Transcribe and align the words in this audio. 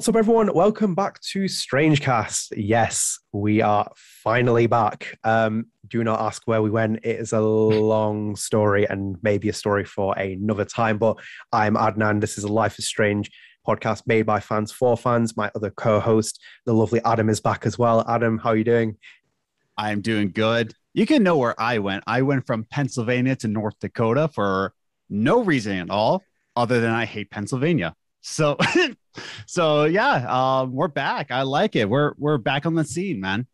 What's 0.00 0.08
up, 0.08 0.16
everyone? 0.16 0.54
Welcome 0.54 0.94
back 0.94 1.20
to 1.32 1.40
Strangecast. 1.44 2.54
Yes, 2.56 3.18
we 3.32 3.60
are 3.60 3.92
finally 3.94 4.66
back. 4.66 5.18
Um, 5.24 5.66
do 5.86 6.02
not 6.02 6.20
ask 6.20 6.48
where 6.48 6.62
we 6.62 6.70
went. 6.70 7.00
It 7.04 7.20
is 7.20 7.34
a 7.34 7.40
long 7.42 8.34
story 8.34 8.88
and 8.88 9.18
maybe 9.20 9.50
a 9.50 9.52
story 9.52 9.84
for 9.84 10.16
another 10.16 10.64
time. 10.64 10.96
But 10.96 11.18
I'm 11.52 11.74
Adnan. 11.74 12.22
This 12.22 12.38
is 12.38 12.44
a 12.44 12.48
Life 12.48 12.78
is 12.78 12.86
Strange 12.86 13.30
podcast 13.68 14.04
made 14.06 14.22
by 14.22 14.40
fans 14.40 14.72
for 14.72 14.96
fans. 14.96 15.36
My 15.36 15.50
other 15.54 15.68
co-host, 15.68 16.40
the 16.64 16.72
lovely 16.72 17.02
Adam, 17.04 17.28
is 17.28 17.42
back 17.42 17.66
as 17.66 17.78
well. 17.78 18.02
Adam, 18.08 18.38
how 18.38 18.52
are 18.52 18.56
you 18.56 18.64
doing? 18.64 18.96
I'm 19.76 20.00
doing 20.00 20.30
good. 20.30 20.72
You 20.94 21.04
can 21.04 21.22
know 21.22 21.36
where 21.36 21.60
I 21.60 21.78
went. 21.78 22.04
I 22.06 22.22
went 22.22 22.46
from 22.46 22.64
Pennsylvania 22.70 23.36
to 23.36 23.48
North 23.48 23.78
Dakota 23.80 24.28
for 24.28 24.72
no 25.10 25.42
reason 25.42 25.76
at 25.76 25.90
all, 25.90 26.22
other 26.56 26.80
than 26.80 26.90
I 26.90 27.04
hate 27.04 27.30
Pennsylvania. 27.30 27.94
So, 28.22 28.56
so 29.46 29.84
yeah, 29.84 30.26
um, 30.28 30.72
we're 30.72 30.88
back. 30.88 31.30
I 31.30 31.42
like 31.42 31.76
it. 31.76 31.88
We're 31.88 32.12
we're 32.18 32.38
back 32.38 32.66
on 32.66 32.74
the 32.74 32.84
scene, 32.84 33.20
man. 33.20 33.46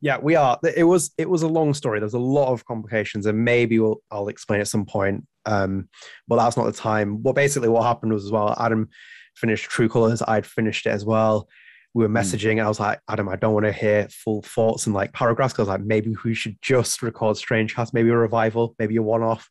Yeah, 0.00 0.18
we 0.20 0.34
are. 0.34 0.58
It 0.76 0.84
was 0.84 1.12
it 1.16 1.28
was 1.28 1.42
a 1.42 1.48
long 1.48 1.74
story. 1.74 2.00
There's 2.00 2.14
a 2.14 2.18
lot 2.18 2.52
of 2.52 2.64
complications, 2.64 3.26
and 3.26 3.44
maybe 3.44 3.78
we'll, 3.78 4.02
I'll 4.10 4.28
explain 4.28 4.60
at 4.60 4.68
some 4.68 4.84
point. 4.84 5.26
Um, 5.46 5.88
but 6.28 6.36
that's 6.36 6.56
not 6.56 6.66
the 6.66 6.72
time. 6.72 7.22
Well, 7.22 7.34
basically, 7.34 7.68
what 7.68 7.84
happened 7.84 8.12
was 8.12 8.24
as 8.24 8.32
well. 8.32 8.54
Adam 8.58 8.88
finished 9.36 9.70
True 9.70 9.88
Colors. 9.88 10.22
I'd 10.26 10.46
finished 10.46 10.86
it 10.86 10.90
as 10.90 11.04
well. 11.04 11.48
We 11.94 12.02
were 12.02 12.08
hmm. 12.08 12.16
messaging, 12.16 12.52
and 12.52 12.62
I 12.62 12.68
was 12.68 12.80
like, 12.80 13.00
Adam, 13.08 13.28
I 13.28 13.36
don't 13.36 13.54
want 13.54 13.66
to 13.66 13.72
hear 13.72 14.08
full 14.10 14.42
thoughts 14.42 14.86
and 14.86 14.94
like 14.94 15.12
paragraphs 15.12 15.54
because 15.54 15.68
I 15.68 15.72
was 15.72 15.80
like 15.80 15.86
maybe 15.86 16.14
we 16.24 16.34
should 16.34 16.56
just 16.62 17.02
record 17.02 17.36
Strange 17.36 17.74
Cast, 17.74 17.94
maybe 17.94 18.10
a 18.10 18.16
revival, 18.16 18.74
maybe 18.78 18.96
a 18.96 19.02
one 19.02 19.22
off. 19.22 19.48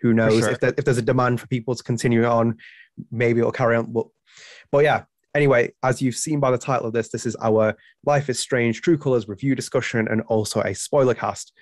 Who 0.00 0.12
knows 0.12 0.40
sure. 0.40 0.50
if, 0.50 0.60
there, 0.60 0.74
if 0.76 0.84
there's 0.84 0.98
a 0.98 1.02
demand 1.02 1.40
for 1.40 1.46
people 1.46 1.76
to 1.76 1.82
continue 1.82 2.24
on, 2.24 2.56
maybe 3.12 3.38
it'll 3.38 3.52
carry 3.52 3.76
on. 3.76 3.92
But, 3.92 4.06
but 4.72 4.84
yeah, 4.84 5.04
anyway, 5.34 5.72
as 5.82 6.02
you've 6.02 6.16
seen 6.16 6.40
by 6.40 6.50
the 6.50 6.58
title 6.58 6.86
of 6.86 6.92
this, 6.92 7.08
this 7.08 7.26
is 7.26 7.36
our 7.36 7.76
Life 8.04 8.28
is 8.28 8.40
Strange 8.40 8.80
True 8.80 8.98
Colors 8.98 9.28
review 9.28 9.54
discussion 9.54 10.08
and 10.08 10.22
also 10.22 10.60
a 10.62 10.74
spoiler 10.74 11.14
cast. 11.14 11.52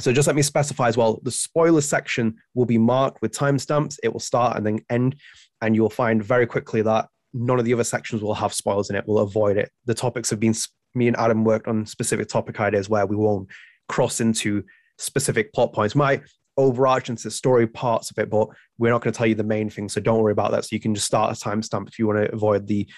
So 0.00 0.12
just 0.12 0.26
let 0.26 0.36
me 0.36 0.42
specify 0.42 0.88
as 0.88 0.96
well 0.96 1.20
the 1.22 1.30
spoiler 1.30 1.80
section 1.80 2.36
will 2.54 2.66
be 2.66 2.78
marked 2.78 3.22
with 3.22 3.32
timestamps. 3.32 3.98
It 4.02 4.12
will 4.12 4.20
start 4.20 4.56
and 4.56 4.66
then 4.66 4.80
end. 4.90 5.16
And 5.62 5.74
you'll 5.74 5.88
find 5.88 6.22
very 6.22 6.46
quickly 6.46 6.82
that 6.82 7.08
none 7.32 7.58
of 7.58 7.64
the 7.64 7.72
other 7.72 7.84
sections 7.84 8.22
will 8.22 8.34
have 8.34 8.52
spoilers 8.52 8.90
in 8.90 8.96
it. 8.96 9.04
We'll 9.06 9.22
avoid 9.22 9.56
it. 9.56 9.70
The 9.86 9.94
topics 9.94 10.28
have 10.30 10.40
been, 10.40 10.54
me 10.94 11.08
and 11.08 11.16
Adam 11.16 11.44
worked 11.44 11.68
on 11.68 11.86
specific 11.86 12.28
topic 12.28 12.60
ideas 12.60 12.90
where 12.90 13.06
we 13.06 13.16
won't 13.16 13.48
cross 13.88 14.20
into 14.20 14.64
specific 14.98 15.52
plot 15.54 15.72
points. 15.72 15.94
Might 15.94 16.22
overarch 16.56 17.08
into 17.08 17.30
story 17.30 17.66
parts 17.66 18.10
of 18.10 18.18
it, 18.18 18.30
but 18.30 18.48
we're 18.78 18.90
not 18.90 19.02
going 19.02 19.12
to 19.12 19.16
tell 19.16 19.26
you 19.26 19.34
the 19.34 19.44
main 19.44 19.70
thing. 19.70 19.88
So 19.88 20.00
don't 20.00 20.22
worry 20.22 20.32
about 20.32 20.50
that. 20.52 20.64
So 20.64 20.68
you 20.72 20.80
can 20.80 20.94
just 20.94 21.06
start 21.06 21.36
a 21.36 21.40
timestamp 21.40 21.88
if 21.88 21.98
you 21.98 22.06
want 22.06 22.24
to 22.24 22.32
avoid 22.32 22.66
the 22.66 22.88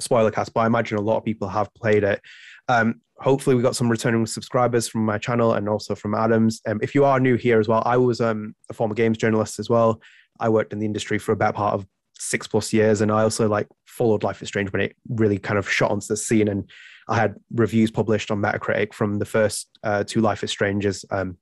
spoiler 0.00 0.30
cast. 0.30 0.52
But 0.54 0.60
I 0.60 0.66
imagine 0.66 0.98
a 0.98 1.02
lot 1.02 1.18
of 1.18 1.24
people 1.24 1.48
have 1.48 1.72
played 1.74 2.04
it. 2.04 2.20
Um, 2.68 3.00
hopefully, 3.18 3.56
we 3.56 3.62
got 3.62 3.76
some 3.76 3.90
returning 3.90 4.26
subscribers 4.26 4.88
from 4.88 5.04
my 5.04 5.18
channel 5.18 5.54
and 5.54 5.68
also 5.68 5.94
from 5.94 6.14
Adams. 6.14 6.60
Um, 6.66 6.80
if 6.82 6.94
you 6.94 7.04
are 7.04 7.20
new 7.20 7.36
here 7.36 7.60
as 7.60 7.68
well, 7.68 7.82
I 7.84 7.96
was 7.96 8.20
um, 8.20 8.54
a 8.70 8.74
former 8.74 8.94
games 8.94 9.18
journalist 9.18 9.58
as 9.58 9.70
well. 9.70 10.00
I 10.40 10.48
worked 10.48 10.72
in 10.72 10.78
the 10.78 10.86
industry 10.86 11.18
for 11.18 11.32
about 11.32 11.54
part 11.54 11.74
of 11.74 11.86
six 12.18 12.46
plus 12.46 12.72
years, 12.72 13.00
and 13.00 13.12
I 13.12 13.22
also 13.22 13.48
like 13.48 13.68
followed 13.86 14.22
Life 14.22 14.42
is 14.42 14.48
Strange 14.48 14.72
when 14.72 14.82
it 14.82 14.96
really 15.08 15.38
kind 15.38 15.58
of 15.58 15.70
shot 15.70 15.90
onto 15.90 16.06
the 16.06 16.16
scene. 16.16 16.48
And 16.48 16.68
I 17.08 17.16
had 17.16 17.36
reviews 17.52 17.90
published 17.90 18.30
on 18.30 18.40
Metacritic 18.40 18.92
from 18.92 19.18
the 19.18 19.24
first 19.24 19.68
uh, 19.82 20.04
two 20.04 20.20
Life 20.20 20.42
is 20.42 20.50
Strangers. 20.50 21.04
Um, 21.10 21.38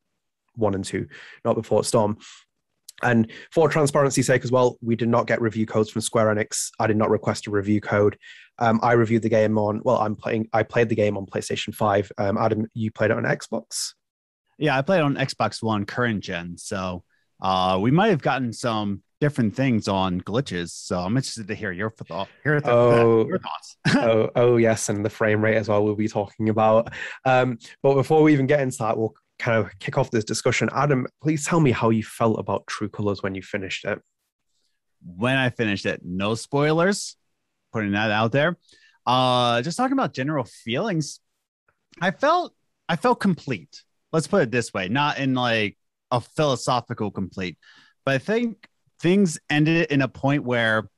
one 0.54 0.74
and 0.74 0.84
two, 0.84 1.08
not 1.44 1.54
before 1.54 1.84
Storm. 1.84 2.18
And 3.02 3.30
for 3.50 3.68
transparency's 3.68 4.26
sake 4.26 4.44
as 4.44 4.52
well, 4.52 4.78
we 4.80 4.96
did 4.96 5.08
not 5.08 5.26
get 5.26 5.40
review 5.40 5.66
codes 5.66 5.90
from 5.90 6.02
Square 6.02 6.34
Enix. 6.34 6.70
I 6.78 6.86
did 6.86 6.96
not 6.96 7.10
request 7.10 7.46
a 7.46 7.50
review 7.50 7.80
code. 7.80 8.16
Um, 8.58 8.78
I 8.82 8.92
reviewed 8.92 9.22
the 9.22 9.28
game 9.28 9.58
on, 9.58 9.80
well, 9.84 9.96
I'm 9.96 10.14
playing, 10.14 10.48
I 10.52 10.62
played 10.62 10.88
the 10.88 10.94
game 10.94 11.16
on 11.16 11.26
PlayStation 11.26 11.74
5. 11.74 12.12
Um, 12.18 12.38
Adam, 12.38 12.66
you 12.74 12.92
played 12.92 13.10
it 13.10 13.16
on 13.16 13.24
Xbox? 13.24 13.94
Yeah, 14.58 14.78
I 14.78 14.82
played 14.82 15.00
on 15.00 15.16
Xbox 15.16 15.62
One 15.62 15.84
current 15.84 16.22
gen. 16.22 16.56
So 16.58 17.02
uh, 17.40 17.78
we 17.80 17.90
might 17.90 18.10
have 18.10 18.22
gotten 18.22 18.52
some 18.52 19.02
different 19.20 19.56
things 19.56 19.88
on 19.88 20.20
glitches. 20.20 20.70
So 20.70 20.98
I'm 20.98 21.16
interested 21.16 21.48
to 21.48 21.54
hear 21.54 21.72
your, 21.72 21.90
thought, 21.90 22.28
hear 22.44 22.60
th- 22.60 22.72
oh, 22.72 23.26
your 23.28 23.38
thoughts. 23.38 23.76
oh, 23.96 24.30
oh, 24.36 24.56
yes. 24.58 24.88
And 24.88 25.04
the 25.04 25.10
frame 25.10 25.42
rate 25.42 25.56
as 25.56 25.68
well, 25.68 25.82
we'll 25.82 25.96
be 25.96 26.08
talking 26.08 26.48
about. 26.50 26.92
Um, 27.24 27.58
but 27.82 27.94
before 27.94 28.22
we 28.22 28.32
even 28.32 28.46
get 28.46 28.60
into 28.60 28.78
that, 28.78 28.96
we'll 28.96 29.14
kind 29.42 29.58
of 29.58 29.76
kick 29.80 29.98
off 29.98 30.10
this 30.10 30.24
discussion, 30.24 30.68
Adam, 30.72 31.06
please 31.20 31.44
tell 31.44 31.60
me 31.60 31.72
how 31.72 31.90
you 31.90 32.02
felt 32.04 32.38
about 32.38 32.66
True 32.68 32.88
Colors 32.88 33.22
when 33.22 33.34
you 33.34 33.42
finished 33.42 33.84
it. 33.84 34.00
When 35.04 35.36
I 35.36 35.50
finished 35.50 35.84
it, 35.84 36.00
no 36.04 36.36
spoilers, 36.36 37.16
putting 37.72 37.92
that 37.92 38.12
out 38.12 38.30
there. 38.30 38.56
Uh, 39.04 39.60
just 39.62 39.76
talking 39.76 39.94
about 39.94 40.14
general 40.14 40.44
feelings, 40.44 41.18
I 42.00 42.12
felt 42.12 42.54
I 42.88 42.94
felt 42.94 43.18
complete. 43.18 43.82
Let's 44.12 44.28
put 44.28 44.42
it 44.42 44.50
this 44.52 44.72
way, 44.72 44.88
not 44.88 45.18
in 45.18 45.34
like 45.34 45.76
a 46.12 46.20
philosophical 46.20 47.10
complete, 47.10 47.58
but 48.04 48.14
I 48.14 48.18
think 48.18 48.68
things 49.00 49.40
ended 49.50 49.90
in 49.90 50.02
a 50.02 50.08
point 50.08 50.44
where 50.44 50.88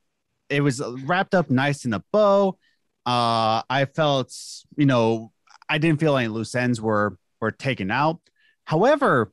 it 0.49 0.61
was 0.61 0.81
wrapped 1.03 1.33
up 1.33 1.49
nice 1.49 1.85
in 1.85 1.93
a 1.93 2.03
bow. 2.11 2.59
Uh, 3.07 3.63
I 3.67 3.87
felt, 3.95 4.31
you 4.77 4.85
know, 4.85 5.31
I 5.67 5.79
didn't 5.79 5.99
feel 5.99 6.15
any 6.15 6.27
loose 6.27 6.53
ends 6.53 6.79
were 6.79 7.17
were 7.41 7.51
taken 7.51 7.89
out. 7.89 8.19
However, 8.65 9.31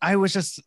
I 0.00 0.16
was 0.16 0.32
just 0.32 0.60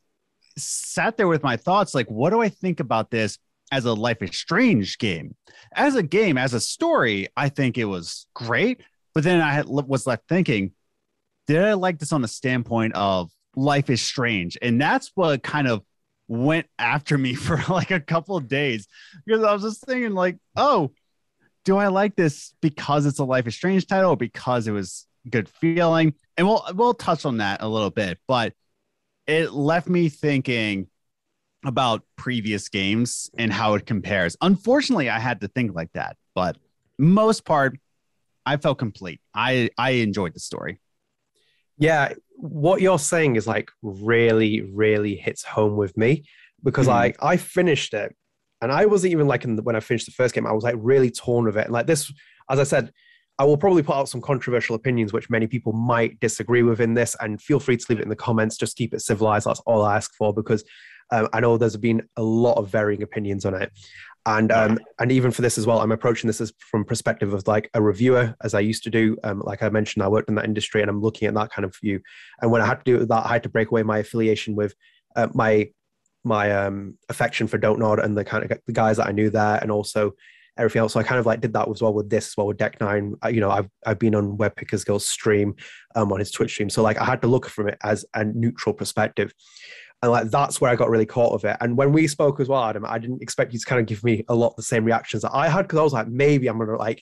sat 0.58 1.18
there 1.18 1.28
with 1.28 1.44
my 1.44 1.58
thoughts 1.58 1.96
like, 1.96 2.10
what 2.10 2.32
do 2.32 2.42
I 2.42 2.50
think 2.50 2.80
about 2.80 3.10
this 3.10 3.38
as 3.72 3.86
a 3.86 3.94
Life 3.94 4.22
is 4.22 4.36
Strange 4.36 4.98
game? 4.98 5.36
As 5.76 5.96
a 5.96 6.04
game, 6.04 6.38
as 6.38 6.54
a 6.54 6.60
story, 6.60 7.30
I 7.36 7.50
think 7.50 7.78
it 7.78 7.86
was 7.86 8.28
great. 8.34 8.82
But 9.14 9.24
then 9.24 9.42
I 9.42 9.54
had, 9.54 9.68
was 9.68 10.08
left 10.08 10.28
thinking, 10.28 10.72
did 11.48 11.62
I 11.64 11.74
like 11.74 12.00
this 12.00 12.12
on 12.12 12.22
the 12.22 12.28
standpoint 12.28 12.96
of 12.96 13.32
Life 13.56 13.90
is 13.90 14.02
Strange? 14.02 14.58
And 14.62 14.82
that's 14.82 15.12
what 15.16 15.44
kind 15.44 15.68
of 15.68 15.84
went 16.28 16.68
after 16.80 17.18
me 17.18 17.34
for 17.36 17.62
like 17.70 17.92
a 17.92 18.00
couple 18.00 18.36
of 18.36 18.48
days 18.48 18.88
because 19.26 19.44
I 19.44 19.54
was 19.54 19.64
just 19.64 19.86
thinking, 19.86 20.14
like, 20.14 20.38
oh, 20.56 20.92
do 21.66 21.78
I 21.78 21.88
like 21.88 22.16
this 22.16 22.54
because 22.62 23.06
it's 23.06 23.20
a 23.20 23.24
Life 23.24 23.48
is 23.48 23.56
Strange 23.56 23.88
title 23.88 24.12
or 24.12 24.18
because 24.18 24.68
it 24.68 24.72
was 24.72 25.06
good 25.30 25.50
feeling? 25.50 26.14
and 26.38 26.48
we'll 26.48 26.64
we'll 26.74 26.94
touch 26.94 27.26
on 27.26 27.38
that 27.38 27.62
a 27.62 27.68
little 27.68 27.90
bit, 27.90 28.20
but 28.28 28.54
it 29.28 29.54
left 29.54 29.88
me 29.88 30.10
thinking 30.10 30.88
about 31.66 32.04
previous 32.18 32.70
games 32.70 33.30
and 33.38 33.54
how 33.54 33.76
it 33.76 33.86
compares. 33.86 34.36
Unfortunately, 34.42 35.10
I 35.10 35.20
had 35.20 35.42
to 35.42 35.48
think 35.48 35.74
like 35.74 35.92
that, 35.94 36.18
but 36.36 36.58
most 36.98 37.46
part, 37.46 37.78
I 38.46 38.58
felt 38.58 38.78
complete. 38.78 39.22
I 39.34 39.70
I 39.78 39.92
enjoyed 39.92 40.34
the 40.34 40.40
story. 40.40 40.80
Yeah, 41.78 42.14
what 42.36 42.82
you're 42.82 43.00
saying 43.00 43.36
is 43.36 43.48
like 43.48 43.72
really, 43.82 44.62
really 44.62 45.16
hits 45.16 45.44
home 45.44 45.76
with 45.76 45.98
me 45.98 46.26
because 46.64 46.88
mm-hmm. 46.88 46.96
like 46.96 47.18
I 47.22 47.38
finished 47.38 47.94
it, 47.94 48.16
and 48.62 48.72
I 48.72 48.86
wasn't 48.86 49.12
even 49.12 49.28
like 49.28 49.44
in 49.44 49.56
the, 49.56 49.62
when 49.62 49.76
I 49.76 49.80
finished 49.80 50.06
the 50.06 50.12
first 50.12 50.34
game, 50.34 50.48
I 50.48 50.52
was 50.52 50.64
like 50.64 50.76
really 50.78 51.12
torn 51.12 51.46
with 51.46 51.58
it. 51.58 51.66
And 51.66 51.74
like 51.74 51.88
this, 51.88 52.12
as 52.50 52.60
I 52.60 52.64
said, 52.64 52.92
I 53.40 53.46
will 53.46 53.58
probably 53.58 53.84
put 53.84 53.96
out 53.96 54.10
some 54.10 54.22
controversial 54.22 54.76
opinions, 54.76 55.12
which 55.12 55.30
many 55.30 55.48
people 55.48 55.74
might 55.74 56.20
disagree 56.20 56.64
with 56.64 56.80
in 56.80 56.94
this. 56.94 57.16
And 57.20 57.42
feel 57.42 57.60
free 57.60 57.78
to 57.78 57.86
leave 57.90 58.00
it 58.00 58.04
in 58.04 58.10
the 58.10 58.16
comments. 58.16 58.58
Just 58.58 58.78
keep 58.78 58.94
it 58.94 59.02
civilized. 59.02 59.48
That's 59.48 59.62
all 59.62 59.84
I 59.84 59.96
ask 59.96 60.14
for 60.16 60.34
because 60.34 60.64
um, 61.12 61.28
I 61.34 61.40
know 61.40 61.58
there's 61.58 61.78
been 61.78 62.04
a 62.16 62.24
lot 62.24 62.58
of 62.58 62.70
varying 62.70 63.02
opinions 63.04 63.46
on 63.46 63.60
it. 63.60 63.72
And 64.26 64.54
um, 64.54 64.80
and 65.00 65.12
even 65.12 65.32
for 65.32 65.42
this 65.42 65.58
as 65.58 65.68
well, 65.68 65.82
I'm 65.82 65.92
approaching 65.92 66.28
this 66.28 66.40
as 66.40 66.54
from 66.72 66.86
perspective 66.86 67.34
of 67.34 67.46
like 67.46 67.70
a 67.74 67.82
reviewer, 67.82 68.36
as 68.42 68.54
I 68.54 68.62
used 68.62 68.84
to 68.84 68.90
do. 68.90 69.18
Um, 69.26 69.42
like 69.42 69.62
I 69.62 69.68
mentioned, 69.68 70.02
I 70.02 70.08
worked 70.08 70.30
in 70.30 70.36
that 70.36 70.46
industry, 70.46 70.82
and 70.82 70.90
I'm 70.90 71.02
looking 71.02 71.28
at 71.28 71.34
that 71.34 71.52
kind 71.52 71.66
of 71.66 71.76
view. 71.82 72.00
And 72.42 72.50
when 72.50 72.62
I 72.62 72.66
had 72.66 72.86
to 72.86 73.00
do 73.00 73.06
that, 73.06 73.26
I 73.26 73.34
had 73.34 73.44
to 73.44 73.50
break 73.50 73.70
away 73.70 73.84
my 73.84 73.98
affiliation 73.98 74.56
with 74.56 74.76
uh, 75.18 75.28
my 75.34 75.70
my 76.24 76.52
um, 76.52 76.98
affection 77.10 77.48
for 77.48 77.58
Don't 77.58 77.80
Nod 77.80 78.00
and 78.00 78.18
the 78.18 78.24
kind 78.24 78.50
of 78.50 78.58
the 78.66 78.72
guys 78.72 78.96
that 78.96 79.08
I 79.08 79.12
knew 79.12 79.30
there, 79.30 79.60
and 79.62 79.70
also 79.70 80.14
everything 80.58 80.82
else. 80.82 80.94
So 80.94 81.00
I 81.00 81.04
kind 81.04 81.20
of 81.20 81.26
like 81.26 81.42
did 81.42 81.54
that 81.54 81.70
as 81.70 81.82
well 81.82 81.94
with 81.94 82.10
this 82.10 82.28
as 82.28 82.38
well 82.38 82.48
with 82.48 82.58
Deck 82.58 82.80
Nine. 82.80 83.16
you 83.30 83.42
know, 83.42 83.50
I've 83.50 83.70
I've 83.86 84.00
been 84.00 84.16
on 84.16 84.38
Webb 84.38 84.56
Pickersgill's 84.56 85.08
stream 85.08 85.56
um, 85.96 86.12
on 86.12 86.20
his 86.20 86.32
Twitch 86.32 86.52
stream. 86.52 86.70
So 86.70 86.82
like 86.84 86.98
I 86.98 87.06
had 87.06 87.22
to 87.22 87.28
look 87.28 87.48
from 87.48 87.70
it 87.70 87.78
as 87.84 88.06
a 88.14 88.24
neutral 88.24 88.74
perspective. 88.74 89.34
And 90.02 90.12
like 90.12 90.30
that's 90.30 90.60
where 90.60 90.70
I 90.70 90.76
got 90.76 90.90
really 90.90 91.06
caught 91.06 91.34
of 91.34 91.46
it. 91.46 91.58
And 91.62 91.78
when 91.78 91.92
we 91.92 92.08
spoke 92.08 92.40
as 92.40 92.50
well, 92.50 92.64
Adam, 92.64 92.86
I 92.86 93.00
didn't 93.00 93.22
expect 93.22 93.54
you 93.54 93.60
to 93.60 93.66
kind 93.66 93.80
of 93.80 93.88
give 93.88 94.04
me 94.04 94.26
a 94.28 94.36
lot 94.36 94.50
of 94.50 94.56
the 94.58 94.64
same 94.64 94.84
reactions 94.84 95.24
that 95.24 95.32
I 95.34 95.48
had 95.48 95.64
because 95.64 95.80
I 95.80 95.84
was 95.84 95.94
like, 95.94 96.08
maybe 96.08 96.48
I'm 96.48 96.60
gonna 96.60 96.78
like 96.78 97.02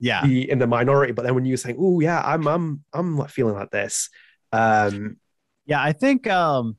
yeah 0.00 0.22
be 0.22 0.50
in 0.50 0.58
the 0.58 0.66
minority. 0.66 1.12
But 1.12 1.24
then 1.24 1.34
when 1.34 1.44
you 1.44 1.52
were 1.52 1.58
saying, 1.58 1.76
oh 1.78 2.00
yeah, 2.00 2.20
I'm 2.24 2.46
I'm 2.48 2.84
I'm 2.92 3.16
like 3.16 3.30
feeling 3.30 3.54
like 3.54 3.70
this. 3.70 4.08
Um 4.52 5.18
yeah, 5.66 5.82
I 5.82 5.92
think 5.92 6.26
um 6.26 6.76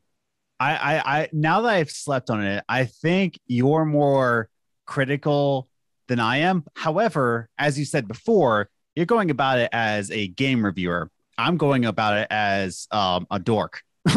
I, 0.60 0.76
I 0.76 1.20
I 1.20 1.30
now 1.32 1.62
that 1.62 1.70
I've 1.70 1.92
slept 1.92 2.30
on 2.30 2.44
it, 2.44 2.64
I 2.68 2.86
think 2.86 3.40
you're 3.48 3.86
more 3.86 4.50
critical 4.86 5.70
than 6.12 6.20
I 6.20 6.40
am. 6.40 6.66
However, 6.76 7.48
as 7.58 7.80
you 7.80 7.86
said 7.86 8.06
before, 8.06 8.70
you're 8.96 9.06
going 9.06 9.32
about 9.32 9.60
it 9.60 9.70
as 9.72 10.12
a 10.12 10.28
game 10.28 10.64
reviewer. 10.64 11.10
I'm 11.38 11.56
going 11.56 11.86
about 11.86 12.18
it 12.18 12.28
as 12.30 12.86
um, 12.92 13.26
a 13.32 13.40
dork. 13.40 13.82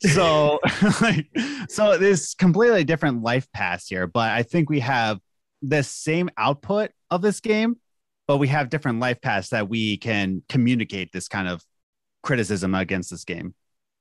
so, 0.00 0.58
like, 1.00 1.28
so 1.68 1.98
this 1.98 2.34
completely 2.34 2.82
different 2.82 3.22
life 3.22 3.46
path 3.52 3.84
here, 3.88 4.08
but 4.08 4.32
I 4.32 4.42
think 4.42 4.68
we 4.68 4.80
have 4.80 5.20
the 5.62 5.84
same 5.84 6.30
output 6.36 6.90
of 7.12 7.22
this 7.22 7.38
game, 7.38 7.76
but 8.26 8.38
we 8.38 8.48
have 8.48 8.68
different 8.68 8.98
life 8.98 9.20
paths 9.20 9.50
that 9.50 9.68
we 9.68 9.98
can 9.98 10.42
communicate 10.48 11.12
this 11.12 11.28
kind 11.28 11.46
of 11.46 11.62
criticism 12.24 12.74
against 12.74 13.10
this 13.10 13.24
game. 13.24 13.54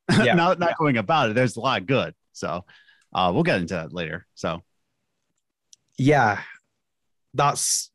Yeah. 0.24 0.34
not 0.34 0.60
not 0.60 0.70
yeah. 0.70 0.76
going 0.80 0.98
about 0.98 1.30
it. 1.30 1.34
There's 1.34 1.58
a 1.58 1.60
lot 1.60 1.82
of 1.82 1.88
good. 1.88 2.14
So 2.34 2.66
uh, 3.14 3.32
we'll 3.34 3.44
get 3.44 3.62
into 3.62 3.76
that 3.76 3.94
later. 3.94 4.26
So 4.34 4.64
yeah, 5.98 6.42
that's 7.36 7.92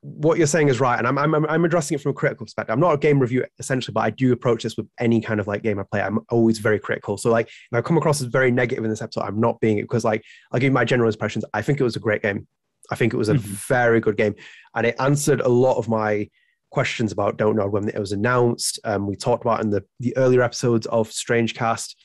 what 0.00 0.38
you're 0.38 0.46
saying 0.46 0.68
is 0.68 0.80
right, 0.80 0.98
and 0.98 1.06
I'm, 1.06 1.18
I'm 1.18 1.46
I'm 1.46 1.64
addressing 1.64 1.94
it 1.94 2.00
from 2.00 2.10
a 2.10 2.14
critical 2.14 2.44
perspective. 2.44 2.72
I'm 2.72 2.80
not 2.80 2.94
a 2.94 2.98
game 2.98 3.20
review 3.20 3.44
essentially, 3.58 3.92
but 3.92 4.00
I 4.00 4.10
do 4.10 4.32
approach 4.32 4.64
this 4.64 4.76
with 4.76 4.88
any 4.98 5.20
kind 5.20 5.38
of 5.38 5.46
like 5.46 5.62
game 5.62 5.78
I 5.78 5.84
play. 5.84 6.02
I'm 6.02 6.18
always 6.30 6.58
very 6.58 6.78
critical. 6.78 7.16
So 7.16 7.30
like 7.30 7.46
if 7.46 7.72
I 7.72 7.80
come 7.80 7.96
across 7.96 8.20
as 8.20 8.26
very 8.26 8.50
negative 8.50 8.84
in 8.84 8.90
this 8.90 9.02
episode, 9.02 9.22
I'm 9.22 9.40
not 9.40 9.60
being 9.60 9.78
it 9.78 9.82
because 9.82 10.04
like 10.04 10.24
I'll 10.50 10.58
give 10.58 10.70
you 10.70 10.72
my 10.72 10.84
general 10.84 11.08
impressions. 11.08 11.44
I 11.54 11.62
think 11.62 11.80
it 11.80 11.84
was 11.84 11.96
a 11.96 12.00
great 12.00 12.22
game. 12.22 12.46
I 12.90 12.96
think 12.96 13.14
it 13.14 13.16
was 13.16 13.28
a 13.28 13.34
mm-hmm. 13.34 13.52
very 13.68 14.00
good 14.00 14.16
game, 14.16 14.34
and 14.74 14.86
it 14.86 14.96
answered 14.98 15.40
a 15.40 15.48
lot 15.48 15.78
of 15.78 15.88
my 15.88 16.28
questions 16.70 17.12
about 17.12 17.36
Don't 17.36 17.56
Nod 17.56 17.70
when 17.70 17.88
it 17.88 17.98
was 17.98 18.12
announced. 18.12 18.80
Um, 18.84 19.06
we 19.06 19.14
talked 19.14 19.44
about 19.44 19.60
in 19.60 19.70
the 19.70 19.84
the 20.00 20.16
earlier 20.16 20.42
episodes 20.42 20.86
of 20.86 21.12
Strange 21.12 21.54
Cast. 21.54 21.96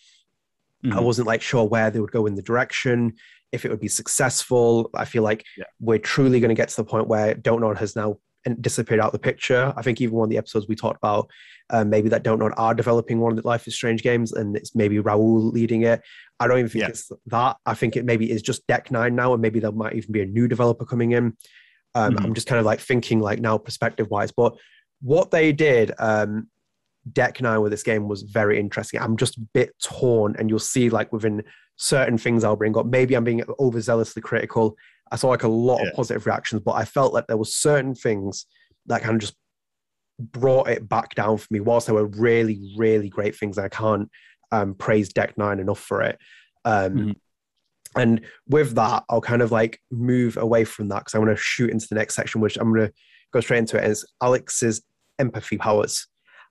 Mm-hmm. 0.85 0.95
I 0.95 1.01
wasn't 1.01 1.27
like 1.27 1.41
sure 1.41 1.65
where 1.65 1.89
they 1.89 1.99
would 1.99 2.11
go 2.11 2.27
in 2.27 2.35
the 2.35 2.43
direction 2.43 3.13
if 3.51 3.65
it 3.65 3.69
would 3.69 3.79
be 3.79 3.87
successful. 3.87 4.89
I 4.93 5.05
feel 5.05 5.23
like 5.23 5.45
yeah. 5.57 5.65
we're 5.79 5.99
truly 5.99 6.39
going 6.39 6.49
to 6.49 6.55
get 6.55 6.69
to 6.69 6.75
the 6.75 6.83
point 6.83 7.07
where 7.07 7.33
Don't 7.33 7.61
Nod 7.61 7.77
has 7.77 7.95
now 7.95 8.19
disappeared 8.61 8.99
out 8.99 9.11
the 9.11 9.19
picture. 9.19 9.73
I 9.75 9.81
think 9.81 9.99
even 9.99 10.15
one 10.15 10.25
of 10.25 10.29
the 10.29 10.37
episodes 10.37 10.67
we 10.67 10.75
talked 10.75 10.97
about, 10.97 11.29
um, 11.69 11.89
maybe 11.89 12.09
that 12.09 12.23
Don't 12.23 12.39
Nod 12.39 12.53
are 12.57 12.73
developing 12.73 13.19
one 13.19 13.31
of 13.31 13.41
the 13.41 13.47
Life 13.47 13.67
is 13.67 13.75
Strange 13.75 14.03
games, 14.03 14.31
and 14.33 14.55
it's 14.55 14.75
maybe 14.75 14.99
Raoul 14.99 15.49
leading 15.49 15.83
it. 15.83 16.01
I 16.39 16.47
don't 16.47 16.59
even 16.59 16.69
think 16.69 16.83
yeah. 16.83 16.89
it's 16.89 17.11
that. 17.27 17.57
I 17.65 17.73
think 17.73 17.95
it 17.95 18.05
maybe 18.05 18.31
is 18.31 18.41
just 18.41 18.65
Deck 18.67 18.91
Nine 18.91 19.15
now, 19.15 19.33
and 19.33 19.41
maybe 19.41 19.59
there 19.59 19.71
might 19.71 19.95
even 19.95 20.11
be 20.11 20.21
a 20.21 20.25
new 20.25 20.47
developer 20.47 20.85
coming 20.85 21.11
in. 21.11 21.35
Um, 21.95 22.13
mm-hmm. 22.13 22.25
I'm 22.25 22.33
just 22.33 22.47
kind 22.47 22.59
of 22.59 22.65
like 22.65 22.79
thinking 22.79 23.19
like 23.19 23.39
now 23.39 23.57
perspective 23.57 24.07
wise, 24.09 24.31
but 24.31 24.55
what 25.01 25.31
they 25.31 25.51
did 25.51 25.91
um, 25.99 26.47
Deck 27.13 27.41
Nine 27.41 27.61
with 27.61 27.71
this 27.71 27.83
game 27.83 28.07
was 28.07 28.23
very 28.23 28.59
interesting. 28.59 28.99
I'm 28.99 29.17
just 29.17 29.37
a 29.37 29.41
bit 29.53 29.71
torn, 29.81 30.35
and 30.37 30.49
you'll 30.49 30.59
see 30.59 30.89
like 30.89 31.11
within 31.11 31.43
certain 31.77 32.17
things 32.17 32.43
I'll 32.43 32.55
bring 32.55 32.77
up. 32.77 32.85
Maybe 32.85 33.15
I'm 33.15 33.23
being 33.23 33.41
overzealously 33.59 34.21
critical. 34.21 34.75
I 35.11 35.15
saw 35.15 35.29
like 35.29 35.43
a 35.43 35.47
lot 35.47 35.81
yeah. 35.81 35.89
of 35.89 35.95
positive 35.95 36.25
reactions, 36.25 36.61
but 36.63 36.73
I 36.73 36.85
felt 36.85 37.13
like 37.13 37.27
there 37.27 37.37
were 37.37 37.45
certain 37.45 37.95
things 37.95 38.45
that 38.87 39.01
kind 39.01 39.15
of 39.15 39.21
just 39.21 39.35
brought 40.19 40.67
it 40.69 40.87
back 40.89 41.15
down 41.15 41.37
for 41.37 41.47
me. 41.51 41.59
Whilst 41.59 41.87
there 41.87 41.95
were 41.95 42.07
really, 42.07 42.73
really 42.77 43.09
great 43.09 43.35
things, 43.35 43.57
I 43.57 43.69
can't 43.69 44.09
um, 44.51 44.73
praise 44.73 45.09
Deck 45.09 45.37
Nine 45.37 45.59
enough 45.59 45.79
for 45.79 46.01
it. 46.01 46.17
Um, 46.65 46.93
mm-hmm. 46.93 47.11
And 47.95 48.21
with 48.47 48.75
that, 48.75 49.03
I'll 49.09 49.21
kind 49.21 49.41
of 49.41 49.51
like 49.51 49.79
move 49.91 50.37
away 50.37 50.65
from 50.65 50.89
that 50.89 50.99
because 50.99 51.15
I 51.15 51.19
want 51.19 51.31
to 51.31 51.41
shoot 51.41 51.69
into 51.69 51.87
the 51.87 51.95
next 51.95 52.15
section, 52.15 52.41
which 52.41 52.57
I'm 52.57 52.73
going 52.73 52.87
to 52.87 52.93
go 53.31 53.39
straight 53.39 53.59
into 53.59 53.77
it. 53.77 53.89
Is 53.89 54.05
Alex's 54.21 54.81
empathy 55.19 55.57
powers. 55.57 56.07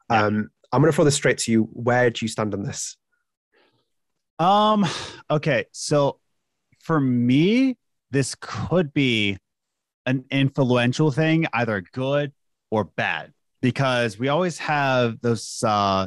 Um, 0.08 0.50
I'm 0.72 0.80
going 0.80 0.90
to 0.90 0.94
throw 0.94 1.04
this 1.04 1.14
straight 1.14 1.38
to 1.38 1.52
you. 1.52 1.64
Where 1.72 2.10
do 2.10 2.24
you 2.24 2.28
stand 2.28 2.54
on 2.54 2.62
this? 2.62 2.96
Um, 4.38 4.84
okay. 5.30 5.66
So 5.72 6.20
for 6.80 7.00
me, 7.00 7.76
this 8.10 8.36
could 8.40 8.92
be 8.92 9.38
an 10.04 10.24
influential 10.30 11.10
thing, 11.10 11.46
either 11.52 11.82
good 11.92 12.32
or 12.70 12.84
bad, 12.84 13.32
because 13.60 14.18
we 14.18 14.28
always 14.28 14.58
have 14.58 15.20
those 15.20 15.62
uh, 15.66 16.06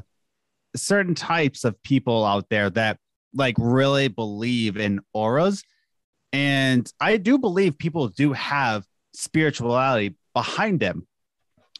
certain 0.75 1.15
types 1.15 1.63
of 1.65 1.81
people 1.83 2.23
out 2.23 2.47
there 2.49 2.69
that 2.69 2.97
like 3.33 3.55
really 3.57 4.07
believe 4.07 4.77
in 4.77 5.01
auras. 5.13 5.63
And 6.31 6.91
I 6.99 7.17
do 7.17 7.37
believe 7.37 7.77
people 7.77 8.07
do 8.07 8.33
have 8.33 8.85
spirituality 9.13 10.15
behind 10.33 10.79
them, 10.79 11.07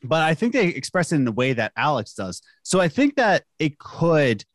but 0.04 0.22
I 0.22 0.34
think 0.34 0.54
they 0.54 0.68
express 0.68 1.12
it 1.12 1.16
in 1.16 1.26
the 1.26 1.32
way 1.32 1.54
that 1.54 1.74
Alex 1.76 2.14
does. 2.14 2.42
So 2.64 2.80
I 2.80 2.88
think 2.88 3.16
that 3.16 3.44
it 3.60 3.78
could 3.80 4.46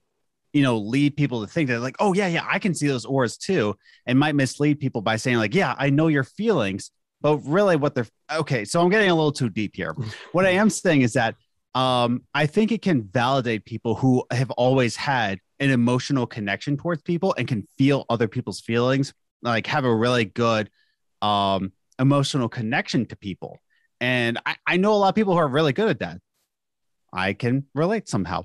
you 0.54 0.62
know, 0.62 0.78
lead 0.78 1.16
people 1.16 1.44
to 1.44 1.52
think 1.52 1.68
that 1.68 1.80
like, 1.80 1.96
oh 1.98 2.14
yeah, 2.14 2.28
yeah, 2.28 2.46
I 2.48 2.60
can 2.60 2.74
see 2.74 2.86
those 2.86 3.04
auras 3.04 3.36
too, 3.36 3.76
and 4.06 4.18
might 4.18 4.36
mislead 4.36 4.78
people 4.78 5.02
by 5.02 5.16
saying 5.16 5.36
like, 5.36 5.54
yeah, 5.54 5.74
I 5.76 5.90
know 5.90 6.06
your 6.06 6.22
feelings, 6.22 6.92
but 7.20 7.38
really 7.38 7.74
what 7.74 7.94
they're 7.94 8.06
okay. 8.32 8.64
So 8.64 8.80
I'm 8.80 8.88
getting 8.88 9.10
a 9.10 9.14
little 9.14 9.32
too 9.32 9.50
deep 9.50 9.74
here. 9.74 9.94
what 10.32 10.46
I 10.46 10.50
am 10.50 10.70
saying 10.70 11.02
is 11.02 11.14
that 11.14 11.34
um, 11.74 12.22
I 12.34 12.46
think 12.46 12.70
it 12.70 12.82
can 12.82 13.02
validate 13.02 13.64
people 13.64 13.96
who 13.96 14.24
have 14.30 14.52
always 14.52 14.94
had 14.94 15.40
an 15.58 15.70
emotional 15.70 16.24
connection 16.24 16.76
towards 16.76 17.02
people 17.02 17.34
and 17.36 17.48
can 17.48 17.66
feel 17.76 18.06
other 18.08 18.28
people's 18.28 18.60
feelings, 18.60 19.12
like 19.42 19.66
have 19.66 19.84
a 19.84 19.94
really 19.94 20.24
good 20.24 20.70
um, 21.20 21.72
emotional 21.98 22.48
connection 22.48 23.06
to 23.06 23.16
people. 23.16 23.58
And 24.00 24.38
I, 24.44 24.56
I 24.66 24.76
know 24.76 24.92
a 24.92 24.96
lot 24.96 25.08
of 25.08 25.14
people 25.14 25.32
who 25.32 25.38
are 25.38 25.48
really 25.48 25.72
good 25.72 25.88
at 25.88 25.98
that. 26.00 26.20
I 27.12 27.32
can 27.32 27.66
relate 27.74 28.08
somehow. 28.08 28.44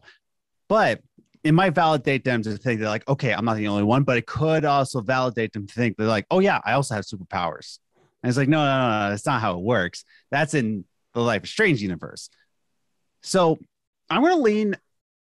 But 0.68 1.02
it 1.44 1.54
might 1.54 1.74
validate 1.74 2.24
them 2.24 2.44
to 2.44 2.58
think 2.58 2.80
they're 2.80 2.90
like, 2.90 3.08
okay, 3.08 3.34
I'm 3.34 3.46
not 3.46 3.58
the 3.58 3.68
only 3.68 3.84
one, 3.84 4.04
but 4.04 4.18
it 4.18 4.28
could 4.28 4.66
also 4.66 5.02
validate 5.02 5.54
them 5.54 5.66
to 5.68 5.74
think 5.74 5.98
they're 5.98 6.08
like, 6.08 6.26
oh 6.30 6.40
yeah, 6.40 6.60
I 6.64 6.74
also 6.74 6.96
have 6.96 7.06
superpowers. 7.06 7.80
And 8.22 8.30
it's 8.30 8.38
like, 8.38 8.50
no, 8.50 8.64
no, 8.64 8.90
no, 8.90 9.00
no, 9.00 9.10
that's 9.10 9.26
not 9.26 9.42
how 9.42 9.54
it 9.54 9.62
works. 9.62 10.04
That's 10.32 10.54
in 10.54 10.86
the 11.14 11.22
Life 11.22 11.46
is 11.46 11.50
Strange 11.50 11.82
universe. 11.82 12.30
So 13.24 13.58
I'm 14.10 14.24
to 14.24 14.36
lean. 14.36 14.76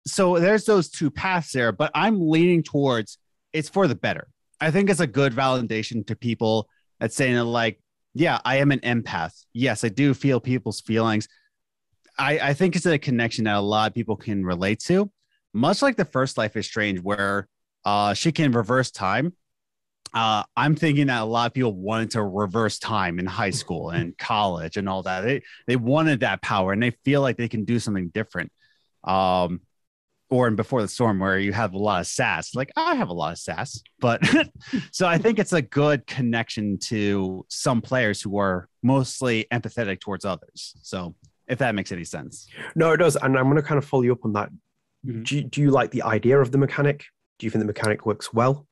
So 0.06 0.38
there's 0.38 0.64
those 0.64 0.88
two 0.88 1.10
paths 1.10 1.52
there, 1.52 1.72
but 1.72 1.90
I'm 1.94 2.28
leaning 2.28 2.62
towards 2.62 3.18
it's 3.52 3.68
for 3.68 3.86
the 3.86 3.94
better. 3.94 4.28
I 4.60 4.70
think 4.70 4.90
it's 4.90 5.00
a 5.00 5.06
good 5.06 5.32
validation 5.32 6.06
to 6.08 6.16
people 6.16 6.68
that's 6.98 7.14
saying 7.14 7.36
that, 7.36 7.44
like, 7.44 7.80
yeah, 8.14 8.38
I 8.44 8.56
am 8.56 8.72
an 8.72 8.80
empath. 8.80 9.44
Yes, 9.52 9.84
I 9.84 9.88
do 9.88 10.14
feel 10.14 10.40
people's 10.40 10.80
feelings. 10.80 11.28
I, 12.18 12.38
I 12.38 12.54
think 12.54 12.74
it's 12.74 12.86
a 12.86 12.98
connection 12.98 13.44
that 13.44 13.56
a 13.56 13.60
lot 13.60 13.90
of 13.90 13.94
people 13.94 14.16
can 14.16 14.44
relate 14.44 14.80
to 14.80 15.10
much 15.52 15.82
like 15.82 15.96
the 15.96 16.04
first 16.04 16.38
Life 16.38 16.56
is 16.56 16.66
Strange, 16.66 17.00
where 17.00 17.48
uh, 17.84 18.14
she 18.14 18.32
can 18.32 18.52
reverse 18.52 18.90
time. 18.90 19.34
Uh, 20.14 20.42
I'm 20.56 20.74
thinking 20.74 21.08
that 21.08 21.22
a 21.22 21.24
lot 21.24 21.48
of 21.48 21.54
people 21.54 21.74
wanted 21.74 22.12
to 22.12 22.22
reverse 22.22 22.78
time 22.78 23.18
in 23.18 23.26
high 23.26 23.50
school 23.50 23.90
and 23.90 24.16
college 24.18 24.76
and 24.76 24.88
all 24.88 25.02
that. 25.02 25.22
They 25.22 25.42
they 25.66 25.76
wanted 25.76 26.20
that 26.20 26.42
power 26.42 26.72
and 26.72 26.82
they 26.82 26.90
feel 27.04 27.20
like 27.20 27.36
they 27.36 27.48
can 27.48 27.64
do 27.64 27.78
something 27.78 28.08
different. 28.08 28.50
Um, 29.04 29.60
or 30.30 30.46
in 30.48 30.56
Before 30.56 30.82
the 30.82 30.88
Storm, 30.88 31.18
where 31.20 31.38
you 31.38 31.52
have 31.52 31.72
a 31.72 31.78
lot 31.78 32.00
of 32.00 32.06
sass. 32.06 32.54
Like 32.54 32.70
I 32.76 32.94
have 32.94 33.08
a 33.08 33.14
lot 33.14 33.32
of 33.32 33.38
sass, 33.38 33.82
but 34.00 34.22
so 34.92 35.06
I 35.06 35.18
think 35.18 35.38
it's 35.38 35.52
a 35.52 35.62
good 35.62 36.06
connection 36.06 36.78
to 36.84 37.46
some 37.48 37.80
players 37.80 38.20
who 38.20 38.38
are 38.38 38.68
mostly 38.82 39.46
empathetic 39.52 40.00
towards 40.00 40.24
others. 40.24 40.74
So 40.82 41.14
if 41.46 41.58
that 41.58 41.74
makes 41.74 41.92
any 41.92 42.04
sense. 42.04 42.46
No, 42.74 42.92
it 42.92 42.98
does. 42.98 43.16
And 43.16 43.38
I'm 43.38 43.44
going 43.44 43.56
to 43.56 43.62
kind 43.62 43.78
of 43.78 43.84
follow 43.84 44.02
you 44.02 44.12
up 44.12 44.24
on 44.24 44.34
that 44.34 44.50
Mm-hmm. 45.06 45.22
Do, 45.22 45.36
you, 45.36 45.42
do 45.44 45.60
you 45.60 45.70
like 45.70 45.90
the 45.90 46.02
idea 46.02 46.40
of 46.40 46.52
the 46.52 46.58
mechanic? 46.58 47.04
Do 47.38 47.46
you 47.46 47.50
think 47.50 47.60
the 47.60 47.66
mechanic 47.66 48.04
works 48.06 48.32
well? 48.32 48.66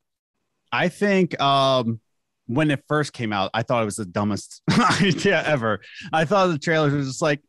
I 0.73 0.89
think 0.89 1.41
um, 1.41 2.01
when 2.47 2.71
it 2.71 2.83
first 2.89 3.13
came 3.13 3.33
out, 3.33 3.51
I 3.55 3.63
thought 3.63 3.83
it 3.83 3.87
was 3.87 3.97
the 3.97 4.05
dumbest 4.05 4.63
idea 5.01 5.43
ever. 5.47 5.81
I 6.13 6.25
thought 6.25 6.49
the 6.49 6.59
trailers 6.59 6.93
were 6.93 7.03
just 7.03 7.23
like, 7.23 7.41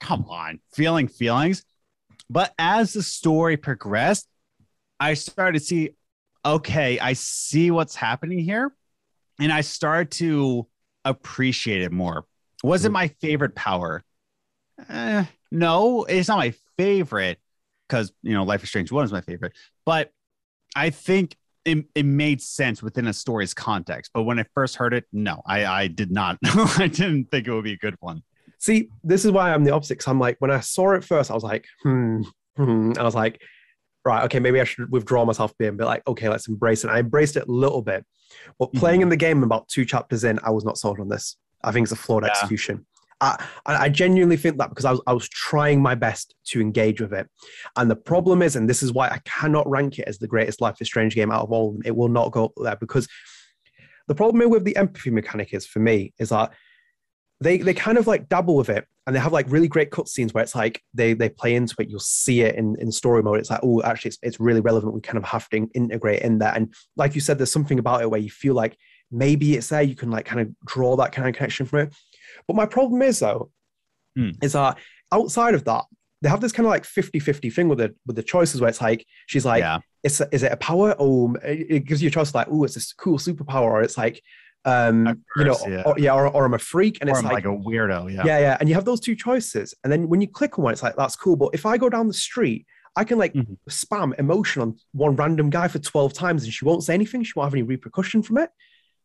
come 0.00 0.24
on, 0.28 0.60
feeling 0.74 1.08
feelings. 1.08 1.64
But 2.28 2.52
as 2.58 2.92
the 2.92 3.02
story 3.02 3.56
progressed, 3.56 4.26
I 4.98 5.14
started 5.14 5.60
to 5.60 5.64
see, 5.64 5.90
okay, 6.44 6.98
I 6.98 7.12
see 7.12 7.70
what's 7.70 7.94
happening 7.94 8.38
here. 8.38 8.74
And 9.38 9.52
I 9.52 9.60
started 9.60 10.10
to 10.12 10.66
appreciate 11.04 11.82
it 11.82 11.92
more. 11.92 12.24
Was 12.64 12.84
it 12.84 12.92
my 12.92 13.08
favorite 13.08 13.54
power? 13.54 14.02
Eh, 14.88 15.24
no, 15.50 16.04
it's 16.04 16.28
not 16.28 16.38
my 16.38 16.54
favorite 16.76 17.38
because 17.88 18.12
you 18.22 18.32
know 18.32 18.44
Life 18.44 18.62
is 18.62 18.68
Strange 18.68 18.90
one 18.90 19.04
is 19.04 19.12
my 19.12 19.20
favorite, 19.20 19.52
but 19.84 20.10
I 20.74 20.90
think 20.90 21.36
it, 21.64 21.86
it 21.94 22.04
made 22.04 22.42
sense 22.42 22.82
within 22.82 23.06
a 23.06 23.12
story's 23.12 23.54
context. 23.54 24.10
But 24.14 24.22
when 24.22 24.38
I 24.38 24.44
first 24.54 24.76
heard 24.76 24.94
it, 24.94 25.04
no, 25.12 25.42
I 25.46 25.64
I 25.64 25.86
did 25.88 26.10
not. 26.10 26.38
I 26.44 26.88
didn't 26.88 27.30
think 27.30 27.46
it 27.46 27.52
would 27.52 27.64
be 27.64 27.72
a 27.72 27.78
good 27.78 27.96
one. 28.00 28.22
See, 28.58 28.88
this 29.04 29.24
is 29.24 29.30
why 29.30 29.52
I'm 29.52 29.64
the 29.64 29.72
opposite. 29.72 29.98
Cause 29.98 30.08
I'm 30.08 30.20
like, 30.20 30.36
when 30.38 30.50
I 30.50 30.60
saw 30.60 30.92
it 30.92 31.04
first, 31.04 31.30
I 31.30 31.34
was 31.34 31.44
like, 31.44 31.66
hmm, 31.82 32.22
hmm. 32.56 32.92
I 32.98 33.02
was 33.02 33.14
like, 33.14 33.40
right, 34.04 34.24
okay, 34.24 34.38
maybe 34.38 34.60
I 34.60 34.64
should 34.64 34.90
withdraw 34.90 35.24
myself 35.24 35.52
a 35.52 35.54
bit 35.58 35.68
and 35.68 35.78
be 35.78 35.84
like, 35.84 36.02
okay, 36.06 36.28
let's 36.28 36.48
embrace 36.48 36.84
it. 36.84 36.88
I 36.88 37.00
embraced 37.00 37.36
it 37.36 37.48
a 37.48 37.52
little 37.52 37.82
bit, 37.82 38.04
but 38.58 38.72
playing 38.72 39.00
mm-hmm. 39.00 39.04
in 39.04 39.08
the 39.10 39.16
game 39.16 39.42
about 39.42 39.68
two 39.68 39.84
chapters 39.84 40.24
in, 40.24 40.38
I 40.42 40.50
was 40.50 40.64
not 40.64 40.78
sold 40.78 41.00
on 41.00 41.08
this. 41.08 41.36
I 41.62 41.72
think 41.72 41.84
it's 41.84 41.92
a 41.92 41.96
flawed 41.96 42.22
yeah. 42.22 42.30
execution. 42.30 42.86
I, 43.20 43.42
I 43.64 43.88
genuinely 43.88 44.36
think 44.36 44.58
that 44.58 44.68
because 44.68 44.84
I 44.84 44.90
was, 44.90 45.00
I 45.06 45.12
was 45.14 45.28
trying 45.28 45.80
my 45.80 45.94
best 45.94 46.34
to 46.48 46.60
engage 46.60 47.00
with 47.00 47.14
it. 47.14 47.26
And 47.74 47.90
the 47.90 47.96
problem 47.96 48.42
is, 48.42 48.56
and 48.56 48.68
this 48.68 48.82
is 48.82 48.92
why 48.92 49.08
I 49.08 49.20
cannot 49.24 49.68
rank 49.68 49.98
it 49.98 50.06
as 50.06 50.18
the 50.18 50.28
greatest 50.28 50.60
Life 50.60 50.76
is 50.80 50.86
Strange 50.86 51.14
game 51.14 51.30
out 51.30 51.42
of 51.42 51.50
all 51.50 51.70
of 51.70 51.74
them, 51.74 51.82
it 51.86 51.96
will 51.96 52.08
not 52.08 52.30
go 52.32 52.46
up 52.46 52.52
there 52.56 52.76
because 52.76 53.08
the 54.06 54.14
problem 54.14 54.50
with 54.50 54.64
the 54.64 54.76
empathy 54.76 55.10
mechanic 55.10 55.54
is 55.54 55.66
for 55.66 55.78
me 55.78 56.12
is 56.18 56.28
that 56.28 56.52
they 57.40 57.58
they 57.58 57.74
kind 57.74 57.98
of 57.98 58.06
like 58.06 58.28
dabble 58.28 58.56
with 58.56 58.68
it 58.70 58.86
and 59.06 59.14
they 59.14 59.20
have 59.20 59.32
like 59.32 59.46
really 59.50 59.68
great 59.68 59.90
cutscenes 59.90 60.32
where 60.32 60.42
it's 60.42 60.54
like 60.54 60.82
they 60.94 61.12
they 61.12 61.28
play 61.28 61.54
into 61.54 61.74
it 61.78 61.88
you'll 61.90 62.00
see 62.00 62.40
it 62.40 62.54
in, 62.54 62.76
in 62.80 62.90
story 62.90 63.22
mode 63.22 63.38
it's 63.38 63.50
like 63.50 63.60
oh 63.62 63.82
actually 63.82 64.08
it's, 64.08 64.18
it's 64.22 64.40
really 64.40 64.60
relevant 64.60 64.94
we 64.94 65.00
kind 65.00 65.18
of 65.18 65.24
have 65.24 65.48
to 65.50 65.68
integrate 65.74 66.22
in 66.22 66.38
there 66.38 66.52
and 66.54 66.72
like 66.96 67.14
you 67.14 67.20
said 67.20 67.38
there's 67.38 67.52
something 67.52 67.78
about 67.78 68.00
it 68.00 68.10
where 68.10 68.20
you 68.20 68.30
feel 68.30 68.54
like 68.54 68.76
maybe 69.10 69.54
it's 69.54 69.68
there 69.68 69.82
you 69.82 69.94
can 69.94 70.10
like 70.10 70.24
kind 70.24 70.40
of 70.40 70.48
draw 70.64 70.96
that 70.96 71.12
kind 71.12 71.28
of 71.28 71.34
connection 71.34 71.66
from 71.66 71.80
it 71.80 71.94
But 72.48 72.56
my 72.56 72.66
problem 72.66 73.02
is 73.02 73.18
though, 73.20 73.50
Hmm. 74.16 74.30
is 74.42 74.54
that 74.54 74.78
outside 75.12 75.52
of 75.54 75.64
that, 75.64 75.84
they 76.22 76.30
have 76.30 76.40
this 76.40 76.50
kind 76.52 76.64
of 76.66 76.70
like 76.70 76.84
50-50 76.84 77.52
thing 77.52 77.68
with 77.68 77.76
the 77.78 77.94
with 78.06 78.16
the 78.16 78.22
choices 78.22 78.62
where 78.62 78.70
it's 78.70 78.80
like 78.80 79.04
she's 79.26 79.44
like, 79.44 79.60
yeah. 79.60 79.80
it's 80.02 80.22
is 80.32 80.42
it 80.42 80.52
a 80.52 80.56
power? 80.56 80.96
Oh, 80.98 81.34
it 81.44 81.66
it 81.68 81.84
gives 81.84 82.02
you 82.02 82.08
a 82.08 82.10
choice 82.10 82.34
like, 82.34 82.48
oh, 82.50 82.64
it's 82.64 82.74
this 82.74 82.94
cool 82.94 83.18
superpower, 83.18 83.70
or 83.70 83.82
it's 83.82 83.98
like, 83.98 84.22
um, 84.66 85.22
you 85.36 85.44
know, 85.44 85.56
yeah. 85.66 85.82
or, 85.86 85.94
yeah, 85.98 86.12
or, 86.12 86.28
or 86.28 86.44
I'm 86.44 86.54
a 86.54 86.58
freak, 86.58 86.98
and 87.00 87.08
or 87.08 87.14
it's 87.14 87.22
like, 87.22 87.32
like, 87.32 87.44
a 87.44 87.48
weirdo. 87.48 88.12
Yeah. 88.12 88.22
yeah, 88.26 88.38
yeah, 88.38 88.56
and 88.60 88.68
you 88.68 88.74
have 88.74 88.84
those 88.84 89.00
two 89.00 89.14
choices, 89.14 89.74
and 89.84 89.92
then 89.92 90.08
when 90.08 90.20
you 90.20 90.28
click 90.28 90.58
on 90.58 90.64
one, 90.64 90.72
it's 90.72 90.82
like 90.82 90.96
that's 90.96 91.16
cool. 91.16 91.36
But 91.36 91.50
if 91.54 91.64
I 91.64 91.78
go 91.78 91.88
down 91.88 92.08
the 92.08 92.14
street, 92.14 92.66
I 92.96 93.04
can 93.04 93.16
like 93.18 93.32
Mhm. 93.32 93.56
spam 93.70 94.18
emotion 94.18 94.62
on 94.62 94.76
one 94.92 95.16
random 95.16 95.50
guy 95.50 95.68
for 95.68 95.78
twelve 95.78 96.12
times, 96.12 96.44
and 96.44 96.52
she 96.52 96.64
won't 96.64 96.82
say 96.82 96.94
anything. 96.94 97.22
She 97.22 97.32
won't 97.36 97.46
have 97.46 97.54
any 97.54 97.62
repercussion 97.62 98.22
from 98.22 98.38
it. 98.38 98.50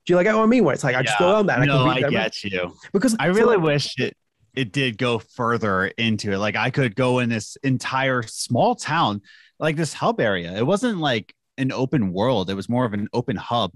Do 0.05 0.13
you 0.13 0.17
like 0.17 0.25
get 0.25 0.35
what 0.35 0.43
I 0.43 0.47
mean? 0.47 0.63
Where 0.63 0.73
it's 0.73 0.83
like 0.83 0.95
I 0.95 1.03
just 1.03 1.19
go 1.19 1.27
Yeah. 1.27 1.33
down 1.37 1.45
there 1.45 1.57
and 1.57 1.67
no, 1.67 1.85
I 1.85 1.91
I 1.91 1.93
can 1.93 1.93
read 1.93 2.03
them 2.05 2.11
get 2.11 2.43
you. 2.43 2.73
because 2.91 3.15
I 3.19 3.27
so, 3.27 3.33
really 3.33 3.57
like, 3.57 3.65
wish 3.65 3.93
it 3.99 4.17
it 4.55 4.71
did 4.71 4.97
go 4.97 5.19
further 5.19 5.85
into 5.85 6.31
it. 6.31 6.37
Like 6.39 6.55
I 6.55 6.71
could 6.71 6.95
go 6.95 7.19
in 7.19 7.29
this 7.29 7.55
entire 7.63 8.23
small 8.23 8.75
town, 8.75 9.21
like 9.59 9.75
this 9.75 9.93
hub 9.93 10.19
area. 10.19 10.57
It 10.57 10.65
wasn't 10.65 10.97
like 10.97 11.33
an 11.57 11.71
open 11.71 12.11
world. 12.11 12.49
It 12.49 12.55
was 12.55 12.67
more 12.67 12.83
of 12.85 12.93
an 12.93 13.07
open 13.13 13.35
hub. 13.35 13.71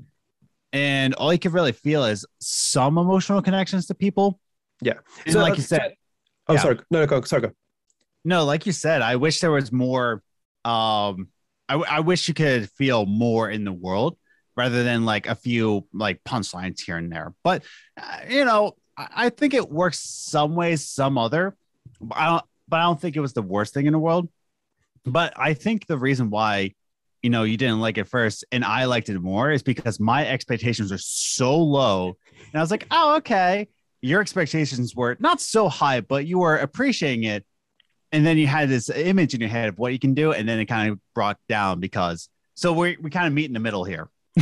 And 0.76 1.14
all 1.14 1.32
you 1.32 1.40
could 1.40 1.54
really 1.54 1.72
feel 1.72 2.04
is 2.04 2.26
some 2.40 2.98
emotional 2.98 3.42
connections 3.42 3.86
to 3.88 3.96
people. 3.96 4.40
Yeah. 4.82 4.96
And 5.26 5.34
So 5.34 5.40
like 5.42 5.56
you 5.56 5.64
said, 5.64 5.94
Oh, 6.48 6.54
yeah. 6.54 6.60
sorry, 6.60 6.80
no, 6.92 7.00
no, 7.00 7.08
go, 7.08 7.22
sorry, 7.22 7.44
go. 7.44 7.52
no, 8.26 8.44
like 8.46 8.66
you 8.66 8.72
said, 8.72 9.02
I 9.02 9.16
wish 9.16 9.40
there 9.40 9.52
was 9.52 9.72
more. 9.72 10.22
Um, 10.66 11.30
I, 11.70 11.76
I 11.76 12.00
wish 12.02 12.28
you 12.28 12.34
could 12.34 12.70
feel 12.72 13.06
more 13.06 13.50
in 13.50 13.64
the 13.64 13.72
world 13.74 14.18
rather 14.58 14.84
than 14.84 15.06
like 15.06 15.28
a 15.28 15.36
few 15.36 15.88
like 15.94 16.24
punchlines 16.24 16.82
here 16.82 16.98
and 16.98 17.12
there. 17.12 17.34
But 17.44 17.64
uh, 18.00 18.18
you 18.30 18.46
know, 18.46 18.76
I, 18.98 19.08
I 19.16 19.30
think 19.30 19.54
it 19.54 19.72
works 19.72 20.00
some 20.00 20.56
ways, 20.56 20.86
some 20.88 21.18
other. 21.18 21.56
I 22.12 22.28
don't, 22.28 22.44
but 22.68 22.80
I 22.82 22.84
don't 22.84 23.00
think 23.00 23.16
it 23.16 23.22
was 23.22 23.34
the 23.34 23.42
worst 23.42 23.74
thing 23.74 23.86
in 23.86 23.94
the 23.94 24.00
world. 24.00 24.28
But 25.06 25.34
I 25.38 25.54
think 25.54 25.88
the 25.88 25.98
reason 25.98 26.30
why, 26.30 26.74
you 27.26 27.32
know, 27.32 27.42
you 27.42 27.58
didn't 27.58 27.82
like 27.82 27.98
it 27.98 28.08
first 28.08 28.46
and 28.52 28.64
I 28.64 28.86
liked 28.86 29.10
it 29.10 29.20
more 29.20 29.50
is 29.50 29.64
because 29.64 30.00
my 30.00 30.28
expectations 30.28 30.92
are 30.92 31.00
so 31.00 31.58
low, 31.58 32.16
and 32.30 32.56
I 32.56 32.62
was 32.62 32.70
like, 32.70 32.86
oh, 32.92 33.16
okay. 33.18 33.68
Your 34.02 34.22
expectations 34.22 34.96
were 34.96 35.18
not 35.20 35.42
so 35.42 35.68
high, 35.68 36.02
but 36.02 36.28
you 36.28 36.38
were 36.38 36.58
appreciating 36.58 37.24
it 37.24 37.44
and 38.12 38.24
then 38.24 38.38
you 38.38 38.46
had 38.46 38.70
this 38.70 38.92
image 38.92 39.34
in 39.34 39.42
your 39.42 39.50
head 39.50 39.70
of 39.70 39.80
what 39.80 39.92
you 39.92 39.98
can 39.98 40.14
do, 40.14 40.32
and 40.34 40.48
then 40.48 40.60
it 40.60 40.68
kind 40.68 40.92
of 40.92 41.00
brought 41.16 41.40
down 41.50 41.80
because 41.80 42.30
so 42.54 42.72
we 42.72 42.96
we 43.02 43.10
kind 43.10 43.26
of 43.26 43.34
meet 43.34 43.46
in 43.46 43.54
the 43.54 43.60
middle 43.60 43.84
here. 43.84 44.08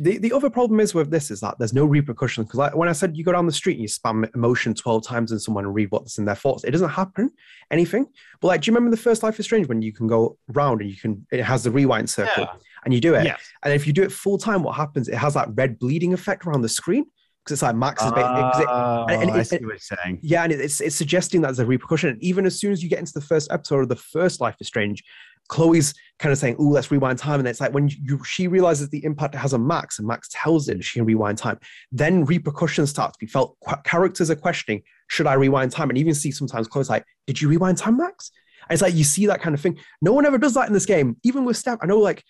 The, 0.00 0.18
the 0.18 0.32
other 0.32 0.48
problem 0.48 0.78
is 0.80 0.94
with 0.94 1.10
this 1.10 1.30
is 1.30 1.40
that 1.40 1.58
there's 1.58 1.72
no 1.72 1.84
repercussion 1.84 2.44
because 2.44 2.58
like, 2.58 2.76
when 2.76 2.88
I 2.88 2.92
said 2.92 3.16
you 3.16 3.24
go 3.24 3.32
down 3.32 3.46
the 3.46 3.52
street 3.52 3.74
and 3.78 3.82
you 3.82 3.88
spam 3.88 4.32
emotion 4.34 4.72
12 4.74 5.04
times 5.04 5.32
and 5.32 5.42
someone 5.42 5.64
and 5.64 5.74
read 5.74 5.90
what's 5.90 6.18
in 6.18 6.24
their 6.24 6.34
thoughts, 6.36 6.62
it 6.64 6.70
doesn't 6.70 6.88
happen 6.90 7.30
anything. 7.70 8.06
But 8.40 8.48
like, 8.48 8.60
do 8.60 8.70
you 8.70 8.74
remember 8.76 8.94
the 8.94 9.02
first 9.02 9.22
Life 9.22 9.38
is 9.40 9.46
Strange 9.46 9.66
when 9.68 9.82
you 9.82 9.92
can 9.92 10.06
go 10.06 10.38
round 10.48 10.80
and 10.82 10.88
you 10.90 10.96
can, 10.96 11.26
it 11.32 11.42
has 11.42 11.64
the 11.64 11.70
rewind 11.70 12.08
circle 12.08 12.46
and 12.84 12.94
you 12.94 13.00
do 13.00 13.14
it. 13.14 13.24
Yes. 13.24 13.40
And 13.64 13.72
if 13.74 13.86
you 13.86 13.92
do 13.92 14.02
it 14.04 14.12
full 14.12 14.38
time, 14.38 14.62
what 14.62 14.76
happens? 14.76 15.08
It 15.08 15.16
has 15.16 15.34
that 15.34 15.48
red 15.54 15.78
bleeding 15.80 16.12
effect 16.12 16.46
around 16.46 16.62
the 16.62 16.68
screen 16.68 17.04
because 17.44 17.54
it's 17.54 17.62
like 17.62 17.74
Max 17.74 18.02
is 18.04 18.10
ba- 18.12 18.22
'cause 18.22 18.60
it- 18.60 18.68
Oh, 18.70 19.06
and- 19.08 19.22
and 19.22 19.30
oh, 19.30 19.34
I 19.34 19.40
it- 19.40 19.44
see 19.46 19.56
what 19.56 19.62
you're 19.62 19.78
saying. 19.78 20.20
yeah, 20.22 20.44
and 20.44 20.52
it's 20.52 20.80
it's 20.80 20.94
suggesting 20.94 21.40
that 21.40 21.48
there's 21.48 21.58
a 21.60 21.66
repercussion. 21.66 22.10
And 22.10 22.22
even 22.22 22.46
as 22.46 22.58
soon 22.60 22.70
as 22.72 22.82
you 22.82 22.88
get 22.88 22.98
into 23.00 23.12
the 23.14 23.20
first 23.22 23.50
episode 23.50 23.80
of 23.80 23.88
the 23.88 23.96
first 23.96 24.40
Life 24.40 24.56
is 24.60 24.66
Strange, 24.68 25.02
Chloe's 25.48 25.94
kind 26.18 26.32
of 26.32 26.38
saying, 26.38 26.56
"Oh, 26.58 26.64
let's 26.64 26.90
rewind 26.90 27.18
time," 27.18 27.40
and 27.40 27.48
it's 27.48 27.60
like 27.60 27.72
when 27.72 27.88
you 27.88 28.22
she 28.24 28.48
realizes 28.48 28.88
the 28.88 29.04
impact 29.04 29.34
it 29.34 29.38
has 29.38 29.54
on 29.54 29.66
Max, 29.66 29.98
and 29.98 30.06
Max 30.06 30.28
tells 30.30 30.68
it 30.68 30.82
she 30.84 30.98
can 30.98 31.06
rewind 31.06 31.38
time. 31.38 31.58
Then 31.90 32.24
repercussions 32.24 32.90
start 32.90 33.12
to 33.12 33.18
be 33.18 33.26
felt. 33.26 33.56
Characters 33.84 34.30
are 34.30 34.36
questioning, 34.36 34.82
"Should 35.08 35.26
I 35.26 35.34
rewind 35.34 35.72
time?" 35.72 35.88
And 35.88 35.98
even 35.98 36.14
see 36.14 36.30
sometimes 36.30 36.68
Chloe's 36.68 36.90
like, 36.90 37.04
"Did 37.26 37.40
you 37.40 37.48
rewind 37.48 37.78
time, 37.78 37.96
Max?" 37.96 38.30
And 38.68 38.74
it's 38.74 38.82
like 38.82 38.94
you 38.94 39.04
see 39.04 39.26
that 39.26 39.40
kind 39.40 39.54
of 39.54 39.60
thing. 39.60 39.78
No 40.02 40.12
one 40.12 40.26
ever 40.26 40.38
does 40.38 40.54
that 40.54 40.68
in 40.68 40.74
this 40.74 40.86
game, 40.86 41.16
even 41.24 41.44
with 41.44 41.56
Steph. 41.56 41.78
I 41.82 41.86
know, 41.86 41.98
like. 41.98 42.24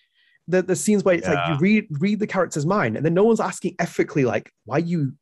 The, 0.47 0.63
the 0.63 0.75
scenes 0.75 1.03
where 1.03 1.13
it's 1.13 1.27
like 1.27 1.47
you 1.47 1.57
read 1.59 1.85
read 1.99 2.17
the 2.17 2.25
character's 2.25 2.65
mind 2.65 2.97
and 2.97 3.05
then 3.05 3.13
no 3.13 3.23
one's 3.23 3.39
asking 3.39 3.75
ethically 3.77 4.25
like 4.25 4.51
why 4.65 4.77
are 4.77 4.79
you 4.79 5.13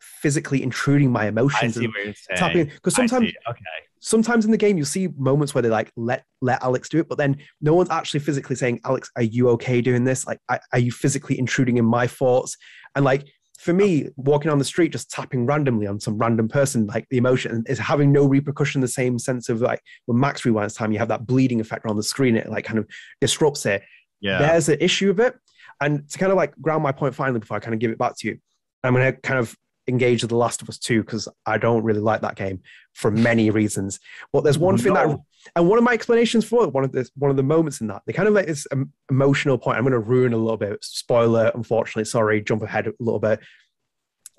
physically 0.00 0.62
intruding 0.62 1.12
my 1.12 1.28
emotions 1.28 1.74
see 1.74 1.84
and 1.84 1.94
what 1.94 2.04
you're 2.04 2.14
saying. 2.14 2.38
tapping 2.38 2.64
because 2.64 2.94
sometimes 2.94 3.32
okay, 3.48 3.62
sometimes 4.00 4.44
in 4.44 4.50
the 4.50 4.56
game 4.56 4.76
you'll 4.76 4.86
see 4.86 5.08
moments 5.16 5.54
where 5.54 5.62
they 5.62 5.68
like 5.68 5.90
let 5.96 6.24
let 6.40 6.62
Alex 6.62 6.88
do 6.88 6.98
it, 6.98 7.08
but 7.08 7.18
then 7.18 7.36
no 7.60 7.74
one's 7.74 7.90
actually 7.90 8.20
physically 8.20 8.56
saying, 8.56 8.80
Alex, 8.84 9.10
are 9.16 9.22
you 9.22 9.48
okay 9.50 9.80
doing 9.80 10.04
this? 10.04 10.26
Like, 10.26 10.38
are, 10.48 10.60
are 10.72 10.78
you 10.78 10.92
physically 10.92 11.38
intruding 11.38 11.76
in 11.76 11.84
my 11.84 12.06
thoughts? 12.06 12.56
And 12.94 13.04
like 13.04 13.26
for 13.58 13.72
me, 13.72 14.06
walking 14.16 14.50
on 14.52 14.58
the 14.58 14.64
street, 14.64 14.92
just 14.92 15.10
tapping 15.10 15.44
randomly 15.44 15.86
on 15.88 15.98
some 15.98 16.16
random 16.16 16.48
person, 16.48 16.86
like 16.86 17.06
the 17.10 17.18
emotion 17.18 17.64
is 17.66 17.78
having 17.78 18.12
no 18.12 18.24
repercussion, 18.24 18.80
the 18.80 18.88
same 18.88 19.18
sense 19.18 19.48
of 19.48 19.60
like 19.60 19.80
when 20.06 20.20
Max 20.20 20.42
rewinds 20.42 20.76
time, 20.76 20.92
you 20.92 20.98
have 20.98 21.08
that 21.08 21.26
bleeding 21.26 21.60
effect 21.60 21.84
on 21.86 21.96
the 21.96 22.02
screen, 22.02 22.36
it 22.36 22.48
like 22.48 22.64
kind 22.64 22.78
of 22.78 22.86
disrupts 23.20 23.66
it 23.66 23.82
yeah, 24.20 24.38
there's 24.38 24.68
an 24.68 24.78
issue 24.80 25.10
of 25.10 25.20
it. 25.20 25.36
And 25.80 26.08
to 26.10 26.18
kind 26.18 26.32
of 26.32 26.36
like 26.36 26.54
ground 26.60 26.82
my 26.82 26.92
point 26.92 27.14
finally 27.14 27.38
before 27.38 27.56
I 27.56 27.60
kind 27.60 27.74
of 27.74 27.80
give 27.80 27.90
it 27.90 27.98
back 27.98 28.16
to 28.18 28.28
you, 28.28 28.38
I'm 28.82 28.94
going 28.94 29.12
to 29.12 29.20
kind 29.20 29.38
of 29.38 29.54
engage 29.88 30.22
with 30.22 30.30
The 30.30 30.36
Last 30.36 30.62
of 30.62 30.68
Us 30.68 30.78
2 30.78 31.02
because 31.02 31.28
I 31.46 31.58
don't 31.58 31.82
really 31.82 32.00
like 32.00 32.20
that 32.20 32.36
game 32.36 32.60
for 32.94 33.10
many 33.10 33.50
reasons. 33.50 33.98
But 34.32 34.44
there's 34.44 34.58
one 34.58 34.76
thing 34.76 34.94
that, 34.94 35.18
and 35.56 35.68
one 35.68 35.78
of 35.78 35.84
my 35.84 35.94
explanations 35.94 36.44
for 36.44 36.64
it, 36.64 36.72
one 36.72 36.84
of 36.84 36.92
the 36.92 37.08
one 37.16 37.30
of 37.30 37.36
the 37.36 37.42
moments 37.42 37.80
in 37.80 37.86
that, 37.88 38.02
they 38.06 38.12
kind 38.12 38.28
of 38.28 38.34
like 38.34 38.46
this 38.46 38.66
emotional 39.10 39.58
point. 39.58 39.78
I'm 39.78 39.84
going 39.84 39.92
to 39.92 39.98
ruin 39.98 40.32
a 40.32 40.36
little 40.36 40.56
bit. 40.56 40.84
Spoiler, 40.84 41.50
unfortunately. 41.54 42.04
Sorry, 42.04 42.40
jump 42.42 42.62
ahead 42.62 42.86
a 42.86 42.92
little 43.00 43.20
bit. 43.20 43.40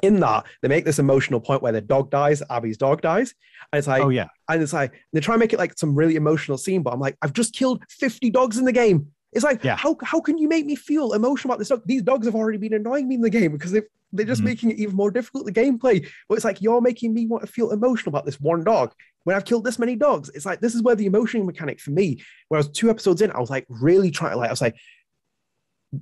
In 0.02 0.22
that, 0.22 0.46
they 0.62 0.70
make 0.70 0.86
this 0.86 1.00
emotional 1.00 1.42
point 1.42 1.62
where 1.62 1.74
the 1.74 1.82
dog 1.82 2.10
dies, 2.10 2.42
Abby's 2.50 2.78
dog 2.78 3.02
dies, 3.02 3.34
and 3.74 3.80
it's 3.80 3.88
like, 3.88 4.02
oh 4.02 4.10
yeah, 4.10 4.28
and 4.48 4.62
it's 4.62 4.72
like 4.72 4.94
they 5.12 5.20
try 5.20 5.36
and 5.36 5.42
make 5.42 5.52
it 5.52 5.60
like 5.60 5.78
some 5.78 5.94
really 5.94 6.16
emotional 6.16 6.58
scene, 6.58 6.84
but 6.84 6.94
I'm 6.94 7.02
like, 7.02 7.18
I've 7.22 7.34
just 7.34 7.54
killed 7.54 7.84
50 7.90 8.30
dogs 8.30 8.58
in 8.58 8.64
the 8.64 8.72
game. 8.72 9.08
It's 9.32 9.44
like, 9.44 9.64
Yeah. 9.64 9.76
how 9.76 9.96
how 10.04 10.20
can 10.22 10.38
you 10.38 10.48
make 10.48 10.66
me 10.66 10.76
feel 10.76 11.14
emotional 11.14 11.52
about 11.52 11.60
this 11.60 11.70
dog? 11.70 11.84
These 11.86 12.02
dogs 12.04 12.26
have 12.26 12.36
already 12.36 12.58
been 12.58 12.74
annoying 12.74 13.08
me 13.08 13.16
in 13.16 13.22
the 13.22 13.30
game 13.30 13.52
because 13.52 13.72
they've 13.72 13.88
they're 14.12 14.26
just 14.26 14.42
Mhm. 14.42 14.46
making 14.46 14.72
it 14.72 14.80
even 14.80 14.96
more 14.96 15.12
difficult 15.12 15.46
the 15.46 15.52
gameplay. 15.52 16.04
But 16.28 16.36
it's 16.36 16.44
like 16.46 16.64
you're 16.64 16.82
making 16.82 17.14
me 17.14 17.28
want 17.28 17.46
to 17.46 17.52
feel 17.52 17.70
emotional 17.70 18.10
about 18.10 18.26
this 18.26 18.40
one 18.42 18.64
dog 18.64 18.92
when 19.24 19.36
I've 19.36 19.46
killed 19.46 19.66
this 19.66 19.78
many 19.78 19.96
dogs. 19.96 20.32
It's 20.34 20.48
like 20.48 20.62
this 20.62 20.74
is 20.74 20.82
where 20.82 20.96
the 20.96 21.06
emotion 21.06 21.46
mechanic 21.46 21.80
for 21.80 21.92
me, 21.92 22.20
where 22.48 22.58
I 22.58 22.62
was 22.62 22.70
two 22.72 22.90
episodes 22.90 23.22
in, 23.22 23.30
I 23.32 23.40
was 23.40 23.52
like 23.52 23.68
really 23.70 24.10
trying 24.10 24.32
to 24.32 24.38
like, 24.38 24.50
I 24.50 24.54
was 24.54 24.62
like, 24.62 24.76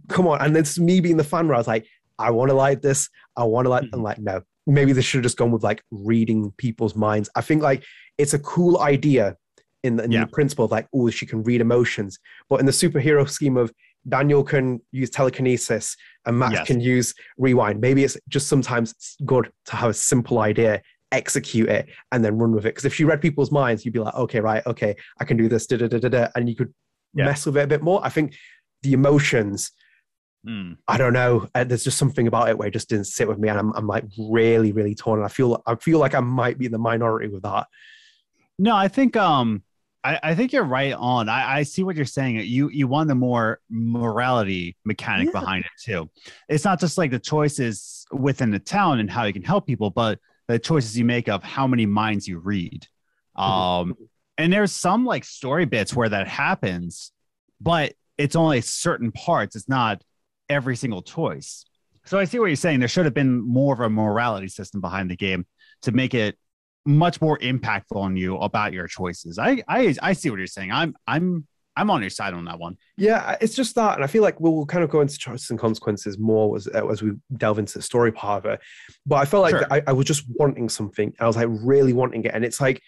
come 0.08 0.26
on. 0.28 0.40
And 0.42 0.56
it's 0.56 0.80
me 0.80 1.02
being 1.02 1.18
the 1.18 1.24
fan 1.26 1.48
where 1.48 1.56
I 1.56 1.60
was 1.60 1.68
like, 1.68 1.86
I 2.18 2.32
want 2.32 2.50
to 2.50 2.56
like 2.56 2.82
this. 2.82 3.10
I 3.36 3.44
want 3.44 3.66
to 3.66 3.70
like, 3.70 3.84
Mhm. 3.84 3.94
and 3.94 4.04
like, 4.04 4.20
no, 4.20 4.42
maybe 4.66 4.94
they 4.94 5.02
should 5.02 5.18
have 5.20 5.24
just 5.24 5.38
gone 5.38 5.52
with 5.52 5.64
like 5.64 5.84
reading 5.92 6.52
people's 6.58 6.96
minds. 6.96 7.30
I 7.36 7.42
think 7.42 7.62
like 7.62 7.84
it's 8.18 8.34
a 8.34 8.40
cool 8.40 8.80
idea 8.80 9.36
in 9.88 9.96
the, 9.98 10.04
in 10.04 10.12
Yeah. 10.12 10.22
the 10.26 10.32
principle 10.32 10.66
of 10.66 10.72
like, 10.72 10.88
oh, 10.94 11.10
she 11.10 11.26
can 11.26 11.42
read 11.44 11.62
emotions. 11.62 12.20
But 12.50 12.60
in 12.60 12.66
the 12.66 12.72
superhero 12.72 13.28
scheme 13.30 13.58
of 13.58 13.72
Daniel 14.08 14.44
can 14.44 14.80
use 14.92 15.10
telekinesis 15.10 15.96
and 16.26 16.38
Max 16.40 16.54
Yes. 16.54 16.68
can 16.68 16.80
use 16.80 17.14
rewind, 17.38 17.82
maybe 17.82 18.04
it's 18.04 18.18
just 18.30 18.48
sometimes 18.48 18.92
it's 18.92 19.16
good 19.26 19.52
to 19.66 19.76
have 19.76 19.90
a 19.90 19.94
simple 19.94 20.40
idea, 20.40 20.82
execute 21.12 21.70
it, 21.70 21.90
and 22.12 22.24
then 22.24 22.38
run 22.38 22.52
with 22.52 22.66
it. 22.66 22.70
Because 22.76 22.86
if 22.86 22.94
she 22.94 23.04
read 23.06 23.22
people's 23.22 23.52
minds, 23.52 23.84
you'd 23.84 23.94
be 23.94 24.00
like, 24.00 24.14
okay, 24.16 24.40
right, 24.40 24.66
okay, 24.66 24.96
I 25.20 25.26
can 25.26 25.38
do 25.38 25.50
this, 25.50 25.66
da 25.68 25.78
da 25.78 25.88
da 25.88 25.98
da, 26.00 26.10
da 26.10 26.28
and 26.36 26.48
you 26.48 26.56
could 26.56 26.74
Yeah. 27.14 27.26
mess 27.26 27.46
with 27.46 27.58
it 27.58 27.64
a 27.64 27.68
bit 27.68 27.82
more. 27.82 28.00
I 28.04 28.10
think 28.10 28.36
the 28.84 28.94
emotions, 28.94 29.72
Hmm. 30.46 30.74
I 30.88 30.98
don't 30.98 31.14
know. 31.14 31.50
Uh, 31.56 31.66
there's 31.66 31.84
just 31.84 31.98
something 31.98 32.28
about 32.28 32.48
it 32.48 32.58
where 32.58 32.68
it 32.70 32.72
just 32.72 32.88
didn't 32.88 33.08
sit 33.08 33.28
with 33.28 33.38
me, 33.40 33.50
and 33.50 33.60
I'm, 33.60 33.74
I'm 33.74 33.88
like 33.88 34.06
really, 34.18 34.72
really 34.72 34.96
torn. 34.96 35.20
And 35.20 35.26
I 35.26 35.30
feel, 35.30 35.62
I 35.66 35.76
feel 35.76 36.00
like 36.00 36.16
I 36.16 36.22
might 36.22 36.58
be 36.58 36.68
in 36.68 36.72
the 36.72 36.78
minority 36.78 37.28
with 37.28 37.42
that. 37.44 37.68
No, 38.58 38.74
I 38.76 38.88
think 38.88 39.18
um 39.18 39.64
I, 40.10 40.20
I 40.32 40.36
think 40.36 40.54
you're 40.54 40.64
right 40.64 40.94
on. 40.94 41.30
I, 41.30 41.58
I 41.58 41.64
see 41.64 41.84
what 41.84 41.96
you're 41.96 42.06
saying. 42.06 42.36
You 42.38 42.70
you 42.70 42.88
want 42.88 43.08
the 43.10 43.16
more 43.16 43.60
morality 43.70 44.78
mechanic 44.86 45.28
Yeah. 45.28 45.40
behind 45.40 45.66
it 45.66 45.72
too. 45.84 46.10
It's 46.48 46.64
not 46.64 46.80
just 46.80 46.98
like 46.98 47.12
the 47.12 47.20
choices 47.20 48.06
within 48.12 48.52
the 48.52 48.60
town 48.60 49.00
and 49.00 49.10
how 49.10 49.24
you 49.26 49.34
can 49.34 49.42
help 49.44 49.68
people, 49.68 49.90
but 49.90 50.20
the 50.48 50.60
choices 50.60 50.98
you 50.98 51.06
make 51.06 51.28
of 51.28 51.44
how 51.44 51.68
many 51.68 51.86
minds 51.86 52.28
you 52.28 52.40
read. 52.40 52.88
Um 53.36 53.96
and 54.38 54.54
there's 54.54 54.72
some 54.72 55.06
like 55.06 55.26
story 55.26 55.66
bits 55.66 55.96
where 55.96 56.10
that 56.10 56.28
happens, 56.28 57.12
but 57.60 57.94
it's 58.18 58.36
only 58.36 58.62
certain 58.62 59.12
parts. 59.12 59.56
It's 59.56 59.68
not 59.70 60.04
every 60.50 60.76
single 60.76 61.02
choice. 61.02 61.66
So 62.06 62.18
I 62.18 62.26
see 62.26 62.40
what 62.40 62.46
you're 62.46 62.56
saying. 62.56 62.80
There 62.80 62.88
should 62.88 63.06
have 63.06 63.14
been 63.14 63.42
more 63.42 63.74
of 63.74 63.80
a 63.82 63.90
morality 63.90 64.48
system 64.48 64.80
behind 64.80 65.10
the 65.12 65.16
game 65.18 65.46
to 65.82 65.92
make 65.92 66.14
it 66.14 66.38
much 66.88 67.22
more 67.22 67.38
impactful 67.40 67.96
on 67.96 68.16
you 68.16 68.38
about 68.38 68.74
your 68.74 68.88
choices. 68.88 69.38
I 69.38 69.62
I 69.68 69.96
I 70.02 70.14
see 70.14 70.30
what 70.30 70.38
you're 70.40 70.48
saying. 70.48 70.72
I'm 70.72 70.96
I'm 71.06 71.46
I'm 71.76 71.92
on 71.92 72.02
your 72.02 72.10
side 72.10 72.34
on 72.34 72.46
that 72.46 72.58
one. 72.58 72.76
Yeah, 72.98 73.38
it's 73.40 73.54
just 73.54 73.76
that, 73.76 73.96
and 73.96 74.04
I 74.04 74.08
feel 74.08 74.24
like 74.24 74.40
we'll, 74.40 74.56
we'll 74.56 74.66
kind 74.66 74.84
of 74.84 74.90
go 74.90 75.02
into 75.02 75.16
choices 75.16 75.52
and 75.52 75.60
consequences 75.60 76.18
more 76.18 76.56
as, 76.56 76.66
as 76.66 77.04
we 77.04 77.12
delve 77.36 77.60
into 77.60 77.74
the 77.74 77.84
story 77.84 78.12
part 78.12 78.44
of 78.44 78.52
it. 78.52 78.62
But 79.06 79.18
I 79.18 79.26
felt 79.26 79.44
like 79.44 79.52
Sure. 79.52 79.68
I, 79.70 79.84
I 79.86 79.92
was 79.92 80.08
just 80.08 80.24
wanting 80.28 80.70
something. 80.70 81.14
I 81.20 81.28
was 81.28 81.36
like 81.36 81.48
really 81.50 81.94
wanting 81.94 82.24
it, 82.24 82.32
and 82.34 82.44
it's 82.44 82.60
like 82.60 82.82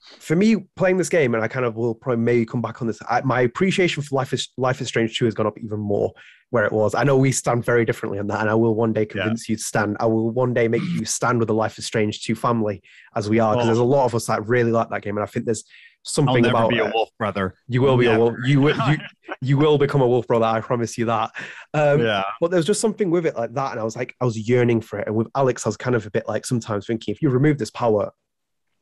for 0.00 0.34
me 0.34 0.56
playing 0.76 0.96
this 0.96 1.08
game, 1.08 1.34
and 1.34 1.44
I 1.44 1.48
kind 1.48 1.66
of 1.66 1.76
will 1.76 1.94
probably 1.94 2.22
maybe 2.22 2.46
come 2.46 2.62
back 2.62 2.80
on 2.80 2.88
this. 2.88 2.98
I, 3.08 3.20
my 3.22 3.42
appreciation 3.42 4.02
for 4.02 4.14
Life 4.14 4.32
is 4.32 4.48
Life 4.56 4.80
is 4.80 4.88
Strange 4.88 5.16
Two 5.16 5.26
has 5.26 5.34
gone 5.34 5.46
up 5.46 5.58
even 5.58 5.78
more 5.78 6.12
where 6.50 6.64
it 6.64 6.72
was. 6.72 6.94
I 6.94 7.04
know 7.04 7.16
we 7.16 7.32
stand 7.32 7.64
very 7.64 7.84
differently 7.84 8.18
on 8.18 8.26
that, 8.28 8.40
and 8.40 8.50
I 8.50 8.54
will 8.54 8.74
one 8.74 8.92
day 8.92 9.06
convince 9.06 9.48
yeah. 9.48 9.52
you 9.52 9.56
to 9.56 9.62
stand. 9.62 9.96
I 10.00 10.06
will 10.06 10.30
one 10.30 10.52
day 10.52 10.68
make 10.68 10.82
you 10.82 11.04
stand 11.04 11.38
with 11.38 11.48
the 11.48 11.54
Life 11.54 11.78
is 11.78 11.86
Strange 11.86 12.22
Two 12.22 12.34
family 12.34 12.82
as 13.14 13.28
we 13.28 13.38
are, 13.38 13.54
because 13.54 13.64
oh. 13.64 13.66
there's 13.66 13.78
a 13.78 13.84
lot 13.84 14.04
of 14.04 14.14
us 14.14 14.26
that 14.26 14.46
really 14.46 14.72
like 14.72 14.90
that 14.90 15.02
game, 15.02 15.16
and 15.16 15.24
I 15.24 15.26
think 15.26 15.44
there's 15.44 15.64
something 16.02 16.46
I'll 16.46 16.52
never 16.52 16.56
about 16.56 16.70
be 16.70 16.78
a 16.78 16.90
wolf 16.90 17.10
brother. 17.18 17.54
You 17.68 17.82
will 17.82 17.96
be 17.96 18.06
never. 18.06 18.16
a 18.16 18.20
wolf. 18.20 18.34
You 18.44 18.60
will 18.60 18.76
you, 18.90 18.98
you 19.40 19.58
will 19.58 19.78
become 19.78 20.00
a 20.00 20.08
wolf 20.08 20.26
brother. 20.26 20.46
I 20.46 20.60
promise 20.60 20.98
you 20.98 21.04
that. 21.06 21.30
Um, 21.74 22.00
yeah. 22.00 22.24
But 22.40 22.50
there's 22.50 22.66
just 22.66 22.80
something 22.80 23.10
with 23.10 23.26
it 23.26 23.36
like 23.36 23.54
that, 23.54 23.72
and 23.72 23.80
I 23.80 23.84
was 23.84 23.96
like, 23.96 24.14
I 24.20 24.24
was 24.24 24.36
yearning 24.48 24.80
for 24.80 24.98
it. 24.98 25.06
And 25.06 25.16
with 25.16 25.28
Alex, 25.34 25.66
I 25.66 25.68
was 25.68 25.76
kind 25.76 25.94
of 25.94 26.06
a 26.06 26.10
bit 26.10 26.26
like 26.26 26.46
sometimes 26.46 26.86
thinking, 26.86 27.12
if 27.12 27.22
you 27.22 27.30
remove 27.30 27.58
this 27.58 27.70
power, 27.70 28.12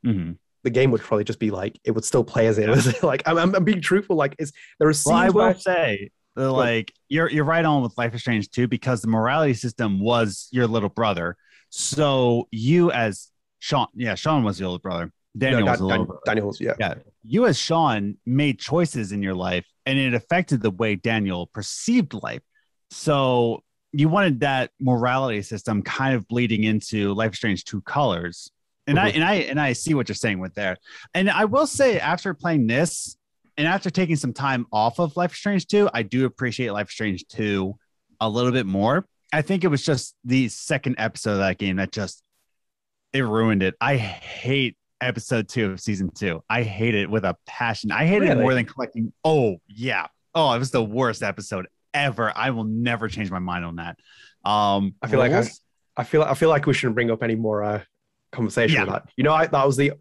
mm-hmm. 0.05 0.33
The 0.63 0.69
game 0.69 0.91
would 0.91 1.01
probably 1.01 1.23
just 1.23 1.39
be 1.39 1.51
like 1.51 1.79
it 1.83 1.91
would 1.91 2.05
still 2.05 2.23
play 2.23 2.47
as 2.47 2.57
it 2.57 2.69
is. 2.69 3.01
like 3.03 3.23
I'm, 3.25 3.55
I'm, 3.55 3.63
being 3.63 3.81
truthful. 3.81 4.15
Like 4.15 4.35
is 4.39 4.51
there 4.79 4.89
is. 4.89 5.03
Well, 5.05 5.15
I 5.15 5.29
will 5.29 5.53
say. 5.53 6.11
Like 6.35 6.93
you're 7.09 7.29
you're 7.29 7.43
right 7.43 7.65
on 7.65 7.81
with 7.81 7.97
Life 7.97 8.15
is 8.15 8.21
Strange 8.21 8.49
too 8.49 8.67
because 8.67 9.01
the 9.01 9.09
morality 9.09 9.53
system 9.53 9.99
was 9.99 10.47
your 10.51 10.67
little 10.67 10.89
brother. 10.89 11.35
So 11.69 12.47
you 12.51 12.91
as 12.91 13.29
Sean, 13.59 13.87
yeah, 13.93 14.15
Sean 14.15 14.43
was 14.43 14.59
your 14.59 14.69
little 14.69 14.79
brother. 14.79 15.11
Daniel 15.37 15.65
no, 15.65 15.71
was 15.71 15.81
little 15.81 16.05
Dan, 16.05 16.35
Daniel's, 16.35 16.61
yeah. 16.61 16.73
Yeah. 16.79 16.95
You 17.23 17.45
as 17.45 17.57
Sean 17.57 18.17
made 18.25 18.59
choices 18.59 19.11
in 19.11 19.21
your 19.21 19.35
life 19.35 19.65
and 19.85 19.99
it 19.99 20.13
affected 20.13 20.61
the 20.61 20.71
way 20.71 20.95
Daniel 20.95 21.47
perceived 21.47 22.13
life. 22.13 22.41
So 22.89 23.63
you 23.91 24.09
wanted 24.09 24.39
that 24.41 24.71
morality 24.79 25.41
system 25.41 25.81
kind 25.81 26.15
of 26.15 26.27
bleeding 26.27 26.63
into 26.63 27.13
Life 27.13 27.33
is 27.33 27.37
Strange 27.37 27.65
Two 27.65 27.81
Colors. 27.81 28.51
And 28.89 28.97
mm-hmm. 28.97 29.05
I 29.05 29.09
and 29.11 29.23
I 29.23 29.33
and 29.35 29.61
I 29.61 29.73
see 29.73 29.93
what 29.93 30.09
you're 30.09 30.15
saying 30.15 30.39
with 30.39 30.55
there. 30.55 30.77
And 31.13 31.29
I 31.29 31.45
will 31.45 31.67
say 31.67 31.99
after 31.99 32.33
playing 32.33 32.65
this 32.65 33.17
and 33.55 33.67
after 33.67 33.91
taking 33.91 34.15
some 34.15 34.33
time 34.33 34.65
off 34.71 34.99
of 34.99 35.15
Life 35.15 35.35
Strange 35.35 35.67
2, 35.67 35.89
I 35.93 36.01
do 36.01 36.25
appreciate 36.25 36.71
Life 36.71 36.89
Strange 36.89 37.27
2 37.27 37.75
a 38.19 38.27
little 38.27 38.51
bit 38.51 38.65
more. 38.65 39.05
I 39.31 39.43
think 39.43 39.63
it 39.63 39.67
was 39.67 39.85
just 39.85 40.15
the 40.25 40.49
second 40.49 40.95
episode 40.97 41.33
of 41.33 41.37
that 41.37 41.59
game 41.59 41.75
that 41.75 41.91
just 41.91 42.23
it 43.13 43.21
ruined 43.21 43.61
it. 43.61 43.75
I 43.79 43.97
hate 43.97 44.75
episode 45.01 45.47
two 45.47 45.71
of 45.71 45.79
season 45.79 46.09
two. 46.09 46.41
I 46.49 46.63
hate 46.63 46.95
it 46.95 47.09
with 47.09 47.25
a 47.25 47.35
passion. 47.45 47.91
I 47.91 48.07
hate 48.07 48.21
really? 48.21 48.31
it 48.31 48.37
more 48.39 48.55
than 48.55 48.65
collecting. 48.65 49.13
Oh 49.23 49.57
yeah. 49.67 50.07
Oh, 50.33 50.51
it 50.53 50.59
was 50.59 50.71
the 50.71 50.83
worst 50.83 51.21
episode 51.21 51.67
ever. 51.93 52.33
I 52.35 52.49
will 52.49 52.63
never 52.63 53.07
change 53.07 53.29
my 53.29 53.39
mind 53.39 53.65
on 53.65 53.75
that. 53.75 53.99
Um, 54.43 54.95
I 55.01 55.07
feel 55.07 55.19
like 55.19 55.31
I, 55.31 55.47
I, 55.95 56.03
feel 56.03 56.23
I 56.23 56.33
feel 56.33 56.49
like 56.49 56.65
we 56.65 56.73
shouldn't 56.73 56.95
bring 56.95 57.11
up 57.11 57.21
any 57.21 57.35
more 57.35 57.63
uh, 57.63 57.83
conversation 58.31 58.75
yeah. 58.75 58.83
with 58.83 58.93
that. 58.93 59.09
You 59.15 59.23
know, 59.23 59.33
I, 59.33 59.47
that 59.47 59.65
was 59.65 59.77
the 59.77 59.93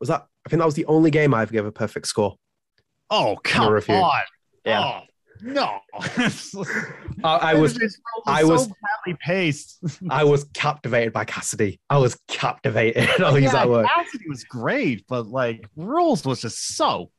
was 0.00 0.08
that 0.08 0.26
I 0.46 0.48
think 0.48 0.60
that 0.60 0.66
was 0.66 0.74
the 0.74 0.86
only 0.86 1.10
game 1.10 1.34
I've 1.34 1.52
given 1.52 1.68
a 1.68 1.72
perfect 1.72 2.06
score. 2.06 2.36
Oh 3.10 3.38
come 3.42 3.72
on! 3.74 4.22
Yeah. 4.64 4.84
Oh, 4.84 5.08
no, 5.40 5.78
I, 5.94 6.28
I 7.24 7.54
was, 7.54 7.78
I 8.26 8.44
was 8.44 8.64
so 8.64 8.72
badly 9.04 9.18
paced. 9.20 9.78
I 10.10 10.24
was 10.24 10.44
captivated 10.52 11.12
by 11.12 11.24
Cassidy. 11.24 11.80
I 11.88 11.98
was 11.98 12.18
captivated. 12.28 13.08
I'll 13.20 13.32
yeah, 13.34 13.44
use 13.44 13.52
that 13.52 13.68
word. 13.68 13.86
Cassidy 13.86 14.28
was 14.28 14.44
great, 14.44 15.04
but 15.08 15.26
like 15.26 15.68
rules 15.76 16.24
was 16.24 16.40
just 16.40 16.76
so 16.76 17.10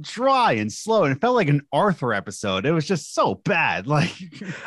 dry 0.00 0.52
and 0.52 0.72
slow, 0.72 1.04
and 1.04 1.16
it 1.16 1.20
felt 1.20 1.34
like 1.34 1.48
an 1.48 1.62
Arthur 1.72 2.12
episode. 2.14 2.66
It 2.66 2.72
was 2.72 2.86
just 2.86 3.14
so 3.14 3.36
bad. 3.44 3.86
Like, 3.98 4.12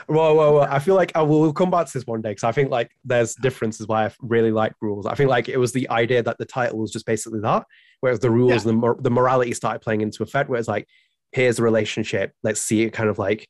well, 0.07 0.35
well, 0.35 0.53
well 0.55 0.67
I 0.69 0.79
feel 0.79 0.95
like 0.95 1.11
I 1.15 1.21
will 1.21 1.41
we'll 1.41 1.53
come 1.53 1.69
back 1.69 1.85
to 1.85 1.93
this 1.93 2.05
one 2.05 2.21
day 2.21 2.31
because 2.31 2.43
I 2.43 2.51
think 2.51 2.71
like 2.71 2.91
there's 3.05 3.35
differences 3.35 3.87
why 3.87 4.05
I 4.05 4.11
really 4.19 4.51
like 4.51 4.73
rules. 4.81 5.05
I 5.05 5.15
think 5.15 5.29
like 5.29 5.47
it 5.47 5.57
was 5.57 5.71
the 5.71 5.89
idea 5.89 6.23
that 6.23 6.37
the 6.37 6.45
title 6.45 6.79
was 6.79 6.91
just 6.91 7.05
basically 7.05 7.39
that, 7.41 7.65
whereas 7.99 8.19
the 8.19 8.31
rules 8.31 8.65
yeah. 8.65 8.71
and 8.71 8.83
the, 8.83 8.95
the 8.99 9.11
morality 9.11 9.53
started 9.53 9.79
playing 9.79 10.01
into 10.01 10.23
effect. 10.23 10.49
Where 10.49 10.59
it's 10.59 10.67
like 10.67 10.87
here's 11.31 11.59
a 11.59 11.63
relationship. 11.63 12.33
Let's 12.43 12.61
see 12.61 12.83
it 12.83 12.91
kind 12.91 13.09
of 13.09 13.19
like 13.19 13.47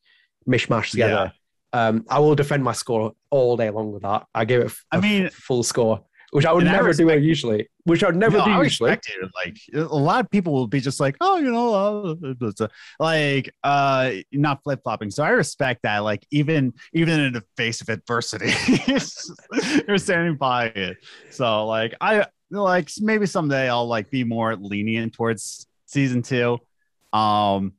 mishmash 0.48 0.92
together. 0.92 1.34
Yeah. 1.34 1.88
Um, 1.88 2.06
I 2.10 2.20
will 2.20 2.36
defend 2.36 2.64
my 2.64 2.74
score 2.74 3.14
all 3.30 3.56
day 3.56 3.70
long 3.70 3.92
with 3.92 4.04
that. 4.04 4.26
I 4.36 4.46
gave 4.46 4.62
it. 4.62 4.74
I 4.92 5.00
mean, 5.00 5.30
full 5.30 5.64
score, 5.64 6.04
which 6.32 6.46
I 6.46 6.54
would 6.54 6.63
never 6.63 6.86
respect, 6.86 7.10
do 7.10 7.26
usually. 7.26 7.70
Which 7.84 8.04
I 8.04 8.08
would 8.08 8.15
never 8.15 8.38
no, 8.38 8.46
do 8.46 8.52
I 8.52 8.63
usually. 8.63 8.91
It. 8.91 9.02
Like 9.36 9.58
a 9.74 9.96
lot 9.96 10.26
of 10.26 10.32
people 10.32 10.54
will 10.54 10.67
be 10.67 10.82
just 10.82 11.00
like, 11.00 11.15
oh, 11.22 11.38
you 11.38 11.52
know, 11.52 12.17
uh, 12.54 12.67
like 13.00 13.54
uh, 13.63 14.12
not 14.32 14.63
flip 14.63 14.82
flopping. 14.84 15.12
So 15.12 15.24
I 15.24 15.30
respect 15.30 15.84
that. 15.84 16.00
Like 16.00 16.26
even 16.32 16.74
even 16.94 17.20
in 17.20 17.34
the 17.34 17.44
face 17.56 17.82
of 17.82 17.89
adversity, 17.89 18.52
you're 19.88 19.98
standing 19.98 20.38
by 20.38 20.65
it. 20.65 20.98
So 21.30 21.67
like 21.67 21.96
I 22.02 22.26
like 22.50 22.89
maybe 23.00 23.26
someday 23.26 23.70
I'll 23.70 23.88
like 23.88 24.10
be 24.10 24.24
more 24.24 24.56
lenient 24.56 25.13
towards 25.13 25.67
season 25.86 26.22
two 26.22 26.60
um, 27.13 27.74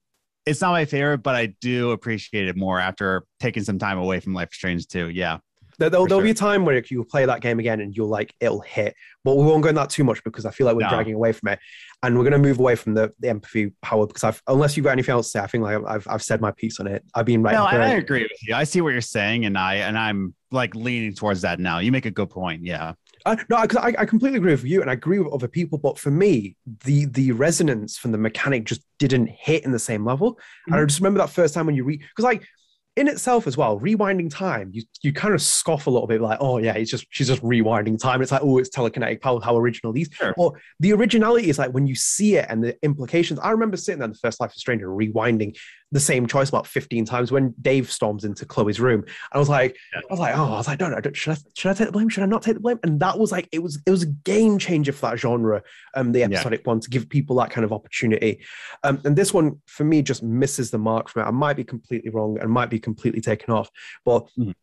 it's 0.44 0.60
not 0.60 0.72
my 0.72 0.84
favorite, 0.84 1.18
but 1.18 1.34
I 1.34 1.46
do 1.60 1.92
appreciate 1.92 2.48
it 2.48 2.56
more 2.56 2.80
after 2.80 3.24
taking 3.40 3.62
some 3.62 3.78
time 3.78 3.98
away 3.98 4.20
from 4.20 4.34
Life 4.34 4.52
Strange 4.52 4.88
too. 4.88 5.08
Yeah. 5.08 5.38
There, 5.78 5.90
will 5.90 6.06
sure. 6.06 6.22
be 6.22 6.30
a 6.30 6.34
time 6.34 6.64
where 6.64 6.82
you'll 6.88 7.04
play 7.04 7.24
that 7.26 7.40
game 7.40 7.58
again 7.58 7.80
and 7.80 7.96
you'll 7.96 8.08
like 8.08 8.34
it'll 8.40 8.60
hit, 8.60 8.94
but 9.24 9.36
we 9.36 9.44
won't 9.44 9.62
go 9.62 9.68
in 9.68 9.74
that 9.76 9.90
too 9.90 10.04
much 10.04 10.22
because 10.24 10.46
I 10.46 10.50
feel 10.50 10.66
like 10.66 10.76
we're 10.76 10.82
no. 10.82 10.90
dragging 10.90 11.14
away 11.14 11.32
from 11.32 11.48
it, 11.50 11.58
and 12.02 12.16
we're 12.16 12.24
going 12.24 12.32
to 12.32 12.38
move 12.38 12.58
away 12.58 12.74
from 12.74 12.94
the, 12.94 13.12
the 13.20 13.28
empathy 13.28 13.72
power 13.82 14.06
because 14.06 14.24
I've 14.24 14.42
unless 14.46 14.76
you've 14.76 14.84
got 14.84 14.92
anything 14.92 15.12
else 15.12 15.28
to 15.28 15.38
say, 15.38 15.40
I 15.40 15.46
think 15.46 15.64
like 15.64 15.82
I've 15.86 16.06
I've 16.08 16.22
said 16.22 16.40
my 16.40 16.50
piece 16.52 16.80
on 16.80 16.86
it. 16.86 17.04
I've 17.14 17.26
been 17.26 17.42
right. 17.42 17.52
No, 17.52 17.64
I 17.64 17.88
agree 17.90 18.22
with 18.22 18.32
you. 18.42 18.54
I 18.54 18.64
see 18.64 18.80
what 18.80 18.90
you're 18.90 19.00
saying, 19.00 19.44
and 19.44 19.56
I 19.56 19.76
and 19.76 19.98
I'm 19.98 20.34
like 20.50 20.74
leaning 20.74 21.14
towards 21.14 21.42
that 21.42 21.60
now. 21.60 21.78
You 21.78 21.92
make 21.92 22.06
a 22.06 22.10
good 22.10 22.30
point. 22.30 22.64
Yeah. 22.64 22.94
Uh, 23.24 23.36
no, 23.48 23.56
I, 23.56 23.94
I 23.98 24.04
completely 24.04 24.38
agree 24.38 24.50
with 24.50 24.64
you, 24.64 24.80
and 24.80 24.90
I 24.90 24.94
agree 24.94 25.20
with 25.20 25.32
other 25.32 25.48
people. 25.48 25.78
But 25.78 25.98
for 25.98 26.10
me, 26.10 26.56
the 26.84 27.06
the 27.06 27.32
resonance 27.32 27.96
from 27.96 28.12
the 28.12 28.18
mechanic 28.18 28.64
just 28.64 28.82
didn't 28.98 29.28
hit 29.28 29.64
in 29.64 29.72
the 29.72 29.78
same 29.78 30.04
level. 30.04 30.32
Mm-hmm. 30.32 30.42
And 30.66 30.74
I 30.74 30.78
mm-hmm. 30.78 30.88
just 30.88 31.00
remember 31.00 31.18
that 31.18 31.30
first 31.30 31.54
time 31.54 31.66
when 31.66 31.76
you 31.76 31.84
read, 31.84 32.00
because 32.00 32.24
like 32.24 32.44
in 32.96 33.08
itself 33.08 33.46
as 33.46 33.56
well, 33.56 33.80
rewinding 33.80 34.30
time, 34.30 34.70
you 34.72 34.82
you 35.02 35.12
kind 35.12 35.34
of 35.34 35.40
scoff 35.40 35.86
a 35.86 35.90
little 35.90 36.06
bit, 36.06 36.20
like, 36.20 36.38
oh 36.40 36.58
yeah, 36.58 36.74
it's 36.74 36.90
just 36.90 37.06
she's 37.10 37.28
just 37.28 37.42
rewinding 37.42 37.98
time. 37.98 38.20
It's 38.20 38.30
like, 38.30 38.42
oh, 38.42 38.58
it's 38.58 38.68
telekinetic 38.68 39.20
power, 39.20 39.40
how 39.42 39.56
original 39.56 39.92
these. 39.92 40.10
Sure. 40.12 40.34
Or 40.36 40.60
the 40.80 40.92
originality 40.92 41.48
is 41.48 41.58
like 41.58 41.72
when 41.72 41.86
you 41.86 41.94
see 41.94 42.36
it 42.36 42.46
and 42.48 42.62
the 42.62 42.76
implications. 42.82 43.40
I 43.40 43.50
remember 43.50 43.76
sitting 43.78 43.98
there 43.98 44.06
in 44.06 44.12
the 44.12 44.18
first 44.18 44.40
Life 44.40 44.50
of 44.50 44.56
Stranger 44.56 44.88
rewinding 44.88 45.56
the 45.92 46.00
same 46.00 46.26
choice 46.26 46.48
about 46.48 46.66
15 46.66 47.04
times 47.04 47.30
when 47.30 47.54
Dave 47.60 47.92
storms 47.92 48.24
into 48.24 48.46
Chloe's 48.46 48.80
room. 48.80 49.04
I 49.30 49.38
was 49.38 49.50
like, 49.50 49.76
yeah. 49.94 50.00
I 50.00 50.12
was 50.12 50.18
like, 50.18 50.36
oh, 50.36 50.44
I 50.44 50.56
was 50.56 50.66
like, 50.66 50.80
no, 50.80 50.88
no, 50.88 50.98
should 51.12 51.34
I 51.34 51.36
should 51.54 51.70
I 51.70 51.74
take 51.74 51.88
the 51.88 51.92
blame? 51.92 52.08
Should 52.08 52.22
I 52.22 52.26
not 52.26 52.42
take 52.42 52.54
the 52.54 52.60
blame? 52.60 52.80
And 52.82 52.98
that 53.00 53.18
was 53.18 53.30
like, 53.30 53.46
it 53.52 53.62
was 53.62 53.80
it 53.84 53.90
was 53.90 54.02
a 54.02 54.06
game 54.06 54.58
changer 54.58 54.92
for 54.92 55.10
that 55.10 55.18
genre, 55.18 55.62
um, 55.94 56.12
the 56.12 56.24
episodic 56.24 56.60
yeah. 56.60 56.70
one 56.70 56.80
to 56.80 56.90
give 56.90 57.08
people 57.08 57.36
that 57.36 57.50
kind 57.50 57.64
of 57.64 57.72
opportunity. 57.72 58.42
Um, 58.82 59.00
and 59.04 59.14
this 59.14 59.34
one 59.34 59.60
for 59.66 59.84
me 59.84 60.00
just 60.00 60.22
misses 60.22 60.70
the 60.70 60.78
mark 60.78 61.10
from 61.10 61.22
it. 61.22 61.28
I 61.28 61.30
might 61.30 61.56
be 61.56 61.64
completely 61.64 62.10
wrong 62.10 62.38
and 62.40 62.50
might 62.50 62.70
be 62.70 62.80
completely 62.80 63.20
taken 63.20 63.52
off, 63.52 63.70
but 64.04 64.26
mm. 64.38 64.54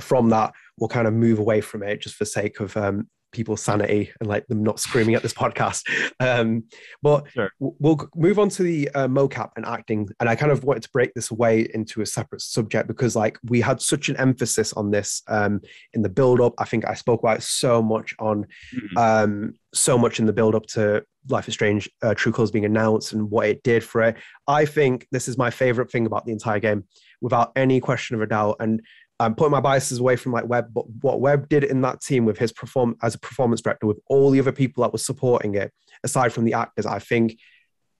from 0.00 0.28
that, 0.30 0.52
we'll 0.78 0.88
kind 0.88 1.08
of 1.08 1.14
move 1.14 1.38
away 1.38 1.62
from 1.62 1.82
it 1.82 2.02
just 2.02 2.16
for 2.16 2.26
sake 2.26 2.60
of 2.60 2.76
um, 2.76 3.08
people's 3.36 3.62
sanity 3.62 4.10
and 4.20 4.28
like 4.28 4.46
them 4.46 4.62
not 4.62 4.80
screaming 4.80 5.14
at 5.14 5.22
this 5.22 5.34
podcast. 5.34 5.82
Um, 6.18 6.64
but 7.02 7.30
sure. 7.30 7.52
we'll 7.58 8.08
move 8.16 8.38
on 8.38 8.48
to 8.50 8.62
the 8.62 8.88
uh, 8.94 9.06
mocap 9.06 9.50
and 9.56 9.66
acting. 9.66 10.08
And 10.18 10.28
I 10.28 10.34
kind 10.34 10.50
of 10.50 10.64
wanted 10.64 10.82
to 10.84 10.90
break 10.90 11.12
this 11.14 11.30
away 11.30 11.68
into 11.74 12.00
a 12.00 12.06
separate 12.06 12.40
subject 12.40 12.88
because 12.88 13.14
like 13.14 13.38
we 13.44 13.60
had 13.60 13.80
such 13.80 14.08
an 14.08 14.16
emphasis 14.16 14.72
on 14.72 14.90
this 14.90 15.22
um, 15.28 15.60
in 15.92 16.02
the 16.02 16.08
build 16.08 16.40
up. 16.40 16.54
I 16.58 16.64
think 16.64 16.86
I 16.86 16.94
spoke 16.94 17.20
about 17.20 17.38
it 17.38 17.42
so 17.42 17.82
much 17.82 18.14
on 18.18 18.46
mm-hmm. 18.74 18.98
um, 18.98 19.54
so 19.74 19.98
much 19.98 20.18
in 20.18 20.26
the 20.26 20.32
build 20.32 20.54
up 20.54 20.66
to 20.66 21.04
Life 21.28 21.48
is 21.48 21.54
Strange, 21.54 21.90
uh, 22.02 22.14
True 22.14 22.32
Colors 22.32 22.50
being 22.50 22.64
announced 22.64 23.12
and 23.12 23.30
what 23.30 23.48
it 23.48 23.62
did 23.62 23.82
for 23.82 24.02
it. 24.02 24.16
I 24.46 24.64
think 24.64 25.06
this 25.12 25.28
is 25.28 25.36
my 25.36 25.50
favorite 25.50 25.90
thing 25.90 26.06
about 26.06 26.24
the 26.24 26.32
entire 26.32 26.60
game, 26.60 26.84
without 27.20 27.52
any 27.56 27.80
question 27.80 28.16
of 28.16 28.22
a 28.22 28.26
doubt. 28.26 28.56
And 28.60 28.80
I'm 29.18 29.34
putting 29.34 29.52
my 29.52 29.60
biases 29.60 29.98
away 29.98 30.16
from 30.16 30.32
like 30.32 30.46
Webb, 30.46 30.72
but 30.74 30.84
what 31.00 31.20
Webb 31.20 31.48
did 31.48 31.64
in 31.64 31.80
that 31.82 32.00
team 32.00 32.24
with 32.26 32.38
his 32.38 32.52
perform 32.52 32.96
as 33.02 33.14
a 33.14 33.18
performance 33.18 33.62
director 33.62 33.86
with 33.86 33.98
all 34.08 34.30
the 34.30 34.40
other 34.40 34.52
people 34.52 34.82
that 34.82 34.92
were 34.92 34.98
supporting 34.98 35.54
it, 35.54 35.72
aside 36.04 36.32
from 36.32 36.44
the 36.44 36.52
actors, 36.52 36.84
I 36.84 36.98
think 36.98 37.38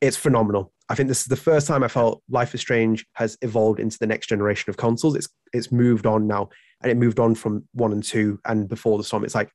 it's 0.01 0.17
phenomenal. 0.17 0.73
I 0.89 0.95
think 0.95 1.09
this 1.09 1.21
is 1.21 1.27
the 1.27 1.37
first 1.37 1.67
time 1.67 1.83
I 1.83 1.89
felt 1.89 2.23
Life 2.29 2.55
is 2.55 2.61
Strange 2.61 3.07
has 3.15 3.37
evolved 3.43 3.81
into 3.81 3.99
the 3.99 4.07
next 4.07 4.29
generation 4.29 4.71
of 4.71 4.77
consoles. 4.77 5.17
It's 5.17 5.29
it's 5.53 5.73
moved 5.73 6.07
on 6.07 6.27
now, 6.27 6.51
and 6.83 6.93
it 6.93 6.97
moved 6.97 7.19
on 7.19 7.35
from 7.35 7.67
one 7.73 7.93
and 7.93 8.05
two 8.05 8.39
and 8.45 8.69
before 8.69 8.99
the 8.99 9.05
storm. 9.05 9.25
It's 9.25 9.35
like 9.35 9.51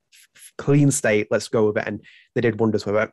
clean 0.58 0.92
state. 0.92 1.28
Let's 1.32 1.48
go 1.48 1.68
with 1.68 1.78
it, 1.78 1.88
and 1.88 2.04
they 2.36 2.42
did 2.42 2.60
wonders 2.60 2.86
with 2.86 2.96
it. 2.96 3.12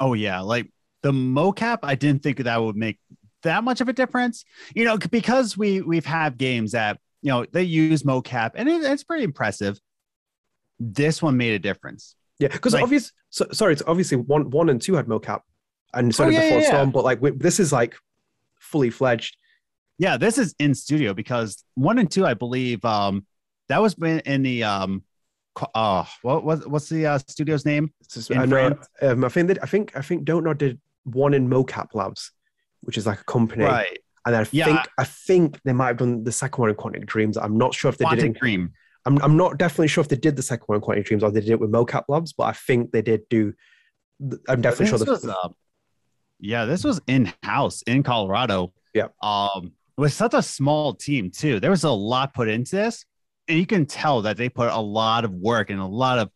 Oh 0.00 0.14
yeah, 0.14 0.40
like 0.40 0.70
the 1.02 1.12
mocap. 1.12 1.80
I 1.82 1.94
didn't 1.94 2.22
think 2.22 2.38
that 2.38 2.62
would 2.62 2.76
make 2.76 2.98
that 3.42 3.64
much 3.64 3.80
of 3.80 3.88
a 3.88 3.92
difference. 3.92 4.44
You 4.74 4.84
know, 4.84 4.96
because 4.96 5.58
we 5.58 5.80
we've 5.82 6.06
had 6.06 6.38
games 6.38 6.72
that 6.72 6.98
you 7.26 7.32
know, 7.32 7.44
they 7.50 7.64
use 7.64 8.04
mocap 8.04 8.52
and 8.54 8.68
it, 8.68 8.84
it's 8.84 9.02
pretty 9.02 9.24
impressive. 9.24 9.80
This 10.78 11.20
one 11.20 11.36
made 11.36 11.54
a 11.54 11.58
difference. 11.58 12.14
Yeah, 12.38 12.46
because 12.46 12.72
like, 12.72 12.84
obviously, 12.84 13.10
so, 13.30 13.48
sorry, 13.50 13.72
it's 13.72 13.82
obviously 13.84 14.18
one, 14.18 14.48
one 14.50 14.68
and 14.68 14.80
two 14.80 14.94
had 14.94 15.06
mocap, 15.06 15.40
and 15.92 16.14
so 16.14 16.22
oh, 16.22 16.26
did 16.30 16.34
yeah, 16.34 16.40
before 16.42 16.60
yeah, 16.60 16.68
Storm. 16.68 16.92
But 16.92 17.02
like, 17.02 17.20
this 17.20 17.58
is 17.58 17.72
like 17.72 17.96
fully 18.60 18.90
fledged. 18.90 19.38
Yeah, 19.98 20.18
this 20.18 20.38
is 20.38 20.54
in 20.60 20.72
studio 20.76 21.14
because 21.14 21.64
one 21.74 21.98
and 21.98 22.08
two, 22.08 22.24
I 22.24 22.34
believe, 22.34 22.84
um, 22.84 23.26
that 23.70 23.82
was 23.82 23.94
in 23.94 24.42
the 24.44 24.62
um, 24.62 25.02
oh, 25.74 26.06
what, 26.22 26.44
what 26.44 26.70
what's 26.70 26.88
the 26.88 27.06
uh, 27.06 27.18
studio's 27.26 27.64
name? 27.64 27.92
Just- 28.08 28.30
In 28.30 28.38
I 28.38 28.44
know. 28.44 28.78
Um, 29.02 29.24
I 29.24 29.30
think 29.30 29.48
that 29.48 29.58
I 29.64 29.66
think 29.66 29.96
I 29.96 30.02
think 30.02 30.22
Don't 30.22 30.44
Nod 30.44 30.58
did 30.58 30.80
one 31.02 31.34
in 31.34 31.50
Mocap 31.50 31.88
Labs, 31.92 32.30
which 32.82 32.96
is 32.96 33.04
like 33.04 33.22
a 33.22 33.24
company, 33.24 33.64
Right, 33.64 33.98
and 34.26 34.36
I 34.36 34.46
Yeah. 34.50 34.64
think 34.66 34.80
I 34.98 35.04
think 35.04 35.60
they 35.64 35.72
might 35.72 35.86
have 35.88 35.96
done 35.98 36.24
the 36.24 36.32
second 36.32 36.60
one 36.60 36.70
in 36.70 36.76
Quantic 36.76 37.06
Dreams. 37.06 37.36
I'm 37.36 37.56
not 37.56 37.74
sure 37.74 37.88
if 37.88 37.96
they 37.96 38.04
did 38.06 38.18
it. 38.18 38.22
Quantic 38.22 38.26
In, 38.26 38.32
Dream. 38.34 38.72
I'm 39.06 39.22
I'm 39.22 39.36
not 39.36 39.56
definitely 39.58 39.88
sure 39.88 40.02
if 40.02 40.08
they 40.08 40.16
did 40.16 40.36
the 40.36 40.42
second 40.42 40.64
one 40.66 40.76
in 40.76 40.82
Quantic 40.82 41.04
Dreams 41.06 41.22
or 41.22 41.30
they 41.30 41.40
did 41.40 41.50
it 41.50 41.60
with 41.60 41.70
Mocap 41.70 42.04
Labs, 42.08 42.32
but 42.32 42.44
I 42.44 42.52
think 42.52 42.92
they 42.92 43.02
did 43.02 43.22
do. 43.30 43.54
I'm 44.48 44.60
definitely 44.60 44.86
sure. 44.88 44.98
This 44.98 45.22
The, 45.22 45.28
was, 45.28 45.36
uh, 45.44 45.48
yeah, 46.40 46.64
this 46.64 46.84
was 46.84 47.00
in 47.06 47.32
house 47.42 47.82
in 47.82 48.02
Colorado. 48.02 48.72
Yeah. 48.94 49.08
Um, 49.22 49.72
with 49.96 50.12
such 50.12 50.34
a 50.34 50.42
small 50.42 50.94
team 50.94 51.30
too. 51.30 51.60
There 51.60 51.70
was 51.70 51.84
a 51.84 51.90
lot 51.90 52.34
put 52.34 52.48
into 52.48 52.76
this, 52.76 53.04
and 53.48 53.58
you 53.58 53.66
can 53.66 53.86
tell 53.86 54.22
that 54.22 54.36
they 54.36 54.48
put 54.48 54.70
a 54.70 54.80
lot 54.80 55.24
of 55.24 55.32
work 55.32 55.70
and 55.70 55.80
a 55.80 55.86
lot 55.86 56.18
of 56.18 56.30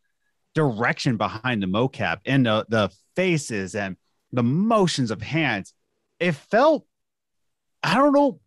direction 0.54 1.16
behind 1.16 1.62
the 1.62 1.66
mocap 1.66 2.18
and 2.26 2.46
the, 2.46 2.66
the 2.68 2.90
faces 3.16 3.74
and 3.74 3.96
the 4.32 4.42
motions 4.42 5.10
of 5.10 5.20
hands. 5.22 5.74
It 6.18 6.32
felt, 6.32 6.86
I 7.82 7.94
don't 7.96 8.12
know. 8.12 8.40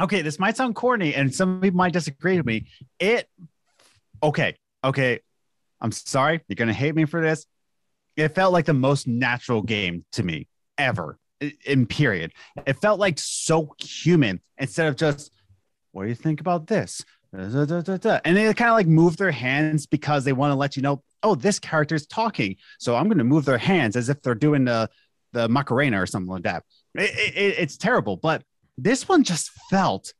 Okay, 0.00 0.22
this 0.22 0.38
might 0.38 0.56
sound 0.56 0.74
corny, 0.74 1.14
and 1.14 1.34
some 1.34 1.60
people 1.60 1.76
might 1.78 1.92
disagree 1.92 2.36
with 2.36 2.46
me. 2.46 2.66
It, 2.98 3.28
okay, 4.22 4.56
okay. 4.84 5.20
I'm 5.80 5.92
sorry. 5.92 6.40
You're 6.48 6.56
gonna 6.56 6.72
hate 6.72 6.94
me 6.94 7.04
for 7.04 7.20
this 7.22 7.46
it 8.16 8.34
felt 8.34 8.52
like 8.52 8.66
the 8.66 8.74
most 8.74 9.06
natural 9.06 9.62
game 9.62 10.04
to 10.12 10.22
me 10.22 10.46
ever 10.76 11.16
in 11.64 11.86
period 11.86 12.32
it 12.66 12.74
felt 12.74 12.98
like 13.00 13.18
so 13.18 13.72
human 13.78 14.40
instead 14.58 14.88
of 14.88 14.96
just 14.96 15.30
what 15.92 16.02
do 16.02 16.08
you 16.08 16.14
think 16.14 16.40
about 16.40 16.66
this 16.66 17.02
and 18.24 18.36
they 18.36 18.52
kind 18.52 18.70
of 18.70 18.74
like 18.74 18.86
move 18.88 19.16
their 19.16 19.30
hands 19.30 19.86
because 19.86 20.24
they 20.24 20.32
want 20.34 20.50
to 20.50 20.54
let 20.56 20.76
you 20.76 20.82
know 20.82 21.02
oh 21.22 21.34
this 21.34 21.58
character 21.58 21.94
is 21.94 22.06
talking 22.06 22.56
so 22.78 22.94
i'm 22.96 23.06
going 23.06 23.16
to 23.18 23.24
move 23.24 23.44
their 23.46 23.56
hands 23.58 23.96
as 23.96 24.08
if 24.10 24.20
they're 24.20 24.34
doing 24.34 24.64
the 24.64 24.90
the 25.32 25.48
macarena 25.48 26.02
or 26.02 26.04
something 26.06 26.28
like 26.30 26.42
that 26.42 26.64
it- 26.96 27.34
it- 27.36 27.58
it's 27.58 27.76
terrible 27.78 28.16
but 28.16 28.42
this 28.82 29.08
one 29.08 29.24
just 29.24 29.50
felt 29.68 30.12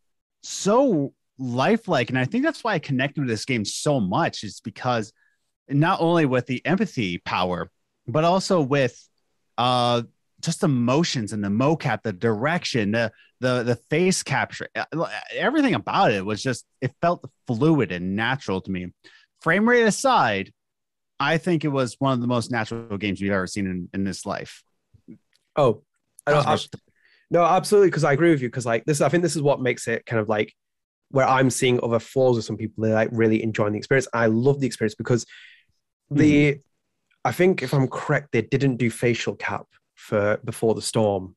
so 0.42 1.12
lifelike. 1.38 2.10
And 2.10 2.18
i 2.18 2.24
think 2.24 2.44
that's 2.44 2.62
why 2.62 2.74
i 2.74 2.78
connected 2.78 3.20
with 3.20 3.30
this 3.30 3.44
game 3.44 3.64
so 3.64 3.98
much 3.98 4.44
is 4.44 4.60
because 4.60 5.12
not 5.68 6.00
only 6.00 6.26
with 6.26 6.46
the 6.46 6.64
empathy 6.66 7.18
power 7.18 7.70
but 8.06 8.24
also 8.24 8.60
with 8.60 9.08
uh 9.56 10.02
just 10.40 10.60
the 10.60 10.68
motions 10.68 11.32
and 11.32 11.44
the 11.44 11.48
mocap 11.48 12.02
the 12.02 12.12
direction 12.12 12.90
the 12.92 13.12
the 13.40 13.62
the 13.62 13.76
face 13.88 14.22
capture 14.22 14.68
uh, 14.74 15.06
everything 15.34 15.74
about 15.74 16.12
it 16.12 16.24
was 16.24 16.42
just 16.42 16.64
it 16.80 16.92
felt 17.00 17.24
fluid 17.46 17.92
and 17.92 18.16
natural 18.16 18.60
to 18.60 18.70
me. 18.70 18.88
Frame 19.40 19.68
rate 19.68 19.84
aside 19.84 20.52
i 21.18 21.38
think 21.38 21.64
it 21.64 21.68
was 21.68 21.96
one 21.98 22.12
of 22.12 22.20
the 22.20 22.26
most 22.26 22.50
natural 22.50 22.98
games 22.98 23.20
we've 23.20 23.30
ever 23.32 23.46
seen 23.46 23.66
in, 23.66 23.88
in 23.94 24.04
this 24.04 24.26
life. 24.26 24.62
Oh, 25.56 25.82
I 26.26 26.32
don't. 26.32 26.68
No, 27.30 27.44
absolutely. 27.44 27.88
Because 27.88 28.04
I 28.04 28.12
agree 28.12 28.30
with 28.30 28.42
you. 28.42 28.48
Because 28.48 28.66
like 28.66 28.84
this, 28.84 29.00
I 29.00 29.08
think 29.08 29.22
this 29.22 29.36
is 29.36 29.42
what 29.42 29.60
makes 29.60 29.86
it 29.88 30.04
kind 30.06 30.20
of 30.20 30.28
like 30.28 30.52
where 31.10 31.26
I'm 31.26 31.50
seeing 31.50 31.80
other 31.82 31.98
flaws 31.98 32.36
with 32.36 32.44
some 32.44 32.56
people. 32.56 32.84
They 32.84 32.92
like 32.92 33.08
really 33.12 33.42
enjoying 33.42 33.72
the 33.72 33.78
experience. 33.78 34.08
I 34.12 34.26
love 34.26 34.60
the 34.60 34.66
experience 34.66 34.94
because 34.94 35.26
the, 36.10 36.58
I 37.24 37.32
think 37.32 37.62
if 37.62 37.72
I'm 37.74 37.88
correct, 37.88 38.28
they 38.32 38.42
didn't 38.42 38.76
do 38.76 38.90
facial 38.90 39.34
cap 39.36 39.66
for 39.94 40.38
before 40.44 40.74
the 40.74 40.82
storm. 40.82 41.36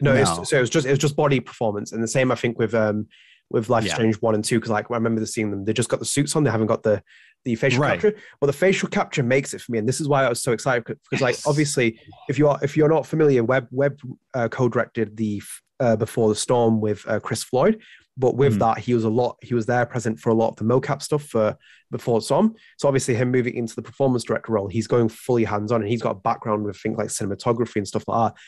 No, 0.00 0.12
it's- 0.14 0.48
so 0.50 0.56
it 0.56 0.60
was 0.60 0.70
just 0.70 0.86
it 0.86 0.90
was 0.90 0.98
just 0.98 1.16
body 1.16 1.40
performance, 1.40 1.92
and 1.92 2.02
the 2.02 2.08
same 2.08 2.32
I 2.32 2.34
think 2.34 2.58
with 2.58 2.74
um 2.74 3.06
with 3.50 3.68
Life 3.68 3.84
Yeah. 3.84 3.94
Strange 3.94 4.16
one 4.16 4.34
and 4.34 4.44
two 4.44 4.58
because 4.58 4.70
like 4.70 4.90
I 4.90 4.94
remember 4.94 5.24
seeing 5.26 5.50
them, 5.50 5.64
they 5.64 5.72
just 5.72 5.88
got 5.88 6.00
the 6.00 6.04
suits 6.06 6.34
on, 6.34 6.44
they 6.44 6.50
haven't 6.50 6.66
got 6.66 6.82
the 6.82 7.02
the 7.44 7.54
facial 7.54 7.80
Right. 7.82 8.00
capture. 8.00 8.16
Well, 8.40 8.46
the 8.46 8.52
facial 8.52 8.88
capture 8.88 9.22
makes 9.22 9.54
it 9.54 9.60
for 9.60 9.72
me, 9.72 9.78
and 9.78 9.88
this 9.88 10.00
is 10.00 10.08
why 10.08 10.24
I 10.24 10.28
was 10.28 10.42
so 10.42 10.52
excited 10.52 10.84
because 10.86 11.20
like 11.20 11.36
obviously 11.46 11.98
if 12.28 12.38
you're 12.38 12.58
if 12.62 12.76
you're 12.76 12.88
not 12.88 13.06
familiar, 13.06 13.44
Webb 13.44 13.68
Webb 13.70 13.98
uh, 14.34 14.48
co-directed 14.48 15.16
the 15.16 15.42
uh, 15.80 15.96
Before 15.96 16.28
the 16.28 16.34
Storm 16.34 16.80
with 16.80 17.06
uh, 17.08 17.20
Chris 17.20 17.42
Floyd, 17.42 17.80
but 18.16 18.36
with 18.36 18.54
Mhm. 18.54 18.58
that 18.60 18.78
he 18.78 18.94
was 18.94 19.04
a 19.04 19.10
lot 19.10 19.36
he 19.42 19.54
was 19.54 19.66
there 19.66 19.84
present 19.84 20.18
for 20.20 20.30
a 20.30 20.34
lot 20.34 20.48
of 20.50 20.56
the 20.56 20.64
mocap 20.64 21.02
stuff 21.02 21.24
for 21.24 21.56
Before 21.90 22.20
the 22.20 22.24
Storm. 22.24 22.54
So 22.78 22.88
obviously 22.88 23.14
him 23.14 23.30
moving 23.30 23.54
into 23.54 23.74
the 23.74 23.82
performance 23.82 24.24
director 24.24 24.52
role, 24.52 24.68
he's 24.68 24.86
going 24.86 25.08
fully 25.08 25.44
hands 25.44 25.70
on, 25.72 25.80
and 25.82 25.90
he's 25.90 26.02
got 26.02 26.12
a 26.12 26.20
background 26.20 26.64
with 26.64 26.76
things 26.78 26.96
like 26.96 27.08
cinematography 27.08 27.76
and 27.76 27.88
stuff 27.88 28.04
like 28.08 28.32
that. 28.32 28.40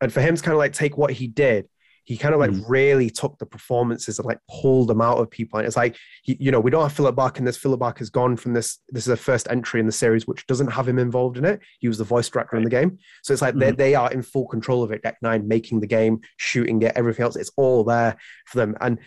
And 0.00 0.12
for 0.12 0.20
him 0.20 0.36
to 0.36 0.42
kind 0.42 0.52
of 0.52 0.58
like 0.58 0.72
take 0.72 0.96
what 0.98 1.12
he 1.12 1.26
did. 1.26 1.68
He 2.04 2.16
kind 2.18 2.34
of 2.34 2.40
like 2.40 2.50
Mhm. 2.50 2.64
really 2.68 3.08
took 3.10 3.38
the 3.38 3.46
performances 3.46 4.18
and 4.18 4.26
like 4.26 4.38
pulled 4.50 4.88
them 4.88 5.00
out 5.00 5.18
of 5.18 5.30
people. 5.30 5.58
And 5.58 5.66
it's 5.66 5.76
like, 5.76 5.96
he, 6.22 6.36
you 6.38 6.50
know, 6.50 6.60
we 6.60 6.70
don't 6.70 6.82
have 6.82 6.92
Philip 6.92 7.16
Barker, 7.16 7.38
and 7.38 7.46
this 7.48 7.56
Philip 7.56 7.80
Barker's 7.80 8.10
gone 8.10 8.36
from 8.36 8.52
this. 8.52 8.78
This 8.90 9.04
is 9.06 9.08
a 9.08 9.16
first 9.16 9.46
entry 9.50 9.80
in 9.80 9.86
the 9.86 9.92
series, 9.92 10.26
which 10.26 10.46
doesn't 10.46 10.72
have 10.72 10.86
him 10.86 10.98
involved 10.98 11.38
in 11.38 11.44
it. 11.44 11.60
He 11.80 11.88
was 11.88 11.98
the 11.98 12.04
voice 12.04 12.28
director 12.28 12.56
in 12.56 12.64
the 12.64 12.70
game, 12.70 12.98
so 13.22 13.32
it's 13.32 13.42
like 13.42 13.54
they 13.56 13.70
they 13.70 13.94
are 13.94 14.12
in 14.12 14.22
full 14.22 14.46
control 14.46 14.82
of 14.82 14.92
it. 14.92 15.02
Deck 15.02 15.16
Nine 15.22 15.48
making 15.48 15.80
the 15.80 15.86
game, 15.86 16.20
shooting 16.36 16.82
it, 16.82 16.92
everything 16.94 17.24
else. 17.24 17.36
It's 17.36 17.52
all 17.56 17.84
there 17.84 18.16
for 18.46 18.58
them, 18.58 18.76
and 18.80 18.98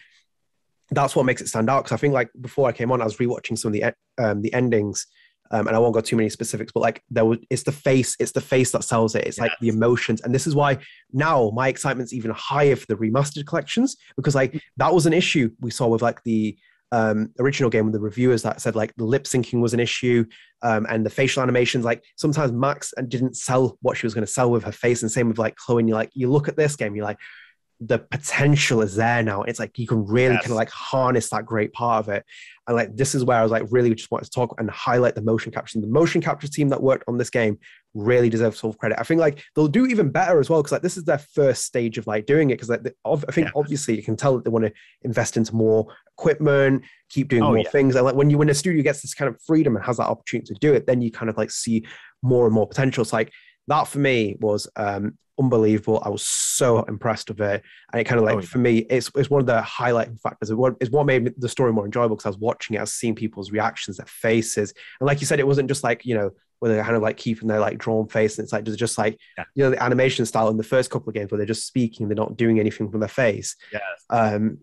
that's 0.92 1.16
what 1.16 1.26
makes 1.26 1.42
it 1.42 1.50
stand 1.50 1.70
out. 1.70 1.84
Because 1.84 1.96
I 1.96 1.98
think 1.98 2.14
like 2.14 2.30
before 2.40 2.68
I 2.68 2.72
came 2.72 2.92
on, 2.92 3.02
I 3.02 3.06
was 3.06 3.18
rewatching 3.18 3.58
some 3.58 3.70
of 3.70 3.74
the 3.74 3.94
um, 4.18 4.42
the 4.42 4.54
endings. 4.54 5.06
Um, 5.52 5.68
and 5.68 5.76
I 5.76 5.80
won't 5.80 5.94
go 5.94 6.02
too 6.02 6.16
many 6.16 6.30
specifics, 6.30 6.72
but 6.72 6.82
like 6.82 7.04
there 7.10 7.26
was, 7.26 7.40
it's 7.50 7.64
the 7.64 7.72
face, 7.72 8.16
it's 8.20 8.32
the 8.32 8.42
face 8.42 8.72
that 8.72 8.84
sells 8.84 9.16
it. 9.16 9.26
It's 9.26 9.40
like 9.40 9.52
the 9.62 9.70
emotions, 9.70 10.22
and 10.22 10.34
this 10.34 10.48
is 10.48 10.56
why 10.56 10.78
now 11.14 11.52
my 11.54 11.70
excitement's 11.70 12.14
even 12.14 12.32
higher 12.32 12.76
for 12.76 12.86
the 12.88 12.96
remastered 12.96 13.46
collections 13.46 13.98
because 14.16 14.36
like 14.36 14.62
that 14.78 14.94
was 14.94 15.06
an 15.06 15.14
issue 15.14 15.50
we 15.60 15.72
saw 15.72 15.88
with 15.88 16.02
like 16.02 16.22
the 16.24 16.58
um, 16.92 17.32
original 17.40 17.70
game 17.70 17.86
with 17.86 17.94
the 17.94 18.00
reviewers 18.00 18.44
that 18.44 18.62
said 18.62 18.76
like 18.76 18.96
the 18.96 19.04
lip 19.04 19.26
syncing 19.26 19.60
was 19.60 19.74
an 19.74 19.80
issue 19.80 20.26
um, 20.62 20.86
and 20.90 21.06
the 21.06 21.10
facial 21.10 21.44
animations 21.44 21.84
like 21.84 22.04
sometimes 22.16 22.52
max 22.52 22.94
and 22.96 23.10
didn't 23.10 23.36
sell 23.36 23.78
what 23.82 23.98
she 23.98 24.06
was 24.06 24.14
going 24.14 24.26
to 24.26 24.32
sell 24.32 24.50
with 24.50 24.64
her 24.64 24.72
face. 24.72 25.02
And 25.02 25.12
same 25.12 25.28
with 25.28 25.38
like 25.38 25.56
chloe 25.56 25.82
and 25.82 25.90
you're 25.90 25.98
like 25.98 26.12
you 26.14 26.30
look 26.30 26.48
at 26.48 26.56
this 26.56 26.76
game 26.76 26.96
you're 26.96 27.06
like 27.06 27.20
the 27.80 28.00
potential 28.00 28.82
is 28.82 28.96
there 28.96 29.22
now 29.22 29.44
it's 29.44 29.60
like 29.60 29.78
you 29.78 29.86
can 29.86 30.04
really 30.08 30.34
Yes. 30.34 30.42
kind 30.44 30.52
of 30.52 30.58
like 30.58 30.72
harness 30.72 31.30
that 31.30 31.46
great 31.46 31.74
part 31.74 32.00
of 32.04 32.10
it 32.12 32.26
and 32.68 32.76
like 32.76 32.96
this 32.96 33.14
is 33.14 33.24
where 33.24 33.38
i 33.38 33.44
was 33.44 33.52
like 33.52 33.66
really 33.70 33.94
just 33.94 34.10
wanted 34.10 34.26
to 34.26 34.32
talk 34.32 34.56
and 34.58 34.68
highlight 34.72 35.14
the 35.14 35.22
motion 35.22 35.52
capture 35.52 35.80
the 35.80 35.86
motion 35.86 36.20
capture 36.20 36.48
team 36.48 36.70
that 36.70 36.82
worked 36.82 37.04
on 37.08 37.20
this 37.20 37.30
game 37.30 37.60
really 37.94 38.30
deserves 38.30 38.60
full 38.60 38.74
credit 38.74 39.00
i 39.00 39.04
think 39.04 39.22
like 39.22 39.44
they'll 39.56 39.68
do 39.68 39.86
even 39.86 40.10
better 40.10 40.40
as 40.40 40.50
well 40.50 40.60
because 40.64 40.72
like 40.72 40.82
this 40.82 40.98
is 40.98 41.04
their 41.04 41.20
first 41.20 41.66
stage 41.66 42.00
of 42.00 42.08
like 42.08 42.26
doing 42.26 42.50
it 42.50 42.56
because 42.56 42.70
like 42.70 42.82
i 43.06 43.16
think 43.32 43.46
Yeah. 43.46 43.52
obviously 43.56 43.96
you 43.96 44.02
can 44.02 44.16
tell 44.16 44.36
that 44.36 44.44
they 44.44 44.50
want 44.50 44.66
to 44.66 44.74
invest 45.04 45.38
into 45.38 45.56
more 45.56 45.86
equipment 46.18 46.84
keep 47.10 47.28
doing 47.28 47.44
Oh, 47.44 47.50
more 47.50 47.60
yeah. 47.60 47.70
things 47.70 47.96
and 47.96 48.04
like 48.06 48.16
when 48.16 48.32
you 48.32 48.40
when 48.40 48.50
a 48.50 48.56
studio 48.56 48.82
gets 48.82 49.04
this 49.04 49.14
kind 49.14 49.30
of 49.30 49.40
freedom 49.46 49.76
and 49.76 49.86
has 49.86 49.98
that 49.98 50.08
opportunity 50.08 50.52
to 50.54 50.60
do 50.60 50.74
it 50.74 50.88
then 50.88 51.02
you 51.02 51.12
kind 51.12 51.30
of 51.30 51.38
like 51.38 51.52
see 51.52 51.86
more 52.24 52.46
and 52.46 52.56
more 52.56 52.68
potential 52.68 53.04
it's 53.04 53.14
like 53.14 53.32
that 53.68 53.88
for 53.88 54.00
me 54.00 54.36
was 54.40 54.68
um 54.76 55.18
unbelievable 55.40 56.02
i 56.04 56.10
was 56.10 56.24
so 56.24 56.82
impressed 56.86 57.30
with 57.30 57.40
it 57.42 57.62
and 57.94 58.02
it 58.02 58.06
kind 58.06 58.18
of 58.20 58.26
like 58.26 58.36
Oh, 58.38 58.40
yeah. 58.40 58.46
for 58.48 58.58
me 58.58 58.80
it's, 58.90 59.12
it's 59.16 59.30
one 59.30 59.40
of 59.40 59.46
the 59.46 59.62
highlighting 59.62 60.20
factors 60.20 60.50
It's 60.82 60.90
what 60.92 61.06
made 61.06 61.32
the 61.38 61.48
story 61.50 61.72
more 61.72 61.86
enjoyable 61.86 62.16
because 62.16 62.26
i 62.26 62.30
was 62.30 62.40
watching 62.40 62.76
it 62.76 62.80
i 62.80 62.82
was 62.82 62.94
seeing 62.94 63.14
people's 63.14 63.52
reactions 63.52 63.98
their 63.98 64.08
faces 64.08 64.74
and 65.00 65.06
like 65.06 65.22
you 65.22 65.28
said 65.28 65.40
it 65.40 65.46
wasn't 65.48 65.68
just 65.70 65.84
like 65.84 66.06
you 66.06 66.16
know 66.16 66.32
where 66.60 66.74
they're 66.74 66.84
kind 66.84 66.96
of 66.96 67.04
like 67.04 67.18
keeping 67.18 67.48
their 67.48 67.60
like 67.60 67.78
drawn 67.78 68.08
face 68.08 68.40
and 68.40 68.44
it's 68.46 68.52
like 68.52 68.64
just, 68.64 68.80
just 68.80 68.98
like 68.98 69.20
Yeah. 69.38 69.44
you 69.54 69.64
know 69.64 69.70
the 69.70 69.84
animation 69.84 70.26
style 70.26 70.50
in 70.50 70.58
the 70.58 70.64
first 70.64 70.90
couple 70.90 71.10
of 71.10 71.14
games 71.14 71.30
where 71.32 71.38
they're 71.38 71.46
just 71.46 71.68
speaking 71.68 72.08
they're 72.08 72.16
not 72.16 72.36
doing 72.36 72.60
anything 72.60 72.90
from 72.90 73.00
their 73.00 73.08
face 73.10 73.56
Yes. 73.72 73.82
um, 74.10 74.58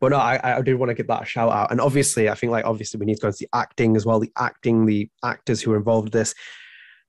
but 0.00 0.10
no, 0.10 0.16
I, 0.18 0.58
I 0.58 0.62
did 0.62 0.74
want 0.74 0.90
to 0.90 0.94
give 0.94 1.06
that 1.06 1.22
a 1.22 1.24
shout 1.24 1.50
out. 1.52 1.70
And 1.70 1.80
obviously, 1.80 2.28
I 2.28 2.34
think 2.34 2.50
like 2.50 2.64
obviously 2.64 2.98
we 2.98 3.06
need 3.06 3.14
to 3.16 3.20
go 3.22 3.28
into 3.28 3.38
the 3.40 3.48
acting 3.54 3.96
as 3.96 4.04
well. 4.04 4.18
The 4.20 4.30
acting, 4.36 4.86
the 4.86 5.08
actors 5.24 5.60
who 5.62 5.72
are 5.72 5.76
involved 5.76 6.06
with 6.06 6.12
this. 6.12 6.34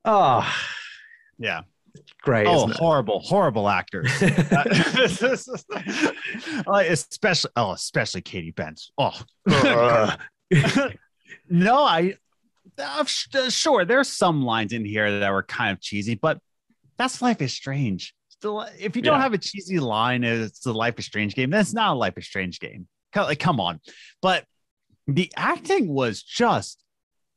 Ah, 0.05 0.67
Yeah. 1.37 1.61
great. 2.21 2.47
Oh, 2.47 2.67
horrible, 2.67 3.19
horrible 3.19 3.67
actors. 3.69 4.11
it? 4.21 4.31
especially, 6.91 7.51
oh, 7.55 7.71
especially 7.71 8.21
Katy 8.21 8.51
Bentz. 8.53 8.89
Oh, 8.97 9.19
Ugh. 9.49 10.19
no, 11.49 11.83
I, 11.83 12.15
uh, 12.77 13.03
uh, 13.35 13.49
sure, 13.49 13.85
there's 13.85 14.09
some 14.09 14.43
lines 14.43 14.73
in 14.73 14.85
here 14.85 15.19
that 15.19 15.31
were 15.31 15.43
kind 15.43 15.71
of 15.71 15.81
cheesy, 15.81 16.15
but 16.15 16.39
that's 16.97 17.21
Life 17.21 17.41
is 17.41 17.53
Strange. 17.53 18.13
Still, 18.29 18.61
if 18.79 18.95
you 18.95 19.01
don't 19.01 19.17
Yeah. 19.17 19.23
have 19.23 19.33
a 19.33 19.37
cheesy 19.37 19.79
line, 19.79 20.23
it's 20.23 20.65
a 20.65 20.71
Life 20.71 20.97
is 20.99 21.05
Strange 21.05 21.35
game. 21.35 21.49
That's 21.49 21.73
not 21.73 21.93
a 21.93 21.97
Life 21.97 22.17
is 22.17 22.25
Strange 22.25 22.59
game. 22.59 22.87
Like, 23.15 23.39
come 23.39 23.59
on. 23.59 23.79
But 24.21 24.45
the 25.07 25.31
acting 25.35 25.89
was 25.89 26.21
just 26.21 26.81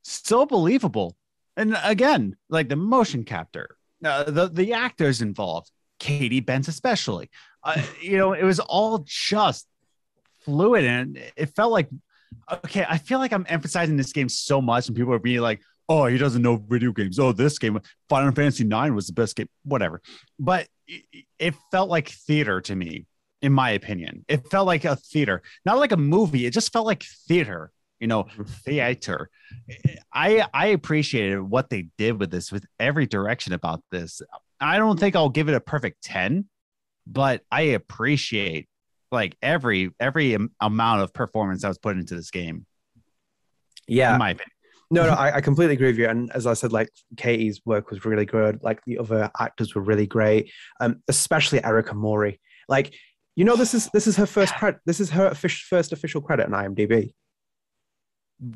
so 0.04 0.46
believable. 0.46 1.16
And 1.56 1.76
again, 1.82 2.36
like 2.48 2.68
the 2.68 2.76
motion 2.76 3.24
capture, 3.24 3.76
uh, 4.04 4.24
the 4.24 4.48
the 4.48 4.72
actors 4.72 5.22
involved, 5.22 5.70
Katy 5.98 6.40
Bentz 6.40 6.68
especially. 6.68 7.30
Uh, 7.62 7.80
you 8.00 8.16
know, 8.16 8.32
it 8.32 8.44
was 8.44 8.60
all 8.60 9.04
just 9.06 9.66
fluid, 10.44 10.84
and 10.84 11.18
it 11.36 11.54
felt 11.54 11.72
like 11.72 11.88
okay. 12.64 12.84
I 12.88 12.98
feel 12.98 13.18
like 13.18 13.32
I'm 13.32 13.46
emphasizing 13.48 13.96
this 13.96 14.12
game 14.12 14.28
so 14.28 14.60
much, 14.60 14.88
and 14.88 14.96
people 14.96 15.12
are 15.12 15.18
being 15.18 15.40
like, 15.40 15.60
"Oh, 15.88 16.06
he 16.06 16.18
doesn't 16.18 16.42
know 16.42 16.56
video 16.56 16.92
games. 16.92 17.18
Oh, 17.18 17.32
this 17.32 17.58
game, 17.58 17.80
Final 18.08 18.32
Fantasy 18.32 18.64
Nine 18.64 18.94
was 18.94 19.06
the 19.06 19.12
best 19.12 19.36
game. 19.36 19.48
Whatever." 19.64 20.00
But 20.38 20.68
it, 20.86 21.24
it 21.38 21.54
felt 21.70 21.88
like 21.88 22.08
theater 22.08 22.60
to 22.62 22.74
me, 22.74 23.06
in 23.42 23.52
my 23.52 23.70
opinion. 23.70 24.24
It 24.28 24.48
felt 24.50 24.66
like 24.66 24.84
a 24.84 24.96
theater, 24.96 25.42
not 25.64 25.78
like 25.78 25.92
a 25.92 25.96
movie. 25.96 26.46
It 26.46 26.52
just 26.52 26.72
felt 26.72 26.86
like 26.86 27.04
theater. 27.28 27.70
You 28.02 28.08
know, 28.08 28.24
Mhm. 28.24 28.48
theater. 28.64 29.30
I 30.12 30.44
I 30.52 30.66
appreciated 30.66 31.40
what 31.40 31.70
they 31.70 31.86
did 31.96 32.18
with 32.18 32.32
this, 32.32 32.50
with 32.50 32.66
every 32.80 33.06
direction 33.06 33.52
about 33.52 33.80
this. 33.92 34.20
I 34.60 34.76
don't 34.78 34.98
think 34.98 35.14
I'll 35.14 35.28
give 35.28 35.48
it 35.48 35.54
a 35.54 35.60
perfect 35.60 36.02
ten, 36.02 36.46
but 37.06 37.42
I 37.52 37.62
appreciate 37.78 38.68
like 39.12 39.36
every 39.40 39.92
every 40.00 40.36
amount 40.60 41.02
of 41.02 41.14
performance 41.14 41.62
that 41.62 41.68
was 41.68 41.78
put 41.78 41.96
into 41.96 42.16
this 42.16 42.32
game. 42.32 42.66
Yeah, 43.86 44.14
In 44.14 44.18
my 44.18 44.30
opinion. 44.30 44.48
No, 44.90 45.06
no, 45.06 45.12
I, 45.12 45.36
I 45.36 45.40
completely 45.40 45.74
agree 45.74 45.86
with 45.88 45.98
you. 45.98 46.08
And 46.08 46.30
as 46.32 46.44
I 46.46 46.54
said, 46.54 46.72
like 46.72 46.90
Katie's 47.16 47.60
work 47.64 47.90
was 47.90 48.04
really 48.04 48.26
good. 48.26 48.64
Like 48.64 48.80
the 48.84 48.98
other 48.98 49.30
actors 49.38 49.74
were 49.76 49.80
really 49.82 50.06
great, 50.08 50.50
um, 50.80 51.02
especially 51.08 51.62
Erika 51.64 51.94
Mori. 51.94 52.40
Like, 52.68 52.94
you 53.36 53.44
know, 53.44 53.54
this 53.54 53.74
is 53.74 53.88
this 53.94 54.08
is 54.08 54.16
her 54.16 54.26
first 54.26 54.54
credit. 54.56 54.80
This 54.86 54.98
is 54.98 55.10
her 55.10 55.34
first 55.34 55.92
official 55.92 56.20
credit 56.20 56.46
on 56.46 56.52
IMDb. 56.52 57.14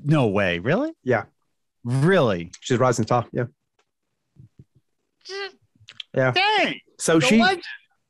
No 0.05 0.27
way, 0.27 0.59
really? 0.59 0.93
Yeah. 1.05 1.25
Really? 1.85 2.51
She's 2.61 2.77
a 2.77 2.81
rising 2.81 3.07
star. 3.07 3.27
Yeah, 3.33 3.45
yeah. 6.15 6.33
Dang. 6.33 6.81
So 6.99 7.21
the 7.21 7.27
she, 7.27 7.39
legend. 7.39 7.63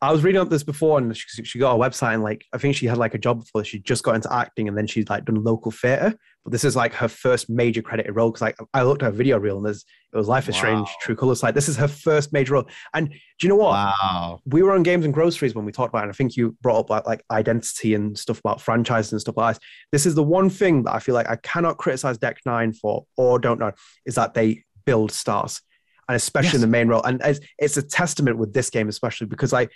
I 0.03 0.13
was 0.13 0.23
reading 0.23 0.41
up 0.41 0.51
this 0.51 0.63
before, 0.63 0.99
and 0.99 1.17
she, 1.17 1.43
she 1.45 1.59
got 1.59 1.75
a 1.75 1.79
website, 1.79 2.15
and 2.15 2.23
like 2.23 2.45
I 2.53 2.59
think 2.59 2.77
she 2.77 2.87
had 2.87 2.99
like 2.99 3.15
a 3.15 3.19
job 3.19 3.41
before. 3.41 3.65
She 3.65 3.79
just 3.79 4.03
got 4.03 4.15
into 4.15 4.33
acting, 4.33 4.69
and 4.69 4.77
then 4.77 4.87
she's 4.87 5.09
like 5.09 5.25
done 5.25 5.43
local 5.43 5.71
theater. 5.71 6.15
But 6.45 6.53
this 6.53 6.65
is 6.65 6.77
like 6.77 6.93
her 6.95 7.09
first 7.09 7.49
major 7.49 7.81
credited 7.81 8.15
role 8.15 8.31
because 8.31 8.43
like 8.43 8.57
I 8.75 8.83
looked 8.83 9.03
at 9.03 9.07
her 9.07 9.13
video 9.13 9.39
reel, 9.39 9.57
and 9.57 9.65
there's 9.65 9.85
it 10.13 10.17
was 10.17 10.29
Life 10.29 10.49
is 10.49 10.57
Strange, 10.57 10.89
True 11.01 11.17
Colors. 11.17 11.43
Like 11.43 11.55
this 11.55 11.69
is 11.69 11.77
her 11.77 11.89
first 11.89 12.33
major 12.33 12.55
role. 12.55 12.69
And 12.95 13.11
do 13.11 13.17
you 13.43 13.49
know 13.49 13.57
what? 13.57 13.73
Wow. 13.73 14.41
we 14.47 14.63
were 14.63 14.73
on 14.73 14.83
games 14.83 15.05
and 15.05 15.13
groceries 15.13 15.55
when 15.55 15.65
we 15.65 15.73
talked 15.73 15.93
about 15.93 16.01
it. 16.01 16.03
And 16.05 16.11
I 16.11 16.15
think 16.15 16.37
you 16.37 16.57
brought 16.63 16.79
up 16.79 16.91
like, 16.91 17.07
like 17.07 17.25
identity 17.31 17.95
and 17.95 18.17
stuff 18.17 18.39
about 18.39 18.61
franchises 18.61 19.13
and 19.13 19.21
stuff 19.21 19.37
like 19.37 19.57
this. 19.57 19.65
This 19.93 20.07
is 20.07 20.15
the 20.15 20.23
one 20.23 20.49
thing 20.49 20.85
that 20.85 20.95
I 20.95 21.01
feel 21.01 21.15
like 21.15 21.29
I 21.29 21.37
cannot 21.37 21.77
criticize 21.79 22.17
Deck 22.17 22.39
Nine 22.47 22.73
for 22.73 23.05
or 23.17 23.39
Don't 23.39 23.61
Nod 23.61 23.75
is 24.07 24.15
that 24.15 24.33
they 24.33 24.65
build 24.87 25.13
stars 25.13 25.61
and 26.09 26.16
especially 26.16 26.57
in 26.57 26.61
the 26.61 26.66
main 26.66 26.88
role. 26.88 27.03
And 27.03 27.21
it's, 27.25 27.40
it's 27.59 27.77
a 27.77 27.83
testament 27.83 28.38
with 28.38 28.53
this 28.53 28.71
game, 28.71 28.88
especially 28.88 29.27
because 29.27 29.53
like 29.53 29.71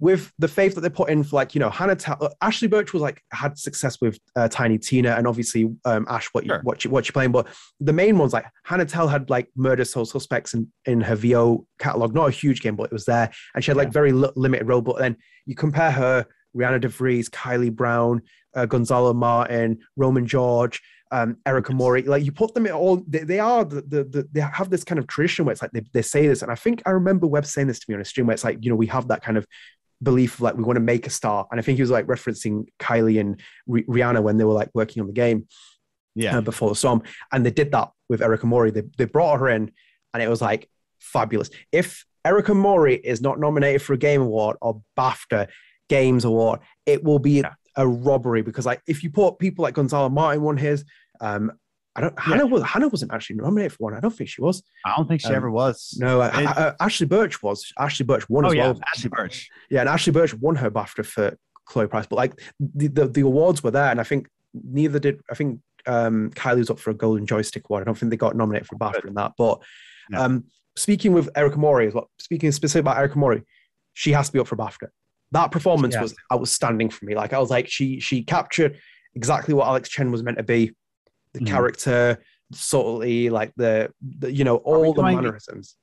with 0.00 0.32
the 0.38 0.48
faith 0.48 0.74
that 0.74 0.80
they 0.80 0.88
put 0.88 1.10
in 1.10 1.22
for 1.22 1.36
like 1.36 1.54
you 1.54 1.60
know 1.60 1.70
Hannah 1.70 1.94
Ta- 1.94 2.16
uh, 2.20 2.28
Ashley 2.40 2.66
Burch 2.66 2.92
was 2.92 3.02
like 3.02 3.22
had 3.32 3.56
success 3.56 4.00
with 4.00 4.18
uh, 4.34 4.48
Tiny 4.48 4.76
Tina 4.76 5.10
and 5.10 5.28
obviously 5.28 5.70
um, 5.84 6.06
Ash 6.08 6.28
what 6.32 6.44
you 6.44 6.50
Sure. 6.50 6.60
what 6.64 6.84
you 6.84 6.90
what 6.90 7.06
you're 7.06 7.12
playing, 7.12 7.30
but 7.30 7.46
the 7.78 7.92
main 7.92 8.18
ones 8.18 8.32
like 8.32 8.44
Hannah 8.64 8.84
Telle 8.86 9.06
had 9.06 9.30
like 9.30 9.48
Murder 9.56 9.84
Soul 9.84 10.04
Suspects 10.04 10.54
in 10.54 10.66
in 10.86 11.00
her 11.02 11.14
VO 11.14 11.66
catalog, 11.78 12.14
not 12.14 12.28
a 12.28 12.32
huge 12.32 12.62
game, 12.62 12.74
but 12.74 12.84
it 12.84 12.92
was 12.92 13.04
there, 13.04 13.30
and 13.54 13.62
she 13.62 13.70
had 13.70 13.76
like 13.76 13.88
Yeah. 13.88 13.92
very 13.92 14.12
li- 14.12 14.32
limited 14.34 14.66
role. 14.66 14.80
But 14.82 14.98
then 14.98 15.16
you 15.46 15.54
compare 15.54 15.92
her, 15.92 16.26
Rhianna 16.56 16.80
DeVries, 16.82 17.30
Kylie 17.30 17.72
Brown, 17.72 18.22
uh, 18.56 18.66
Gonzalo 18.66 19.12
Martin, 19.14 19.78
Roman 19.96 20.26
George. 20.26 20.82
Um, 21.14 21.36
Erika 21.44 21.74
Mori, 21.74 22.02
like 22.02 22.24
you 22.24 22.32
put 22.32 22.54
them 22.54 22.64
in 22.64 22.72
all, 22.72 23.04
they, 23.06 23.18
they 23.18 23.38
are 23.38 23.64
the, 23.66 23.82
the, 23.82 24.04
the 24.04 24.28
they 24.32 24.40
have 24.40 24.70
this 24.70 24.82
kind 24.82 24.98
of 24.98 25.06
tradition 25.06 25.44
where 25.44 25.52
it's 25.52 25.60
like 25.60 25.70
they, 25.72 25.82
they 25.92 26.00
say 26.00 26.26
this, 26.26 26.40
and 26.40 26.50
I 26.50 26.54
think 26.54 26.82
I 26.86 26.90
remember 26.90 27.26
Webb 27.26 27.44
saying 27.44 27.68
this 27.68 27.78
to 27.80 27.84
me 27.88 27.94
on 27.94 28.00
a 28.00 28.04
stream 28.04 28.26
where 28.26 28.34
it's 28.34 28.44
like 28.44 28.58
you 28.64 28.70
know 28.70 28.76
we 28.76 28.86
have 28.86 29.08
that 29.08 29.22
kind 29.22 29.36
of 29.36 29.46
belief 30.02 30.34
of 30.36 30.40
like 30.40 30.56
we 30.56 30.64
want 30.64 30.76
to 30.78 30.80
make 30.80 31.06
a 31.06 31.10
star, 31.10 31.46
and 31.50 31.60
I 31.60 31.62
think 31.62 31.76
he 31.76 31.82
was 31.82 31.90
like 31.90 32.06
referencing 32.06 32.64
Kylie 32.78 33.20
and 33.20 33.38
Ri- 33.66 33.84
Rhianna 33.84 34.22
when 34.22 34.38
they 34.38 34.44
were 34.44 34.54
like 34.54 34.70
working 34.72 35.02
on 35.02 35.06
the 35.06 35.12
game 35.12 35.46
Yeah. 36.14 36.38
uh, 36.38 36.40
before 36.40 36.70
the 36.70 36.76
song, 36.76 37.02
and 37.30 37.44
they 37.44 37.50
did 37.50 37.72
that 37.72 37.90
with 38.08 38.22
Erika 38.22 38.46
Mori. 38.46 38.70
They 38.70 38.84
they 38.96 39.04
brought 39.04 39.38
her 39.40 39.50
in, 39.50 39.70
and 40.14 40.22
it 40.22 40.30
was 40.30 40.40
like 40.40 40.70
fabulous. 40.98 41.50
If 41.72 42.06
Erika 42.24 42.54
Mori 42.54 42.94
is 42.96 43.20
not 43.20 43.38
nominated 43.38 43.82
for 43.82 43.92
a 43.92 43.98
Game 43.98 44.22
Award 44.22 44.56
or 44.62 44.80
BAFTA 44.98 45.48
Games 45.90 46.24
Award, 46.24 46.60
it 46.86 47.04
will 47.04 47.18
be 47.18 47.42
a 47.76 47.86
robbery 47.88 48.42
because 48.42 48.66
like 48.66 48.80
if 48.86 49.02
you 49.02 49.10
put 49.10 49.38
people 49.38 49.62
like 49.62 49.74
Gonzalo 49.74 50.08
Martin 50.08 50.42
won 50.42 50.56
his, 50.56 50.84
um, 51.22 51.52
I 51.94 52.00
don't 52.00 52.18
Hannah 52.18 52.46
was 52.46 52.62
Hannah 52.62 52.88
wasn't 52.88 53.12
actually 53.12 53.36
nominated 53.36 53.72
for 53.72 53.78
one. 53.84 53.94
I 53.94 54.00
don't 54.00 54.14
think 54.14 54.28
she 54.30 54.40
was. 54.40 54.62
I 54.86 54.94
don't 54.96 55.06
think 55.08 55.20
she 55.20 55.28
Um, 55.28 55.34
ever 55.34 55.50
was. 55.50 55.96
No, 56.00 56.20
uh, 56.22 56.30
It- 56.34 56.46
uh, 56.46 56.74
Ashley 56.80 57.06
Burch 57.06 57.42
was. 57.42 57.70
Ashley 57.78 58.04
Burch 58.06 58.28
won 58.30 58.44
Oh 58.46 58.48
as 58.48 58.54
yeah, 58.54 58.66
well. 58.70 58.80
Ashley 58.94 59.10
Burch. 59.10 59.48
Yeah, 59.70 59.80
and 59.80 59.88
Ashley 59.88 60.12
Burch 60.12 60.32
won 60.34 60.56
her 60.56 60.70
BAFTA 60.70 61.04
for 61.04 61.36
Chloe 61.66 61.86
Price, 61.86 62.06
but 62.06 62.16
like 62.16 62.40
the, 62.58 62.88
the, 62.88 63.06
the 63.08 63.20
awards 63.20 63.62
were 63.62 63.70
there, 63.70 63.90
and 63.90 64.00
I 64.00 64.04
think 64.04 64.26
neither 64.54 64.98
did 64.98 65.20
I 65.30 65.34
think 65.34 65.60
um 65.86 66.30
Kylie 66.30 66.58
was 66.58 66.70
up 66.70 66.78
for 66.78 66.90
a 66.90 66.94
Golden 66.94 67.26
Joystick 67.26 67.64
Award. 67.68 67.82
I 67.82 67.84
don't 67.84 67.96
think 67.98 68.10
they 68.10 68.16
got 68.16 68.36
nominated 68.36 68.68
for 68.68 68.76
BAFTA 68.76 69.06
in 69.08 69.14
that. 69.14 69.32
But 69.36 69.60
um 70.16 70.44
speaking 70.76 71.12
with 71.12 71.28
Erika 71.36 71.58
Mori 71.58 71.86
as 71.88 71.94
well, 71.94 72.10
speaking 72.18 72.50
specifically 72.52 72.90
about 72.90 72.98
Erika 72.98 73.18
Mori, 73.18 73.42
she 73.92 74.12
has 74.12 74.28
to 74.28 74.32
be 74.32 74.38
up 74.38 74.46
for 74.48 74.56
BAFTA. 74.56 74.88
That 75.32 75.50
performance 75.50 75.94
has 75.94 76.12
was 76.12 76.14
outstanding 76.32 76.88
for 76.88 77.04
me. 77.04 77.14
Like 77.14 77.32
I 77.34 77.38
was 77.38 77.50
like, 77.50 77.68
she 77.68 78.00
she 78.00 78.22
captured 78.22 78.78
exactly 79.14 79.52
what 79.52 79.66
Alex 79.66 79.90
Chen 79.90 80.10
was 80.10 80.22
meant 80.22 80.38
to 80.38 80.42
be, 80.42 80.72
the 81.34 81.40
Mhm. 81.40 81.46
character, 81.46 82.22
subtlety, 82.52 83.30
like 83.30 83.52
the, 83.56 83.90
the 84.18 84.32
you 84.32 84.44
know 84.44 84.56
all 84.56 84.92
the 84.94 85.02
mannerisms. 85.02 85.76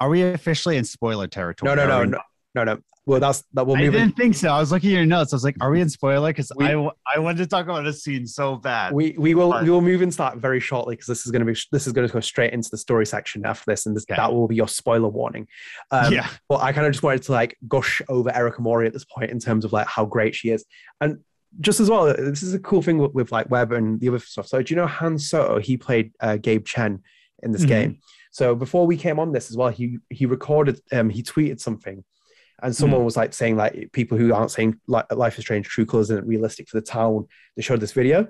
Are 0.00 0.08
we 0.08 0.22
officially 0.22 0.76
in 0.76 0.84
spoiler 0.84 1.26
territory? 1.28 1.68
No, 1.68 1.74
no, 1.74 1.86
no, 1.86 2.04
no, 2.04 2.18
no, 2.54 2.64
no. 2.64 2.78
Well, 3.04 3.18
that's 3.18 3.42
that. 3.54 3.66
We'll 3.66 3.76
I 3.76 3.80
didn't 3.80 4.12
think 4.12 4.36
so. 4.36 4.48
I 4.48 4.60
was 4.60 4.70
looking 4.70 4.90
at 4.90 4.94
your 4.94 5.06
notes. 5.06 5.32
I 5.32 5.36
was 5.36 5.42
like, 5.42 5.56
"Are 5.60 5.70
we 5.72 5.80
in 5.80 5.88
spoiler?" 5.88 6.28
Because 6.28 6.52
I 6.60 6.72
I 7.12 7.18
wanted 7.18 7.38
to 7.38 7.46
talk 7.48 7.64
about 7.64 7.82
this 7.82 8.04
scene 8.04 8.28
so 8.28 8.54
bad. 8.56 8.92
we 8.92 9.16
we 9.18 9.34
will 9.34 9.60
we 9.60 9.70
will 9.70 9.80
move 9.80 10.02
into 10.02 10.16
that 10.18 10.36
very 10.36 10.60
shortly 10.60 10.94
because 10.94 11.08
this 11.08 11.26
is 11.26 11.32
going 11.32 11.44
to 11.44 11.52
be 11.52 11.58
this 11.72 11.88
is 11.88 11.92
going 11.92 12.06
to 12.06 12.12
go 12.12 12.20
straight 12.20 12.52
into 12.52 12.70
the 12.70 12.78
story 12.78 13.04
section 13.04 13.44
after 13.44 13.64
this, 13.66 13.86
and 13.86 13.96
this, 13.96 14.04
Okay. 14.08 14.14
that 14.16 14.32
will 14.32 14.46
be 14.46 14.54
your 14.54 14.68
spoiler 14.68 15.08
warning. 15.08 15.48
Um, 15.90 16.12
yeah, 16.12 16.28
But 16.48 16.62
I 16.62 16.72
kind 16.72 16.86
of 16.86 16.92
just 16.92 17.02
wanted 17.02 17.22
to 17.24 17.32
like 17.32 17.56
gush 17.66 18.02
over 18.08 18.32
Erika 18.32 18.62
Mori 18.62 18.86
at 18.86 18.92
this 18.92 19.04
point 19.04 19.32
in 19.32 19.40
terms 19.40 19.64
of 19.64 19.72
like 19.72 19.88
how 19.88 20.04
great 20.04 20.36
she 20.36 20.50
is, 20.50 20.64
and 21.00 21.18
just 21.60 21.80
as 21.80 21.90
well, 21.90 22.06
this 22.06 22.42
is 22.42 22.54
a 22.54 22.58
cool 22.58 22.82
thing 22.82 22.98
with, 22.98 23.12
with 23.12 23.32
like 23.32 23.50
Webb 23.50 23.72
and 23.72 24.00
the 24.00 24.08
other 24.08 24.18
stuff. 24.18 24.46
So 24.46 24.62
do 24.62 24.72
you 24.72 24.80
know 24.80 24.86
Han 24.86 25.18
Soto? 25.18 25.58
He 25.58 25.76
played 25.76 26.12
uh, 26.20 26.36
Gabe 26.36 26.64
Chen 26.64 27.02
in 27.42 27.52
this 27.52 27.64
Mhm. 27.64 27.68
game. 27.68 27.98
So 28.30 28.54
before 28.54 28.86
we 28.86 28.96
came 28.96 29.18
on 29.18 29.32
this 29.32 29.50
as 29.50 29.56
well, 29.56 29.68
he 29.68 29.98
he 30.08 30.24
recorded 30.26 30.80
um 30.92 31.10
he 31.10 31.22
tweeted 31.22 31.60
something. 31.60 32.04
And 32.62 32.74
someone 32.76 33.04
was 33.04 33.16
like 33.16 33.32
saying 33.34 33.56
like 33.56 33.90
people 33.92 34.16
who 34.16 34.32
aren't 34.32 34.52
saying 34.52 34.80
like 34.86 35.12
Life 35.12 35.36
is 35.36 35.44
Strange, 35.44 35.66
True 35.68 35.84
Colors 35.84 36.10
isn't 36.10 36.26
realistic 36.28 36.68
for 36.68 36.78
the 36.78 36.86
town. 36.86 37.26
They 37.56 37.62
showed 37.62 37.80
this 37.80 37.90
video, 37.92 38.28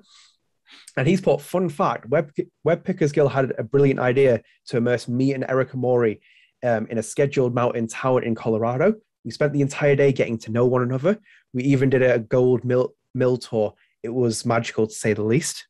and 0.96 1.06
he's 1.06 1.20
put 1.20 1.42
fun 1.42 1.68
fact: 1.68 2.08
Webb 2.08 2.32
Web 2.64 2.82
Pickers 2.82 3.12
Guild 3.12 3.30
had 3.32 3.52
a 3.58 3.62
brilliant 3.62 4.00
idea 4.00 4.40
to 4.68 4.78
immerse 4.78 5.06
me 5.06 5.34
and 5.34 5.44
Erika 5.48 5.76
Mori 5.76 6.20
um, 6.64 6.86
in 6.86 6.96
a 6.98 7.02
scheduled 7.02 7.54
mountain 7.54 7.86
town 7.88 8.24
in 8.24 8.34
Colorado. 8.34 8.94
We 9.24 9.30
spent 9.32 9.52
the 9.52 9.60
entire 9.60 9.96
day 9.96 10.12
getting 10.12 10.38
to 10.38 10.50
know 10.50 10.66
one 10.66 10.82
another. 10.82 11.18
We 11.52 11.64
even 11.64 11.90
did 11.90 12.02
a 12.02 12.18
gold 12.18 12.64
mill 12.64 12.94
mill 13.14 13.36
tour. 13.36 13.74
It 14.02 14.10
was 14.10 14.44
magical 14.44 14.86
to 14.86 14.94
say 14.94 15.12
the 15.12 15.22
least 15.22 15.66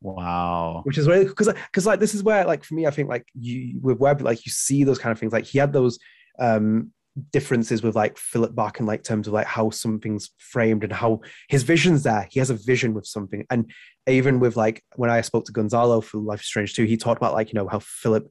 wow. 0.00 0.82
which 0.84 0.98
is 0.98 1.06
really 1.06 1.24
because 1.24 1.48
because 1.48 1.86
like 1.86 2.00
this 2.00 2.14
is 2.14 2.22
where 2.22 2.44
like 2.44 2.64
for 2.64 2.74
me 2.74 2.86
I 2.86 2.90
think 2.90 3.08
like 3.08 3.26
you 3.34 3.78
with 3.82 3.98
Webb 3.98 4.22
like 4.22 4.44
you 4.46 4.52
see 4.52 4.84
those 4.84 4.98
kind 4.98 5.12
of 5.12 5.18
things 5.18 5.32
like 5.32 5.44
he 5.44 5.58
had 5.58 5.72
those 5.72 5.98
um 6.38 6.92
differences 7.32 7.82
with 7.82 7.96
like 7.96 8.16
Philip 8.16 8.54
Bach 8.54 8.78
and 8.78 8.86
like 8.86 9.02
terms 9.02 9.26
of 9.26 9.34
like 9.34 9.46
how 9.46 9.70
something's 9.70 10.30
framed 10.38 10.84
and 10.84 10.92
how 10.92 11.20
his 11.48 11.64
vision's 11.64 12.04
there 12.04 12.26
he 12.30 12.38
has 12.38 12.50
a 12.50 12.54
vision 12.54 12.94
with 12.94 13.04
something 13.04 13.44
and 13.50 13.70
even 14.06 14.40
with 14.40 14.56
like 14.56 14.82
when 14.96 15.10
I 15.10 15.20
spoke 15.20 15.44
to 15.46 15.52
Gonzalo 15.52 16.00
for 16.00 16.18
Life 16.18 16.40
is 16.40 16.46
Strange 16.46 16.74
too 16.74 16.84
he 16.84 16.96
talked 16.96 17.18
about 17.20 17.34
like 17.34 17.52
you 17.52 17.58
know 17.58 17.68
how 17.68 17.80
Philip 17.80 18.30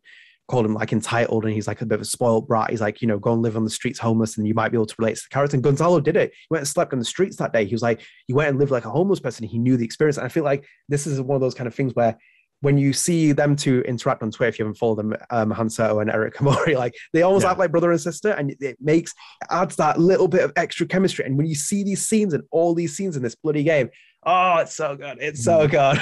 called 0.49 0.65
him 0.65 0.73
like 0.73 0.91
entitled 0.91 1.45
and 1.45 1.53
he's 1.53 1.67
like 1.67 1.79
a 1.81 1.85
bit 1.85 1.95
of 1.95 2.01
a 2.01 2.05
spoiled 2.05 2.47
brat 2.47 2.69
he's 2.71 2.81
like 2.81 3.01
you 3.01 3.07
know 3.07 3.19
go 3.19 3.33
and 3.33 3.41
live 3.41 3.55
on 3.55 3.63
the 3.63 3.69
streets 3.69 3.99
homeless 3.99 4.37
and 4.37 4.47
you 4.47 4.53
might 4.53 4.69
be 4.69 4.77
able 4.77 4.85
to 4.85 4.95
relate 4.97 5.15
to 5.15 5.21
the 5.23 5.33
character 5.33 5.55
and 5.55 5.63
Gonzalo 5.63 5.99
did 5.99 6.17
it 6.17 6.31
he 6.31 6.47
went 6.49 6.61
and 6.61 6.67
slept 6.67 6.91
on 6.91 6.99
the 6.99 7.05
streets 7.05 7.37
that 7.37 7.53
day 7.53 7.65
he 7.65 7.73
was 7.73 7.81
like 7.81 8.01
he 8.27 8.33
went 8.33 8.49
and 8.49 8.59
lived 8.59 8.71
like 8.71 8.85
a 8.85 8.89
homeless 8.89 9.19
person 9.19 9.45
he 9.47 9.57
knew 9.59 9.77
the 9.77 9.85
experience 9.85 10.17
and 10.17 10.25
I 10.25 10.29
feel 10.29 10.43
like 10.43 10.65
this 10.87 11.05
is 11.07 11.21
one 11.21 11.35
of 11.35 11.41
those 11.41 11.53
kind 11.55 11.67
of 11.67 11.75
things 11.75 11.93
where 11.93 12.17
when 12.61 12.77
you 12.77 12.91
see 12.91 13.31
them 13.31 13.55
two 13.55 13.79
interact 13.87 14.21
on 14.21 14.31
Twitter, 14.31 14.49
if 14.49 14.59
you 14.59 14.65
haven't 14.65 14.75
followed 14.77 14.97
them, 14.97 15.15
um, 15.29 15.49
Han 15.51 15.69
Soto 15.69 15.99
and 15.99 16.09
Erika 16.09 16.43
Mori, 16.43 16.75
like 16.77 16.93
they 17.13 17.21
almost 17.21 17.45
Yeah. 17.45 17.51
act 17.51 17.59
like 17.59 17.71
brother 17.71 17.89
and 17.89 18.01
sister, 18.01 18.31
and 18.31 18.53
it 18.59 18.75
makes 18.81 19.13
adds 19.49 19.77
that 19.77 19.97
little 19.97 20.27
bit 20.27 20.43
of 20.43 20.51
extra 20.57 20.85
chemistry. 20.85 21.23
And 21.23 21.37
when 21.37 21.45
you 21.47 21.55
see 21.55 21.85
these 21.85 22.05
scenes 22.05 22.33
and 22.33 22.43
all 22.51 22.73
these 22.75 22.97
scenes 22.97 23.15
in 23.15 23.23
this 23.23 23.33
bloody 23.33 23.63
game, 23.63 23.89
oh, 24.25 24.57
it's 24.57 24.75
so 24.75 24.97
good! 24.97 25.19
It's 25.21 25.41
so 25.41 25.69
good. 25.69 25.99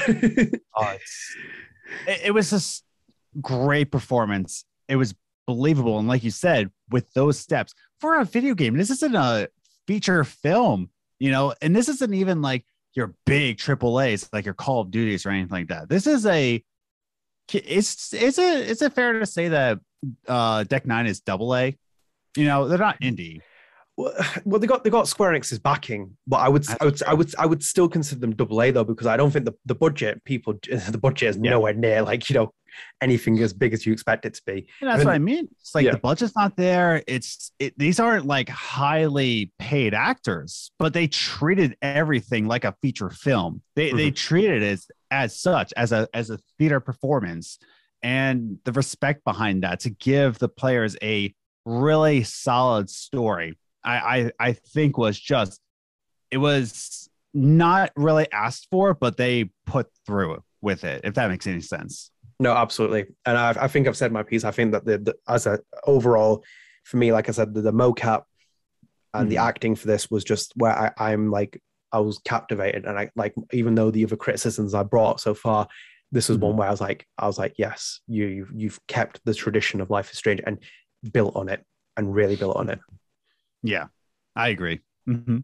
Oh, 0.75 0.95
it's, 0.95 1.35
it, 2.07 2.21
it 2.25 2.31
was 2.31 2.49
just 2.49 2.83
great 3.41 3.91
performance. 3.91 4.65
It 4.87 4.95
was 4.95 5.13
believable, 5.45 5.99
and 5.99 6.07
like 6.07 6.23
you 6.23 6.31
said, 6.31 6.71
with 6.89 7.11
those 7.13 7.39
steps 7.39 7.73
for 7.99 8.19
a 8.19 8.25
video 8.25 8.53
game, 8.55 8.75
this 8.77 8.89
isn't 8.89 9.15
a 9.15 9.49
feature 9.87 10.23
film, 10.23 10.89
you 11.19 11.31
know, 11.31 11.53
and 11.61 11.75
this 11.75 11.89
isn't 11.89 12.13
even 12.13 12.41
like 12.41 12.65
your 12.93 13.13
big 13.25 13.57
triple 13.57 13.99
A's, 14.01 14.27
like 14.33 14.45
your 14.45 14.53
Call 14.53 14.81
of 14.81 14.91
Duties 14.91 15.25
or 15.25 15.29
anything 15.29 15.49
like 15.51 15.67
that. 15.67 15.87
This 15.89 16.07
is 16.07 16.25
a, 16.25 16.63
it's 17.53 18.13
it's 18.13 18.37
a 18.37 18.69
is 18.69 18.81
it 18.81 18.93
fair 18.93 19.19
to 19.19 19.25
say 19.25 19.47
that 19.49 19.79
uh 20.27 20.63
Deck 20.63 20.85
Nine 20.85 21.07
is 21.07 21.21
double 21.21 21.55
A? 21.55 21.77
You 22.35 22.45
know, 22.45 22.67
they're 22.67 22.77
not 22.77 22.99
indie. 23.01 23.41
well, 23.95 24.13
well, 24.45 24.59
they 24.59 24.67
got 24.67 24.83
they 24.83 24.89
got 24.89 25.07
Square 25.07 25.31
Enix's 25.31 25.59
backing, 25.59 26.17
but 26.27 26.37
I 26.37 26.49
would 26.49 26.65
I 26.81 26.85
would 26.85 27.03
I 27.03 27.13
would 27.13 27.35
I 27.39 27.45
would 27.45 27.63
still 27.63 27.87
consider 27.87 28.19
them 28.21 28.35
double 28.35 28.61
A 28.61 28.71
though 28.71 28.83
because 28.83 29.07
I 29.07 29.15
don't 29.17 29.31
think 29.31 29.45
the, 29.45 29.53
the 29.65 29.75
budget 29.75 30.23
people 30.25 30.53
the 30.89 30.99
budget 31.01 31.29
is 31.29 31.37
Yeah. 31.41 31.51
nowhere 31.51 31.73
near 31.73 32.01
like 32.01 32.29
you 32.29 32.35
know 32.35 32.51
anything 33.01 33.39
as 33.39 33.53
big 33.53 33.73
as 33.73 33.85
you 33.85 33.93
expect 33.93 34.25
it 34.25 34.33
to 34.35 34.41
be. 34.45 34.67
And 34.81 34.89
that's 34.89 35.05
what 35.05 35.13
I 35.13 35.19
mean. 35.19 35.47
It's 35.59 35.75
like 35.75 35.85
Yeah. 35.85 35.91
the 35.91 35.99
budget's 35.99 36.35
not 36.35 36.55
there. 36.55 37.03
It's 37.07 37.51
it, 37.59 37.77
these 37.77 37.99
aren't 37.99 38.25
like 38.25 38.49
highly 38.49 39.51
paid 39.59 39.93
actors, 39.93 40.71
but 40.79 40.93
they 40.93 41.07
treated 41.07 41.77
everything 41.81 42.47
like 42.47 42.65
a 42.65 42.75
feature 42.81 43.09
film. 43.09 43.61
They 43.75 43.91
they 43.91 44.07
mm-hmm. 44.07 44.15
treated 44.15 44.61
it 44.61 44.65
as 44.65 44.87
as 45.11 45.39
such 45.39 45.73
as 45.77 45.91
a 45.91 46.07
as 46.13 46.29
a 46.29 46.39
theater 46.57 46.79
performance 46.79 47.59
and 48.03 48.59
the 48.63 48.71
respect 48.71 49.23
behind 49.23 49.63
that 49.63 49.79
to 49.81 49.89
give 49.89 50.37
the 50.39 50.49
players 50.49 50.95
a 51.01 51.33
really 51.65 52.23
solid 52.23 52.89
story 52.89 53.57
I, 53.83 53.97
I 53.97 54.31
i 54.39 54.53
think 54.53 54.97
was 54.97 55.19
just 55.19 55.59
it 56.31 56.37
was 56.37 57.09
not 57.33 57.91
really 57.95 58.31
asked 58.31 58.67
for 58.71 58.93
but 58.93 59.17
they 59.17 59.49
put 59.65 59.87
through 60.05 60.43
with 60.61 60.83
it 60.83 61.01
if 61.03 61.15
that 61.15 61.29
makes 61.29 61.47
any 61.47 61.61
sense 61.61 62.11
no 62.39 62.53
absolutely 62.53 63.05
and 63.25 63.37
i, 63.37 63.49
I 63.49 63.67
think 63.67 63.87
i've 63.87 63.97
said 63.97 64.11
my 64.11 64.23
piece 64.23 64.43
i 64.43 64.51
think 64.51 64.71
that 64.71 64.85
the, 64.85 64.97
the 64.97 65.15
as 65.27 65.45
a 65.45 65.59
overall 65.85 66.43
for 66.83 66.97
me 66.97 67.11
like 67.11 67.29
i 67.29 67.31
said 67.31 67.53
the, 67.53 67.61
the 67.61 67.73
mocap 67.73 68.23
and 69.13 69.23
mm-hmm. 69.23 69.29
the 69.29 69.37
acting 69.37 69.75
for 69.75 69.87
this 69.87 70.11
was 70.11 70.23
just 70.23 70.53
where 70.55 70.77
I, 70.77 70.91
i'm 70.97 71.31
like 71.31 71.61
i 71.91 71.99
was 71.99 72.19
captivated 72.19 72.85
and 72.85 72.97
i 72.97 73.09
like 73.15 73.33
even 73.51 73.75
though 73.75 73.91
the 73.91 74.05
other 74.05 74.15
criticisms 74.15 74.73
i 74.73 74.83
brought 74.83 75.19
so 75.19 75.33
far 75.33 75.67
this 76.11 76.29
was 76.29 76.37
mm-hmm. 76.37 76.47
one 76.47 76.57
where 76.57 76.67
I 76.67 76.71
was 76.71 76.81
like, 76.81 77.05
I 77.17 77.27
was 77.27 77.37
like, 77.37 77.55
yes, 77.57 78.01
you 78.07 78.47
you've 78.53 78.79
kept 78.87 79.19
the 79.25 79.33
tradition 79.33 79.81
of 79.81 79.89
Life 79.89 80.11
is 80.11 80.17
Strange 80.17 80.41
and 80.45 80.59
built 81.11 81.35
on 81.35 81.49
it 81.49 81.63
and 81.95 82.13
really 82.13 82.35
built 82.35 82.55
on 82.55 82.69
it. 82.69 82.79
Yeah, 83.63 83.87
I 84.35 84.49
agree. 84.49 84.81
Mm-hmm. 85.07 85.39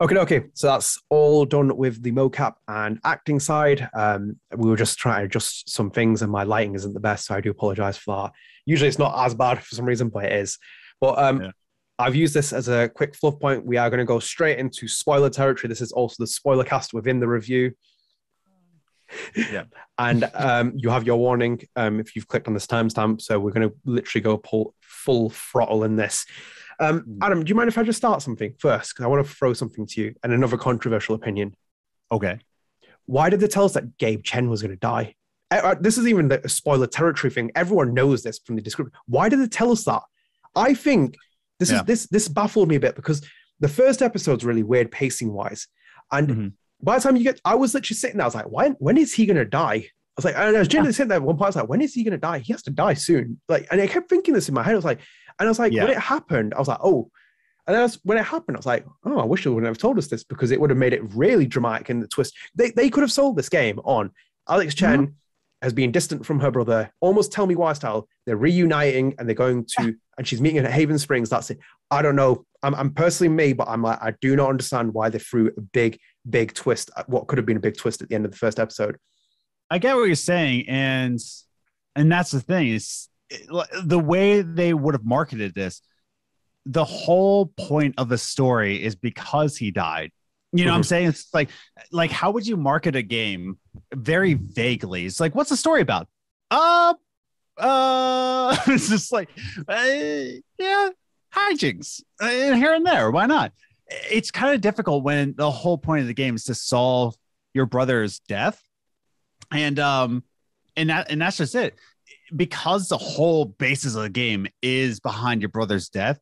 Okay, 0.00 0.16
okay. 0.16 0.44
So 0.54 0.68
that's 0.68 1.00
all 1.08 1.44
done 1.44 1.76
with 1.76 2.02
the 2.02 2.12
mocap 2.12 2.54
and 2.68 3.00
acting 3.04 3.40
side. 3.40 3.88
Um, 3.94 4.38
we 4.56 4.70
were 4.70 4.76
just 4.76 4.98
trying 4.98 5.20
to 5.20 5.24
adjust 5.24 5.68
some 5.68 5.90
things, 5.90 6.22
and 6.22 6.30
my 6.30 6.44
lighting 6.44 6.74
isn't 6.74 6.94
the 6.94 7.00
best, 7.00 7.26
so 7.26 7.34
I 7.34 7.40
do 7.40 7.50
apologize 7.50 7.98
for 7.98 8.22
that. 8.22 8.32
Usually, 8.64 8.88
it's 8.88 8.98
not 8.98 9.26
as 9.26 9.34
bad 9.34 9.62
for 9.62 9.74
some 9.74 9.84
reason, 9.84 10.08
but 10.08 10.26
it 10.26 10.32
is. 10.32 10.58
But 11.00 11.18
um, 11.18 11.42
yeah. 11.42 11.50
I've 11.98 12.14
used 12.14 12.34
this 12.34 12.52
as 12.52 12.68
a 12.68 12.88
quick 12.88 13.16
fluff 13.16 13.40
point. 13.40 13.66
We 13.66 13.76
are 13.76 13.90
going 13.90 13.98
to 13.98 14.04
go 14.04 14.20
straight 14.20 14.58
into 14.58 14.86
spoiler 14.86 15.30
territory. 15.30 15.68
This 15.68 15.80
is 15.80 15.90
also 15.90 16.16
the 16.18 16.28
spoiler 16.28 16.64
cast 16.64 16.94
within 16.94 17.18
the 17.18 17.26
review 17.26 17.72
yeah. 19.36 19.64
and 19.98 20.30
um, 20.34 20.72
you 20.76 20.90
have 20.90 21.04
your 21.04 21.16
warning 21.16 21.60
um, 21.76 22.00
if 22.00 22.14
you've 22.14 22.28
clicked 22.28 22.48
on 22.48 22.54
this 22.54 22.66
timestamp. 22.66 23.20
So 23.22 23.38
we're 23.38 23.52
going 23.52 23.68
to 23.68 23.74
literally 23.84 24.22
go 24.22 24.36
pull 24.36 24.74
full 24.80 25.30
throttle 25.30 25.84
in 25.84 25.96
this. 25.96 26.26
Um, 26.80 27.00
hmm. 27.00 27.18
Adam, 27.22 27.44
do 27.44 27.48
you 27.48 27.54
mind 27.54 27.68
if 27.68 27.78
I 27.78 27.82
just 27.82 27.98
start 27.98 28.22
something 28.22 28.54
first? 28.58 28.94
Because 28.94 29.04
I 29.04 29.08
want 29.08 29.26
to 29.26 29.32
throw 29.32 29.52
something 29.52 29.86
to 29.86 30.00
you 30.00 30.14
and 30.22 30.32
another 30.32 30.56
controversial 30.56 31.14
opinion. 31.14 31.54
Okay. 32.10 32.38
Why 33.06 33.30
did 33.30 33.40
they 33.40 33.48
tell 33.48 33.64
us 33.64 33.72
that 33.74 33.98
Gabe 33.98 34.22
Chen 34.22 34.50
was 34.50 34.62
going 34.62 34.70
to 34.72 34.76
die? 34.76 35.14
Uh, 35.50 35.74
this 35.80 35.96
is 35.96 36.06
even 36.06 36.28
the 36.28 36.46
spoiler 36.46 36.86
territory 36.86 37.30
thing. 37.30 37.50
Everyone 37.54 37.94
knows 37.94 38.22
this 38.22 38.38
from 38.38 38.56
the 38.56 38.62
description. 38.62 38.92
Why 39.06 39.28
did 39.28 39.40
they 39.40 39.48
tell 39.48 39.72
us 39.72 39.84
that? 39.84 40.02
I 40.54 40.74
think 40.74 41.16
this 41.58 41.70
yeah. 41.70 41.80
is 41.80 41.84
this 41.84 42.06
this 42.08 42.28
baffled 42.28 42.68
me 42.68 42.76
a 42.76 42.80
bit 42.80 42.96
because 42.96 43.26
the 43.60 43.68
first 43.68 44.02
episode's 44.02 44.44
really 44.44 44.62
weird 44.62 44.90
pacing 44.90 45.32
wise, 45.32 45.66
and 46.12 46.28
mm-hmm 46.28 46.48
by 46.82 46.96
the 46.96 47.02
time 47.02 47.16
you 47.16 47.24
get, 47.24 47.40
I 47.44 47.54
was 47.54 47.74
literally 47.74 47.96
sitting 47.96 48.16
there. 48.16 48.24
I 48.24 48.28
was 48.28 48.34
like, 48.34 48.50
when 48.50 48.72
when 48.72 48.96
is 48.96 49.14
he 49.14 49.26
gonna 49.26 49.44
die? 49.44 49.88
I 50.18 50.20
was 50.20 50.24
like, 50.24 50.34
and 50.36 50.56
I 50.56 50.58
was 50.58 50.66
genuinely 50.66 50.94
sitting 50.94 51.08
there. 51.08 51.18
At 51.18 51.22
one 51.22 51.36
point, 51.36 51.46
I 51.46 51.48
was 51.48 51.56
like, 51.56 51.68
when 51.68 51.80
is 51.80 51.94
he 51.94 52.02
gonna 52.02 52.18
die? 52.18 52.40
He 52.40 52.52
has 52.52 52.62
to 52.64 52.70
die 52.70 52.94
soon. 52.94 53.40
Like, 53.48 53.68
and 53.70 53.80
I 53.80 53.86
kept 53.86 54.08
thinking 54.08 54.34
this 54.34 54.48
in 54.48 54.54
my 54.54 54.64
head. 54.64 54.72
I 54.72 54.76
was 54.76 54.84
like, 54.84 54.98
and 55.38 55.46
I 55.46 55.50
was 55.50 55.60
like, 55.60 55.72
yeah. 55.72 55.84
when 55.84 55.92
it 55.92 55.98
happened, 55.98 56.54
I 56.54 56.58
was 56.58 56.66
like, 56.66 56.80
oh. 56.82 57.08
And 57.68 57.76
then 57.76 57.88
when 58.02 58.18
it 58.18 58.24
happened, 58.24 58.56
I 58.56 58.58
was 58.58 58.66
like, 58.66 58.84
oh, 59.04 59.18
I 59.18 59.24
wish 59.24 59.44
they 59.44 59.50
wouldn't 59.50 59.68
have 59.68 59.78
told 59.78 59.96
us 59.96 60.08
this 60.08 60.24
because 60.24 60.50
it 60.50 60.60
would 60.60 60.70
have 60.70 60.78
made 60.78 60.92
it 60.92 61.14
really 61.14 61.46
dramatic 61.46 61.90
in 61.90 62.00
the 62.00 62.08
twist. 62.08 62.34
They, 62.54 62.70
they 62.70 62.90
could 62.90 63.02
have 63.02 63.12
sold 63.12 63.36
this 63.36 63.48
game 63.48 63.78
on 63.84 64.10
Alex 64.48 64.74
Chen 64.74 64.98
mm-hmm. 64.98 65.12
has 65.62 65.72
been 65.72 65.92
distant 65.92 66.24
from 66.24 66.40
her 66.40 66.50
brother, 66.50 66.90
almost 67.00 67.30
tell 67.30 67.46
me 67.46 67.54
why 67.54 67.74
style. 67.74 68.08
They're 68.26 68.38
reuniting 68.38 69.14
and 69.18 69.28
they're 69.28 69.36
going 69.36 69.66
to, 69.78 69.94
and 70.18 70.26
she's 70.26 70.40
meeting 70.40 70.58
at 70.58 70.72
Haven 70.72 70.98
Springs. 70.98 71.28
That's 71.28 71.50
it. 71.50 71.58
I 71.90 72.02
don't 72.02 72.16
know. 72.16 72.44
I'm, 72.62 72.74
I'm 72.74 72.92
personally 72.92 73.28
me, 73.28 73.52
but 73.52 73.68
I'm 73.68 73.82
like, 73.82 73.98
I 74.00 74.14
do 74.20 74.34
not 74.34 74.48
understand 74.48 74.94
why 74.94 75.10
they 75.10 75.18
threw 75.18 75.52
a 75.56 75.60
big 75.60 75.98
big 76.28 76.54
twist, 76.54 76.90
uh, 76.96 77.04
what 77.06 77.26
could 77.26 77.38
have 77.38 77.46
been 77.46 77.56
a 77.56 77.60
big 77.60 77.76
twist 77.76 78.02
at 78.02 78.08
the 78.08 78.14
end 78.14 78.24
of 78.24 78.30
the 78.30 78.36
first 78.36 78.58
episode. 78.58 78.96
I 79.70 79.78
get 79.78 79.96
what 79.96 80.04
you're 80.04 80.14
saying, 80.14 80.68
and 80.68 81.18
and 81.94 82.10
that's 82.10 82.30
the 82.30 82.40
thing 82.40 82.68
is 82.68 83.08
the 83.82 83.98
way 83.98 84.42
they 84.42 84.72
would 84.72 84.94
have 84.94 85.04
marketed 85.04 85.54
this. 85.54 85.82
The 86.66 86.84
whole 86.84 87.46
point 87.46 87.94
of 87.98 88.08
the 88.08 88.18
story 88.18 88.82
is 88.82 88.94
because 88.94 89.56
he 89.56 89.70
died. 89.70 90.10
You 90.52 90.64
know 90.64 90.70
mm-hmm. 90.70 90.70
what 90.70 90.74
I'm 90.74 90.80
mm-hmm. 90.80 90.88
saying? 90.88 91.08
It's 91.08 91.34
like 91.34 91.50
like 91.92 92.10
how 92.10 92.30
would 92.30 92.46
you 92.46 92.56
market 92.56 92.96
a 92.96 93.02
game 93.02 93.58
very 93.94 94.34
vaguely? 94.34 95.06
It's 95.06 95.20
like 95.20 95.34
what's 95.34 95.50
the 95.50 95.56
story 95.56 95.82
about? 95.82 96.08
Uh 96.50 96.94
uh 97.56 98.56
it's 98.68 98.88
just 98.88 99.12
like 99.12 99.28
uh, 99.68 99.84
yeah, 100.58 100.88
hijinks 101.34 102.02
uh, 102.20 102.28
here 102.28 102.74
and 102.74 102.86
there. 102.86 103.10
Why 103.10 103.26
not? 103.26 103.52
it's 104.10 104.30
kind 104.30 104.54
of 104.54 104.60
difficult 104.60 105.02
when 105.02 105.34
the 105.36 105.50
whole 105.50 105.78
point 105.78 106.02
of 106.02 106.06
the 106.06 106.14
game 106.14 106.34
is 106.34 106.44
to 106.44 106.54
solve 106.54 107.14
your 107.54 107.66
brother's 107.66 108.20
death 108.20 108.62
and 109.50 109.78
um 109.78 110.22
and 110.76 110.90
that 110.90 111.10
and 111.10 111.20
that's 111.20 111.36
just 111.36 111.54
it. 111.54 111.78
Because 112.34 112.88
the 112.88 112.98
whole 112.98 113.46
basis 113.46 113.94
of 113.94 114.02
the 114.02 114.10
game 114.10 114.46
is 114.62 115.00
behind 115.00 115.42
your 115.42 115.48
brother's 115.48 115.88
death 115.88 116.18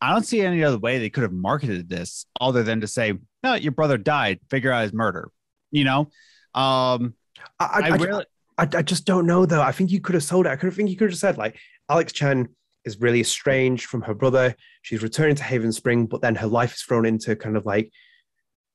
i 0.00 0.12
don't 0.12 0.24
see 0.24 0.40
any 0.40 0.62
other 0.62 0.78
way 0.78 0.98
they 0.98 1.10
could 1.10 1.24
have 1.24 1.32
marketed 1.32 1.88
this 1.88 2.24
other 2.40 2.62
than 2.62 2.80
to 2.80 2.86
say 2.86 3.14
no 3.42 3.54
your 3.54 3.72
brother 3.72 3.98
died. 3.98 4.38
Figure 4.48 4.70
out 4.70 4.82
his 4.82 4.92
murder 4.92 5.30
you 5.70 5.84
know? 5.84 6.10
Um 6.54 7.14
i, 7.58 7.64
I, 7.64 7.80
I 7.82 7.88
really 7.96 8.24
I, 8.56 8.62
I 8.62 8.82
just 8.82 9.04
don't 9.04 9.26
know 9.26 9.46
though. 9.46 9.62
I 9.62 9.72
think 9.72 9.90
you 9.90 10.00
could 10.00 10.14
have 10.14 10.24
sold 10.24 10.46
it. 10.46 10.50
I 10.50 10.56
could 10.56 10.66
have 10.66 10.74
think 10.74 10.90
you 10.90 10.96
could 10.96 11.06
have 11.06 11.12
just 11.12 11.20
said 11.20 11.36
like 11.36 11.58
alex 11.88 12.12
chen 12.12 12.48
is 12.84 13.00
really 13.00 13.20
estranged 13.20 13.86
from 13.86 14.02
her 14.02 14.14
brother. 14.14 14.54
She's 14.82 15.02
returning 15.02 15.36
to 15.36 15.42
Haven 15.44 15.72
Spring, 15.72 16.06
but 16.06 16.20
then 16.20 16.34
her 16.34 16.46
life 16.46 16.74
is 16.74 16.82
thrown 16.82 17.06
into 17.06 17.36
kind 17.36 17.56
of 17.56 17.64
like, 17.64 17.92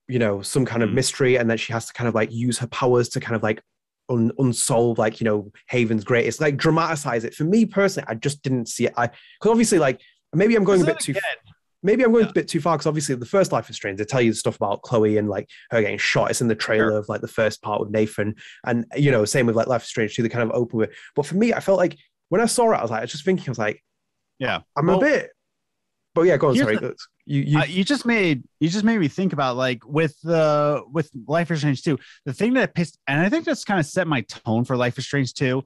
you 0.07 0.19
know, 0.19 0.41
some 0.41 0.65
kind 0.65 0.83
of 0.83 0.89
mm. 0.89 0.93
mystery, 0.93 1.37
and 1.37 1.49
then 1.49 1.57
she 1.57 1.73
has 1.73 1.85
to 1.87 1.93
kind 1.93 2.07
of 2.07 2.15
like 2.15 2.31
use 2.31 2.57
her 2.59 2.67
powers 2.67 3.09
to 3.09 3.19
kind 3.19 3.35
of 3.35 3.43
like 3.43 3.61
un- 4.09 4.31
unsolve 4.37 4.97
like 4.97 5.19
you 5.19 5.25
know 5.25 5.51
Haven's 5.67 6.03
greatest, 6.03 6.41
like 6.41 6.57
dramatize 6.57 7.23
it. 7.23 7.33
For 7.33 7.43
me 7.43 7.65
personally, 7.65 8.07
I 8.09 8.15
just 8.15 8.41
didn't 8.43 8.67
see 8.67 8.85
it. 8.85 8.93
I 8.97 9.07
because 9.07 9.51
obviously 9.51 9.79
like 9.79 10.01
maybe 10.33 10.55
I'm 10.55 10.63
going 10.63 10.81
a 10.81 10.85
bit 10.85 10.99
too. 10.99 11.15
Maybe 11.85 12.03
I'm 12.03 12.13
going 12.13 12.23
yeah. 12.23 12.29
a 12.29 12.33
bit 12.33 12.47
too 12.47 12.61
far 12.61 12.77
because 12.77 12.87
obviously 12.87 13.15
the 13.15 13.25
first 13.25 13.51
Life 13.51 13.69
is 13.69 13.75
Strange, 13.75 13.97
they 13.97 14.05
tell 14.05 14.21
you 14.21 14.31
the 14.31 14.37
stuff 14.37 14.55
about 14.55 14.83
Chloe 14.83 15.17
and 15.17 15.27
like 15.27 15.49
her 15.69 15.81
getting 15.81 15.97
shot. 15.97 16.29
It's 16.29 16.39
in 16.39 16.47
the 16.47 16.55
trailer 16.55 16.91
sure. 16.91 16.97
of 16.97 17.09
like 17.09 17.19
the 17.19 17.27
first 17.27 17.61
part 17.61 17.81
with 17.81 17.89
Nathan, 17.89 18.35
and 18.65 18.85
you 18.95 19.11
know, 19.11 19.25
same 19.25 19.45
with 19.45 19.57
like 19.57 19.67
Life 19.67 19.83
is 19.83 19.89
Strange 19.89 20.15
too. 20.15 20.23
They 20.23 20.29
kind 20.29 20.49
of 20.49 20.55
open 20.55 20.79
with. 20.79 20.91
But 21.13 21.25
for 21.25 21.35
me, 21.35 21.53
I 21.53 21.59
felt 21.59 21.77
like 21.77 21.97
when 22.29 22.39
I 22.39 22.45
saw 22.45 22.71
it, 22.71 22.77
I 22.77 22.81
was 22.81 22.91
like, 22.91 22.99
I 22.99 23.03
was 23.03 23.11
just 23.11 23.25
thinking, 23.25 23.49
I 23.49 23.51
was 23.51 23.59
like, 23.59 23.83
yeah, 24.39 24.61
I'm 24.77 24.87
well, 24.87 24.97
a 24.97 25.01
bit. 25.01 25.31
But 26.15 26.23
yeah, 26.23 26.37
go 26.37 26.49
on. 26.49 26.55
Sorry, 26.55 26.77
the, 26.77 26.95
you 27.25 27.41
you, 27.41 27.59
uh, 27.59 27.65
you 27.65 27.83
just 27.83 28.05
made 28.05 28.43
you 28.59 28.69
just 28.69 28.83
made 28.83 28.99
me 28.99 29.07
think 29.07 29.33
about 29.33 29.55
like 29.55 29.86
with 29.86 30.19
the 30.21 30.38
uh, 30.38 30.81
with 30.91 31.09
Life 31.27 31.51
is 31.51 31.59
Strange 31.59 31.81
2. 31.83 31.97
The 32.25 32.33
thing 32.33 32.53
that 32.53 32.73
pissed, 32.73 32.97
and 33.07 33.21
I 33.21 33.29
think 33.29 33.45
that's 33.45 33.63
kind 33.63 33.79
of 33.79 33.86
set 33.86 34.07
my 34.07 34.21
tone 34.21 34.65
for 34.65 34.75
Life 34.75 34.97
is 34.97 35.05
Strange 35.05 35.33
2 35.33 35.63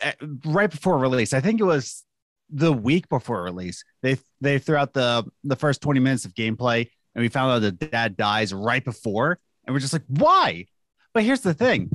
eh, 0.00 0.12
right 0.44 0.70
before 0.70 0.98
release. 0.98 1.32
I 1.32 1.40
think 1.40 1.60
it 1.60 1.64
was 1.64 2.04
the 2.50 2.72
week 2.72 3.08
before 3.08 3.42
release. 3.42 3.84
They 4.02 4.18
they 4.40 4.58
threw 4.58 4.76
out 4.76 4.92
the 4.92 5.24
the 5.44 5.56
first 5.56 5.80
20 5.80 6.00
minutes 6.00 6.24
of 6.26 6.34
gameplay, 6.34 6.88
and 7.14 7.22
we 7.22 7.28
found 7.28 7.52
out 7.52 7.60
the 7.60 7.72
dad 7.72 8.16
dies 8.16 8.52
right 8.52 8.84
before, 8.84 9.38
and 9.66 9.74
we're 9.74 9.80
just 9.80 9.94
like, 9.94 10.04
why? 10.08 10.66
But 11.14 11.24
here's 11.24 11.40
the 11.40 11.54
thing. 11.54 11.90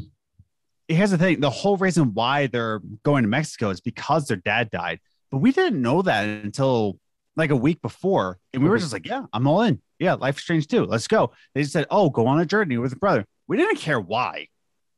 Here's 0.87 1.11
the 1.11 1.17
thing. 1.17 1.39
The 1.39 1.49
whole 1.49 1.77
reason 1.77 2.13
why 2.13 2.47
they're 2.47 2.81
going 3.03 3.23
to 3.23 3.29
Mexico 3.29 3.69
is 3.69 3.81
because 3.81 4.27
their 4.27 4.37
dad 4.37 4.71
died. 4.71 4.99
But 5.29 5.39
we 5.39 5.51
didn't 5.51 5.81
know 5.81 6.01
that 6.01 6.27
until 6.27 6.97
like 7.37 7.51
a 7.51 7.55
week 7.55 7.81
before. 7.81 8.39
And 8.53 8.61
we 8.61 8.69
were 8.69 8.77
just 8.77 8.91
like, 8.91 9.05
yeah, 9.05 9.23
I'm 9.31 9.47
all 9.47 9.61
in. 9.61 9.81
Yeah, 9.99 10.15
Life 10.15 10.37
is 10.37 10.43
Strange 10.43 10.67
too. 10.67 10.85
Let's 10.85 11.07
go. 11.07 11.31
They 11.53 11.61
just 11.61 11.73
said, 11.73 11.85
oh, 11.89 12.09
go 12.09 12.27
on 12.27 12.41
a 12.41 12.45
journey 12.45 12.77
with 12.77 12.91
a 12.91 12.97
brother. 12.97 13.25
We 13.47 13.55
didn't 13.55 13.77
care 13.77 13.99
why, 13.99 14.47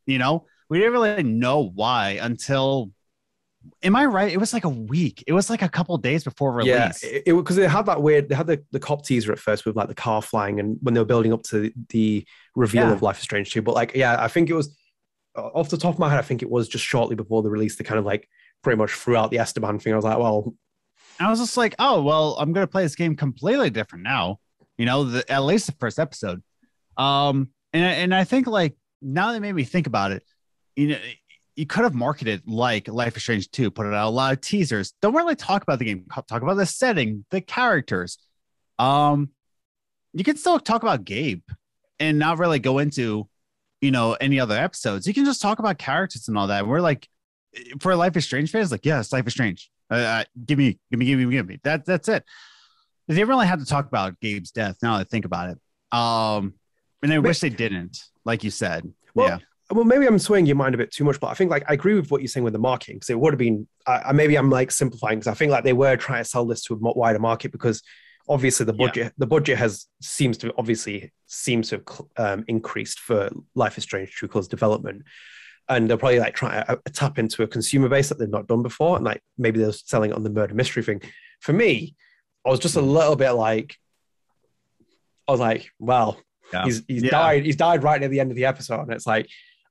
you 0.08 0.18
know, 0.18 0.48
we 0.70 0.80
didn't 0.80 0.94
really 0.94 1.24
know 1.24 1.62
why 1.62 2.18
until. 2.22 2.92
Am 3.84 3.94
I 3.94 4.06
right? 4.06 4.32
It 4.32 4.40
was 4.40 4.54
like 4.54 4.64
a 4.64 4.70
week. 4.70 5.22
It 5.28 5.34
was 5.34 5.50
like 5.50 5.62
a 5.62 5.68
couple 5.68 5.98
days 5.98 6.24
before 6.24 6.54
release. 6.54 7.04
Yeah, 7.04 7.20
it 7.26 7.34
because 7.36 7.58
they 7.58 7.68
had 7.68 7.88
that 7.88 8.02
weird. 8.02 8.30
They 8.30 8.36
had 8.36 8.48
the, 8.48 8.64
the 8.72 8.80
cop 8.80 9.06
teaser 9.06 9.34
at 9.34 9.38
first 9.38 9.66
with 9.66 9.76
like 9.76 9.90
the 9.90 9.96
car 9.96 10.22
flying, 10.22 10.62
and 10.62 10.78
when 10.82 10.94
they 10.94 11.02
were 11.02 11.06
building 11.06 11.34
up 11.34 11.44
to 11.44 11.70
the 11.90 12.26
reveal 12.56 12.88
yeah. 12.88 12.94
of 12.94 13.02
Life 13.02 13.18
is 13.18 13.24
Strange 13.24 13.52
too. 13.52 13.62
But 13.62 13.76
like, 13.76 13.92
yeah, 13.96 14.16
I 14.18 14.30
think 14.30 14.50
it 14.50 14.54
was 14.54 14.78
off 15.36 15.70
the 15.70 15.78
top 15.78 15.94
of 15.94 16.00
my 16.00 16.10
head. 16.10 16.20
I 16.20 16.22
think 16.22 16.42
it 16.42 16.50
was 16.50 16.70
just 16.70 16.86
shortly 16.86 17.18
before 17.18 17.44
the 17.44 17.50
release. 17.50 17.76
They 17.76 17.84
kind 17.84 18.00
of 18.00 18.06
like 18.06 18.30
pretty 18.64 18.78
much 18.78 18.92
throughout 18.92 19.30
the 19.30 19.40
Esteban 19.40 19.78
thing. 19.78 19.92
I 19.92 19.98
was 19.98 20.06
like, 20.06 20.18
well, 20.18 20.54
I 21.20 21.30
was 21.30 21.40
just 21.40 21.58
like, 21.58 21.76
oh, 21.80 22.02
well, 22.02 22.36
I'm 22.40 22.54
going 22.54 22.66
to 22.66 22.72
play 22.72 22.84
this 22.84 22.96
game 22.96 23.16
completely 23.16 23.70
different 23.70 24.04
now. 24.04 24.40
You 24.78 24.86
know, 24.86 25.04
the, 25.04 25.30
at 25.32 25.44
least 25.44 25.66
the 25.66 25.74
first 25.74 26.00
episode. 26.00 26.42
Um, 26.98 27.50
and 27.74 27.84
and 27.84 28.16
I 28.16 28.24
think 28.24 28.48
like 28.48 28.76
now 29.02 29.32
that 29.32 29.40
made 29.42 29.54
me 29.54 29.64
think 29.64 29.88
about 29.88 30.12
it, 30.12 30.24
you 30.76 30.90
know, 30.90 30.98
you 31.56 31.66
could 31.66 31.84
have 31.84 31.94
marketed 31.94 32.44
like 32.46 32.88
Life 32.88 33.18
is 33.18 33.24
Strange 33.24 33.52
2, 33.52 33.72
put 33.72 33.86
out 33.86 34.08
a 34.08 34.10
lot 34.10 34.34
of 34.34 34.42
teasers. 34.42 34.94
Don't 35.02 35.16
really 35.16 35.36
talk 35.36 35.62
about 35.62 35.80
the 35.80 35.86
game, 35.86 36.06
talk 36.28 36.42
about 36.42 36.56
the 36.56 36.66
setting, 36.66 37.26
the 37.32 37.42
characters. 37.42 38.18
Um, 38.78 39.30
you 40.14 40.24
can 40.24 40.38
still 40.38 40.60
talk 40.60 40.84
about 40.84 41.04
Gabe 41.04 41.44
and 42.00 42.18
not 42.18 42.38
really 42.38 42.60
go 42.60 42.80
into, 42.80 43.28
you 43.82 43.92
know, 43.92 44.14
any 44.14 44.40
other 44.40 44.56
episodes. 44.56 45.06
You 45.06 45.14
can 45.14 45.26
just 45.26 45.42
talk 45.42 45.60
about 45.60 45.78
characters 45.78 46.30
and 46.30 46.38
all 46.38 46.48
that. 46.48 46.66
we're 46.66 46.80
like, 46.80 47.10
for 47.82 47.96
Life 47.96 48.16
is 48.16 48.24
Strange 48.24 48.52
fans, 48.52 48.72
like, 48.72 48.86
yes, 48.86 49.12
Life 49.12 49.28
is 49.28 49.34
Strange. 49.34 49.70
Uh, 49.92 49.96
uh, 49.96 50.24
give 50.46 50.58
me, 50.58 50.78
give 50.92 51.00
me, 51.00 51.06
give 51.06 51.20
me, 51.20 51.26
give 51.32 51.48
me. 51.48 51.60
That 51.64 51.86
that's 51.86 52.08
it. 52.08 52.24
They 53.08 53.16
didn't 53.16 53.30
really 53.30 53.48
have 53.48 53.60
to 53.60 53.66
talk 53.66 53.88
about 53.88 54.20
Gabe's 54.20 54.52
death. 54.52 54.78
Now 54.84 54.98
that 54.98 55.02
I 55.02 55.04
think 55.10 55.26
about 55.26 55.50
it, 55.50 55.58
um, 55.98 56.54
and 57.02 57.12
I 57.14 57.20
wish 57.20 57.40
they 57.40 57.50
didn't, 57.50 57.98
like 58.26 58.44
you 58.44 58.52
said. 58.52 58.92
Well, 59.16 59.28
yeah. 59.30 59.38
well, 59.72 59.86
maybe 59.86 60.06
I'm 60.06 60.20
swaying 60.20 60.46
your 60.46 60.56
mind 60.58 60.76
a 60.76 60.78
bit 60.78 60.92
too 60.92 61.04
much, 61.04 61.20
but 61.20 61.28
I 61.28 61.34
think 61.34 61.50
like 61.50 61.64
I 61.68 61.74
agree 61.74 61.96
with 61.96 62.12
what 62.12 62.22
you're 62.22 62.28
saying 62.28 62.44
with 62.44 62.54
the 62.54 62.60
marketing 62.60 62.98
because 62.98 63.10
it 63.10 63.20
would 63.20 63.34
have 63.34 63.40
been. 63.40 63.68
I, 63.88 64.02
I- 64.10 64.12
maybe 64.12 64.36
I'm 64.38 64.50
like 64.52 64.70
simplifying 64.72 65.20
because 65.20 65.32
I 65.32 65.34
think 65.34 65.52
like 65.52 65.64
they 65.64 65.74
were 65.74 65.96
trying 65.98 66.24
to 66.24 66.30
sell 66.30 66.46
this 66.46 66.64
to 66.66 66.74
a 66.76 66.78
wider 66.78 67.20
market 67.20 67.52
because 67.52 67.82
obviously 68.28 68.64
the 68.68 68.76
Yeah. 68.78 68.86
budget 68.86 69.14
the 69.18 69.26
budget 69.26 69.58
has 69.58 69.88
seems 70.02 70.38
to 70.40 70.54
obviously 70.56 71.12
seems 71.26 71.70
to 71.70 71.82
have 72.18 72.40
um, 72.40 72.46
increased 72.48 73.00
for 73.00 73.30
Life 73.56 73.78
is 73.80 73.84
Strange 73.86 74.12
True 74.12 74.28
Colors 74.28 74.48
development. 74.48 75.02
And 75.70 75.88
they're 75.90 75.98
probably 75.98 76.20
like 76.20 76.34
trying 76.34 76.64
to 76.64 76.72
uh, 76.72 76.76
tap 76.94 77.20
into 77.20 77.44
a 77.44 77.48
consumer 77.48 77.88
base 77.90 78.10
that 78.10 78.18
they've 78.18 78.28
not 78.28 78.48
done 78.48 78.64
before, 78.64 78.96
and 78.96 79.06
like 79.06 79.22
maybe 79.38 79.60
they're 79.60 79.72
selling 79.72 80.10
it 80.12 80.16
on 80.16 80.24
the 80.24 80.30
murder 80.32 80.56
mystery 80.56 80.82
thing. 80.84 81.02
For 81.42 81.54
me, 81.54 81.96
I 82.46 82.50
was 82.50 82.60
just 82.60 82.76
a 82.76 82.82
little 82.82 83.16
bit 83.16 83.32
like, 83.32 83.76
I 85.28 85.32
was 85.32 85.40
like, 85.40 85.70
well, 85.80 86.20
Yeah. 86.52 86.64
he's 86.66 86.84
he's 86.88 87.04
Yeah. 87.04 87.12
died. 87.12 87.46
He's 87.46 87.56
died 87.56 87.84
right 87.84 88.00
near 88.00 88.10
the 88.10 88.20
end 88.20 88.32
of 88.32 88.36
the 88.36 88.46
episode, 88.46 88.82
and 88.82 88.92
it's 88.92 89.06
like 89.06 89.28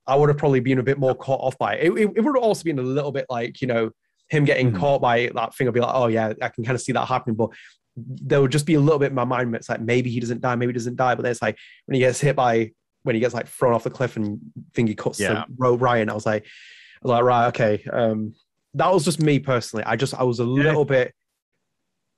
I 0.06 0.14
would 0.14 0.28
have 0.28 0.38
probably 0.38 0.60
been 0.60 0.78
a 0.78 0.82
bit 0.82 0.98
more 0.98 1.14
caught 1.14 1.40
off 1.40 1.58
by 1.58 1.74
it. 1.74 1.86
It, 1.86 1.92
it, 1.98 2.12
it 2.16 2.20
would 2.24 2.36
have 2.36 2.44
also 2.44 2.62
been 2.64 2.78
a 2.78 2.82
little 2.82 3.12
bit 3.12 3.26
like 3.28 3.60
you 3.60 3.66
know 3.66 3.90
him 4.28 4.44
getting 4.44 4.70
Mhm. 4.72 4.78
caught 4.78 5.00
by 5.02 5.30
that 5.34 5.54
thing. 5.54 5.66
I'd 5.66 5.74
be 5.74 5.80
like, 5.80 5.94
oh 5.94 6.06
yeah, 6.06 6.32
I 6.40 6.48
can 6.50 6.62
kind 6.64 6.76
of 6.76 6.80
see 6.80 6.92
that 6.92 7.06
happening, 7.08 7.34
but 7.34 7.50
there 7.96 8.40
would 8.40 8.52
just 8.52 8.66
be 8.66 8.74
a 8.74 8.80
little 8.80 8.98
bit 9.00 9.08
in 9.08 9.14
my 9.14 9.24
mind. 9.24 9.52
It's 9.56 9.68
like 9.68 9.80
maybe 9.80 10.10
he 10.10 10.20
doesn't 10.20 10.40
die, 10.42 10.54
maybe 10.54 10.70
he 10.72 10.78
doesn't 10.78 10.96
die, 10.96 11.16
but 11.16 11.22
then 11.22 11.32
it's 11.32 11.42
like 11.42 11.58
when 11.86 11.94
he 11.94 12.00
gets 12.00 12.20
hit 12.20 12.36
by 12.36 12.70
when 13.08 13.14
he 13.16 13.20
gets 13.20 13.32
like 13.32 13.48
thrown 13.48 13.72
off 13.72 13.84
the 13.84 13.90
cliff 13.90 14.16
and 14.16 14.38
think 14.74 14.90
he 14.90 14.94
cuts 14.94 15.18
Yeah. 15.18 15.44
rope 15.56 15.80
Ryan. 15.80 16.10
I 16.10 16.12
was 16.12 16.26
like, 16.26 16.44
I 16.44 16.98
was 17.02 17.10
like, 17.10 17.24
right, 17.24 17.46
okay. 17.48 17.82
Um, 17.90 18.34
that 18.74 18.92
was 18.92 19.02
just 19.02 19.18
me 19.22 19.38
personally. 19.38 19.82
I 19.86 19.96
just 19.96 20.12
I 20.14 20.24
was 20.24 20.40
a 20.40 20.44
little 20.44 20.84
bit 20.84 21.14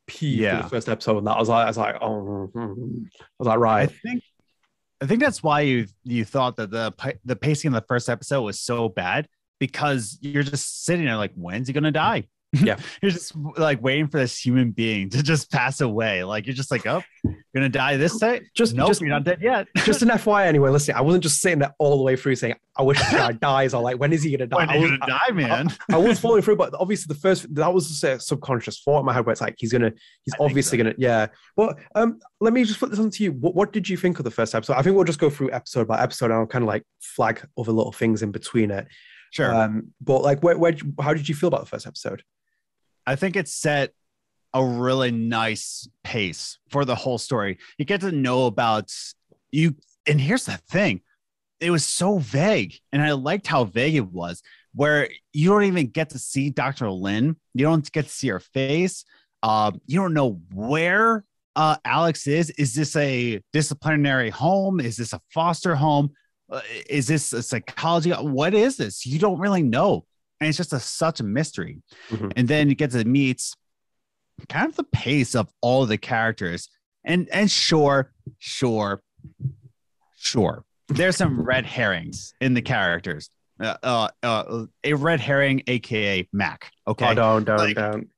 peeved 0.08 0.40
Yeah. 0.40 0.62
the 0.62 0.68
first 0.68 0.88
episode, 0.88 1.18
and 1.18 1.26
that 1.28 1.38
was 1.38 1.48
like 1.48 1.64
I 1.64 1.68
was 1.68 1.78
like, 1.78 1.96
oh, 2.00 2.50
mm. 2.52 3.06
I 3.14 3.24
was 3.38 3.46
like, 3.46 3.58
right. 3.60 3.82
I 3.82 3.86
think 3.86 4.24
I 5.00 5.06
think 5.06 5.20
that's 5.22 5.44
why 5.44 5.60
you 5.60 5.86
you 6.02 6.24
thought 6.24 6.56
that 6.56 6.70
the 6.72 6.92
the 7.24 7.36
pacing 7.36 7.68
in 7.68 7.72
the 7.72 7.84
first 7.86 8.08
episode 8.08 8.42
was 8.42 8.58
so 8.58 8.88
bad 8.88 9.28
because 9.60 10.18
you're 10.20 10.42
just 10.42 10.84
sitting 10.84 11.04
there 11.04 11.16
like, 11.16 11.32
when's 11.34 11.68
he 11.68 11.72
gonna 11.72 11.92
die? 11.92 12.26
Yeah. 12.52 12.78
you're 13.02 13.12
just 13.12 13.34
like 13.36 13.80
waiting 13.82 14.08
for 14.08 14.18
this 14.18 14.38
human 14.38 14.72
being 14.72 15.08
to 15.10 15.22
just 15.22 15.50
pass 15.50 15.80
away. 15.80 16.24
Like 16.24 16.46
you're 16.46 16.54
just 16.54 16.70
like, 16.70 16.84
oh, 16.86 17.02
you're 17.22 17.36
gonna 17.54 17.68
die 17.68 17.96
this 17.96 18.18
day. 18.18 18.42
just 18.54 18.74
nope, 18.74 18.88
just 18.88 19.00
you're 19.00 19.10
not 19.10 19.24
dead 19.24 19.40
yet. 19.40 19.68
just 19.84 20.02
an 20.02 20.08
FYI 20.08 20.46
anyway, 20.46 20.70
listen, 20.70 20.94
I 20.94 21.00
wasn't 21.00 21.22
just 21.22 21.40
sitting 21.40 21.60
there 21.60 21.74
all 21.78 21.96
the 21.96 22.02
way 22.02 22.16
through 22.16 22.34
saying, 22.34 22.54
I 22.76 22.82
wish 22.82 22.98
this 22.98 23.12
guy 23.12 23.32
dies, 23.32 23.74
or 23.74 23.82
like, 23.82 23.98
when 23.98 24.12
is 24.12 24.22
he 24.22 24.30
gonna 24.36 24.46
die? 24.46 24.56
when 24.56 24.70
I 24.70 24.78
was, 24.78 24.90
gonna 24.90 25.06
die, 25.06 25.32
man? 25.32 25.68
I, 25.90 25.96
was 25.96 26.18
following 26.20 26.42
through, 26.42 26.56
but 26.56 26.74
obviously 26.74 27.12
the 27.12 27.20
first 27.20 27.52
that 27.54 27.72
was 27.72 27.88
just 27.88 28.04
a 28.04 28.18
subconscious 28.18 28.82
thought 28.82 29.00
in 29.00 29.06
my 29.06 29.12
head 29.12 29.24
where 29.26 29.32
it's 29.32 29.40
like 29.40 29.54
he's 29.58 29.72
gonna 29.72 29.92
he's 30.24 30.34
I 30.34 30.44
obviously 30.44 30.78
so. 30.78 30.84
gonna 30.84 30.96
yeah. 30.98 31.28
Well, 31.56 31.74
um, 31.94 32.18
let 32.40 32.52
me 32.52 32.64
just 32.64 32.80
put 32.80 32.90
this 32.90 32.98
on 32.98 33.10
to 33.10 33.22
you. 33.22 33.32
What, 33.32 33.54
what 33.54 33.72
did 33.72 33.88
you 33.88 33.96
think 33.96 34.18
of 34.18 34.24
the 34.24 34.30
first 34.30 34.54
episode? 34.54 34.74
I 34.74 34.82
think 34.82 34.96
we'll 34.96 35.04
just 35.04 35.20
go 35.20 35.30
through 35.30 35.52
episode 35.52 35.86
by 35.86 36.02
episode 36.02 36.26
and 36.26 36.34
I'll 36.34 36.46
kind 36.46 36.64
of 36.64 36.68
like 36.68 36.84
flag 37.00 37.46
other 37.56 37.72
little 37.72 37.92
things 37.92 38.22
in 38.22 38.32
between 38.32 38.70
it. 38.72 38.88
sure. 39.32 39.54
Um, 39.54 39.92
but 40.00 40.22
like 40.22 40.42
where, 40.42 40.58
where 40.58 40.74
how 41.00 41.14
did 41.14 41.28
you 41.28 41.34
feel 41.34 41.48
about 41.48 41.60
the 41.60 41.66
first 41.66 41.86
episode? 41.86 42.22
I 43.06 43.16
think 43.16 43.36
it 43.36 43.48
set 43.48 43.92
a 44.52 44.64
really 44.64 45.10
nice 45.10 45.88
pace 46.02 46.58
for 46.70 46.84
the 46.84 46.94
whole 46.94 47.18
story. 47.18 47.58
You 47.78 47.84
get 47.84 48.00
to 48.02 48.12
know 48.12 48.46
about 48.46 48.92
you, 49.50 49.76
and 50.06 50.20
here's 50.20 50.46
the 50.46 50.56
thing: 50.70 51.02
it 51.60 51.70
was 51.70 51.84
so 51.84 52.18
vague, 52.18 52.74
and 52.92 53.02
I 53.02 53.12
liked 53.12 53.46
how 53.46 53.64
vague 53.64 53.96
it 53.96 54.10
was. 54.10 54.42
Where 54.74 55.08
you 55.32 55.50
don't 55.50 55.64
even 55.64 55.88
get 55.88 56.10
to 56.10 56.18
see 56.18 56.50
Dr. 56.50 56.90
Lynn, 56.90 57.36
you 57.54 57.64
don't 57.64 57.90
get 57.90 58.04
to 58.04 58.10
see 58.10 58.28
her 58.28 58.38
face. 58.38 59.04
Um, 59.42 59.80
you 59.86 59.98
don't 59.98 60.14
know 60.14 60.40
where 60.52 61.24
uh, 61.56 61.76
Alex 61.84 62.26
is. 62.26 62.50
Is 62.50 62.74
this 62.74 62.94
a 62.96 63.42
disciplinary 63.52 64.30
home? 64.30 64.80
Is 64.80 64.96
this 64.96 65.12
a 65.12 65.20
foster 65.32 65.74
home? 65.74 66.12
Uh, 66.50 66.60
is 66.88 67.06
this 67.06 67.32
a 67.32 67.42
psychology? 67.42 68.10
What 68.10 68.54
is 68.54 68.76
this? 68.76 69.06
You 69.06 69.18
don't 69.18 69.38
really 69.38 69.62
know, 69.62 70.04
and 70.40 70.48
it's 70.48 70.56
just 70.56 70.72
a, 70.72 70.80
such 70.80 71.20
a 71.20 71.24
mystery 71.24 71.82
Mhm. 72.10 72.32
and 72.36 72.48
then 72.48 72.68
you 72.68 72.74
get 72.74 72.90
to 72.92 73.04
meet 73.04 73.42
kind 74.48 74.68
of 74.68 74.76
the 74.76 74.84
pace 74.84 75.34
of 75.34 75.48
all 75.60 75.84
the 75.86 75.98
characters 75.98 76.68
and 77.04 77.28
and 77.32 77.50
sure 77.50 78.12
sure 78.38 79.02
sure 80.16 80.64
there's 80.88 81.16
some 81.16 81.40
red 81.52 81.64
herrings 81.66 82.34
in 82.40 82.54
the 82.54 82.62
characters 82.62 83.30
uh, 83.60 83.76
uh, 83.82 84.08
uh 84.22 84.64
a 84.84 84.94
red 84.94 85.20
herring 85.20 85.62
aka 85.66 86.26
mac 86.32 86.70
okay 86.86 87.08
Oh, 87.10 87.14
don't, 87.14 87.44
don't, 87.44 87.58
Like- 87.58 87.76
don't. 87.76 88.08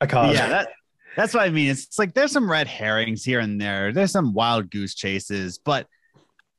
I 0.00 0.06
can't. 0.06 0.34
yeah 0.34 0.48
that, 0.48 0.68
that's 1.16 1.34
what 1.34 1.42
i 1.44 1.50
mean 1.50 1.70
it's, 1.70 1.84
it's 1.84 1.98
like 1.98 2.14
there's 2.14 2.32
some 2.32 2.50
red 2.50 2.66
herrings 2.68 3.24
here 3.24 3.40
and 3.40 3.60
there 3.60 3.92
there's 3.92 4.12
some 4.12 4.32
wild 4.34 4.70
goose 4.70 4.94
chases 4.94 5.58
but 5.58 5.86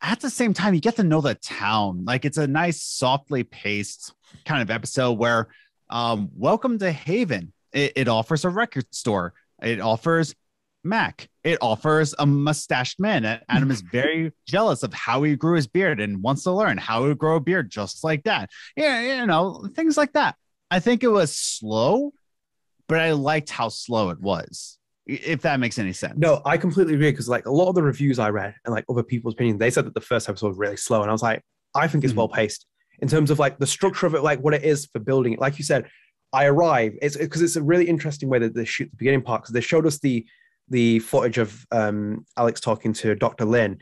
at 0.02 0.20
the 0.20 0.30
same 0.30 0.54
time 0.54 0.74
you 0.74 0.82
get 0.82 0.96
to 0.98 1.04
know 1.04 1.22
the 1.22 1.36
town. 1.36 2.06
Like 2.06 2.26
it's 2.26 2.38
a 2.38 2.48
nice 2.48 2.82
softly 2.82 3.44
paced 3.44 4.14
kind 4.46 4.62
of 4.62 4.72
episode 4.72 5.14
where 5.14 5.48
um 5.90 6.30
welcome 6.36 6.80
to 6.80 6.92
haven. 6.92 7.54
It, 7.72 7.94
it 7.96 8.08
offers 8.08 8.46
a 8.46 8.50
record 8.50 8.86
store. 8.94 9.34
It 9.62 9.80
offers 9.80 10.34
mac. 10.84 11.28
It 11.44 11.60
offers 11.62 12.16
a 12.18 12.26
mustached 12.26 13.00
man. 13.00 13.26
Adam 13.50 13.70
is 13.70 13.82
very 13.92 14.32
jealous 14.48 14.84
of 14.84 14.94
how 14.94 15.24
he 15.24 15.36
grew 15.36 15.56
his 15.56 15.68
beard 15.68 16.00
and 16.00 16.24
wants 16.24 16.44
to 16.44 16.52
learn 16.52 16.78
how 16.78 17.08
to 17.08 17.16
grow 17.16 17.36
a 17.36 17.40
beard 17.40 17.70
just 17.70 18.04
like 18.04 18.24
that. 18.24 18.50
Yeah 18.76 19.20
you 19.20 19.26
know 19.26 19.68
things 19.76 19.98
like 19.98 20.14
that. 20.14 20.36
I 20.72 20.80
think 20.80 21.04
it 21.04 21.10
was 21.10 21.36
slow 21.36 22.14
but 22.90 23.00
I 23.00 23.12
liked 23.12 23.52
how 23.52 23.70
slow 23.70 24.10
it 24.10 24.20
was. 24.20 24.79
If 25.12 25.42
that 25.42 25.60
makes 25.60 25.80
any 25.80 25.94
sense. 25.94 26.18
No, 26.18 26.42
I 26.46 26.58
completely 26.58 26.94
agree 26.94 27.12
because 27.12 27.28
like 27.30 27.46
a 27.46 27.52
lot 27.52 27.70
of 27.70 27.76
the 27.76 27.84
reviews 27.84 28.20
I 28.20 28.30
read 28.30 28.54
and 28.66 28.74
like 28.74 28.86
other 28.90 29.04
people's 29.04 29.34
opinions, 29.34 29.60
they 29.60 29.70
said 29.72 29.86
that 29.86 29.94
the 29.94 30.02
first 30.02 30.30
episode 30.30 30.50
was 30.50 30.58
really 30.58 30.78
slow, 30.78 31.02
and 31.02 31.10
I 31.10 31.14
was 31.14 31.24
like, 31.24 31.42
I 31.76 31.88
think 31.88 32.04
it's 32.04 32.14
Mhm. 32.14 32.18
well 32.18 32.28
paced 32.30 32.66
in 33.00 33.08
terms 33.08 33.32
of 33.32 33.40
like 33.40 33.58
the 33.60 33.68
structure 33.68 34.06
of 34.06 34.14
it, 34.16 34.22
like 34.24 34.40
what 34.40 34.54
it 34.54 34.64
is 34.64 34.86
for 34.86 35.00
building 35.00 35.34
it. 35.34 35.40
Like 35.40 35.58
you 35.58 35.64
said, 35.64 35.88
I 36.34 36.46
arrive. 36.46 36.94
It's 37.02 37.18
because 37.18 37.42
it's 37.42 37.56
a 37.56 37.64
really 37.64 37.86
interesting 37.90 38.30
way 38.30 38.40
that 38.40 38.54
they 38.54 38.66
shoot 38.66 38.90
the 38.92 38.98
beginning 38.98 39.22
part 39.22 39.42
because 39.42 39.54
they 39.54 39.62
showed 39.62 39.86
us 39.88 40.00
the 40.00 40.26
the 40.72 41.00
footage 41.00 41.40
of 41.40 41.66
um, 41.72 42.26
Alex 42.38 42.62
talking 42.62 42.94
to 42.94 43.16
Dr. 43.16 43.46
Lynn. 43.46 43.78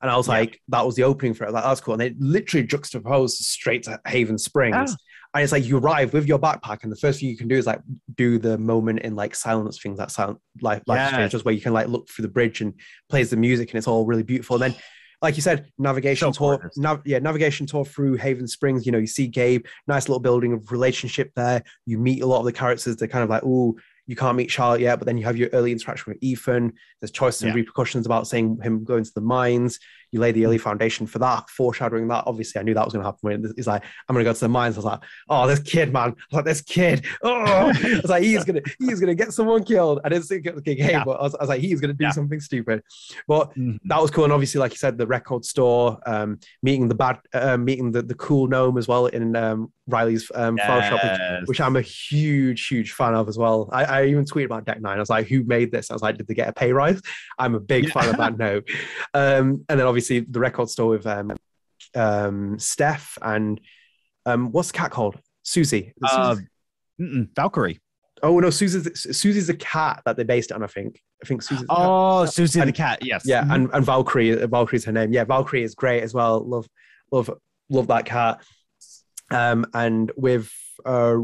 And 0.00 0.10
I 0.10 0.16
was 0.16 0.26
Yeah. 0.28 0.34
like, 0.38 0.58
that 0.68 0.86
was 0.86 0.94
the 0.96 1.02
opening 1.02 1.34
for 1.34 1.44
it. 1.44 1.52
Like, 1.52 1.64
that's 1.64 1.82
cool. 1.82 1.92
And 1.92 2.00
they 2.00 2.14
literally 2.18 2.66
juxtaposed 2.66 3.36
straight 3.36 3.82
to 3.82 4.00
Haven 4.06 4.38
Springs. 4.38 4.74
Ah. 4.92 4.96
And 5.32 5.44
it's 5.44 5.52
like 5.52 5.64
you 5.64 5.78
arrive 5.78 6.12
with 6.12 6.26
your 6.26 6.40
backpack, 6.40 6.82
and 6.82 6.90
the 6.90 6.96
first 6.96 7.20
thing 7.20 7.28
you 7.28 7.36
can 7.36 7.46
do 7.46 7.54
is 7.56 7.66
like 7.66 7.80
do 8.16 8.38
the 8.38 8.58
moment 8.58 9.00
in 9.00 9.14
like 9.14 9.36
silence 9.36 9.80
things 9.80 9.98
that 9.98 10.10
sound 10.10 10.38
like 10.60 10.82
life 10.86 10.98
change, 11.12 11.32
just 11.32 11.44
where 11.44 11.54
you 11.54 11.60
can 11.60 11.72
like 11.72 11.86
look 11.86 12.08
through 12.08 12.24
the 12.24 12.28
bridge 12.28 12.60
and 12.60 12.74
plays 13.08 13.30
the 13.30 13.36
music, 13.36 13.70
and 13.70 13.78
it's 13.78 13.86
all 13.86 14.04
really 14.06 14.24
beautiful. 14.24 14.60
And 14.60 14.72
then, 14.74 14.82
like 15.22 15.36
you 15.36 15.42
said, 15.42 15.66
navigation 15.78 16.32
So 16.32 16.56
tour, 16.56 16.70
nav- 16.76 17.06
yeah, 17.06 17.20
navigation 17.20 17.66
tour 17.66 17.84
through 17.84 18.14
Haven 18.14 18.48
Springs. 18.48 18.86
You 18.86 18.92
know, 18.92 18.98
you 18.98 19.06
see 19.06 19.28
Gabe, 19.28 19.66
nice 19.86 20.08
little 20.08 20.20
building 20.20 20.52
of 20.52 20.72
relationship 20.72 21.30
there. 21.36 21.62
You 21.86 21.98
meet 21.98 22.22
a 22.22 22.26
lot 22.26 22.40
of 22.40 22.44
the 22.46 22.52
characters. 22.52 22.96
They're 22.96 23.06
kind 23.06 23.22
of 23.22 23.30
like, 23.30 23.42
oh, 23.44 23.76
you 24.08 24.16
can't 24.16 24.36
meet 24.36 24.50
Charlotte 24.50 24.80
yet, 24.80 24.98
but 24.98 25.06
then 25.06 25.16
you 25.16 25.24
have 25.24 25.36
your 25.36 25.50
early 25.52 25.70
interaction 25.70 26.12
with 26.12 26.18
Ethan. 26.20 26.72
There's 27.00 27.12
choices 27.12 27.42
and 27.42 27.54
repercussions 27.54 28.06
about 28.06 28.26
saying 28.26 28.58
him 28.60 28.82
going 28.82 29.04
to 29.04 29.12
the 29.14 29.20
mines. 29.20 29.78
You 30.12 30.20
lay 30.20 30.32
the 30.32 30.44
early 30.46 30.58
foundation 30.58 31.06
for 31.06 31.18
that, 31.20 31.48
foreshadowing 31.50 32.08
that. 32.08 32.24
Obviously, 32.26 32.60
I 32.60 32.64
knew 32.64 32.74
that 32.74 32.84
was 32.84 32.92
going 32.92 33.04
to 33.04 33.08
happen. 33.10 33.52
He's 33.56 33.66
like, 33.66 33.82
"I'm 34.08 34.14
going 34.14 34.24
to 34.24 34.28
go 34.28 34.34
to 34.34 34.40
the 34.40 34.48
mines." 34.48 34.76
I 34.76 34.78
was 34.78 34.84
like, 34.84 35.00
"Oh, 35.28 35.46
this 35.46 35.60
kid, 35.60 35.92
man! 35.92 36.10
I 36.10 36.12
was 36.12 36.16
like, 36.32 36.44
this 36.44 36.62
kid! 36.62 37.04
Oh, 37.22 37.32
I 37.74 38.00
was 38.02 38.10
like, 38.10 38.22
he's 38.22 38.44
gonna, 38.44 38.62
he's 38.78 38.98
gonna 39.00 39.14
get 39.14 39.32
someone 39.32 39.62
killed." 39.64 40.00
I 40.04 40.08
didn't 40.08 40.24
think 40.24 40.46
it 40.46 40.54
was 40.54 40.62
Gabe, 40.62 40.78
Yeah. 40.78 41.04
but 41.04 41.12
I 41.20 41.22
was, 41.22 41.34
I 41.34 41.42
was 41.42 41.48
like, 41.48 41.60
he's 41.60 41.80
gonna 41.80 41.92
do 41.94 42.04
Yeah. 42.04 42.10
something 42.10 42.40
stupid. 42.40 42.82
But 43.28 43.54
Mhm. 43.56 43.78
that 43.84 44.00
was 44.00 44.10
cool, 44.10 44.24
and 44.24 44.32
obviously, 44.32 44.58
like 44.60 44.72
you 44.72 44.78
said, 44.78 44.98
the 44.98 45.06
record 45.06 45.44
store, 45.44 45.98
um, 46.06 46.38
meeting 46.62 46.88
the 46.88 46.94
bad, 46.94 47.18
uh, 47.32 47.56
meeting 47.56 47.92
the, 47.92 48.02
the 48.02 48.14
cool 48.14 48.46
gnome 48.48 48.78
as 48.78 48.88
well 48.88 49.06
in 49.06 49.36
um, 49.36 49.72
Riley's 49.86 50.30
um, 50.34 50.56
flower 50.58 50.82
shop, 50.82 51.02
which 51.02 51.48
which 51.48 51.60
I'm 51.60 51.76
a 51.76 51.80
huge, 51.82 52.66
huge 52.68 52.92
fan 52.92 53.14
of 53.14 53.28
as 53.28 53.38
well. 53.38 53.68
I, 53.72 53.84
I 53.84 54.06
even 54.06 54.24
tweeted 54.24 54.46
about 54.46 54.64
Deck 54.64 54.80
Nine. 54.80 54.96
I 54.96 55.00
was 55.00 55.10
like, 55.10 55.26
who 55.28 55.42
made 55.44 55.70
this? 55.72 55.90
I 55.90 55.94
was 55.94 56.02
like, 56.02 56.16
did 56.16 56.26
they 56.26 56.34
get 56.34 56.48
a 56.48 56.52
pay 56.52 56.72
rise? 56.72 57.00
I'm 57.38 57.54
a 57.54 57.60
big 57.60 57.84
Yeah. 57.86 57.92
fan 57.92 58.08
of 58.10 58.16
that 58.18 58.38
note. 58.46 58.68
Um, 59.14 59.64
and 59.68 59.78
then 59.78 59.86
obviously 59.86 59.99
the 60.08 60.20
record 60.40 60.68
store 60.70 60.88
with 60.88 61.06
um, 61.06 61.32
um, 61.94 62.58
Steph 62.58 63.16
and 63.22 63.60
um, 64.26 64.52
what's 64.52 64.70
the 64.72 64.78
cat 64.78 64.90
called? 64.90 65.18
Susie. 65.42 65.94
Uh? 66.02 66.36
Valkyrie. 66.98 67.80
oh 68.22 68.38
no, 68.40 68.50
Susie's 68.50 69.00
Susie's 69.16 69.46
the 69.46 69.54
cat 69.54 70.02
that 70.04 70.16
they 70.16 70.24
based 70.24 70.50
it 70.50 70.54
on. 70.54 70.62
I 70.62 70.66
think. 70.66 71.00
I 71.22 71.26
think 71.26 71.42
Susie's. 71.42 71.62
the 71.66 71.74
cat. 71.74 71.76
Oh, 71.78 72.26
Susie 72.26 72.60
the 72.60 72.66
And- 72.66 72.74
cat. 72.74 72.98
Yes. 73.04 73.22
Yeah, 73.26 73.42
Mhm. 73.44 73.54
and, 73.54 73.70
and 73.72 73.84
Valkyrie, 73.86 74.46
Valkyrie's 74.46 74.84
her 74.84 74.92
name. 74.92 75.12
Yeah, 75.12 75.24
Valkyrie 75.24 75.62
is 75.62 75.74
great 75.74 76.02
as 76.02 76.12
well. 76.14 76.40
Love, 76.46 76.66
love, 77.12 77.30
love 77.70 77.86
that 77.88 78.04
cat. 78.04 78.42
Um, 79.30 79.64
and 79.74 80.10
with 80.16 80.50
uh, 80.86 81.16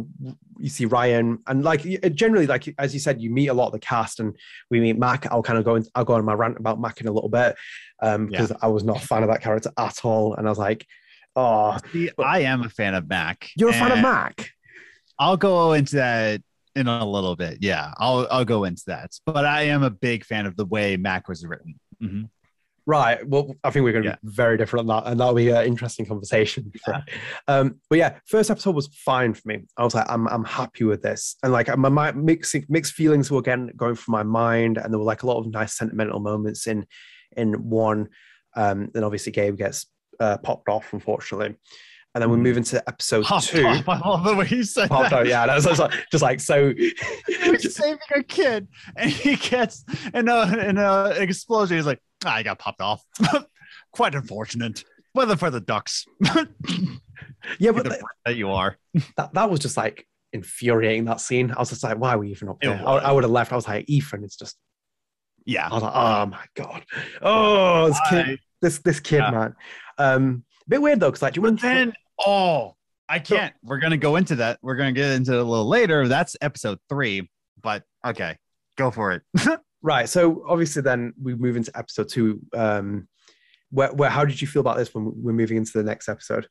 you 0.58 0.68
see 0.68 0.84
Ryan, 0.86 1.38
and 1.46 1.62
like 1.64 1.82
generally, 2.14 2.46
like 2.46 2.72
as 2.78 2.94
you 2.94 3.00
said, 3.00 3.20
you 3.20 3.30
meet 3.30 3.48
a 3.48 3.54
lot 3.54 3.66
of 3.66 3.72
the 3.72 3.78
cast, 3.78 4.20
and 4.20 4.34
we 4.70 4.80
meet 4.80 4.98
Mac. 4.98 5.26
I'll 5.30 5.42
kind 5.42 5.58
of 5.58 5.64
go 5.64 5.74
in, 5.76 5.84
I'll 5.94 6.04
go 6.04 6.14
on 6.14 6.24
my 6.24 6.34
rant 6.34 6.58
about 6.58 6.80
Mac 6.80 7.00
in 7.00 7.08
a 7.08 7.12
little 7.12 7.28
bit, 7.28 7.56
um, 8.02 8.26
because 8.26 8.52
I 8.62 8.68
was 8.68 8.84
not 8.84 9.02
a 9.02 9.06
fan 9.06 9.22
of 9.22 9.28
that 9.28 9.42
character 9.42 9.70
at 9.78 10.04
all, 10.04 10.34
and 10.34 10.46
I 10.46 10.50
was 10.50 10.58
like, 10.58 10.86
oh, 11.34 11.76
See, 11.92 12.10
I 12.18 12.40
am 12.40 12.62
a 12.62 12.68
fan 12.68 12.94
of 12.94 13.08
Mac. 13.08 13.48
you're 13.56 13.70
a 13.70 13.72
fan 13.72 13.92
of 13.92 14.00
Mac. 14.00 14.50
I'll 15.18 15.36
go 15.36 15.72
into 15.72 15.96
that 15.96 16.42
in 16.74 16.86
a 16.88 17.04
little 17.06 17.36
bit. 17.36 17.58
Yeah, 17.62 17.92
I'll 17.96 18.26
I'll 18.30 18.44
go 18.44 18.64
into 18.64 18.82
that. 18.88 19.12
But 19.24 19.44
I 19.46 19.62
am 19.62 19.82
a 19.82 19.90
big 19.90 20.24
fan 20.24 20.44
of 20.46 20.56
the 20.56 20.66
way 20.66 20.96
Mac 20.96 21.28
was 21.28 21.44
written. 21.46 21.78
Mhm. 22.02 22.28
Right. 22.88 23.18
Well, 23.28 23.52
I 23.64 23.70
think 23.70 23.82
we're 23.84 23.92
going 23.92 24.04
to 24.04 24.10
Yeah. 24.10 24.16
be 24.22 24.30
very 24.30 24.56
different 24.56 24.88
on 24.88 25.04
that, 25.04 25.10
and 25.10 25.18
that'll 25.18 25.34
be 25.34 25.50
an 25.50 25.64
interesting 25.66 26.06
conversation. 26.06 26.70
Um, 27.48 27.80
but 27.90 27.98
yeah, 27.98 28.18
first 28.26 28.50
episode 28.50 28.74
was 28.74 28.88
fine 29.04 29.34
for 29.34 29.42
me. 29.46 29.64
I 29.76 29.84
was 29.84 29.94
like, 29.94 30.06
I'm, 30.08 30.26
I'm 30.28 30.44
happy 30.44 30.84
with 30.84 31.02
this, 31.02 31.36
and 31.42 31.52
like 31.52 31.68
my, 31.76 31.88
my 31.88 32.12
mixed 32.12 32.54
mixed 32.68 32.92
feelings 32.94 33.30
were 33.30 33.38
again 33.40 33.70
going 33.76 33.94
through 33.96 34.12
my 34.12 34.22
mind, 34.22 34.78
and 34.78 34.92
there 34.92 34.98
were 34.98 35.04
like 35.04 35.22
a 35.22 35.26
lot 35.26 35.38
of 35.38 35.46
nice 35.50 35.76
sentimental 35.76 36.20
moments 36.20 36.66
in 36.66 36.86
in 37.36 37.54
one. 37.68 38.08
Um, 38.56 38.88
then 38.94 39.04
obviously 39.04 39.32
Gabe 39.32 39.56
gets 39.56 39.86
uh, 40.20 40.38
popped 40.38 40.68
off, 40.68 40.92
unfortunately, 40.92 41.56
and 42.14 42.22
then 42.22 42.30
we 42.30 42.36
Mm. 42.38 42.42
move 42.42 42.56
into 42.56 42.82
episode 42.88 43.24
Popped 43.24 43.48
two. 43.48 43.66
off. 43.66 43.88
I 43.88 43.98
love 43.98 44.24
the 44.24 44.34
way 44.34 44.46
you 44.50 44.62
said 44.64 44.88
Popped 44.88 45.10
that. 45.10 45.20
out, 45.20 45.26
yeah, 45.26 45.46
that's 45.46 45.66
just 45.66 45.78
like, 45.80 45.92
just 46.10 46.22
like 46.22 46.40
so. 46.40 46.72
He 47.28 47.50
was 47.50 47.74
saving 47.74 47.98
a 48.14 48.22
kid, 48.22 48.66
and 48.96 49.10
he 49.10 49.36
gets 49.36 49.84
in 50.14 50.28
a 50.28 50.56
in 50.68 50.78
a 50.78 51.10
explosion. 51.18 51.76
He's 51.76 51.86
like, 51.86 52.00
I 52.24 52.42
got 52.42 52.58
popped 52.58 52.80
off. 52.80 53.02
Quite 53.92 54.14
unfortunate. 54.14 54.84
Whether 55.12 55.36
for 55.36 55.50
the 55.50 55.60
ducks, 55.60 56.04
yeah, 57.58 57.72
but 57.72 57.86
prick 57.86 58.00
that 58.26 58.36
you 58.36 58.50
are. 58.50 58.76
that, 59.16 59.32
that 59.32 59.50
was 59.50 59.60
just 59.60 59.76
like 59.76 60.06
infuriating 60.32 61.06
that 61.06 61.20
scene. 61.20 61.50
I 61.50 61.58
was 61.58 61.70
just 61.70 61.82
like, 61.82 61.98
why 61.98 62.14
are 62.14 62.18
we 62.18 62.30
even 62.30 62.48
up 62.50 62.58
there? 62.60 62.82
I. 62.86 62.96
I 62.98 63.12
would 63.12 63.24
have 63.24 63.30
left. 63.30 63.52
I 63.52 63.56
was 63.56 63.66
like, 63.66 63.86
Ethan, 63.88 64.24
it's 64.24 64.36
just 64.36 64.56
Yeah. 65.46 65.68
I 65.70 65.74
was 65.74 65.82
like, 65.82 65.92
oh 65.94 66.26
my 66.26 66.44
god, 66.54 66.84
oh 67.22 67.86
this 67.88 68.00
kid, 68.10 68.38
this 68.60 68.78
this 68.80 69.00
kid, 69.00 69.18
Yeah. 69.18 69.30
man. 69.30 69.54
Um, 69.98 70.44
a 70.66 70.68
bit 70.68 70.82
weird 70.82 71.00
though, 71.00 71.08
because 71.08 71.22
like, 71.22 71.32
do 71.34 71.40
you 71.40 71.44
remember? 71.46 71.62
then, 71.62 71.92
oh, 72.26 72.74
I 73.08 73.18
can't. 73.18 73.54
We're 73.62 73.78
gonna 73.78 73.96
go 73.96 74.16
into 74.16 74.36
that. 74.36 74.58
We're 74.60 74.76
gonna 74.76 74.92
get 74.92 75.12
into 75.12 75.32
it 75.32 75.38
a 75.38 75.44
little 75.44 75.68
later. 75.68 76.08
That's 76.08 76.36
episode 76.42 76.78
three. 76.90 77.30
But 77.62 77.84
okay, 78.06 78.36
go 78.76 78.90
for 78.90 79.12
it. 79.12 79.22
right. 79.86 80.08
So 80.08 80.44
obviously, 80.46 80.82
then 80.82 81.14
we 81.22 81.34
move 81.34 81.56
into 81.56 81.70
episode 81.74 82.08
two. 82.08 82.40
Um, 82.52 83.08
where, 83.70 83.92
where 83.92 84.10
how 84.10 84.24
did 84.24 84.40
you 84.40 84.48
feel 84.48 84.60
about 84.60 84.76
this 84.76 84.92
when 84.92 85.12
we're 85.22 85.32
moving 85.32 85.56
into 85.56 85.72
the 85.72 85.84
next 85.84 86.08
episode? 86.08 86.48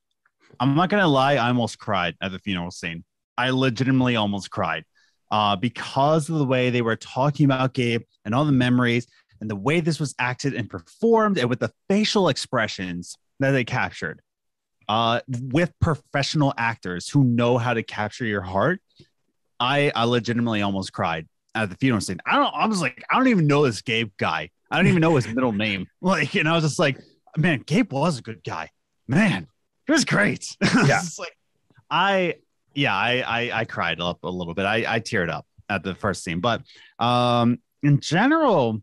I'm 0.59 0.75
not 0.75 0.89
gonna 0.89 1.07
lie. 1.07 1.33
I 1.33 1.49
almost 1.49 1.77
cried 1.77 2.15
at 2.21 2.31
the 2.31 2.39
funeral 2.39 2.71
scene. 2.71 3.03
I 3.37 3.49
legitimately 3.49 4.15
almost 4.15 4.49
cried 4.49 4.85
uh, 5.31 5.57
because 5.57 6.29
of 6.29 6.39
the 6.39 6.45
way 6.45 6.69
they 6.69 6.81
were 6.81 6.95
talking 6.95 7.45
about 7.45 7.73
Gabe 7.73 8.03
and 8.23 8.33
all 8.33 8.45
the 8.45 8.53
memories 8.53 9.05
and 9.41 9.49
the 9.49 9.55
way 9.55 9.81
this 9.81 9.99
was 9.99 10.15
acted 10.17 10.53
and 10.53 10.69
performed, 10.69 11.37
and 11.37 11.49
with 11.49 11.59
the 11.59 11.71
facial 11.89 12.29
expressions 12.29 13.17
that 13.41 13.51
they 13.51 13.65
captured 13.65 14.21
uh, 14.87 15.19
with 15.27 15.73
professional 15.81 16.53
actors 16.57 17.09
who 17.09 17.25
know 17.25 17.57
how 17.57 17.73
to 17.73 17.83
capture 17.83 18.25
your 18.25 18.41
heart. 18.41 18.79
I, 19.59 19.91
I 19.93 20.05
legitimately 20.05 20.61
almost 20.61 20.93
cried 20.93 21.27
at 21.55 21.69
the 21.69 21.75
funeral 21.77 22.01
scene. 22.01 22.19
I 22.25 22.35
don't. 22.35 22.53
I 22.53 22.67
was 22.67 22.81
like, 22.81 23.03
I 23.09 23.17
don't 23.17 23.29
even 23.29 23.47
know 23.47 23.65
this 23.65 23.81
Gabe 23.81 24.11
guy. 24.17 24.51
I 24.69 24.77
don't 24.77 24.87
even 24.87 25.01
know 25.01 25.15
his 25.15 25.27
middle 25.27 25.53
name. 25.53 25.87
Like, 26.01 26.35
and 26.35 26.47
I 26.47 26.53
was 26.53 26.63
just 26.63 26.77
like, 26.77 26.99
man, 27.37 27.63
Gabe 27.65 27.91
was 27.91 28.19
a 28.19 28.21
good 28.21 28.43
guy. 28.43 28.69
Man, 29.07 29.47
it 29.87 29.91
was 29.91 30.05
great. 30.05 30.55
Yeah. 30.61 30.99
It's 30.99 31.17
like, 31.17 31.35
I 31.89 32.35
yeah, 32.73 32.93
I, 32.93 33.23
I 33.25 33.59
I 33.59 33.65
cried 33.65 33.99
up 34.01 34.23
a 34.23 34.29
little 34.29 34.53
bit. 34.53 34.65
I 34.65 34.95
I 34.95 34.99
teared 34.99 35.29
up 35.29 35.47
at 35.69 35.83
the 35.83 35.95
first 35.95 36.23
scene, 36.23 36.41
but 36.41 36.61
um, 36.99 37.59
in 37.81 37.99
general, 38.01 38.81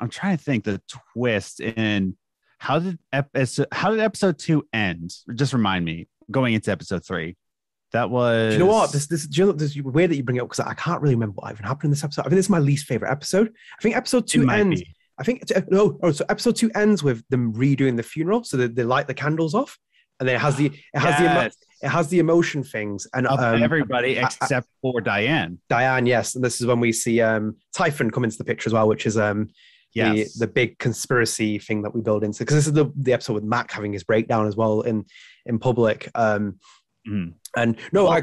I'm 0.00 0.08
trying 0.08 0.36
to 0.38 0.42
think 0.42 0.64
the 0.64 0.80
twist 1.12 1.60
in 1.60 2.16
how 2.58 2.78
did 2.78 2.98
episode 3.12 3.68
how 3.72 3.90
did 3.90 4.00
episode 4.00 4.38
two 4.38 4.66
end? 4.72 5.12
Just 5.34 5.52
remind 5.52 5.84
me 5.84 6.08
going 6.30 6.54
into 6.54 6.70
episode 6.70 7.04
three. 7.04 7.36
That 7.92 8.10
was 8.10 8.48
Do 8.54 8.58
you 8.58 8.58
know 8.64 8.70
what? 8.72 8.92
This 8.92 9.06
this 9.06 9.26
do 9.26 9.40
you 9.40 9.46
know, 9.46 9.52
this 9.52 9.76
is 9.76 9.82
weird 9.82 10.10
that 10.10 10.16
you 10.16 10.22
bring 10.24 10.36
it 10.36 10.40
up 10.40 10.48
because 10.48 10.60
I 10.66 10.74
can't 10.74 11.00
really 11.00 11.14
remember 11.14 11.34
what 11.36 11.52
even 11.52 11.64
happened 11.64 11.84
in 11.84 11.90
this 11.90 12.04
episode. 12.04 12.22
I 12.22 12.24
think 12.24 12.36
this 12.36 12.46
is 12.46 12.50
my 12.50 12.58
least 12.58 12.86
favorite 12.86 13.10
episode. 13.10 13.48
I 13.78 13.82
think 13.82 13.96
episode 13.96 14.26
two 14.26 14.48
ends. 14.50 14.80
be. 14.82 14.94
I 15.18 15.22
think 15.24 15.44
no. 15.70 15.98
Oh, 16.02 16.10
so 16.12 16.24
episode 16.28 16.56
two 16.56 16.70
ends 16.74 17.02
with 17.02 17.24
them 17.30 17.54
redoing 17.54 17.96
the 17.96 18.02
funeral, 18.02 18.44
so 18.44 18.56
they, 18.56 18.66
they 18.66 18.84
light 18.84 19.06
the 19.06 19.14
candles 19.14 19.54
off, 19.54 19.78
and 20.20 20.28
then 20.28 20.36
it 20.36 20.40
has 20.40 20.56
the 20.56 20.66
it 20.66 20.98
has 20.98 21.18
the 21.18 21.52
it 21.82 21.88
has 21.88 22.08
the 22.08 22.18
emotion 22.18 22.62
things 22.64 23.06
and 23.14 23.26
um, 23.26 23.62
everybody 23.62 24.18
I- 24.18 24.22
I- 24.22 24.26
except 24.26 24.66
for 24.82 25.00
Diane. 25.00 25.58
Diane, 25.68 26.06
yes, 26.06 26.34
and 26.34 26.44
this 26.44 26.60
is 26.60 26.66
when 26.66 26.80
we 26.80 26.90
see 26.92 27.20
um, 27.20 27.56
Typhon 27.74 28.10
come 28.10 28.24
into 28.24 28.36
the 28.38 28.44
picture 28.44 28.68
as 28.68 28.72
well, 28.74 28.88
which 28.88 29.06
is 29.06 29.16
um, 29.16 29.48
Yes. 29.94 30.34
the 30.34 30.46
the 30.46 30.52
big 30.52 30.78
conspiracy 30.78 31.58
thing 31.58 31.80
that 31.82 31.94
we 31.94 32.02
build 32.02 32.22
into 32.22 32.40
because 32.40 32.56
this 32.56 32.66
is 32.66 32.74
the 32.74 32.92
the 32.96 33.14
episode 33.14 33.32
with 33.32 33.44
Mac 33.44 33.70
having 33.70 33.94
his 33.94 34.04
breakdown 34.04 34.46
as 34.46 34.54
well 34.54 34.82
in 34.82 35.06
in 35.46 35.58
public. 35.58 36.10
Um, 36.14 36.58
Mhm. 37.08 37.34
and 37.56 37.76
no, 37.92 38.04
Well- 38.04 38.12
I 38.12 38.22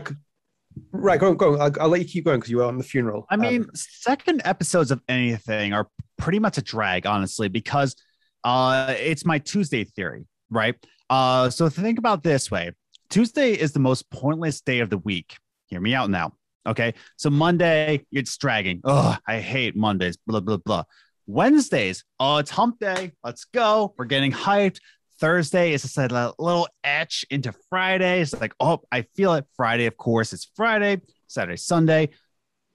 right, 0.92 1.20
go 1.20 1.30
on, 1.30 1.38
go 1.38 1.54
on. 1.54 1.62
I'll, 1.62 1.82
I'll 1.84 1.90
let 1.90 2.02
you 2.02 2.08
keep 2.08 2.26
going 2.26 2.40
because 2.40 2.50
you 2.50 2.58
were 2.58 2.64
on 2.66 2.78
the 2.78 2.84
funeral. 2.84 3.26
I 3.30 3.36
Um, 3.36 3.42
mean, 3.42 3.66
second 3.76 4.42
episodes 4.46 4.92
of 4.92 5.02
anything 5.08 5.72
are 5.74 5.88
pretty 6.18 6.40
much 6.40 6.58
a 6.58 6.62
drag, 6.62 7.06
honestly, 7.06 7.48
because 7.48 7.96
uh, 8.44 8.94
it's 9.00 9.24
my 9.26 9.40
Tuesday 9.40 9.84
theory, 9.84 10.26
right? 10.50 10.76
Uh, 11.10 11.50
so 11.50 11.70
think 11.70 12.00
about 12.00 12.24
this 12.24 12.50
way: 12.52 12.72
Tuesday 13.10 13.52
is 13.54 13.72
the 13.72 13.80
most 13.80 14.10
pointless 14.10 14.62
day 14.62 14.80
of 14.80 14.90
the 14.90 14.98
week. 14.98 15.38
Hear 15.68 15.80
me 15.80 15.94
out 15.94 16.10
now, 16.10 16.34
okay? 16.66 16.94
So 17.18 17.30
Monday, 17.30 18.06
it's 18.12 18.36
dragging. 18.38 18.82
Oh, 18.84 19.16
I 19.28 19.40
hate 19.40 19.76
Mondays. 19.76 20.18
Blah 20.28 20.40
blah 20.42 20.58
blah. 20.58 20.84
Wednesdays, 21.26 22.04
oh, 22.20 22.38
it's 22.38 22.52
Hump 22.52 22.80
Day. 22.80 23.12
Let's 23.24 23.46
go. 23.46 23.94
We're 23.98 24.06
getting 24.06 24.32
hyped. 24.34 24.80
Thursday 25.24 25.72
is 25.72 25.84
just 25.84 25.98
a 25.98 26.34
little 26.38 26.68
etch 26.84 27.24
into 27.30 27.54
Friday. 27.70 28.20
It's 28.20 28.34
like, 28.34 28.54
oh, 28.60 28.82
I 28.92 29.04
feel 29.16 29.36
it. 29.36 29.46
Friday, 29.56 29.86
of 29.86 29.96
course, 29.96 30.34
it's 30.34 30.52
Friday. 30.54 31.00
Saturday, 31.28 31.56
Sunday. 31.56 32.10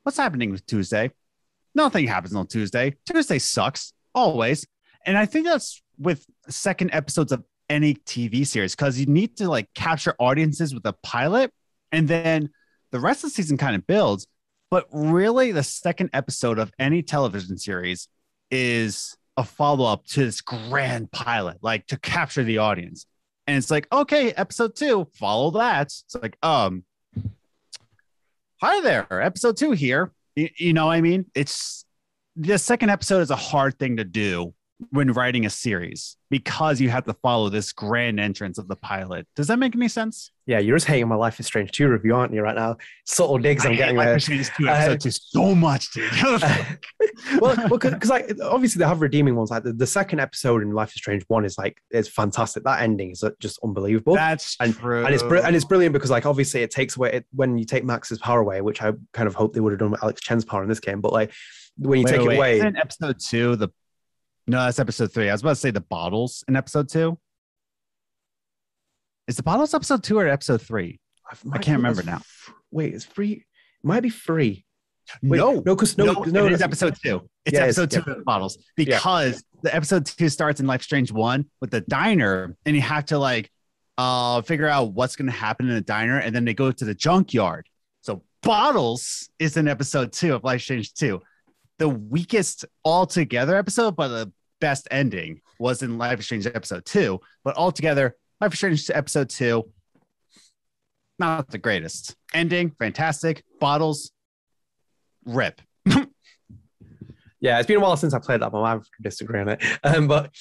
What's 0.02 0.16
happening 0.16 0.50
with 0.50 0.64
Tuesday? 0.64 1.10
Nothing 1.74 2.06
happens 2.06 2.34
on 2.34 2.46
Tuesday. 2.46 2.94
Tuesday 3.04 3.38
sucks 3.38 3.92
always. 4.14 4.66
And 5.04 5.18
I 5.18 5.26
think 5.26 5.44
that's 5.44 5.82
with 5.98 6.24
second 6.48 6.94
episodes 6.94 7.32
of 7.32 7.44
any 7.68 7.92
TV 7.92 8.46
series 8.46 8.74
because 8.74 8.98
you 8.98 9.04
need 9.04 9.36
to 9.36 9.48
like 9.50 9.68
capture 9.74 10.14
audiences 10.18 10.72
with 10.72 10.86
a 10.86 10.94
pilot 11.02 11.52
and 11.92 12.08
then 12.08 12.48
the 12.92 12.98
rest 12.98 13.24
of 13.24 13.28
the 13.28 13.34
season 13.34 13.58
kind 13.58 13.76
of 13.76 13.86
builds. 13.86 14.26
But 14.70 14.86
really, 14.90 15.52
the 15.52 15.62
second 15.62 16.08
episode 16.14 16.58
of 16.58 16.72
any 16.78 17.02
television 17.02 17.58
series 17.58 18.08
is 18.50 19.18
a 19.38 19.44
follow 19.44 19.86
up 19.86 20.04
to 20.04 20.24
this 20.24 20.40
grand 20.40 21.10
pilot, 21.12 21.58
like 21.62 21.86
to 21.86 21.96
capture 21.96 22.42
the 22.42 22.58
audience. 22.58 23.06
And 23.46 23.56
it's 23.56 23.70
like, 23.70 23.86
okay, 23.92 24.32
episode 24.32 24.74
two, 24.74 25.06
follow 25.14 25.52
that. 25.52 25.86
It's 25.86 26.16
like, 26.20 26.36
um, 26.42 26.84
hi 28.60 28.80
there, 28.80 29.06
episode 29.10 29.56
two 29.56 29.70
here. 29.70 30.12
You, 30.34 30.48
you 30.56 30.72
know 30.72 30.86
what 30.86 30.96
I 30.96 31.00
mean? 31.00 31.24
It's 31.36 31.86
the 32.34 32.58
second 32.58 32.90
episode 32.90 33.20
is 33.20 33.30
a 33.30 33.36
hard 33.36 33.78
thing 33.78 33.98
to 33.98 34.04
do 34.04 34.54
when 34.90 35.12
writing 35.12 35.46
a 35.46 35.50
series 35.50 36.16
because 36.30 36.80
you 36.80 36.88
have 36.90 37.04
to 37.04 37.14
follow 37.14 37.48
this 37.48 37.72
grand 37.72 38.20
entrance 38.20 38.58
of 38.58 38.68
the 38.68 38.76
pilot. 38.76 39.26
Does 39.34 39.48
that 39.48 39.58
make 39.58 39.74
any 39.74 39.88
sense? 39.88 40.30
yeah, 40.48 40.58
you're 40.58 40.76
just 40.76 40.86
hating 40.86 41.06
my 41.08 41.14
Life 41.14 41.38
is 41.38 41.44
Strange 41.44 41.72
2 41.72 41.88
review, 41.88 42.16
aren't 42.16 42.32
you, 42.32 42.40
right 42.40 42.56
now? 42.56 42.78
Subtle 43.04 43.36
digs 43.36 43.66
I'm 43.66 43.72
I 43.72 43.74
hate 43.74 43.78
getting 43.80 43.96
Life 43.96 44.16
is 44.16 44.24
Strange 44.24 44.50
2 44.56 44.66
Uh, 44.66 44.72
episode 44.72 45.00
two 45.02 45.10
so 45.10 45.54
much, 45.54 45.92
dude. 45.92 46.10
well, 47.38 47.68
because 47.68 48.08
like 48.08 48.34
obviously 48.42 48.78
they 48.78 48.86
have 48.86 49.02
redeeming 49.02 49.36
ones. 49.36 49.50
Like 49.50 49.62
the, 49.62 49.74
the 49.74 49.86
second 49.86 50.20
episode 50.20 50.62
in 50.62 50.70
Life 50.70 50.88
is 50.88 50.94
Strange 50.94 51.22
one 51.28 51.44
is 51.44 51.58
like 51.58 51.76
it's 51.90 52.08
fantastic. 52.08 52.64
That 52.64 52.80
ending 52.80 53.10
is 53.10 53.22
uh, 53.22 53.32
just 53.40 53.58
unbelievable. 53.62 54.14
That's 54.14 54.56
and, 54.58 54.74
true. 54.74 55.04
and 55.04 55.14
it's 55.14 55.22
br- 55.22 55.36
and 55.36 55.54
it's 55.54 55.66
brilliant 55.66 55.92
because 55.92 56.10
like 56.10 56.24
obviously 56.24 56.62
it 56.62 56.70
takes 56.70 56.96
away 56.96 57.12
it, 57.12 57.26
when 57.34 57.58
you 57.58 57.66
take 57.66 57.84
Max's 57.84 58.18
power 58.18 58.40
away, 58.40 58.62
which 58.62 58.80
I 58.80 58.92
kind 59.12 59.28
of 59.28 59.34
hope 59.34 59.52
they 59.52 59.60
would 59.60 59.72
have 59.72 59.80
done 59.80 59.90
with 59.90 60.02
Alex 60.02 60.22
Chen's 60.22 60.46
power 60.46 60.62
in 60.62 60.68
this 60.70 60.80
game. 60.80 61.02
But 61.02 61.12
like 61.12 61.30
when 61.76 61.98
you 61.98 62.06
Wait, 62.06 62.10
take 62.10 62.26
wait, 62.26 62.34
it 62.34 62.38
away, 62.38 62.56
Isn't 62.56 62.76
episode 62.78 63.20
two 63.20 63.54
the 63.56 63.68
no, 64.48 64.64
that's 64.64 64.78
episode 64.78 65.12
three. 65.12 65.28
I 65.28 65.32
was 65.32 65.42
about 65.42 65.50
to 65.50 65.56
say 65.56 65.70
the 65.70 65.80
bottles 65.80 66.44
in 66.48 66.56
episode 66.56 66.88
two. 66.88 67.18
Is 69.26 69.36
the 69.36 69.42
bottles 69.42 69.74
episode 69.74 70.02
two 70.02 70.18
or 70.18 70.26
episode 70.26 70.62
three? 70.62 71.00
I 71.52 71.58
can't 71.58 71.76
remember 71.78 72.02
now. 72.02 72.22
Wait, 72.70 72.94
it's 72.94 73.04
free. 73.04 73.32
It 73.32 73.44
might 73.86 74.00
be 74.00 74.08
free. 74.08 74.64
Wait, 75.22 75.38
no, 75.38 75.54
no, 75.54 75.74
because 75.74 75.96
no, 75.96 76.04
no, 76.12 76.22
no, 76.22 76.46
it 76.46 76.52
is 76.52 76.62
episode 76.62 76.94
two. 77.02 77.28
It's 77.44 77.54
Yeah, 77.54 77.60
it's- 77.66 77.78
episode 77.78 77.90
two 78.04 78.10
of 78.10 78.18
the 78.18 78.24
bottles 78.24 78.58
because 78.76 79.42
the 79.62 79.74
episode 79.74 80.06
two 80.06 80.28
starts 80.28 80.60
in 80.60 80.66
Life 80.66 80.82
Strange 80.82 81.12
one 81.12 81.46
with 81.60 81.70
the 81.70 81.80
diner, 81.82 82.56
and 82.66 82.74
you 82.76 82.82
have 82.82 83.06
to 83.06 83.18
like 83.18 83.50
uh 83.96 84.42
figure 84.42 84.68
out 84.68 84.92
what's 84.92 85.16
going 85.16 85.26
to 85.26 85.32
happen 85.32 85.68
in 85.68 85.74
the 85.74 85.80
diner, 85.80 86.18
and 86.18 86.34
then 86.34 86.44
they 86.44 86.54
go 86.54 86.70
to 86.72 86.84
the 86.84 86.94
junkyard. 86.94 87.66
So 88.02 88.22
bottles 88.42 89.28
is 89.38 89.56
in 89.56 89.66
episode 89.68 90.12
two 90.12 90.34
of 90.34 90.44
Life 90.44 90.62
Strange 90.62 90.92
two. 90.94 91.20
The 91.78 91.88
weakest 91.88 92.64
altogether 92.84 93.56
episode, 93.56 93.96
but 93.96 94.08
the 94.08 94.32
best 94.60 94.88
ending 94.90 95.40
was 95.58 95.82
in 95.82 95.98
Life 95.98 96.20
is 96.20 96.24
Strange 96.26 96.46
episode 96.46 96.84
two. 96.84 97.20
But 97.44 97.56
altogether, 97.56 98.16
Life 98.40 98.52
is 98.52 98.58
Strange 98.58 98.90
episode 98.90 99.30
two, 99.30 99.70
not 101.18 101.50
the 101.50 101.58
greatest 101.58 102.16
ending. 102.34 102.72
Fantastic 102.78 103.42
bottles, 103.60 104.10
rip. 105.24 105.60
Yeah, 107.40 107.58
it's 107.58 107.68
been 107.68 107.76
a 107.76 107.80
while 107.80 107.96
since 107.96 108.14
I 108.14 108.18
played 108.18 108.40
that, 108.40 108.50
but 108.50 108.62
I 108.62 108.70
have 108.70 108.82
to 108.82 109.02
disagree 109.02 109.40
on 109.40 109.48
it. 109.48 109.62
Um, 109.84 110.08
but 110.08 110.34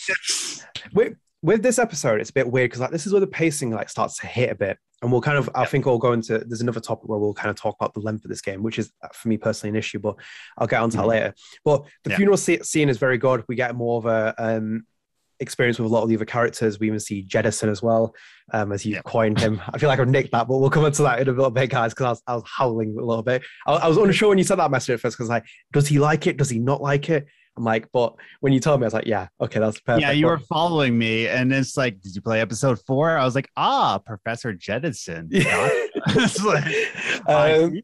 with 0.94 1.14
with 1.42 1.62
this 1.64 1.80
episode, 1.80 2.20
it's 2.20 2.30
a 2.30 2.34
bit 2.34 2.52
weird 2.52 2.70
because 2.70 2.82
like 2.82 2.92
this 2.92 3.06
is 3.06 3.14
where 3.14 3.20
the 3.20 3.28
pacing 3.28 3.72
like 3.72 3.90
starts 3.90 4.18
to 4.18 4.28
hit 4.28 4.50
a 4.52 4.56
bit, 4.56 4.78
and 5.02 5.12
we'll 5.12 5.22
kind 5.22 5.38
of 5.38 5.50
I 5.56 5.66
think 5.66 5.86
we'll 5.86 5.98
go 6.00 6.14
into 6.14 6.40
there's 6.40 6.62
another 6.62 6.80
topic 6.80 7.08
where 7.08 7.20
we'll 7.20 7.34
kind 7.34 7.50
of 7.50 7.56
talk 7.56 7.76
about 7.80 7.94
the 7.94 8.00
length 8.00 8.26
of 8.26 8.30
this 8.30 8.42
game, 8.42 8.64
which 8.64 8.80
is 8.80 8.92
uh, 9.04 9.08
for 9.14 9.28
me 9.30 9.38
personally 9.38 9.70
an 9.70 9.76
issue, 9.76 10.00
but 10.00 10.16
I'll 10.58 10.68
get 10.68 10.82
onto 10.82 10.98
Mhm. 10.98 11.02
that 11.02 11.08
later. 11.08 11.34
But 11.64 11.84
the 12.04 12.10
Yeah. 12.12 12.16
funeral 12.18 12.38
scene 12.38 12.90
is 12.90 12.98
very 12.98 13.18
good. 13.18 13.44
We 13.48 13.56
get 13.56 13.76
more 13.76 13.98
of 14.00 14.06
a 14.08 14.34
um 14.38 14.86
experience 15.40 15.78
with 15.78 15.86
a 15.92 15.94
lot 15.94 16.02
of 16.02 16.10
the 16.10 16.16
other 16.16 16.26
characters. 16.26 16.80
We 16.80 16.88
even 16.88 17.00
see 17.00 17.22
Jettison 17.22 17.70
as 17.70 17.84
well, 17.84 18.16
um, 18.54 18.72
as 18.72 18.84
you 18.88 18.96
Yeah. 18.96 19.02
coined 19.04 19.40
him. 19.40 19.62
I 19.72 19.78
feel 19.78 19.88
like 19.88 20.00
I've 20.00 20.08
nicked 20.08 20.32
that, 20.32 20.48
but 20.48 20.58
we'll 20.58 20.72
come 20.72 20.84
into 20.84 21.04
that 21.04 21.20
in 21.20 21.28
a 21.28 21.32
little 21.32 21.52
bit, 21.52 21.70
guys, 21.70 21.94
because 21.94 22.06
I 22.06 22.10
was, 22.10 22.24
I 22.26 22.34
was 22.38 22.44
howling 22.48 22.98
a 22.98 23.06
little 23.06 23.22
bit. 23.22 23.44
I, 23.68 23.74
I 23.74 23.88
was 23.88 23.98
unsure 23.98 24.30
when 24.30 24.40
you 24.40 24.44
said 24.44 24.56
that 24.58 24.72
message 24.72 24.96
at 24.96 25.00
first 25.00 25.16
because 25.16 25.30
like, 25.30 25.46
does 25.74 25.88
he 25.88 26.00
like 26.00 26.26
it? 26.26 26.38
Does 26.38 26.50
he 26.50 26.58
not 26.58 26.82
like 26.82 27.12
it? 27.12 27.28
I'm 27.58 27.64
like, 27.64 27.90
but 27.92 28.16
when 28.40 28.54
you 28.54 28.60
told 28.60 28.80
me, 28.80 28.86
I 28.86 28.88
was 28.88 28.94
like, 28.94 29.08
yeah, 29.08 29.28
okay, 29.42 29.60
that's 29.60 29.80
perfect. 29.80 30.02
yeah, 30.04 30.12
you 30.12 30.28
were 30.28 30.38
following 30.38 30.98
me, 30.98 31.28
and 31.28 31.52
it's 31.52 31.76
like, 31.76 32.00
did 32.02 32.16
you 32.16 32.22
play 32.22 32.40
episode 32.40 32.80
four? 32.86 33.18
I 33.18 33.26
was 33.26 33.34
like, 33.36 33.50
ah, 33.58 33.98
Professor 33.98 34.54
Jettison. 34.54 35.28
Yeah. 35.32 35.70
It's 36.10 36.44
like, 36.44 36.64
um, 37.28 37.82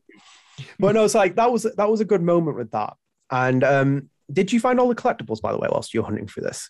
but 0.80 0.94
no, 0.94 1.04
it's 1.04 1.16
like 1.16 1.36
that 1.36 1.52
was 1.52 1.64
that 1.64 1.90
was 1.90 2.00
a 2.00 2.06
good 2.06 2.22
moment 2.22 2.56
with 2.56 2.72
that. 2.72 2.94
And 3.32 3.64
um, 3.64 4.10
did 4.32 4.54
you 4.54 4.60
find 4.60 4.80
all 4.80 4.88
the 4.88 4.96
collectibles 4.96 5.42
by 5.42 5.52
the 5.52 5.58
way 5.58 5.68
whilst 5.70 5.94
you 5.94 6.02
were 6.02 6.06
hunting 6.06 6.28
through 6.28 6.44
this? 6.44 6.70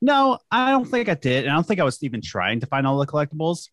No, 0.00 0.38
I 0.50 0.70
don't 0.70 0.86
think 0.86 1.08
I 1.08 1.14
did. 1.14 1.44
And 1.44 1.52
I 1.52 1.54
don't 1.54 1.66
think 1.66 1.80
I 1.80 1.84
was 1.84 2.02
even 2.02 2.22
trying 2.22 2.60
to 2.60 2.66
find 2.66 2.86
all 2.86 2.98
the 2.98 3.06
collectibles. 3.06 3.68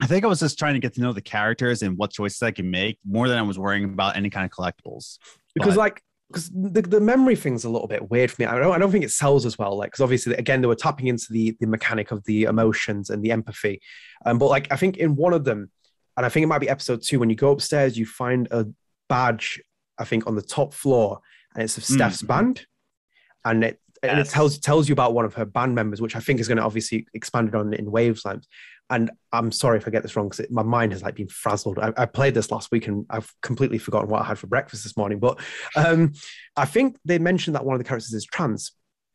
I 0.00 0.06
think 0.06 0.24
I 0.24 0.28
was 0.28 0.40
just 0.40 0.58
trying 0.58 0.74
to 0.74 0.80
get 0.80 0.94
to 0.94 1.00
know 1.00 1.12
the 1.12 1.20
characters 1.20 1.82
and 1.82 1.98
what 1.98 2.12
choices 2.12 2.40
I 2.42 2.52
can 2.52 2.70
make 2.70 2.98
more 3.04 3.28
than 3.28 3.36
I 3.36 3.42
was 3.42 3.58
worrying 3.58 3.84
about 3.84 4.16
any 4.16 4.30
kind 4.30 4.44
of 4.46 4.52
collectibles. 4.52 5.18
because 5.54 5.74
But- 5.74 5.80
like 5.80 6.02
because 6.28 6.50
the, 6.50 6.82
the 6.82 7.00
memory 7.00 7.36
thing's 7.36 7.64
a 7.64 7.70
little 7.70 7.88
bit 7.88 8.10
weird 8.10 8.30
for 8.30 8.42
me. 8.42 8.46
I 8.46 8.58
don't 8.58 8.72
I 8.72 8.78
don't 8.78 8.90
think 8.92 9.04
it 9.04 9.10
sells 9.10 9.46
as 9.46 9.58
well. 9.58 9.76
Like 9.76 9.88
because 9.90 10.02
obviously 10.02 10.34
again 10.34 10.60
they 10.60 10.66
were 10.66 10.74
tapping 10.74 11.06
into 11.06 11.32
the 11.32 11.56
the 11.60 11.66
mechanic 11.66 12.10
of 12.10 12.24
the 12.24 12.44
emotions 12.44 13.10
and 13.10 13.22
the 13.22 13.32
empathy. 13.32 13.80
Um, 14.26 14.38
but 14.38 14.46
like 14.48 14.70
I 14.70 14.76
think 14.76 14.96
in 14.98 15.16
one 15.16 15.32
of 15.32 15.44
them, 15.44 15.70
and 16.16 16.26
I 16.26 16.28
think 16.28 16.44
it 16.44 16.48
might 16.48 16.58
be 16.60 16.68
episode 16.68 17.02
two, 17.02 17.18
when 17.18 17.30
you 17.30 17.36
go 17.36 17.50
upstairs, 17.50 17.96
you 17.98 18.06
find 18.06 18.46
a 18.50 18.66
badge. 19.08 19.60
I 19.98 20.04
think 20.04 20.26
on 20.26 20.34
the 20.36 20.42
top 20.42 20.74
floor, 20.74 21.20
and 21.54 21.62
it's 21.64 21.76
of 21.76 21.84
Steph's 21.84 22.22
Mhm. 22.22 22.28
band, 22.28 22.66
and 23.44 23.64
it 23.64 23.80
and 24.02 24.20
it 24.20 24.28
tells 24.28 24.58
tells 24.58 24.88
you 24.88 24.92
about 24.92 25.14
one 25.14 25.24
of 25.24 25.34
her 25.34 25.44
band 25.44 25.74
members, 25.74 26.00
which 26.00 26.14
I 26.14 26.20
think 26.20 26.38
is 26.40 26.46
going 26.46 26.58
to 26.58 26.62
obviously 26.64 27.06
expanded 27.14 27.54
on 27.54 27.72
in 27.74 27.86
Wavelengths. 27.86 28.44
And 28.90 29.10
I'm 29.32 29.52
sorry 29.52 29.76
if 29.76 29.86
I 29.86 29.90
get 29.90 30.02
this 30.02 30.16
wrong 30.16 30.30
because 30.30 30.50
my 30.50 30.62
mind 30.62 30.92
has 30.92 31.02
like 31.02 31.14
been 31.14 31.28
frazzled. 31.28 31.78
I, 31.78 31.92
I 31.96 32.06
played 32.06 32.34
this 32.34 32.50
last 32.50 32.70
week 32.70 32.86
and 32.86 33.04
I've 33.10 33.30
completely 33.42 33.78
forgotten 33.78 34.08
what 34.08 34.22
I 34.22 34.24
had 34.24 34.38
for 34.38 34.46
breakfast 34.46 34.82
this 34.82 34.96
morning. 34.96 35.18
But 35.18 35.38
um, 35.76 36.12
I 36.56 36.64
think 36.64 36.96
they 37.04 37.18
mentioned 37.18 37.54
that 37.54 37.64
one 37.66 37.74
of 37.74 37.80
the 37.80 37.84
characters 37.84 38.14
is 38.14 38.24
trans, 38.24 38.72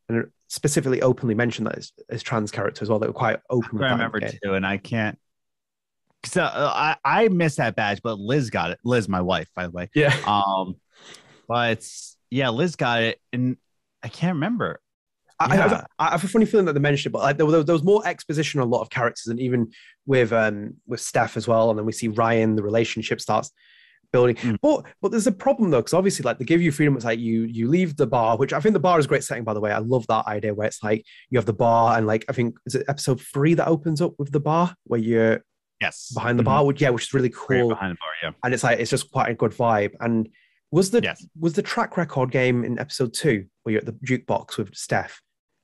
and 0.10 0.26
specifically 0.48 1.02
openly 1.02 1.34
mentioned 1.34 1.66
that 1.68 1.78
as, 1.78 1.92
as 2.10 2.22
trans 2.22 2.52
character 2.52 2.84
as 2.84 2.90
well. 2.90 3.00
They 3.00 3.08
were 3.08 3.14
quite 3.14 3.40
open. 3.50 3.84
I 3.84 3.92
remember 3.92 4.20
too, 4.20 4.54
and 4.54 4.66
I 4.66 4.78
can't. 4.78 5.18
So 6.26 6.44
uh, 6.44 6.72
I 7.04 7.24
I 7.24 7.28
missed 7.30 7.58
that 7.58 7.76
badge, 7.76 8.02
but 8.04 8.20
Liz 8.20 8.52
got 8.52 8.70
it. 8.72 8.80
Liz, 8.86 9.10
my 9.10 9.22
wife, 9.22 9.50
by 9.56 9.66
the 9.66 9.72
way. 9.72 9.90
Yeah, 9.96 10.16
Um, 10.26 10.76
but 11.48 11.86
yeah, 12.30 12.50
Liz 12.50 12.76
got 12.76 13.02
it, 13.02 13.20
and 13.34 13.58
I 14.04 14.10
can't 14.10 14.36
remember. 14.36 14.80
I, 15.52 15.56
Yeah. 15.56 15.84
I, 16.00 16.08
I 16.08 16.12
have 16.12 16.24
a 16.24 16.28
funny 16.28 16.46
feeling 16.46 16.66
that 16.68 16.74
they 16.74 16.80
mentioned 16.80 17.12
it, 17.12 17.14
but 17.14 17.22
like 17.24 17.38
there, 17.38 17.46
was- 17.46 17.66
there 17.66 17.74
was 17.74 17.84
more 17.84 18.06
exposition 18.08 18.60
on 18.62 18.68
a 18.68 18.70
lot 18.70 18.82
of 18.82 18.90
characters, 18.90 19.28
and 19.28 19.40
even 19.40 19.72
with 20.06 20.32
um 20.34 20.76
with 20.88 21.00
Steph 21.00 21.38
as 21.38 21.48
well. 21.48 21.70
And 21.70 21.78
then 21.80 21.86
we 21.86 21.92
see 21.92 22.08
Ryan, 22.10 22.56
the 22.56 22.64
relationship 22.64 23.22
starts 23.22 23.52
building. 24.12 24.36
Mm. 24.36 24.58
But 24.62 24.86
but 25.02 25.12
there's 25.12 25.28
a 25.28 25.32
problem 25.32 25.72
though, 25.72 25.80
because 25.80 25.94
obviously 25.94 26.24
like 26.24 26.38
they 26.40 26.46
give 26.46 26.62
you 26.62 26.72
freedom. 26.72 26.96
It's 26.96 27.06
like 27.06 27.20
you 27.20 27.44
you 27.44 27.68
leave 27.68 27.96
the 27.98 28.06
bar, 28.08 28.38
which 28.38 28.54
I 28.54 28.60
think 28.60 28.74
the 28.74 28.80
bar 28.80 29.00
is 29.00 29.06
a 29.06 29.08
great 29.08 29.24
setting 29.24 29.44
by 29.44 29.54
the 29.54 29.60
way. 29.62 29.72
I 29.72 29.80
love 29.80 30.06
that 30.08 30.28
idea 30.28 30.54
where 30.54 30.68
it's 30.68 30.84
like 30.84 31.06
you 31.30 31.38
have 31.38 31.46
the 31.46 31.54
bar 31.54 31.98
and 31.98 32.06
like 32.06 32.26
I 32.30 32.34
think 32.34 32.56
is 32.66 32.76
it 32.76 32.86
episode 32.88 33.20
three 33.22 33.54
that 33.56 33.68
opens 33.68 34.02
up 34.02 34.14
with 34.20 34.32
the 34.32 34.40
bar 34.40 34.76
where 34.86 35.00
you're 35.00 35.42
Yes, 35.82 36.12
behind 36.14 36.38
the 36.40 36.44
Mhm. 36.44 36.46
bar, 36.46 36.66
which 36.66 36.80
yeah, 36.82 36.92
which 36.92 37.04
is 37.06 37.14
really 37.14 37.30
Right 37.30 37.60
cool. 37.60 37.70
behind 37.70 37.92
the 37.94 37.98
bar. 38.00 38.10
Yeah. 38.22 38.32
and 38.44 38.54
it's 38.54 38.64
like 38.64 38.80
it's 38.80 38.92
just 38.92 39.12
quite 39.12 39.30
a 39.30 39.34
good 39.34 39.52
vibe. 39.52 39.92
And 40.00 40.30
was 40.72 40.92
the 40.92 41.02
Yes. 41.02 41.26
was 41.40 41.54
the 41.54 41.62
track 41.64 41.98
record 41.98 42.32
game 42.32 42.64
in 42.64 42.78
episode 42.80 43.14
two 43.14 43.46
where 43.64 43.74
you're 43.74 43.80
at 43.82 43.86
the 43.88 43.94
jukebox 44.06 44.58
with 44.58 44.74
Steph, 44.76 45.22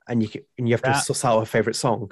and 0.09 0.21
you 0.23 0.29
can, 0.29 0.41
and 0.57 0.67
you 0.67 0.73
have 0.73 0.81
to 0.81 0.89
That- 0.89 1.03
suss 1.05 1.23
out 1.23 1.39
her 1.39 1.45
favorite 1.45 1.75
song? 1.75 2.11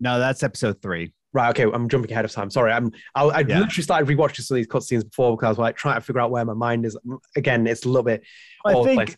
No, 0.00 0.18
that's 0.18 0.42
episode 0.42 0.82
three. 0.82 1.12
Right. 1.32 1.50
Okay. 1.50 1.64
I'm 1.72 1.88
jumping 1.88 2.10
ahead 2.12 2.24
of 2.24 2.30
time. 2.32 2.50
Sorry. 2.50 2.72
I'm. 2.72 2.92
I, 3.14 3.24
I 3.24 3.38
Yeah. 3.40 3.58
literally 3.60 3.82
started 3.82 4.08
rewatching 4.08 4.42
some 4.42 4.56
of 4.56 4.58
these 4.58 4.68
cutscenes 4.68 5.04
before 5.04 5.36
because 5.36 5.46
I 5.46 5.48
was 5.50 5.58
like 5.58 5.76
trying 5.76 5.96
to 5.96 6.00
figure 6.00 6.20
out 6.20 6.30
where 6.30 6.44
my 6.44 6.54
mind 6.54 6.86
is. 6.86 6.96
Again, 7.36 7.66
it's 7.66 7.84
a 7.84 7.88
little 7.88 8.04
bit. 8.04 8.22
I 8.64 8.72
think 8.84 8.96
place. 9.06 9.16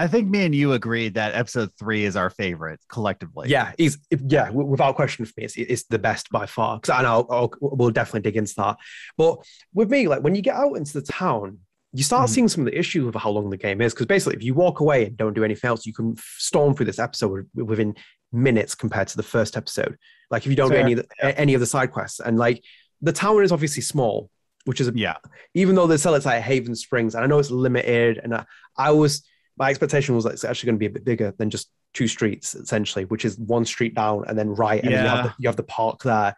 I 0.00 0.06
think 0.06 0.28
me 0.28 0.44
and 0.46 0.54
you 0.54 0.72
agreed 0.74 1.14
that 1.14 1.34
episode 1.34 1.70
three 1.78 2.04
is 2.04 2.14
our 2.14 2.30
favorite 2.30 2.78
collectively. 2.88 3.48
yeah, 3.48 3.72
he's 3.76 3.98
yeah, 4.10 4.48
without 4.50 4.94
question 4.94 5.24
for 5.24 5.32
me, 5.36 5.44
it's, 5.44 5.56
it's 5.56 5.84
the 5.84 5.98
best 5.98 6.30
by 6.30 6.46
far. 6.46 6.78
Because 6.78 6.90
I 6.96 7.02
know 7.02 7.26
I'll, 7.28 7.52
we'll 7.60 7.90
definitely 7.90 8.20
dig 8.20 8.36
into 8.36 8.54
that. 8.58 8.76
But 9.16 9.38
with 9.74 9.90
me, 9.90 10.06
like 10.06 10.22
when 10.22 10.36
you 10.36 10.42
get 10.42 10.54
out 10.54 10.74
into 10.74 10.92
the 11.00 11.02
town, 11.02 11.58
you 11.92 12.02
start 12.02 12.28
Mhm. 12.28 12.32
seeing 12.32 12.48
some 12.48 12.66
of 12.66 12.72
the 12.72 12.78
issues 12.78 13.04
with 13.04 13.14
how 13.14 13.30
long 13.30 13.48
the 13.50 13.56
game 13.56 13.80
is. 13.80 13.94
Because 13.94 14.06
basically, 14.06 14.36
if 14.36 14.42
you 14.42 14.54
walk 14.54 14.80
away 14.80 15.06
and 15.06 15.16
don't 15.16 15.34
do 15.34 15.44
anything 15.44 15.68
else, 15.68 15.86
you 15.86 15.94
can 15.94 16.16
storm 16.36 16.74
through 16.74 16.86
this 16.86 16.98
episode 16.98 17.48
within 17.54 17.94
minutes 18.32 18.74
compared 18.74 19.08
to 19.08 19.16
the 19.16 19.22
first 19.22 19.56
episode. 19.56 19.96
Like 20.30 20.44
if 20.44 20.50
you 20.50 20.56
don't 20.56 20.70
do 20.70 20.76
any 20.76 20.92
of 20.92 20.98
the, 20.98 21.06
a- 21.22 21.38
any 21.40 21.54
of 21.54 21.60
the 21.60 21.66
side 21.66 21.90
quests, 21.92 22.20
and 22.20 22.36
like 22.38 22.62
the 23.00 23.12
town 23.12 23.42
is 23.42 23.52
obviously 23.52 23.80
small, 23.82 24.28
which 24.66 24.80
is 24.82 24.88
a 24.88 24.92
Yeah. 24.94 25.16
even 25.54 25.74
though 25.76 25.86
they 25.86 25.96
sell 25.96 26.14
it 26.14 26.24
like 26.26 26.42
Haven 26.42 26.74
Springs, 26.74 27.14
and 27.14 27.24
I 27.24 27.26
know 27.26 27.38
it's 27.38 27.50
limited, 27.50 28.20
and 28.22 28.34
I, 28.34 28.44
I 28.76 28.90
was 28.90 29.22
my 29.56 29.70
expectation 29.70 30.14
was 30.14 30.24
that 30.24 30.34
it's 30.34 30.44
actually 30.44 30.66
going 30.68 30.76
to 30.76 30.80
be 30.80 30.86
a 30.86 30.90
bit 30.90 31.04
bigger 31.04 31.32
than 31.38 31.48
just 31.50 31.70
two 31.94 32.06
streets 32.06 32.54
essentially, 32.54 33.06
which 33.06 33.24
is 33.24 33.38
one 33.38 33.64
street 33.64 33.94
down 33.94 34.24
and 34.28 34.38
then 34.38 34.50
right, 34.50 34.82
and 34.84 34.92
then 34.92 35.04
you 35.04 35.10
have 35.10 35.24
the, 35.24 35.34
you 35.38 35.48
have 35.48 35.56
the 35.56 35.62
park 35.62 36.02
there. 36.02 36.34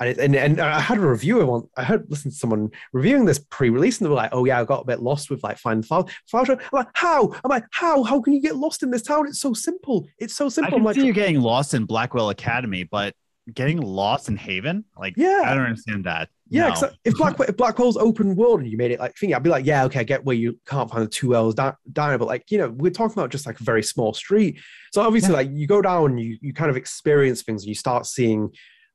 And, 0.00 0.18
and 0.18 0.34
and 0.34 0.60
I 0.60 0.80
had 0.80 0.98
a 0.98 1.02
reviewer 1.02 1.44
on. 1.44 1.68
I 1.76 1.84
heard 1.84 2.06
listen 2.08 2.30
to 2.30 2.36
someone 2.36 2.70
reviewing 2.92 3.24
this 3.24 3.38
pre-release, 3.38 3.98
and 3.98 4.06
they 4.06 4.08
were 4.10 4.16
like, 4.16 4.30
"Oh 4.32 4.44
yeah, 4.44 4.60
I 4.60 4.64
got 4.64 4.82
a 4.82 4.86
bit 4.86 5.00
lost 5.00 5.30
with 5.30 5.42
like 5.44 5.58
find 5.58 5.82
the 5.82 5.86
file." 5.86 6.08
file. 6.28 6.44
I'm 6.48 6.58
like, 6.72 6.88
"How?" 6.94 7.32
I'm 7.44 7.48
like, 7.50 7.64
"How? 7.70 8.02
How 8.02 8.20
can 8.20 8.32
you 8.32 8.40
get 8.40 8.56
lost 8.56 8.82
in 8.82 8.90
this 8.90 9.02
town? 9.02 9.28
It's 9.28 9.40
so 9.40 9.54
simple. 9.54 10.08
It's 10.18 10.34
so 10.34 10.46
I 10.46 10.48
simple." 10.48 10.74
I'm 10.74 10.78
can 10.80 10.84
like, 10.84 10.94
see 10.96 11.06
you 11.06 11.12
getting 11.12 11.40
lost 11.40 11.74
in 11.74 11.84
Blackwell 11.84 12.30
Academy, 12.30 12.82
but 12.84 13.14
getting 13.52 13.80
lost 13.80 14.28
in 14.28 14.36
Haven, 14.36 14.84
like, 14.96 15.14
Yeah. 15.16 15.42
I 15.44 15.54
don't 15.54 15.64
understand 15.64 16.04
that. 16.04 16.28
Yeah, 16.48 16.74
No. 16.80 16.90
if 17.04 17.14
Black 17.16 17.40
if 17.40 17.56
Blackwell's 17.56 17.96
open 17.96 18.36
world 18.36 18.60
and 18.60 18.70
you 18.70 18.76
made 18.76 18.90
it 18.92 19.00
like 19.00 19.16
thing, 19.16 19.34
I'd 19.34 19.42
be 19.42 19.50
like, 19.50 19.64
yeah, 19.66 19.84
okay, 19.86 20.00
I 20.00 20.04
get 20.04 20.24
where 20.24 20.36
you 20.36 20.60
can't 20.66 20.88
find 20.90 21.02
the 21.02 21.08
two 21.08 21.34
L's 21.34 21.54
down, 21.54 21.74
down, 21.90 22.16
but 22.18 22.28
like 22.28 22.50
you 22.50 22.58
know, 22.58 22.70
we're 22.70 22.90
talking 22.92 23.18
about 23.18 23.30
just 23.30 23.46
like 23.46 23.58
a 23.58 23.64
very 23.64 23.82
small 23.82 24.12
street. 24.14 24.60
So 24.92 25.02
obviously, 25.02 25.32
like 25.32 25.48
you 25.50 25.66
go 25.66 25.80
down, 25.82 26.18
you 26.18 26.38
you 26.40 26.52
kind 26.52 26.70
of 26.70 26.76
experience 26.76 27.42
things, 27.42 27.62
and 27.62 27.68
you 27.68 27.74
start 27.74 28.06
seeing 28.06 28.50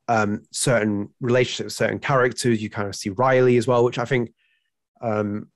um 0.07 0.43
certain 0.51 1.09
relationships, 1.19 1.75
certain 1.75 1.99
characters. 1.99 2.61
You 2.61 2.69
kind 2.69 2.87
of 2.87 2.95
see 2.95 3.09
Riley 3.09 3.57
as 3.57 3.67
well, 3.67 3.83
which 3.83 3.99
I 3.99 4.05
think 4.05 4.31
um 5.01 5.49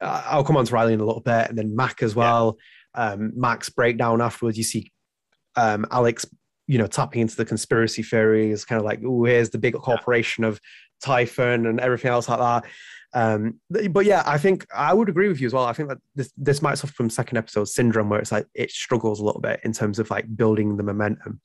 I'll 0.00 0.44
come 0.44 0.56
on 0.56 0.64
to 0.64 0.74
Riley 0.74 0.94
in 0.94 1.00
a 1.00 1.04
little 1.04 1.20
bit, 1.20 1.50
and 1.50 1.58
then 1.58 1.76
Mac 1.76 2.02
as 2.02 2.14
well. 2.14 2.56
Um, 2.94 3.32
Mac's 3.36 3.68
breakdown 3.68 4.20
afterwards. 4.20 4.56
You 4.58 4.64
see 4.64 4.92
um 5.56 5.86
Alex 5.90 6.26
you 6.70 6.78
know, 6.78 6.86
tapping 6.86 7.20
into 7.20 7.34
the 7.34 7.44
conspiracy 7.44 8.00
theories, 8.00 8.64
kind 8.64 8.78
of 8.78 8.84
like, 8.84 9.00
oh, 9.04 9.24
here's 9.24 9.50
the 9.50 9.58
big 9.58 9.74
corporation 9.74 10.44
of 10.44 10.60
Typhon 11.02 11.66
and 11.66 11.80
everything 11.80 12.12
else 12.12 12.28
like 12.28 12.38
that. 12.38 12.64
Um, 13.12 13.60
but 13.90 14.04
yeah, 14.06 14.22
I 14.24 14.38
think 14.38 14.66
I 14.74 14.94
would 14.94 15.08
agree 15.08 15.28
with 15.28 15.40
you 15.40 15.46
as 15.46 15.52
well. 15.52 15.64
I 15.64 15.72
think 15.72 15.88
that 15.88 15.98
this 16.14 16.32
this 16.36 16.62
might 16.62 16.78
suffer 16.78 16.92
from 16.92 17.10
second 17.10 17.38
episode 17.38 17.66
syndrome, 17.68 18.08
where 18.08 18.20
it's 18.20 18.30
like 18.32 18.46
it 18.54 18.70
struggles 18.70 19.20
a 19.20 19.24
little 19.24 19.40
bit 19.40 19.60
in 19.64 19.72
terms 19.72 19.98
of 19.98 20.10
like 20.10 20.26
building 20.36 20.76
the 20.76 20.82
momentum. 20.84 21.40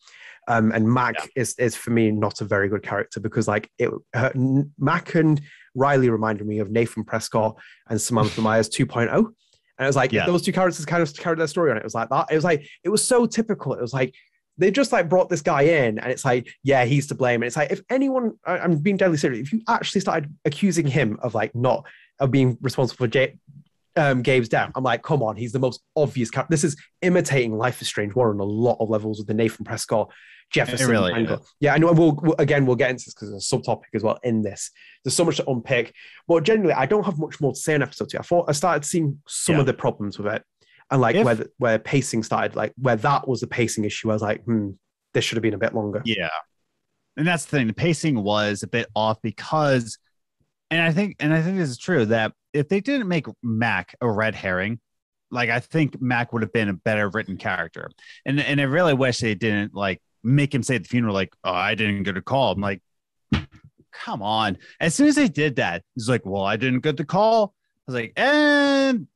Um, 0.47 0.72
and 0.72 0.88
Mac 0.88 1.16
Yeah. 1.18 1.41
is 1.41 1.55
is 1.57 1.76
for 1.76 1.89
me 1.89 2.11
not 2.11 2.39
a 2.41 2.45
very 2.45 2.70
good 2.70 2.84
character 2.84 3.20
because 3.20 3.47
like 3.47 3.68
it 3.80 3.89
her, 4.13 4.32
Mac 4.78 5.16
and 5.16 5.41
Riley 5.74 6.09
reminded 6.11 6.45
me 6.45 6.59
of 6.59 6.70
Nathan 6.70 7.03
Prescott 7.03 7.57
and 7.89 7.99
Samantha 7.99 8.41
Myers 8.47 8.70
2.0. 8.70 9.09
And 9.11 9.26
it 9.80 9.88
was 9.88 9.95
like 9.95 10.11
Yeah. 10.11 10.28
those 10.28 10.43
two 10.43 10.53
characters 10.53 10.86
kind 10.86 11.01
of 11.01 11.16
carried 11.16 11.39
their 11.39 11.47
story 11.47 11.72
on 11.72 11.78
it. 11.78 11.80
It 11.80 11.84
was 11.86 11.95
like 11.95 12.09
that. 12.09 12.28
It 12.30 12.36
was 12.36 12.43
like 12.43 12.68
it 12.84 12.89
was 12.89 13.03
so 13.03 13.26
typical. 13.26 13.74
It 13.74 13.82
was 13.82 13.91
like 13.93 14.13
they 14.58 14.72
just 14.72 14.91
like 14.91 15.10
brought 15.10 15.30
this 15.30 15.41
guy 15.41 15.62
in 15.64 15.99
and 15.99 16.12
it's 16.12 16.24
like 16.26 16.47
yeah 16.64 16.86
he's 16.86 17.08
to 17.08 17.16
blame. 17.16 17.41
And 17.41 17.47
it's 17.47 17.58
like 17.58 17.72
if 17.72 17.82
anyone 17.89 18.34
I- 18.45 18.60
i'm 18.60 18.78
being 18.78 18.97
deadly 18.97 19.18
serious 19.18 19.47
if 19.47 19.53
you 19.53 19.62
actually 19.68 20.01
started 20.01 20.34
accusing 20.45 20.88
him 20.88 21.18
of 21.22 21.34
like 21.36 21.53
not 21.56 21.86
of 22.20 22.32
being 22.32 22.58
responsible 22.62 22.97
for 23.06 23.08
J- 23.08 23.38
um, 23.97 24.22
Gabe's 24.22 24.49
death 24.49 24.72
i'm 24.76 24.84
like 24.84 25.03
come 25.03 25.22
on 25.24 25.36
he's 25.36 25.51
the 25.53 25.60
most 25.60 25.82
obvious 25.95 26.30
character 26.30 26.51
this 26.51 26.64
is 26.64 26.76
imitating 27.01 27.58
life 27.58 27.82
is 27.82 27.88
strange. 27.88 28.14
One 28.16 28.28
on 28.28 28.39
a 28.39 28.43
lot 28.43 28.78
of 28.80 28.89
levels 28.89 29.20
with 29.20 29.28
the 29.28 29.34
nathan 29.34 29.66
prescott 29.66 30.12
jefferson 30.53 30.89
really 30.91 31.12
angle. 31.12 31.43
yeah 31.60 31.74
and 31.74 31.84
we'll, 31.84 32.14
we'll 32.22 32.36
again 32.38 32.66
we'll 32.66 32.76
get 32.76 32.91
into 32.91 33.06
this 33.06 33.14
because 33.16 33.32
there's 33.32 33.51
a 33.51 33.56
subtopic 33.58 33.86
as 33.95 34.03
well 34.03 34.20
in 34.24 34.41
this. 34.43 34.70
There's 35.03 35.16
so 35.16 35.26
much 35.26 35.38
to 35.38 35.49
unpick 35.49 35.93
but 36.28 36.43
generally 36.43 36.74
i 36.74 36.86
don't 36.86 37.03
have 37.03 37.18
much 37.18 37.41
more 37.41 37.51
to 37.53 37.60
say 37.60 37.74
in 37.74 37.82
episode 37.82 38.10
two. 38.10 38.20
I 38.20 38.22
thought 38.22 38.45
i 38.47 38.51
started 38.51 38.86
seeing 38.86 39.20
some 39.28 39.56
Yeah. 39.56 39.62
of 39.62 39.66
the 39.66 39.74
problems 39.74 40.18
with 40.20 40.32
it 40.34 40.43
and 40.92 41.02
like 41.02 41.16
If- 41.16 41.26
where 41.26 41.36
the, 41.36 41.52
where 41.58 41.80
pacing 41.80 42.24
started, 42.24 42.56
like 42.56 42.74
where 42.78 42.96
that 42.98 43.28
was 43.28 43.44
a 43.44 43.48
pacing 43.48 43.86
issue, 43.86 44.10
I 44.10 44.14
was 44.14 44.22
like, 44.22 44.44
hmm, 44.44 44.72
this 45.14 45.24
should 45.24 45.38
have 45.38 45.44
been 45.44 45.54
a 45.54 45.60
bit 45.60 45.74
longer. 45.74 46.02
Yeah. 46.06 46.30
And 47.18 47.26
that's 47.26 47.46
the 47.46 47.52
thing. 47.52 47.68
The 47.68 47.74
pacing 47.74 48.22
was 48.22 48.64
a 48.64 48.68
bit 48.68 48.88
off 48.96 49.22
because 49.22 49.98
and 50.70 50.82
I 50.82 50.92
think 50.92 51.16
and 51.20 51.34
I 51.34 51.42
think 51.42 51.58
this 51.58 51.70
is 51.70 51.78
true 51.78 52.06
that 52.08 52.34
if 52.54 52.70
they 52.70 52.82
didn't 52.82 53.08
make 53.08 53.28
Mac 53.42 53.96
a 54.02 54.10
red 54.10 54.36
herring, 54.36 54.80
like 55.32 55.50
I 55.50 55.60
think 55.60 56.02
Mac 56.02 56.34
would 56.34 56.42
have 56.42 56.52
been 56.54 56.70
a 56.70 56.74
better 56.74 57.10
written 57.10 57.38
character. 57.38 57.90
And 58.26 58.40
and 58.40 58.60
I 58.60 58.66
really 58.66 58.94
wish 58.94 59.20
they 59.20 59.36
didn't 59.36 59.74
like 59.74 60.02
make 60.24 60.54
him 60.54 60.64
say 60.64 60.76
at 60.76 60.84
the 60.84 60.90
funeral, 60.90 61.14
like, 61.14 61.34
oh, 61.44 61.54
I 61.54 61.76
didn't 61.76 62.04
get 62.04 62.18
a 62.18 62.22
call. 62.22 62.52
I'm 62.52 62.62
like, 62.62 62.82
come 63.92 64.22
on. 64.22 64.58
As 64.80 64.96
soon 64.96 65.08
as 65.08 65.16
they 65.16 65.28
did 65.28 65.56
that, 65.58 65.84
he's 65.96 66.10
like, 66.10 66.26
Well, 66.26 66.44
I 66.44 66.58
didn't 66.58 66.82
get 66.82 66.98
the 66.98 67.06
call. 67.06 67.54
I 67.88 67.92
was 67.92 67.96
like, 67.96 68.14
and 68.18 69.08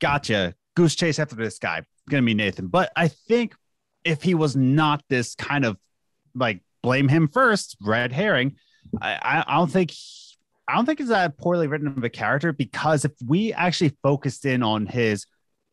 gotcha. 0.00 0.54
Goose 0.80 0.94
chase 0.94 1.18
after 1.18 1.36
this 1.36 1.58
guy. 1.58 1.82
Gonna 2.08 2.22
be 2.22 2.32
Nathan. 2.32 2.68
But 2.68 2.90
I 2.96 3.08
think 3.08 3.54
if 4.02 4.22
he 4.22 4.34
was 4.34 4.56
not 4.56 5.02
this 5.10 5.34
kind 5.34 5.66
of 5.66 5.76
like 6.34 6.62
blame 6.82 7.08
him 7.08 7.28
first, 7.28 7.76
red 7.82 8.12
herring, 8.12 8.56
I, 8.98 9.44
I, 9.46 9.56
don't 9.56 9.70
think 9.70 9.92
I 10.66 10.74
don't 10.74 10.86
think 10.86 11.00
it's 11.00 11.10
that 11.10 11.36
poorly 11.36 11.66
written 11.66 11.88
of 11.88 12.02
a 12.02 12.08
character 12.08 12.54
because 12.54 13.04
if 13.04 13.12
we 13.26 13.52
actually 13.52 13.94
focused 14.02 14.46
in 14.46 14.62
on 14.62 14.86
his 14.86 15.26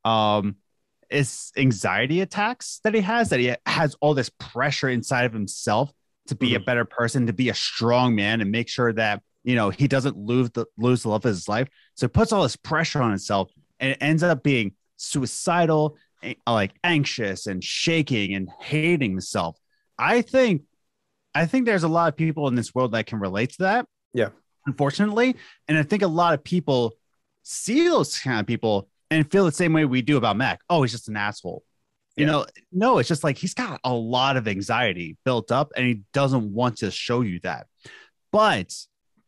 um 0.03 0.57
his 1.09 1.53
anxiety 1.55 2.19
attacks 2.19 2.81
that 2.83 2.93
he 2.93 2.99
has, 2.99 3.29
that 3.29 3.39
he 3.39 3.55
has 3.65 3.95
all 4.01 4.13
this 4.13 4.29
pressure 4.29 4.89
inside 4.89 5.23
of 5.23 5.31
himself 5.31 5.89
to 6.27 6.35
be 6.35 6.47
mm-hmm. 6.47 6.57
a 6.57 6.65
better 6.65 6.83
person, 6.83 7.27
to 7.27 7.33
be 7.33 7.47
a 7.47 7.53
strong 7.53 8.13
man, 8.13 8.41
and 8.41 8.51
make 8.51 8.67
sure 8.67 8.91
that 8.91 9.21
you 9.45 9.55
know 9.55 9.69
he 9.69 9.87
doesn't 9.87 10.17
lose 10.17 10.49
the 10.49 10.65
lose 10.77 11.03
the 11.03 11.09
love 11.09 11.23
of 11.23 11.29
his 11.29 11.47
life. 11.47 11.69
So 11.95 12.07
it 12.07 12.13
puts 12.13 12.33
all 12.33 12.43
this 12.43 12.57
pressure 12.57 13.01
on 13.01 13.11
himself, 13.11 13.49
and 13.79 13.91
it 13.91 13.99
ends 14.01 14.21
up 14.21 14.43
being 14.43 14.73
suicidal, 14.97 15.97
like 16.45 16.73
anxious 16.83 17.47
and 17.47 17.63
shaking 17.63 18.35
and 18.35 18.49
hating 18.59 19.11
himself. 19.11 19.57
I 19.97 20.21
think, 20.21 20.63
I 21.33 21.45
think 21.45 21.65
there's 21.65 21.83
a 21.83 21.87
lot 21.87 22.09
of 22.09 22.17
people 22.17 22.47
in 22.47 22.55
this 22.55 22.75
world 22.75 22.91
that 22.91 23.05
can 23.05 23.19
relate 23.19 23.51
to 23.53 23.63
that. 23.63 23.85
Yeah 24.13 24.29
unfortunately. 24.67 25.35
And 25.67 25.77
I 25.77 25.83
think 25.83 26.03
a 26.03 26.07
lot 26.07 26.35
of 26.35 26.43
people 26.43 26.95
see 27.41 27.87
those 27.87 28.19
kind 28.19 28.39
of 28.39 28.45
people 28.45 28.89
and 29.09 29.29
feel 29.31 29.45
the 29.45 29.51
same 29.51 29.73
way 29.73 29.85
we 29.85 30.01
do 30.03 30.17
about 30.17 30.37
Mac. 30.37 30.59
Oh, 30.69 30.83
he's 30.83 30.91
just 30.91 31.07
an 31.07 31.17
asshole. 31.17 31.63
You 32.17 32.25
know, 32.25 32.47
no, 32.71 32.97
it's 32.97 33.07
just 33.07 33.23
like 33.23 33.37
he's 33.37 33.53
got 33.53 33.79
a 33.83 33.93
lot 33.93 34.37
of 34.37 34.47
anxiety 34.47 35.17
built 35.23 35.51
up 35.51 35.71
and 35.75 35.85
he 35.85 36.01
doesn't 36.13 36.51
want 36.51 36.77
to 36.77 36.89
show 36.89 37.21
you 37.21 37.39
that. 37.43 37.67
But 38.31 38.73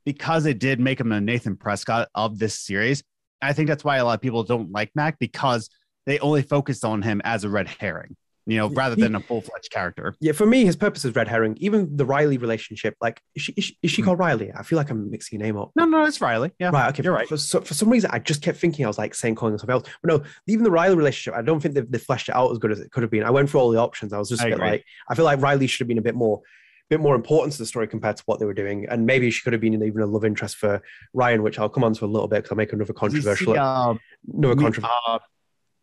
because 0.06 0.48
it 0.48 0.58
did 0.58 0.80
make 0.80 1.00
him 1.00 1.12
a 1.12 1.22
Nathan 1.22 1.56
Prescott 1.56 2.10
of 2.16 2.40
this 2.40 2.60
series, 2.60 3.04
I 3.42 3.54
think 3.54 3.68
that's 3.68 3.84
why 3.84 3.98
a 3.98 4.06
lot 4.06 4.16
of 4.16 4.22
people 4.22 4.44
don't 4.44 4.72
like 4.72 4.92
Mac 4.96 5.20
because 5.20 5.70
they 6.06 6.20
only 6.20 6.42
focused 6.42 6.84
on 6.84 7.02
him 7.02 7.22
as 7.24 7.44
a 7.44 7.50
red 7.50 7.68
herring 7.68 8.16
you 8.50 8.58
know, 8.58 8.68
rather 8.70 8.96
than 8.96 9.14
a 9.14 9.20
full 9.20 9.42
fledged 9.42 9.70
character. 9.70 10.16
Yeah, 10.20 10.32
for 10.32 10.48
me, 10.48 10.66
his 10.66 10.76
purpose 10.76 11.06
is 11.06 11.14
red 11.16 11.28
herring. 11.28 11.56
Even 11.60 11.96
the 11.96 12.06
Riley 12.06 12.40
relationship, 12.40 12.96
like, 13.00 13.22
is 13.36 13.44
she, 13.44 13.54
is 13.56 13.64
she, 13.64 13.78
is 13.84 13.92
she 13.92 14.02
hmm. 14.02 14.08
called 14.08 14.20
Riley? 14.20 14.52
I 14.56 14.64
feel 14.64 14.78
like 14.78 14.90
I'm 14.90 15.12
mixing 15.12 15.40
your 15.40 15.46
name 15.46 15.56
up. 15.56 15.70
No, 15.76 15.86
no, 15.86 16.04
it's 16.06 16.20
Riley. 16.20 16.52
Yeah, 16.58 16.70
right. 16.70 16.90
Okay, 16.90 17.04
you're 17.04 17.14
right. 17.14 17.28
For, 17.28 17.38
for 17.38 17.74
some 17.76 17.90
reason, 17.90 18.10
I 18.12 18.18
just 18.18 18.42
kept 18.42 18.58
thinking 18.58 18.86
I 18.86 18.88
was 18.88 18.98
like 18.98 19.14
saying 19.14 19.36
calling 19.36 19.56
something 19.60 19.74
else. 19.74 19.88
But 20.02 20.12
no, 20.12 20.24
even 20.48 20.64
the 20.64 20.72
Riley 20.72 20.96
relationship, 20.96 21.38
I 21.38 21.44
don't 21.44 21.60
think 21.60 21.76
they, 21.76 21.82
they 21.82 22.00
fleshed 22.00 22.30
it 22.30 22.36
out 22.36 22.52
as 22.52 22.58
good 22.58 22.72
as 22.72 22.80
it 22.80 22.92
could 22.92 23.04
have 23.04 23.12
been. 23.12 23.24
I 23.24 23.30
went 23.30 23.52
through 23.52 23.60
all 23.60 23.70
the 23.70 23.80
options. 23.80 24.14
I 24.14 24.18
was 24.18 24.30
just 24.30 24.42
a 24.42 24.50
bit 24.50 24.58
like, 24.58 24.84
I 25.08 25.14
feel 25.14 25.26
like 25.26 25.42
Riley 25.42 25.68
should 25.68 25.82
have 25.82 25.88
been 25.88 26.00
a 26.00 26.04
bit 26.04 26.16
more 26.16 26.42
bit 26.90 27.00
more 27.00 27.16
important 27.16 27.54
to 27.54 27.60
the 27.60 27.66
story 27.66 27.88
compared 27.88 28.18
to 28.18 28.24
what 28.26 28.40
they 28.40 28.46
were 28.46 28.54
doing. 28.54 28.88
And 28.90 29.06
maybe 29.06 29.30
she 29.30 29.44
could 29.44 29.54
have 29.54 29.62
been 29.62 29.74
even 29.82 30.02
a 30.02 30.06
love 30.06 30.26
interest 30.26 30.58
for 30.58 30.82
Ryan, 31.14 31.44
which 31.44 31.60
I'll 31.60 31.70
come 31.70 31.84
on 31.84 31.94
to 31.94 32.06
a 32.06 32.08
little 32.08 32.28
bit 32.28 32.38
because 32.38 32.52
I'll 32.52 32.58
make 32.58 32.74
another 32.74 32.94
controversial. 32.94 33.54
See, 33.54 33.60
uh, 33.60 33.94
another 34.34 34.56
controversial. 34.56 34.98
Uh, 35.08 35.20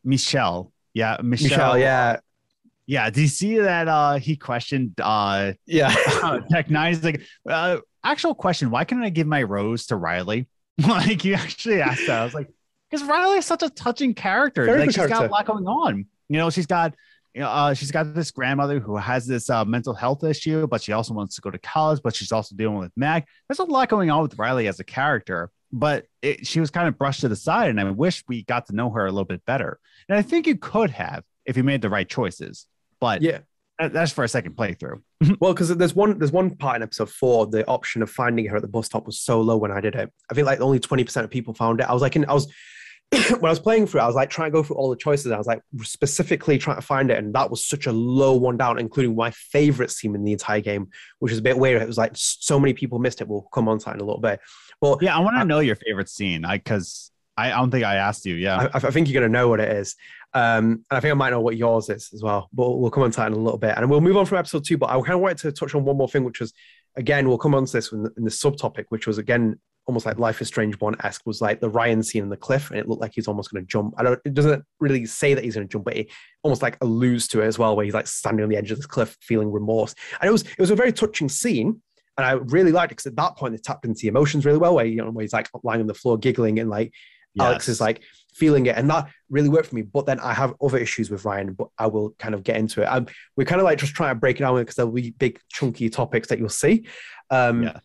Michelle. 0.04 0.72
Yeah, 0.94 1.18
Michelle. 1.22 1.48
Michelle, 1.48 1.78
yeah. 1.78 2.16
Yeah, 2.88 3.10
do 3.10 3.20
you 3.20 3.26
see 3.26 3.58
that 3.58 3.88
uh 3.88 4.14
he 4.14 4.36
questioned 4.36 4.92
uh 5.00 5.54
yeah 5.66 5.92
Deck 6.50 6.70
Nine? 6.70 6.94
He's 6.94 7.02
like, 7.02 7.20
uh, 7.48 7.78
actual 8.04 8.34
question, 8.34 8.70
why 8.70 8.84
can't 8.84 9.02
I 9.02 9.10
give 9.10 9.26
my 9.26 9.42
rose 9.42 9.86
to 9.86 9.96
Riley? 9.96 10.48
like 10.86 11.24
you 11.24 11.34
actually 11.34 11.80
asked 11.80 12.06
that. 12.06 12.20
I 12.20 12.24
was 12.24 12.34
like, 12.34 12.48
because 12.90 13.06
Riley 13.06 13.38
is 13.38 13.44
such 13.44 13.62
a 13.62 13.70
touching 13.70 14.14
character. 14.14 14.64
Very 14.64 14.80
like 14.80 14.90
she's 14.90 14.96
character. 14.96 15.16
got 15.16 15.26
a 15.26 15.32
lot 15.32 15.46
going 15.46 15.66
on. 15.66 16.06
You 16.28 16.38
know, 16.38 16.50
she's 16.50 16.66
got 16.66 16.94
you 17.36 17.42
know, 17.42 17.50
uh, 17.50 17.74
she's 17.74 17.90
got 17.90 18.14
this 18.14 18.30
grandmother 18.30 18.80
who 18.80 18.96
has 18.96 19.26
this 19.26 19.50
uh, 19.50 19.62
mental 19.62 19.92
health 19.92 20.24
issue, 20.24 20.66
but 20.66 20.82
she 20.82 20.92
also 20.92 21.12
wants 21.12 21.34
to 21.34 21.42
go 21.42 21.50
to 21.50 21.58
college, 21.58 22.00
but 22.02 22.16
she's 22.16 22.32
also 22.32 22.56
dealing 22.56 22.78
with 22.78 22.92
Mac. 22.96 23.28
There's 23.46 23.58
a 23.58 23.64
lot 23.64 23.90
going 23.90 24.10
on 24.10 24.22
with 24.22 24.38
Riley 24.38 24.68
as 24.68 24.80
a 24.80 24.84
character, 24.84 25.50
but 25.70 26.06
it, 26.22 26.46
she 26.46 26.60
was 26.60 26.70
kind 26.70 26.88
of 26.88 26.96
brushed 26.96 27.20
to 27.20 27.28
the 27.28 27.36
side, 27.36 27.68
and 27.68 27.78
I 27.78 27.84
wish 27.90 28.24
we 28.26 28.42
got 28.44 28.68
to 28.68 28.74
know 28.74 28.88
her 28.88 29.04
a 29.04 29.10
little 29.10 29.26
bit 29.26 29.44
better. 29.44 29.78
And 30.08 30.16
I 30.16 30.22
think 30.22 30.46
you 30.46 30.56
could 30.56 30.88
have 30.92 31.24
if 31.44 31.58
you 31.58 31.62
made 31.62 31.82
the 31.82 31.90
right 31.90 32.08
choices. 32.08 32.66
But 33.00 33.20
yeah, 33.20 33.40
that's 33.78 34.12
for 34.12 34.24
a 34.24 34.28
second 34.28 34.56
playthrough. 34.56 35.02
well, 35.38 35.52
because 35.52 35.68
there's 35.76 35.94
one 35.94 36.18
there's 36.18 36.32
one 36.32 36.56
part 36.56 36.76
in 36.76 36.82
episode 36.82 37.10
four, 37.10 37.46
the 37.48 37.66
option 37.66 38.00
of 38.00 38.08
finding 38.08 38.46
her 38.46 38.56
at 38.56 38.62
the 38.62 38.68
bus 38.68 38.86
stop 38.86 39.04
was 39.04 39.20
so 39.20 39.42
low 39.42 39.58
when 39.58 39.70
I 39.70 39.82
did 39.82 39.94
it. 39.94 40.10
I 40.30 40.34
feel 40.34 40.46
like 40.46 40.62
only 40.62 40.80
20% 40.80 41.22
of 41.22 41.30
people 41.30 41.52
found 41.52 41.80
it. 41.80 41.90
I 41.90 41.92
was 41.92 42.00
like, 42.00 42.16
in, 42.16 42.24
I 42.24 42.32
was 42.32 42.50
when 43.30 43.44
I 43.44 43.50
was 43.50 43.60
playing 43.60 43.86
through, 43.86 44.00
I 44.00 44.06
was 44.06 44.16
like 44.16 44.30
trying 44.30 44.50
to 44.50 44.52
go 44.52 44.62
through 44.62 44.76
all 44.76 44.90
the 44.90 44.96
choices. 44.96 45.30
I 45.30 45.38
was 45.38 45.46
like 45.46 45.62
specifically 45.82 46.58
trying 46.58 46.76
to 46.76 46.82
find 46.82 47.10
it, 47.10 47.18
and 47.18 47.34
that 47.34 47.50
was 47.50 47.64
such 47.64 47.86
a 47.86 47.92
low 47.92 48.34
one 48.34 48.56
down, 48.56 48.78
including 48.78 49.14
my 49.14 49.30
favorite 49.30 49.90
scene 49.90 50.14
in 50.14 50.24
the 50.24 50.32
entire 50.32 50.60
game, 50.60 50.88
which 51.20 51.32
is 51.32 51.38
a 51.38 51.42
bit 51.42 51.58
weird. 51.58 51.80
It 51.80 51.88
was 51.88 51.98
like 51.98 52.12
so 52.14 52.58
many 52.58 52.74
people 52.74 52.98
missed 52.98 53.20
it. 53.20 53.28
We'll 53.28 53.48
come 53.52 53.68
on 53.68 53.78
to 53.78 53.90
in 53.90 54.00
a 54.00 54.04
little 54.04 54.20
bit. 54.20 54.40
Well, 54.80 54.98
yeah, 55.00 55.16
I 55.16 55.20
want 55.20 55.36
to 55.36 55.44
know 55.44 55.60
your 55.60 55.76
favorite 55.76 56.08
scene, 56.08 56.44
I 56.44 56.56
because 56.56 57.12
I, 57.36 57.52
I 57.52 57.56
don't 57.56 57.70
think 57.70 57.84
I 57.84 57.96
asked 57.96 58.26
you. 58.26 58.34
Yeah, 58.34 58.68
I, 58.74 58.78
I 58.78 58.90
think 58.90 59.08
you're 59.08 59.20
gonna 59.20 59.32
know 59.32 59.48
what 59.48 59.60
it 59.60 59.70
is. 59.70 59.94
Um, 60.34 60.84
and 60.90 60.98
I 60.98 61.00
think 61.00 61.12
I 61.12 61.14
might 61.14 61.30
know 61.30 61.40
what 61.40 61.56
yours 61.56 61.88
is 61.88 62.10
as 62.12 62.22
well, 62.22 62.48
but 62.52 62.76
we'll 62.76 62.90
come 62.90 63.04
on 63.04 63.10
to 63.12 63.16
that 63.18 63.28
in 63.28 63.32
a 63.32 63.38
little 63.38 63.58
bit. 63.58 63.74
And 63.76 63.88
we'll 63.88 64.00
move 64.00 64.16
on 64.16 64.26
from 64.26 64.38
episode 64.38 64.64
two. 64.64 64.76
But 64.76 64.90
I 64.90 64.94
kind 64.96 65.12
of 65.12 65.20
wanted 65.20 65.38
to 65.38 65.52
touch 65.52 65.74
on 65.74 65.84
one 65.84 65.96
more 65.96 66.08
thing, 66.08 66.24
which 66.24 66.40
was 66.40 66.52
again, 66.96 67.28
we'll 67.28 67.38
come 67.38 67.54
on 67.54 67.64
to 67.66 67.72
this 67.72 67.92
in 67.92 68.02
the, 68.02 68.12
in 68.16 68.24
the 68.24 68.30
subtopic, 68.30 68.86
which 68.88 69.06
was 69.06 69.18
again 69.18 69.58
almost 69.86 70.04
like 70.04 70.18
Life 70.18 70.40
is 70.40 70.48
Strange 70.48 70.78
one 70.80 70.96
esque, 71.02 71.22
was 71.26 71.40
like 71.40 71.60
the 71.60 71.68
Ryan 71.68 72.02
scene 72.02 72.22
in 72.22 72.28
the 72.28 72.36
cliff, 72.36 72.70
and 72.70 72.78
it 72.78 72.88
looked 72.88 73.00
like 73.00 73.12
he's 73.14 73.28
almost 73.28 73.52
going 73.52 73.62
to 73.62 73.66
jump. 73.66 73.94
I 73.96 74.02
don't, 74.02 74.20
it 74.24 74.34
doesn't 74.34 74.64
really 74.80 75.06
say 75.06 75.34
that 75.34 75.44
he's 75.44 75.54
going 75.54 75.66
to 75.66 75.72
jump, 75.72 75.84
but 75.84 75.96
it 75.96 76.08
almost 76.42 76.62
like 76.62 76.76
alludes 76.80 77.28
to 77.28 77.42
it 77.42 77.46
as 77.46 77.58
well, 77.58 77.76
where 77.76 77.84
he's 77.84 77.94
like 77.94 78.06
standing 78.06 78.42
on 78.42 78.48
the 78.48 78.56
edge 78.56 78.70
of 78.70 78.78
this 78.78 78.86
cliff, 78.86 79.16
feeling 79.20 79.50
remorse. 79.50 79.94
And 80.20 80.28
it 80.28 80.32
was 80.32 80.42
it 80.42 80.58
was 80.58 80.70
a 80.70 80.76
very 80.76 80.92
touching 80.92 81.28
scene. 81.28 81.80
And 82.18 82.24
I 82.24 82.32
really 82.32 82.72
liked 82.72 82.92
it 82.92 82.96
because 82.96 83.06
at 83.06 83.16
that 83.16 83.36
point 83.36 83.52
they 83.52 83.58
tapped 83.58 83.84
into 83.84 84.00
the 84.00 84.08
emotions 84.08 84.46
really 84.46 84.58
well, 84.58 84.74
where 84.74 84.86
you 84.86 84.96
know 84.96 85.10
where 85.10 85.22
he's 85.22 85.32
like 85.32 85.48
lying 85.62 85.80
on 85.80 85.86
the 85.86 85.94
floor 85.94 86.18
giggling 86.18 86.58
and 86.58 86.70
like 86.70 86.92
yes. 87.34 87.44
Alex 87.44 87.68
is 87.68 87.80
like 87.80 88.02
feeling 88.34 88.66
it, 88.66 88.76
and 88.76 88.90
that 88.90 89.08
really 89.30 89.48
worked 89.48 89.68
for 89.68 89.76
me. 89.76 89.82
But 89.82 90.06
then 90.06 90.18
I 90.20 90.32
have 90.32 90.54
other 90.60 90.78
issues 90.78 91.10
with 91.10 91.24
Ryan, 91.24 91.52
but 91.52 91.68
I 91.78 91.86
will 91.86 92.10
kind 92.18 92.34
of 92.34 92.42
get 92.42 92.56
into 92.56 92.82
it. 92.82 92.86
I'm, 92.86 93.06
we're 93.36 93.44
kind 93.44 93.60
of 93.60 93.64
like 93.64 93.78
just 93.78 93.94
trying 93.94 94.14
to 94.14 94.18
break 94.18 94.36
it 94.36 94.40
down 94.40 94.56
because 94.56 94.74
there'll 94.74 94.90
be 94.90 95.10
big 95.10 95.38
chunky 95.50 95.90
topics 95.90 96.28
that 96.28 96.38
you'll 96.38 96.48
see. 96.48 96.86
Um, 97.30 97.64
yeah. 97.64 97.80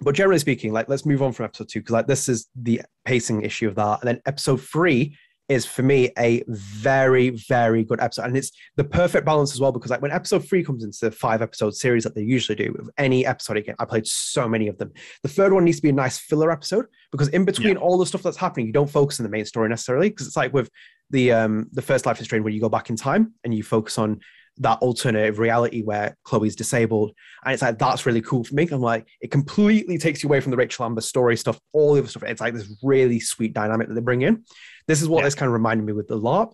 But 0.00 0.14
generally 0.14 0.38
speaking, 0.38 0.72
like 0.72 0.88
let's 0.88 1.06
move 1.06 1.22
on 1.22 1.32
from 1.32 1.44
episode 1.44 1.68
two 1.68 1.80
because 1.80 1.92
like 1.92 2.06
this 2.06 2.28
is 2.28 2.48
the 2.54 2.82
pacing 3.04 3.42
issue 3.42 3.68
of 3.68 3.74
that, 3.76 4.00
and 4.00 4.08
then 4.08 4.20
episode 4.26 4.60
three 4.60 5.16
is 5.48 5.64
for 5.64 5.82
me 5.82 6.10
a 6.18 6.42
very 6.48 7.30
very 7.30 7.84
good 7.84 8.00
episode. 8.00 8.24
And 8.24 8.36
it's 8.36 8.50
the 8.76 8.84
perfect 8.84 9.24
balance 9.24 9.52
as 9.54 9.60
well 9.60 9.72
because 9.72 9.90
like 9.90 10.02
when 10.02 10.10
episode 10.10 10.46
three 10.46 10.64
comes 10.64 10.82
into 10.82 10.98
the 11.02 11.10
five 11.10 11.40
episode 11.40 11.74
series 11.74 12.04
that 12.04 12.14
they 12.14 12.22
usually 12.22 12.56
do 12.56 12.72
with 12.76 12.90
any 12.98 13.24
episode 13.24 13.56
again 13.56 13.76
i 13.78 13.84
played 13.84 14.06
so 14.06 14.48
many 14.48 14.68
of 14.68 14.78
them. 14.78 14.92
The 15.22 15.28
third 15.28 15.52
one 15.52 15.64
needs 15.64 15.78
to 15.78 15.82
be 15.82 15.90
a 15.90 15.92
nice 15.92 16.18
filler 16.18 16.50
episode 16.50 16.86
because 17.12 17.28
in 17.28 17.44
between 17.44 17.76
yeah. 17.76 17.80
all 17.80 17.98
the 17.98 18.06
stuff 18.06 18.22
that's 18.22 18.36
happening 18.36 18.66
you 18.66 18.72
don't 18.72 18.90
focus 18.90 19.20
on 19.20 19.24
the 19.24 19.30
main 19.30 19.44
story 19.44 19.68
necessarily 19.68 20.10
because 20.10 20.26
it's 20.26 20.36
like 20.36 20.52
with 20.52 20.68
the 21.10 21.32
um 21.32 21.68
the 21.72 21.82
first 21.82 22.06
life 22.06 22.18
is 22.18 22.26
strange 22.26 22.42
where 22.42 22.52
you 22.52 22.60
go 22.60 22.68
back 22.68 22.90
in 22.90 22.96
time 22.96 23.32
and 23.44 23.54
you 23.54 23.62
focus 23.62 23.98
on 23.98 24.20
that 24.58 24.78
alternative 24.78 25.38
reality 25.38 25.82
where 25.82 26.16
Chloe's 26.24 26.56
disabled. 26.56 27.12
And 27.44 27.52
it's 27.52 27.62
like, 27.62 27.78
that's 27.78 28.06
really 28.06 28.22
cool 28.22 28.44
for 28.44 28.54
me. 28.54 28.66
I'm 28.70 28.80
like, 28.80 29.06
it 29.20 29.30
completely 29.30 29.98
takes 29.98 30.22
you 30.22 30.28
away 30.28 30.40
from 30.40 30.50
the 30.50 30.56
Rachel 30.56 30.84
Amber 30.84 31.02
story 31.02 31.36
stuff, 31.36 31.60
all 31.72 31.94
the 31.94 32.00
other 32.00 32.08
stuff. 32.08 32.22
It's 32.22 32.40
like 32.40 32.54
this 32.54 32.74
really 32.82 33.20
sweet 33.20 33.52
dynamic 33.52 33.88
that 33.88 33.94
they 33.94 34.00
bring 34.00 34.22
in. 34.22 34.44
This 34.86 35.02
is 35.02 35.08
what 35.08 35.18
yeah. 35.18 35.24
this 35.24 35.34
kind 35.34 35.48
of 35.48 35.52
reminded 35.52 35.84
me 35.84 35.92
with 35.92 36.08
the 36.08 36.18
LARP. 36.18 36.52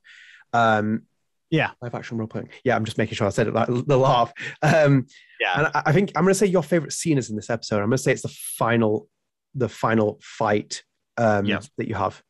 Um, 0.52 1.02
yeah. 1.50 1.70
Live 1.80 1.94
action 1.94 2.18
role 2.18 2.26
playing. 2.26 2.48
Yeah, 2.64 2.74
I'm 2.76 2.84
just 2.84 2.98
making 2.98 3.14
sure 3.14 3.26
I 3.26 3.30
said 3.30 3.46
it 3.46 3.54
like 3.54 3.68
the 3.68 3.98
LARP. 3.98 4.32
Um, 4.62 5.06
yeah. 5.38 5.58
And 5.58 5.66
I, 5.74 5.82
I 5.86 5.92
think 5.92 6.10
I'm 6.16 6.24
going 6.24 6.32
to 6.32 6.38
say 6.38 6.46
your 6.46 6.62
favorite 6.62 6.92
scene 6.92 7.18
is 7.18 7.30
in 7.30 7.36
this 7.36 7.50
episode. 7.50 7.76
I'm 7.76 7.88
going 7.88 7.98
to 7.98 8.02
say 8.02 8.12
it's 8.12 8.22
the 8.22 8.28
final, 8.28 9.06
the 9.54 9.68
final 9.68 10.18
fight 10.22 10.82
um, 11.18 11.44
yeah. 11.44 11.60
that 11.76 11.88
you 11.88 11.94
have. 11.94 12.22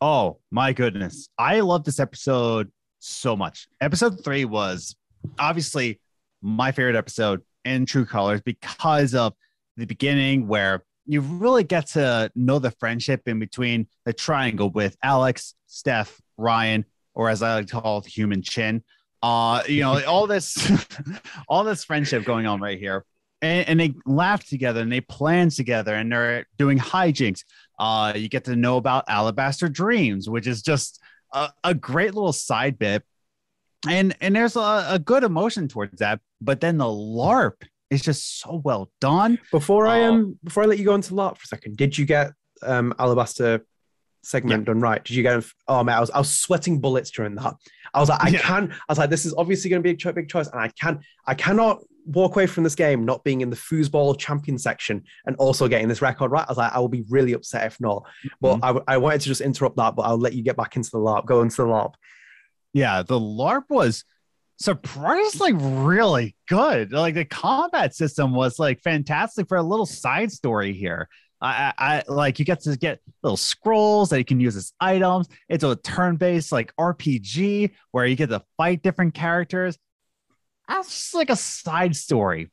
Oh 0.00 0.38
my 0.50 0.72
goodness. 0.72 1.28
I 1.38 1.60
love 1.60 1.84
this 1.84 2.00
episode 2.00 2.72
so 2.98 3.36
much. 3.36 3.68
Episode 3.80 4.24
three 4.24 4.44
was 4.44 4.96
obviously 5.38 6.00
my 6.40 6.72
favorite 6.72 6.96
episode 6.96 7.42
in 7.64 7.86
True 7.86 8.04
Colors 8.04 8.40
because 8.40 9.14
of 9.14 9.34
the 9.76 9.86
beginning 9.86 10.48
where 10.48 10.84
you 11.06 11.20
really 11.20 11.64
get 11.64 11.88
to 11.88 12.30
know 12.34 12.58
the 12.58 12.70
friendship 12.72 13.22
in 13.26 13.38
between 13.38 13.88
the 14.04 14.12
triangle 14.12 14.70
with 14.70 14.96
Alex, 15.02 15.54
Steph, 15.66 16.20
Ryan, 16.36 16.84
or 17.14 17.28
as 17.28 17.42
I 17.42 17.56
like 17.56 17.66
to 17.68 17.80
call 17.80 17.98
it, 17.98 18.06
human 18.06 18.42
chin. 18.42 18.82
Uh, 19.22 19.62
you 19.68 19.80
know, 19.80 20.04
all 20.06 20.26
this 20.26 20.70
all 21.48 21.64
this 21.64 21.84
friendship 21.84 22.24
going 22.24 22.46
on 22.46 22.60
right 22.60 22.78
here. 22.78 23.04
And, 23.40 23.68
and, 23.68 23.80
they 23.80 23.92
laugh 24.06 24.46
together 24.46 24.82
and 24.82 24.92
they 24.92 25.00
plan 25.00 25.48
together 25.48 25.96
and 25.96 26.12
they're 26.12 26.46
doing 26.58 26.78
hijinks. 26.78 27.40
Uh, 27.76 28.12
you 28.14 28.28
get 28.28 28.44
to 28.44 28.54
know 28.54 28.76
about 28.76 29.04
Alabaster 29.08 29.68
Dreams, 29.68 30.30
which 30.30 30.46
is 30.46 30.62
just 30.62 31.00
a, 31.32 31.50
a 31.64 31.74
great 31.74 32.14
little 32.14 32.32
side 32.32 32.78
bit 32.78 33.02
and 33.88 34.14
and 34.20 34.36
there's 34.36 34.56
a, 34.56 34.86
a, 34.88 34.98
good 34.98 35.24
emotion 35.24 35.68
towards 35.68 35.98
that 35.98 36.20
but 36.40 36.60
then 36.60 36.78
the 36.78 36.84
larp 36.84 37.64
is 37.90 38.02
just 38.02 38.40
so 38.40 38.60
well 38.64 38.90
done 39.00 39.38
before 39.50 39.86
i 39.86 39.98
am 39.98 40.14
um, 40.14 40.38
before 40.44 40.62
i 40.62 40.66
let 40.66 40.78
you 40.78 40.84
go 40.84 40.94
into 40.94 41.14
larp 41.14 41.36
for 41.36 41.44
a 41.44 41.48
second 41.48 41.76
did 41.76 41.96
you 41.96 42.04
get 42.04 42.32
um 42.62 42.94
alabaster 42.98 43.64
segment 44.22 44.62
yeah. 44.62 44.66
done 44.66 44.80
right 44.80 45.04
did 45.04 45.16
you 45.16 45.22
get 45.22 45.44
oh 45.66 45.82
man 45.82 45.96
I 45.96 46.00
was, 46.00 46.10
I 46.10 46.18
was 46.18 46.30
sweating 46.30 46.80
bullets 46.80 47.10
during 47.10 47.34
that 47.36 47.54
i 47.92 48.00
was 48.00 48.08
like 48.08 48.22
i 48.22 48.28
yeah. 48.28 48.38
can 48.38 48.72
i 48.72 48.92
was 48.92 48.98
like 48.98 49.10
this 49.10 49.26
is 49.26 49.34
obviously 49.34 49.68
going 49.68 49.82
to 49.82 49.94
be 49.94 50.08
a 50.08 50.12
big 50.12 50.28
choice 50.28 50.46
and 50.46 50.60
i 50.60 50.68
can't. 50.68 51.00
i 51.26 51.34
cannot 51.34 51.80
walk 52.04 52.34
away 52.34 52.46
from 52.46 52.64
this 52.64 52.74
game 52.74 53.04
not 53.04 53.22
being 53.22 53.42
in 53.42 53.50
the 53.50 53.56
foosball 53.56 54.16
champion 54.18 54.58
section 54.58 55.04
and 55.26 55.36
also 55.36 55.68
getting 55.68 55.88
this 55.88 56.02
record 56.02 56.30
right 56.30 56.46
i 56.46 56.50
was 56.50 56.58
like 56.58 56.72
i 56.72 56.78
will 56.78 56.88
be 56.88 57.04
really 57.08 57.32
upset 57.32 57.66
if 57.66 57.80
not 57.80 58.04
but 58.40 58.56
mm-hmm. 58.56 58.78
I, 58.88 58.94
I 58.94 58.96
wanted 58.98 59.20
to 59.22 59.28
just 59.28 59.40
interrupt 59.40 59.76
that 59.76 59.94
but 59.96 60.02
i'll 60.02 60.18
let 60.18 60.34
you 60.34 60.42
get 60.42 60.56
back 60.56 60.76
into 60.76 60.90
the 60.90 60.98
larp 60.98 61.26
go 61.26 61.42
into 61.42 61.56
the 61.56 61.68
larp 61.68 61.94
yeah, 62.72 63.02
the 63.02 63.18
LARP 63.18 63.64
was 63.68 64.04
surprisingly 64.58 65.52
really 65.52 66.36
good. 66.48 66.92
Like 66.92 67.14
the 67.14 67.24
combat 67.24 67.94
system 67.94 68.34
was 68.34 68.58
like 68.58 68.80
fantastic 68.80 69.48
for 69.48 69.56
a 69.56 69.62
little 69.62 69.86
side 69.86 70.32
story 70.32 70.72
here. 70.72 71.08
I, 71.40 71.72
I, 71.76 72.02
like 72.06 72.38
you 72.38 72.44
get 72.44 72.60
to 72.62 72.76
get 72.76 73.00
little 73.24 73.36
scrolls 73.36 74.10
that 74.10 74.18
you 74.18 74.24
can 74.24 74.38
use 74.38 74.54
as 74.54 74.72
items. 74.80 75.28
It's 75.48 75.64
a 75.64 75.74
turn-based 75.74 76.52
like 76.52 76.72
RPG 76.76 77.72
where 77.90 78.06
you 78.06 78.14
get 78.14 78.28
to 78.28 78.44
fight 78.56 78.82
different 78.82 79.14
characters. 79.14 79.76
That's 80.68 80.88
just 80.88 81.14
like 81.14 81.30
a 81.30 81.36
side 81.36 81.96
story. 81.96 82.50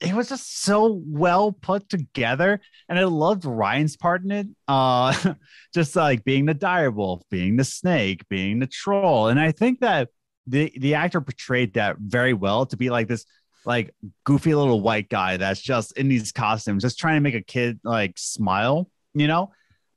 It 0.00 0.12
was 0.14 0.28
just 0.28 0.62
so 0.62 1.00
well 1.06 1.52
put 1.52 1.88
together, 1.88 2.60
and 2.88 2.98
I 2.98 3.04
loved 3.04 3.44
Ryan's 3.46 3.96
part 3.96 4.22
in 4.24 4.30
it. 4.30 4.46
Uh, 4.68 5.34
just 5.74 5.96
like 5.96 6.22
being 6.24 6.44
the 6.44 6.54
direwolf, 6.54 7.22
being 7.30 7.56
the 7.56 7.64
snake, 7.64 8.28
being 8.28 8.58
the 8.58 8.66
troll, 8.66 9.28
and 9.28 9.40
I 9.40 9.52
think 9.52 9.80
that 9.80 10.08
the 10.46 10.72
the 10.78 10.94
actor 10.94 11.20
portrayed 11.20 11.74
that 11.74 11.96
very 11.98 12.34
well 12.34 12.66
to 12.66 12.76
be 12.76 12.90
like 12.90 13.08
this 13.08 13.24
like 13.64 13.92
goofy 14.24 14.54
little 14.54 14.80
white 14.80 15.08
guy 15.08 15.38
that's 15.38 15.60
just 15.60 15.96
in 15.96 16.08
these 16.08 16.30
costumes, 16.30 16.82
just 16.82 16.98
trying 16.98 17.16
to 17.16 17.20
make 17.20 17.34
a 17.34 17.40
kid 17.42 17.80
like 17.82 18.12
smile. 18.18 18.90
You 19.14 19.26
know, 19.28 19.50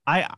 I 0.08 0.30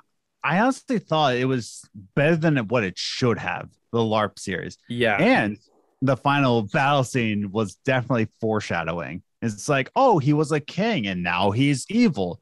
I 0.43 0.59
honestly 0.59 0.97
thought 0.97 1.35
it 1.35 1.45
was 1.45 1.87
better 2.15 2.35
than 2.35 2.57
what 2.67 2.83
it 2.83 2.97
should 2.97 3.37
have. 3.37 3.69
The 3.91 3.99
LARP 3.99 4.39
series, 4.39 4.77
Yeah. 4.89 5.17
and 5.17 5.57
the 6.01 6.17
final 6.17 6.63
battle 6.63 7.03
scene 7.03 7.51
was 7.51 7.75
definitely 7.85 8.27
foreshadowing. 8.39 9.21
It's 9.41 9.67
like, 9.67 9.89
oh, 9.95 10.19
he 10.19 10.33
was 10.33 10.51
a 10.51 10.59
king 10.59 11.07
and 11.07 11.23
now 11.23 11.51
he's 11.51 11.85
evil. 11.89 12.39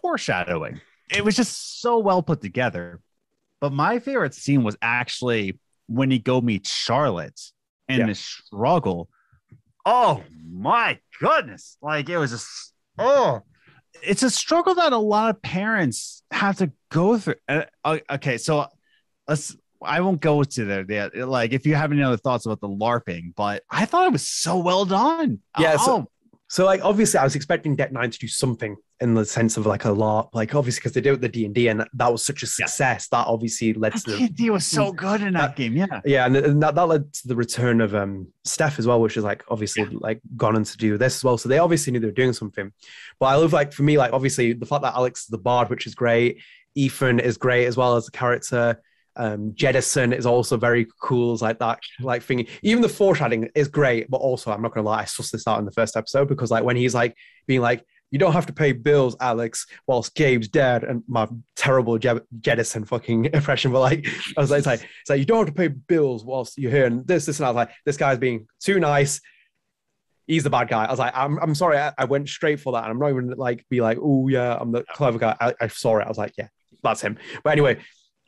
Foreshadowing. 0.00 0.80
It 1.10 1.24
was 1.24 1.36
just 1.36 1.80
so 1.80 1.98
well 1.98 2.22
put 2.22 2.40
together. 2.40 3.00
But 3.60 3.72
my 3.72 3.98
favorite 3.98 4.34
scene 4.34 4.62
was 4.62 4.76
actually 4.80 5.58
when 5.86 6.10
he 6.10 6.18
go 6.18 6.40
meet 6.40 6.66
Charlotte 6.66 7.40
and 7.88 7.98
Yeah. 7.98 8.06
the 8.06 8.14
struggle. 8.14 9.08
Oh 9.84 10.22
my 10.50 10.98
goodness. 11.20 11.76
Like 11.82 12.08
it 12.08 12.18
was 12.18 12.30
just 12.30 12.72
oh 12.98 13.42
it's 14.02 14.22
a 14.22 14.30
struggle 14.30 14.74
that 14.76 14.92
a 14.92 14.98
lot 14.98 15.30
of 15.30 15.42
parents 15.42 16.22
have 16.30 16.56
to 16.58 16.70
go 16.90 17.18
through. 17.18 17.34
Uh, 17.48 17.64
uh, 17.84 17.98
okay, 18.12 18.38
so 18.38 18.66
let's 19.26 19.56
I 19.82 20.00
won't 20.00 20.20
go 20.20 20.42
to 20.42 20.64
there. 20.64 20.84
Yeah, 20.88 21.08
like 21.24 21.52
if 21.52 21.66
you 21.66 21.74
have 21.74 21.92
any 21.92 22.02
other 22.02 22.16
thoughts 22.16 22.46
about 22.46 22.60
the 22.60 22.68
LARPing, 22.68 23.34
but 23.36 23.62
I 23.70 23.84
thought 23.86 24.06
it 24.06 24.12
was 24.12 24.26
so 24.26 24.58
well 24.58 24.84
done. 24.84 25.40
Yeah, 25.58 25.76
so- 25.76 25.92
Oh, 25.92 26.06
So 26.48 26.64
like 26.64 26.84
obviously 26.84 27.18
I 27.18 27.24
was 27.24 27.36
expecting 27.36 27.76
Deck 27.76 27.92
Nine 27.92 28.10
to 28.10 28.18
do 28.18 28.26
something 28.28 28.76
in 29.00 29.14
the 29.14 29.24
sense 29.24 29.56
of 29.56 29.64
like 29.66 29.84
a 29.86 29.88
LARP, 29.88 30.30
like 30.34 30.54
obviously 30.54 30.80
because 30.80 30.92
they 30.92 31.00
did 31.00 31.08
it 31.10 31.12
with 31.12 31.20
the 31.22 31.28
D 31.28 31.46
and 31.46 31.54
D 31.54 31.68
and 31.68 31.86
that 31.94 32.12
was 32.12 32.22
such 32.24 32.42
a 32.42 32.46
success 32.46 33.08
that 33.08 33.26
obviously 33.26 33.72
led 33.72 33.94
to 33.94 34.10
the 34.10 34.28
D 34.28 34.50
was 34.50 34.66
so 34.66 34.92
good 34.92 35.22
in 35.22 35.32
that 35.34 35.56
game. 35.56 35.74
Yeah. 35.76 36.00
yeah, 36.04 36.26
and, 36.26 36.36
and 36.36 36.62
that, 36.62 36.74
that 36.74 36.86
led 36.88 37.10
to 37.14 37.28
the 37.28 37.36
return 37.36 37.80
of 37.80 37.94
um 37.94 38.26
Steph 38.44 38.78
as 38.80 38.86
well, 38.86 39.00
which 39.00 39.16
is 39.16 39.24
like 39.24 39.44
obviously 39.48 39.84
like 39.86 40.20
gone 40.36 40.56
on 40.56 40.64
to 40.64 40.76
do 40.76 40.98
this 40.98 41.16
as 41.18 41.24
well. 41.24 41.38
So 41.38 41.48
they 41.48 41.58
obviously 41.58 41.92
knew 41.92 42.00
they 42.00 42.06
were 42.08 42.12
doing 42.12 42.32
something. 42.34 42.70
But 43.20 43.26
I 43.26 43.36
love 43.36 43.52
like 43.54 43.72
for 43.72 43.84
me, 43.84 43.96
like 43.96 44.12
obviously 44.12 44.52
the 44.52 44.66
fact 44.66 44.82
that 44.82 44.94
Alex 44.94 45.20
is 45.22 45.26
the 45.28 45.38
bard, 45.38 45.70
which 45.70 45.86
is 45.86 45.94
great. 45.94 46.42
Ethan 46.74 47.20
is 47.20 47.36
great 47.38 47.66
as 47.66 47.76
well 47.76 47.96
as 47.96 48.08
a 48.08 48.10
character. 48.10 48.82
Um, 49.20 49.52
Jedison 49.52 50.16
is 50.16 50.24
also 50.24 50.56
very 50.56 50.86
cool, 51.02 51.36
like 51.42 51.58
that 51.58 51.78
like 52.00 52.22
thing. 52.22 52.46
Even 52.62 52.80
the 52.80 52.88
foreshadowing 52.88 53.50
is 53.54 53.68
great, 53.68 54.08
but 54.08 54.16
also 54.16 54.50
I'm 54.50 54.62
not 54.62 54.72
gonna 54.72 54.86
lie, 54.86 55.00
I 55.00 55.04
sussed 55.04 55.32
this 55.32 55.46
out 55.46 55.58
in 55.58 55.66
the 55.66 55.72
first 55.72 55.94
episode 55.94 56.26
because 56.26 56.50
like 56.50 56.64
when 56.64 56.76
he's 56.76 56.94
like 56.94 57.14
being 57.46 57.60
like, 57.60 57.84
you 58.10 58.18
don't 58.18 58.32
have 58.32 58.46
to 58.46 58.52
pay 58.54 58.72
bills, 58.72 59.16
Alex, 59.20 59.66
whilst 59.86 60.14
Gabe's 60.14 60.48
dead, 60.48 60.84
and 60.84 61.02
my 61.06 61.28
terrible 61.54 61.98
Je- 61.98 62.26
Jedison 62.40 62.88
fucking 62.88 63.26
impression, 63.34 63.72
but 63.72 63.80
like 63.80 64.06
I 64.38 64.40
was 64.40 64.50
like, 64.50 64.58
it's 64.58 64.66
like, 64.66 64.80
it's 65.02 65.10
like 65.10 65.18
you 65.18 65.26
don't 65.26 65.46
have 65.46 65.54
to 65.54 65.60
pay 65.60 65.68
bills 65.68 66.24
whilst 66.24 66.56
you're 66.56 66.70
here, 66.70 66.86
and 66.86 67.06
this, 67.06 67.26
this, 67.26 67.40
and 67.40 67.46
I 67.46 67.50
was 67.50 67.56
like, 67.56 67.70
this 67.84 67.98
guy's 67.98 68.18
being 68.18 68.46
too 68.58 68.80
nice. 68.80 69.20
He's 70.26 70.44
the 70.44 70.50
bad 70.50 70.68
guy. 70.68 70.86
I 70.86 70.90
was 70.90 70.98
like, 70.98 71.14
I'm, 71.14 71.38
I'm 71.40 71.54
sorry, 71.54 71.76
I, 71.76 71.92
I 71.98 72.06
went 72.06 72.28
straight 72.28 72.60
for 72.60 72.72
that, 72.72 72.84
and 72.84 72.90
I'm 72.92 72.98
not 72.98 73.10
even 73.10 73.34
like 73.36 73.66
be 73.68 73.82
like, 73.82 73.98
oh 74.00 74.28
yeah, 74.28 74.56
I'm 74.58 74.72
the 74.72 74.82
clever 74.94 75.18
guy. 75.18 75.36
I, 75.38 75.54
I 75.60 75.68
saw 75.68 75.98
it. 75.98 76.06
I 76.06 76.08
was 76.08 76.18
like, 76.18 76.32
yeah, 76.38 76.48
that's 76.82 77.02
him. 77.02 77.18
But 77.44 77.50
anyway, 77.50 77.80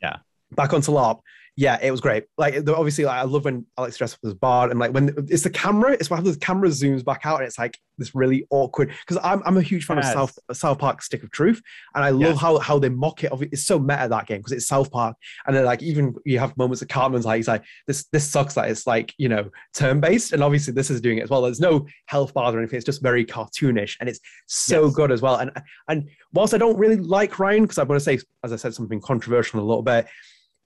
Yeah. 0.03 0.19
Back 0.55 0.73
onto 0.73 0.93
LARP. 0.93 1.21
Yeah, 1.55 1.79
it 1.83 1.91
was 1.91 2.01
great. 2.01 2.25
Like 2.39 2.55
obviously, 2.67 3.05
like, 3.05 3.19
I 3.19 3.25
love 3.25 3.45
when 3.45 3.67
Alex 3.77 3.99
dressed 3.99 4.15
up 4.15 4.21
as 4.25 4.33
Bard, 4.33 4.71
and 4.71 4.81
like 4.81 4.93
when 4.95 5.15
it's 5.29 5.43
the 5.43 5.51
camera, 5.51 5.93
it's 5.93 6.09
when 6.09 6.25
the 6.25 6.35
camera 6.37 6.71
zooms 6.71 7.05
back 7.05 7.27
out, 7.27 7.41
and 7.41 7.47
it's 7.47 7.59
like 7.59 7.79
this 7.99 8.15
really 8.15 8.47
awkward. 8.49 8.89
Because 9.07 9.23
I'm, 9.23 9.43
I'm 9.45 9.59
a 9.59 9.63
huge 9.63 9.85
fan 9.85 9.99
Yes. 9.99 10.15
of 10.17 10.31
South 10.31 10.57
South 10.57 10.79
Park 10.79 11.03
Stick 11.03 11.23
of 11.23 11.31
Truth, 11.31 11.61
and 11.95 12.03
I 12.03 12.09
love 12.09 12.23
Yes. 12.37 12.41
how 12.41 12.59
how 12.59 12.79
they 12.79 12.89
mock 12.89 13.23
it. 13.23 13.31
It's 13.53 13.67
so 13.67 13.79
meta 13.79 14.09
that 14.09 14.27
game 14.27 14.39
because 14.39 14.53
it's 14.53 14.67
South 14.67 14.91
Park, 14.91 15.15
and 15.47 15.55
then 15.55 15.67
like 15.67 15.83
even 15.83 16.15
you 16.25 16.39
have 16.39 16.57
moments 16.57 16.81
of 16.81 16.89
Cartman's 16.89 17.27
like 17.27 17.37
he's 17.37 17.49
like 17.49 17.65
this 17.87 18.07
this 18.13 18.27
sucks 18.27 18.55
that 18.55 18.71
it's 18.71 18.87
like 18.87 19.13
you 19.19 19.29
know 19.29 19.51
turn 19.75 20.01
based, 20.01 20.33
and 20.33 20.43
obviously 20.43 20.73
this 20.73 20.89
is 20.91 21.03
doing 21.03 21.19
it 21.19 21.25
as 21.25 21.29
well. 21.29 21.43
There's 21.43 21.61
no 21.61 21.87
health 22.07 22.33
bars 22.33 22.55
or 22.55 22.61
anything. 22.61 22.79
It's 22.79 22.87
just 22.87 23.03
very 23.03 23.27
cartoonish, 23.27 23.99
and 24.01 24.09
it's 24.09 24.21
so 24.47 24.87
Yes. 24.87 24.95
good 24.95 25.13
as 25.13 25.21
well. 25.21 25.37
And 25.37 25.51
and 25.87 26.09
whilst 26.33 26.55
I 26.55 26.59
don't 26.59 26.79
really 26.79 26.97
like 26.97 27.39
Ryan, 27.39 27.65
because 27.65 27.77
I'm 27.77 27.89
going 27.89 27.99
to 28.01 28.03
say 28.05 28.21
as 28.43 28.55
I 28.55 28.57
said 28.57 28.73
something 28.73 29.03
controversial 29.03 29.61
a 29.61 29.67
little 29.69 29.83
bit. 29.83 30.07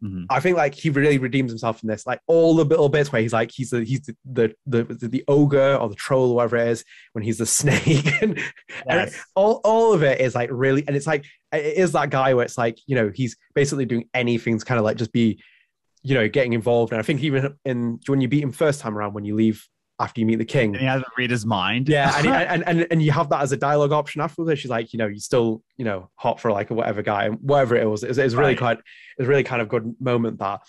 Mhm. 0.02 0.26
I 0.28 0.40
think 0.40 0.56
like 0.58 0.74
he 0.74 0.90
really 0.90 1.16
redeems 1.16 1.50
himself 1.50 1.80
from 1.80 1.88
this. 1.88 2.06
Like 2.06 2.20
all 2.26 2.54
the 2.54 2.64
little 2.64 2.90
bits 2.90 3.10
where 3.10 3.22
he's 3.22 3.32
like 3.32 3.50
he's 3.50 3.70
the 3.70 3.82
he's 3.82 4.02
the 4.02 4.54
the 4.66 4.84
the, 4.84 5.08
the, 5.08 5.24
ogre 5.26 5.76
or 5.76 5.88
the 5.88 5.94
troll 5.94 6.32
or 6.32 6.36
whatever 6.36 6.58
it 6.58 6.68
is 6.68 6.84
when 7.12 7.24
he's 7.24 7.38
the 7.38 7.46
snake 7.60 8.22
and, 8.22 8.38
and 8.86 9.10
all 9.34 9.60
all 9.64 9.94
of 9.94 10.02
it 10.02 10.20
is 10.20 10.34
like 10.34 10.50
really 10.52 10.84
and 10.86 10.96
it's 10.96 11.06
like 11.06 11.24
it 11.52 11.78
is 11.78 11.92
that 11.92 12.10
guy 12.10 12.34
where 12.34 12.44
it's 12.44 12.58
like 12.58 12.78
you 12.86 12.94
know 12.94 13.10
he's 13.14 13.36
basically 13.54 13.86
doing 13.86 14.08
anything 14.12 14.58
to 14.58 14.64
kind 14.64 14.78
of 14.78 14.84
like 14.84 14.98
just 14.98 15.12
be 15.12 15.42
you 16.02 16.14
know 16.14 16.28
getting 16.28 16.52
involved. 16.52 16.92
And 16.92 17.00
I 17.00 17.02
think 17.02 17.22
even 17.22 17.56
in 17.64 17.98
when 18.06 18.20
you 18.20 18.28
beat 18.28 18.42
him 18.42 18.52
first 18.52 18.80
time 18.80 18.96
around 18.96 19.14
when 19.14 19.24
you 19.24 19.34
leave 19.34 19.66
after 19.98 20.20
you 20.20 20.26
meet 20.26 20.36
the 20.36 20.44
king, 20.44 20.70
And 20.74 20.80
he 20.80 20.86
has 20.86 21.00
to 21.02 21.08
read 21.16 21.30
his 21.30 21.46
mind. 21.46 21.88
yeah, 21.88 22.12
and, 22.18 22.26
and 22.66 22.68
and 22.68 22.86
and 22.90 23.02
you 23.02 23.12
have 23.12 23.28
that 23.30 23.40
as 23.42 23.52
a 23.52 23.56
dialogue 23.56 23.92
option 23.92 24.20
afterwards. 24.20 24.60
She's 24.60 24.70
like, 24.70 24.92
you 24.92 24.98
know, 24.98 25.06
you 25.06 25.18
still, 25.20 25.62
you 25.76 25.84
know, 25.84 26.10
hot 26.16 26.38
for 26.40 26.52
like 26.52 26.70
a 26.70 26.74
whatever 26.74 27.02
guy, 27.02 27.24
and 27.26 27.38
whatever 27.40 27.76
it 27.76 27.88
was. 27.88 28.02
It's 28.04 28.18
it 28.18 28.32
really 28.32 28.48
Right. 28.50 28.58
quite, 28.58 28.78
it 28.78 28.84
was 29.18 29.26
really 29.28 29.42
kind 29.44 29.62
of 29.62 29.68
good 29.68 29.94
moment 30.00 30.38
that. 30.40 30.60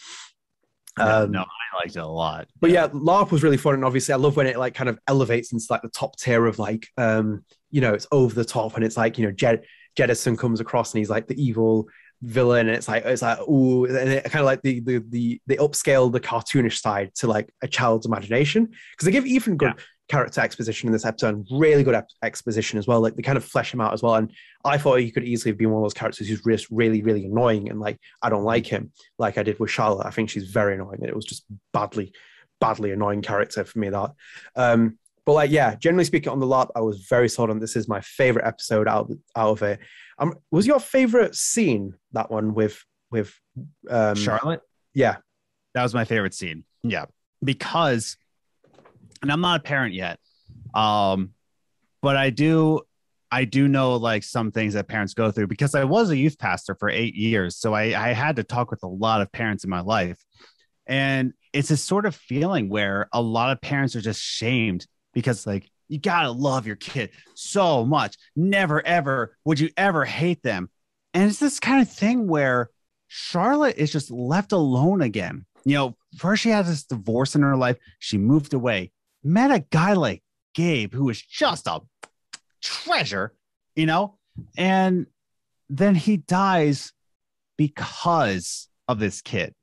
Yeah, 0.97 1.17
Um, 1.17 1.31
no, 1.31 1.41
I 1.41 1.77
liked 1.83 1.95
it 1.95 1.99
a 1.99 2.07
lot. 2.07 2.47
But 2.59 2.71
yeah, 2.71 2.87
LARP 2.87 3.31
was 3.31 3.43
really 3.43 3.57
fun, 3.57 3.75
and 3.75 3.85
obviously, 3.85 4.13
I 4.13 4.17
love 4.17 4.35
when 4.35 4.47
it 4.47 4.57
like 4.57 4.73
kind 4.73 4.89
of 4.89 4.97
elevates 5.07 5.51
into 5.53 5.65
like 5.69 5.81
the 5.83 5.89
top 5.89 6.17
tier 6.17 6.45
of 6.47 6.57
like, 6.57 6.87
um, 6.97 7.43
you 7.69 7.81
know, 7.81 7.93
it's 7.93 8.07
over 8.11 8.33
the 8.33 8.45
top, 8.45 8.75
and 8.75 8.83
it's 8.83 8.97
like, 8.97 9.17
you 9.17 9.25
know, 9.25 9.31
Jed 9.31 9.63
Jedison 9.97 10.37
comes 10.37 10.59
across, 10.59 10.93
and 10.93 10.99
he's 10.99 11.09
like 11.09 11.27
the 11.27 11.39
evil 11.39 11.87
villain, 12.21 12.67
and 12.67 12.75
it's 12.75 12.87
like, 12.87 13.05
it's 13.05 13.21
like, 13.21 13.39
oh 13.47 13.85
and 13.85 14.09
it 14.09 14.23
kind 14.25 14.41
of 14.41 14.45
like 14.45 14.61
the 14.61 14.79
the 14.79 15.03
the 15.09 15.41
they 15.47 15.57
upscale 15.57 16.11
the 16.11 16.19
cartoonish 16.19 16.79
side 16.79 17.13
to 17.15 17.27
like 17.27 17.49
a 17.61 17.67
child's 17.67 18.05
imagination 18.05 18.65
because 18.65 19.05
they 19.05 19.11
give 19.11 19.25
Ethan 19.25 19.57
good 19.57 19.73
character 20.09 20.41
exposition 20.41 20.87
in 20.87 20.93
this 20.93 21.05
episode, 21.05 21.35
and 21.35 21.47
really 21.51 21.83
good 21.83 21.95
ep- 21.95 22.09
exposition 22.23 22.79
as 22.79 22.87
well. 22.87 23.01
Like 23.01 23.15
they 23.15 23.21
kind 23.21 23.37
of 23.37 23.45
flesh 23.45 23.73
him 23.73 23.81
out 23.81 23.93
as 23.93 24.01
well, 24.01 24.15
and 24.15 24.31
I 24.63 24.77
thought 24.77 24.99
he 24.99 25.11
could 25.11 25.23
easily 25.23 25.51
have 25.51 25.57
been 25.57 25.71
one 25.71 25.81
of 25.81 25.85
those 25.85 25.93
characters 25.93 26.27
who's 26.27 26.41
just 26.41 26.67
really, 26.71 27.01
really 27.01 27.25
annoying, 27.25 27.69
and 27.69 27.79
like 27.79 27.99
I 28.21 28.29
don't 28.29 28.43
like 28.43 28.65
him, 28.65 28.91
like 29.17 29.37
I 29.37 29.43
did 29.43 29.59
with 29.59 29.69
Charlotte. 29.69 30.07
I 30.07 30.11
think 30.11 30.29
she's 30.29 30.49
very 30.51 30.75
annoying. 30.75 30.99
It 31.03 31.15
was 31.15 31.25
just 31.25 31.45
badly, 31.73 32.13
badly 32.59 32.91
annoying 32.91 33.21
character 33.21 33.63
for 33.63 33.79
me. 33.79 33.89
That, 33.89 34.11
um, 34.55 34.97
but 35.25 35.33
like 35.33 35.51
yeah, 35.51 35.75
generally 35.75 36.05
speaking, 36.05 36.31
on 36.31 36.39
the 36.39 36.47
lot, 36.47 36.71
I 36.75 36.81
was 36.81 37.05
very 37.09 37.29
sold 37.29 37.49
on. 37.49 37.59
This 37.59 37.75
is 37.75 37.87
my 37.87 38.01
favorite 38.01 38.45
episode 38.45 38.87
out 38.87 39.11
of, 39.11 39.17
out 39.35 39.51
of 39.51 39.63
it. 39.63 39.79
Um, 40.19 40.35
was 40.51 40.65
your 40.65 40.79
favorite 40.79 41.35
scene 41.35 41.93
that 42.13 42.31
one 42.31 42.53
with 42.53 42.83
with 43.11 43.33
um, 43.89 44.15
Charlotte, 44.15 44.61
Yeah, 44.93 45.17
that 45.73 45.83
was 45.83 45.93
my 45.93 46.05
favorite 46.05 46.33
scene. 46.33 46.63
Yeah, 46.83 47.05
because, 47.43 48.17
and 49.21 49.31
I'm 49.31 49.41
not 49.41 49.59
a 49.61 49.63
parent 49.63 49.93
yet, 49.93 50.19
um, 50.73 51.31
but 52.01 52.17
I 52.17 52.29
do, 52.29 52.81
I 53.31 53.45
do 53.45 53.67
know 53.67 53.95
like 53.95 54.23
some 54.23 54.51
things 54.51 54.73
that 54.73 54.87
parents 54.87 55.13
go 55.13 55.31
through 55.31 55.47
because 55.47 55.75
I 55.75 55.83
was 55.83 56.09
a 56.09 56.17
youth 56.17 56.37
pastor 56.37 56.75
for 56.75 56.89
eight 56.89 57.15
years, 57.15 57.55
so 57.55 57.73
I, 57.73 58.09
I 58.09 58.13
had 58.13 58.37
to 58.37 58.43
talk 58.43 58.71
with 58.71 58.83
a 58.83 58.87
lot 58.87 59.21
of 59.21 59.31
parents 59.31 59.63
in 59.63 59.69
my 59.69 59.81
life, 59.81 60.19
and 60.85 61.33
it's 61.53 61.69
this 61.69 61.83
sort 61.83 62.05
of 62.05 62.15
feeling 62.15 62.69
where 62.69 63.07
a 63.13 63.21
lot 63.21 63.51
of 63.51 63.61
parents 63.61 63.95
are 63.95 64.01
just 64.01 64.21
shamed 64.21 64.85
because 65.13 65.47
like 65.47 65.69
you 65.87 65.99
gotta 65.99 66.31
love 66.31 66.67
your 66.67 66.75
kid 66.75 67.11
so 67.35 67.85
much, 67.85 68.17
never 68.35 68.85
ever 68.85 69.37
would 69.45 69.59
you 69.59 69.69
ever 69.77 70.05
hate 70.05 70.43
them, 70.43 70.69
and 71.13 71.29
it's 71.29 71.39
this 71.39 71.59
kind 71.59 71.81
of 71.81 71.91
thing 71.91 72.27
where 72.27 72.69
Charlotte 73.07 73.77
is 73.77 73.91
just 73.91 74.11
left 74.11 74.51
alone 74.51 75.01
again. 75.01 75.45
You 75.65 75.75
know, 75.75 75.97
first 76.17 76.43
she 76.43 76.49
had 76.49 76.65
this 76.65 76.83
divorce 76.83 77.35
in 77.35 77.41
her 77.41 77.55
life. 77.55 77.77
She 77.99 78.17
moved 78.17 78.53
away, 78.53 78.91
met 79.23 79.51
a 79.51 79.65
guy 79.69 79.93
like 79.93 80.23
Gabe, 80.53 80.93
who 80.93 81.05
was 81.05 81.21
just 81.21 81.67
a 81.67 81.81
treasure, 82.61 83.33
you 83.75 83.85
know, 83.85 84.17
and 84.57 85.07
then 85.69 85.95
he 85.95 86.17
dies 86.17 86.93
because 87.57 88.67
of 88.87 88.99
this 88.99 89.21
kid, 89.21 89.53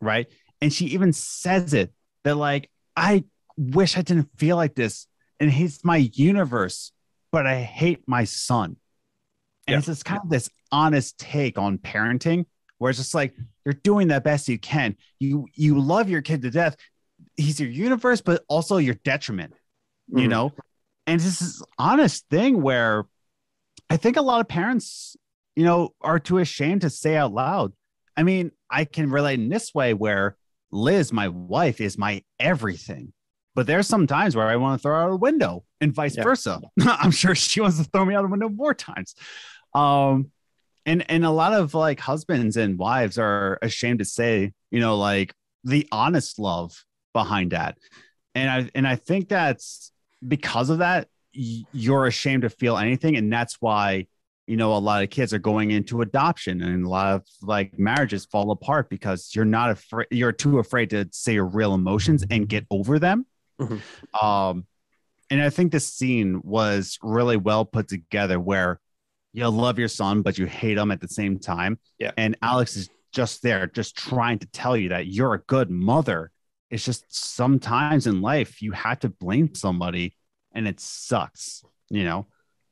right? 0.00 0.26
And 0.60 0.72
she 0.72 0.86
even 0.86 1.12
says 1.12 1.74
it 1.74 1.92
that, 2.24 2.36
like, 2.36 2.70
I 2.96 3.24
wish 3.56 3.96
I 3.96 4.02
didn't 4.02 4.30
feel 4.36 4.56
like 4.56 4.74
this. 4.74 5.06
And 5.40 5.50
he's 5.50 5.84
my 5.84 5.96
universe, 6.12 6.92
but 7.32 7.46
I 7.46 7.60
hate 7.62 8.04
my 8.06 8.24
son. 8.24 8.76
And 9.66 9.72
Yeah. 9.74 9.78
it's 9.78 9.86
just 9.86 10.04
kind 10.04 10.20
of 10.22 10.30
this 10.30 10.48
honest 10.70 11.18
take 11.18 11.58
on 11.58 11.78
parenting 11.78 12.46
where 12.78 12.90
it's 12.90 12.98
just 12.98 13.14
like 13.14 13.34
you're 13.64 13.74
doing 13.74 14.08
the 14.08 14.20
best 14.20 14.48
you 14.48 14.58
can. 14.58 14.96
You 15.18 15.46
you 15.54 15.78
love 15.80 16.08
your 16.10 16.22
kid 16.22 16.42
to 16.42 16.50
death. 16.50 16.76
he's 17.36 17.58
your 17.58 17.70
universe, 17.70 18.20
but 18.20 18.44
also 18.48 18.76
your 18.76 18.94
detriment, 19.02 19.54
you 20.08 20.26
Mhm. 20.26 20.30
know? 20.30 20.52
And 21.06 21.20
this 21.20 21.40
is 21.42 21.62
honest 21.78 22.28
thing 22.28 22.60
where 22.62 23.04
I 23.90 23.96
think 23.96 24.16
a 24.16 24.22
lot 24.22 24.40
of 24.40 24.48
parents, 24.48 25.16
you 25.56 25.64
know, 25.64 25.94
are 26.00 26.18
too 26.20 26.38
ashamed 26.38 26.82
to 26.82 26.90
say 26.90 27.16
out 27.16 27.32
loud. 27.32 27.72
I 28.16 28.22
mean, 28.22 28.50
I 28.70 28.84
can 28.84 29.10
relate 29.10 29.40
in 29.40 29.48
this 29.48 29.74
way 29.74 29.94
where 29.94 30.36
Liz, 30.70 31.12
my 31.12 31.28
wife, 31.28 31.80
is 31.80 31.96
my 31.98 32.22
everything. 32.38 33.12
But 33.54 33.66
there's 33.66 33.86
some 33.86 34.06
times 34.06 34.34
where 34.34 34.46
I 34.48 34.56
want 34.56 34.80
to 34.80 34.82
throw 34.82 34.98
out 35.04 35.10
a 35.10 35.16
window 35.16 35.64
and 35.80 35.92
vice 35.92 36.16
Yeah. 36.16 36.24
versa. 36.24 36.60
I'm 36.80 37.10
sure 37.12 37.34
she 37.34 37.60
wants 37.60 37.78
to 37.78 37.84
throw 37.84 38.04
me 38.04 38.14
out 38.14 38.24
a 38.24 38.28
window 38.28 38.48
more 38.48 38.74
times. 38.74 39.14
Um, 39.74 40.30
and 40.86 41.08
and 41.10 41.24
a 41.24 41.30
lot 41.30 41.52
of 41.52 41.72
like 41.74 42.00
husbands 42.00 42.56
and 42.56 42.78
wives 42.78 43.16
are 43.18 43.58
ashamed 43.62 44.00
to 44.00 44.04
say, 44.04 44.52
you 44.70 44.80
know, 44.80 44.96
like 44.98 45.32
the 45.62 45.88
honest 45.92 46.38
love 46.38 46.84
behind 47.12 47.52
that. 47.52 47.78
And 48.34 48.50
I 48.50 48.70
and 48.74 48.86
I 48.86 48.96
think 48.96 49.28
that's 49.28 49.92
because 50.26 50.68
of 50.70 50.78
that, 50.78 51.08
you're 51.32 52.06
ashamed 52.06 52.42
to 52.42 52.50
feel 52.50 52.76
anything, 52.76 53.16
and 53.16 53.32
that's 53.32 53.56
why 53.60 54.06
you 54.46 54.56
know 54.56 54.74
a 54.74 54.78
lot 54.78 55.02
of 55.02 55.10
kids 55.10 55.32
are 55.32 55.38
going 55.38 55.70
into 55.70 56.02
adoption, 56.02 56.60
and 56.60 56.84
a 56.84 56.88
lot 56.88 57.14
of 57.14 57.22
like 57.40 57.78
marriages 57.78 58.24
fall 58.26 58.50
apart 58.50 58.90
because 58.90 59.30
you're 59.34 59.44
not 59.44 59.70
afraid, 59.70 60.06
you're 60.10 60.32
too 60.32 60.58
afraid 60.58 60.90
to 60.90 61.08
say 61.12 61.34
your 61.34 61.46
real 61.46 61.72
emotions 61.74 62.24
and 62.30 62.48
get 62.48 62.66
over 62.70 62.98
them. 62.98 63.24
Mhm. 63.60 63.80
Um, 64.22 64.66
and 65.30 65.42
I 65.42 65.50
think 65.50 65.72
this 65.72 65.86
scene 65.92 66.40
was 66.44 66.98
really 67.02 67.36
well 67.36 67.64
put 67.64 67.88
together, 67.88 68.38
where 68.38 68.80
you 69.32 69.48
love 69.48 69.78
your 69.78 69.88
son, 69.88 70.22
but 70.22 70.38
you 70.38 70.46
hate 70.46 70.78
him 70.78 70.90
at 70.90 71.00
the 71.00 71.08
same 71.08 71.38
time. 71.38 71.78
Yeah. 71.98 72.12
and 72.16 72.36
Alex 72.42 72.76
is 72.76 72.88
just 73.12 73.42
there, 73.42 73.66
just 73.66 73.96
trying 73.96 74.38
to 74.40 74.46
tell 74.46 74.76
you 74.76 74.90
that 74.90 75.06
you're 75.06 75.34
a 75.34 75.40
good 75.40 75.70
mother 75.70 76.30
it's 76.70 76.84
just 76.84 77.04
sometimes 77.08 78.06
in 78.08 78.20
life 78.20 78.60
you 78.60 78.72
have 78.72 78.98
to 78.98 79.08
blame 79.08 79.54
somebody 79.54 80.16
and 80.54 80.66
it 80.66 80.80
sucks 80.80 81.62
you 81.88 82.02
know 82.02 82.26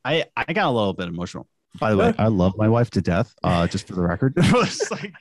i 0.05 0.25
i 0.37 0.53
got 0.53 0.67
a 0.67 0.71
little 0.71 0.93
bit 0.93 1.07
emotional 1.07 1.47
by 1.79 1.91
the 1.91 1.97
way 1.97 2.13
i 2.19 2.27
love 2.27 2.53
my 2.57 2.69
wife 2.69 2.91
to 2.91 3.01
death 3.01 3.33
uh 3.45 3.67
just 3.69 3.87
for 3.87 3.95
the 3.95 4.03
record 4.03 4.35
like, 4.91 5.13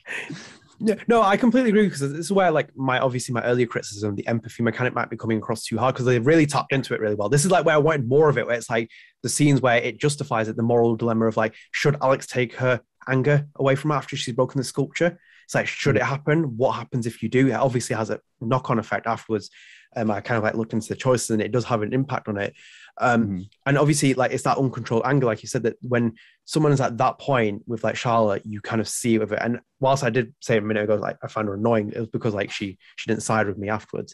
Yeah, 0.84 0.96
no, 1.08 1.22
I 1.22 1.38
completely 1.38 1.70
agree 1.70 1.86
because 1.86 2.00
this 2.00 2.12
is 2.12 2.32
where 2.32 2.50
like 2.50 2.76
my 2.76 2.98
obviously 3.00 3.34
my 3.34 3.44
earlier 3.44 3.68
criticism, 3.68 4.16
the 4.16 4.26
empathy 4.26 4.64
mechanic 4.64 4.96
might 4.96 5.12
be 5.12 5.18
coming 5.18 5.38
across 5.38 5.64
too 5.64 5.78
hard 5.78 5.94
because 5.94 6.08
they 6.08 6.18
really 6.18 6.48
tapped 6.48 6.74
into 6.74 6.96
it 6.96 7.00
really 7.00 7.14
well. 7.14 7.30
This 7.30 7.46
is 7.46 7.52
like 7.52 7.66
where 7.66 7.76
I 7.76 7.78
wanted 7.78 8.08
more 8.08 8.30
of 8.30 8.38
it, 8.40 8.48
where 8.48 8.56
it's 8.56 8.70
like 8.70 8.90
the 9.22 9.30
scenes 9.30 9.62
where 9.62 9.78
it 9.78 10.00
justifies 10.00 10.48
it, 10.48 10.56
the 10.56 10.64
moral 10.64 10.96
dilemma 10.96 11.28
of 11.28 11.38
like, 11.38 11.54
should 11.72 11.98
Alex 12.02 12.26
take 12.26 12.56
her 12.56 12.82
anger 13.08 13.48
away 13.58 13.76
from 13.76 13.92
her 13.92 13.98
after 13.98 14.16
she's 14.16 14.34
broken 14.34 14.58
the 14.58 14.64
sculpture? 14.64 15.20
It's 15.46 15.54
like, 15.54 15.68
should 15.68 15.98
it 15.98 16.04
happen? 16.04 16.58
What 16.58 16.72
happens 16.72 17.06
if 17.06 17.22
you 17.22 17.30
do? 17.30 17.50
It 17.50 17.54
obviously 17.54 17.96
has 17.96 18.10
a 18.10 18.20
knock-on 18.40 18.80
effect 18.80 19.06
afterwards. 19.06 19.52
Um, 19.96 20.10
I 20.10 20.22
kind 20.22 20.38
of 20.38 20.44
like 20.44 20.56
looked 20.56 20.74
into 20.74 20.88
the 20.88 20.96
choices 20.96 21.30
and 21.30 21.42
it 21.42 21.52
does 21.52 21.66
have 21.66 21.82
an 21.82 21.94
impact 21.94 22.28
on 22.28 22.38
it. 22.38 22.56
Um, 23.00 23.28
Mhm. 23.28 23.50
and 23.66 23.78
obviously 23.78 24.14
like 24.14 24.32
it's 24.32 24.44
that 24.44 24.58
uncontrolled 24.58 25.04
anger 25.06 25.26
like 25.26 25.42
you 25.42 25.48
said 25.48 25.64
that 25.64 25.76
when 25.82 26.14
someone 26.46 26.72
is 26.72 26.82
at 26.82 26.98
that 26.98 27.18
point 27.20 27.64
with 27.66 27.84
like 27.84 27.96
charlotte 27.96 28.44
you 28.46 28.60
kind 28.62 28.82
of 28.82 28.88
see 28.88 29.16
it 29.16 29.20
with 29.20 29.32
it 29.32 29.39
and 29.42 29.60
whilst 29.80 30.04
i 30.04 30.10
did 30.10 30.34
say 30.42 30.58
a 30.58 30.62
minute 30.62 30.84
ago 30.84 30.96
like 30.96 31.18
i 31.24 31.28
found 31.28 31.48
her 31.48 31.54
annoying 31.56 31.92
it 31.96 32.00
was 32.00 32.10
because 32.10 32.34
like 32.34 32.52
she 32.52 32.78
she 32.98 33.10
didn't 33.10 33.24
side 33.24 33.48
with 33.48 33.58
me 33.58 33.70
afterwards 33.70 34.14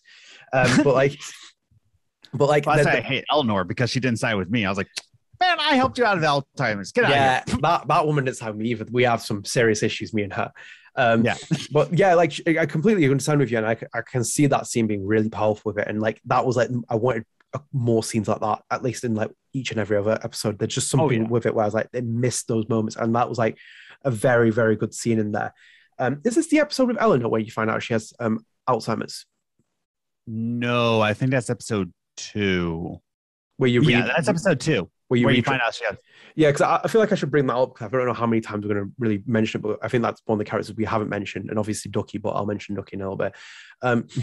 um 0.54 0.70
but 0.84 0.94
like 0.94 1.18
but 2.34 2.48
like 2.48 2.64
Plus, 2.64 2.84
the- 2.84 2.98
I 2.98 3.02
hate 3.02 3.26
Eleanor 3.32 3.64
because 3.64 3.90
she 3.90 4.00
didn't 4.00 4.20
side 4.20 4.36
with 4.36 4.50
me. 4.50 4.66
I 4.66 4.70
was 4.70 4.78
like, 4.78 4.90
man, 5.40 5.58
I 5.60 5.76
helped 5.76 5.98
you 5.98 6.06
out 6.06 6.18
of 6.18 6.24
Alzheimer's. 6.24 6.92
Get 6.92 7.06
out 7.06 7.12
yeah 7.12 7.40
of 7.42 7.50
here. 7.50 7.58
that 7.62 7.88
that 7.88 8.06
woman 8.06 8.26
didn't 8.26 8.38
side 8.38 8.50
with 8.50 8.58
me 8.58 8.70
either 8.70 8.86
we 8.92 9.04
have 9.04 9.22
some 9.22 9.44
serious 9.46 9.82
issues 9.84 10.14
me 10.14 10.24
and 10.24 10.34
her 10.34 10.52
um 10.96 11.24
Yeah. 11.26 11.36
but 11.72 11.94
yeah 11.98 12.14
like 12.16 12.34
i 12.48 12.66
completely 12.66 13.06
understand 13.06 13.40
with 13.40 13.52
you 13.52 13.58
and 13.58 13.68
I, 13.68 13.78
I 13.94 14.02
can 14.02 14.24
see 14.24 14.48
that 14.48 14.68
scene 14.68 14.88
being 14.88 15.06
really 15.06 15.30
powerful 15.30 15.72
with 15.74 15.80
it 15.82 15.88
and 15.88 16.02
like 16.02 16.20
that 16.26 16.46
was 16.46 16.56
like 16.58 16.70
i 16.90 16.96
wanted 16.96 17.24
more 17.72 18.04
scenes 18.04 18.28
like 18.28 18.40
that 18.42 18.62
at 18.70 18.84
least 18.84 19.04
in 19.04 19.16
like 19.16 19.32
each 19.54 19.72
and 19.72 19.80
every 19.80 19.98
other 19.98 20.20
episode 20.24 20.60
there's 20.60 20.74
just 20.76 20.90
something 20.90 21.24
yeah. 21.24 21.28
with 21.30 21.46
it 21.46 21.56
where 21.56 21.64
i 21.64 21.68
was 21.68 21.74
like 21.74 21.90
they 21.92 22.02
missed 22.02 22.48
those 22.48 22.68
moments 22.70 22.96
and 22.96 23.16
that 23.16 23.30
was 23.30 23.38
like 23.38 23.58
a 24.04 24.12
very 24.12 24.52
very 24.52 24.76
good 24.76 24.94
scene 24.94 25.18
in 25.18 25.32
there 25.32 25.54
um 25.98 26.20
is 26.26 26.36
this 26.36 26.48
the 26.48 26.60
episode 26.60 26.88
with 26.88 26.98
eleanor 27.02 27.30
where 27.30 27.42
you 27.42 27.50
find 27.52 27.70
out 27.70 27.82
she 27.82 27.94
has 27.94 28.14
um 28.20 28.40
alzheimer's 28.70 29.26
No, 30.28 31.00
I 31.02 31.14
think 31.14 31.32
that's 31.32 31.50
episode 31.50 31.92
two. 32.18 32.98
where 33.58 33.70
you 33.70 33.80
read 33.82 33.90
yeah, 33.90 34.08
that's 34.08 34.28
episode 34.28 34.60
two. 34.60 34.90
where 35.08 35.18
you 35.20 35.26
where 35.26 35.34
you 35.34 35.42
find 35.42 35.62
out 35.62 35.74
she 35.74 35.86
has. 35.86 35.96
Yeah, 36.36 36.50
because 36.50 36.62
I, 36.62 36.82
I 36.84 36.88
feel 36.90 37.00
like 37.02 37.12
I 37.12 37.16
should 37.16 37.32
bring 37.32 37.48
that 37.48 37.56
up 37.56 37.74
because 37.74 37.88
I 37.88 37.98
don't 37.98 38.06
know 38.08 38.14
how 38.14 38.28
many 38.28 38.42
times 38.42 38.66
we're 38.66 38.74
going 38.74 38.86
to 38.88 38.94
really 39.00 39.24
mention 39.26 39.60
it, 39.60 39.64
but 39.64 39.80
I 39.82 39.88
think 39.88 40.04
that's 40.04 40.22
one 40.26 40.36
of 40.36 40.40
the 40.40 40.50
characters 40.50 40.76
we 40.76 40.86
haven't 40.86 41.10
mentioned, 41.10 41.50
and 41.50 41.58
obviously 41.58 41.90
Duckie, 41.90 42.18
but 42.18 42.32
I'll 42.32 42.46
mention 42.46 42.76
Duckie 42.76 42.96
in 42.98 43.02
a 43.02 43.06
little 43.06 43.18
bit. 43.18 43.34
Um, 43.82 44.08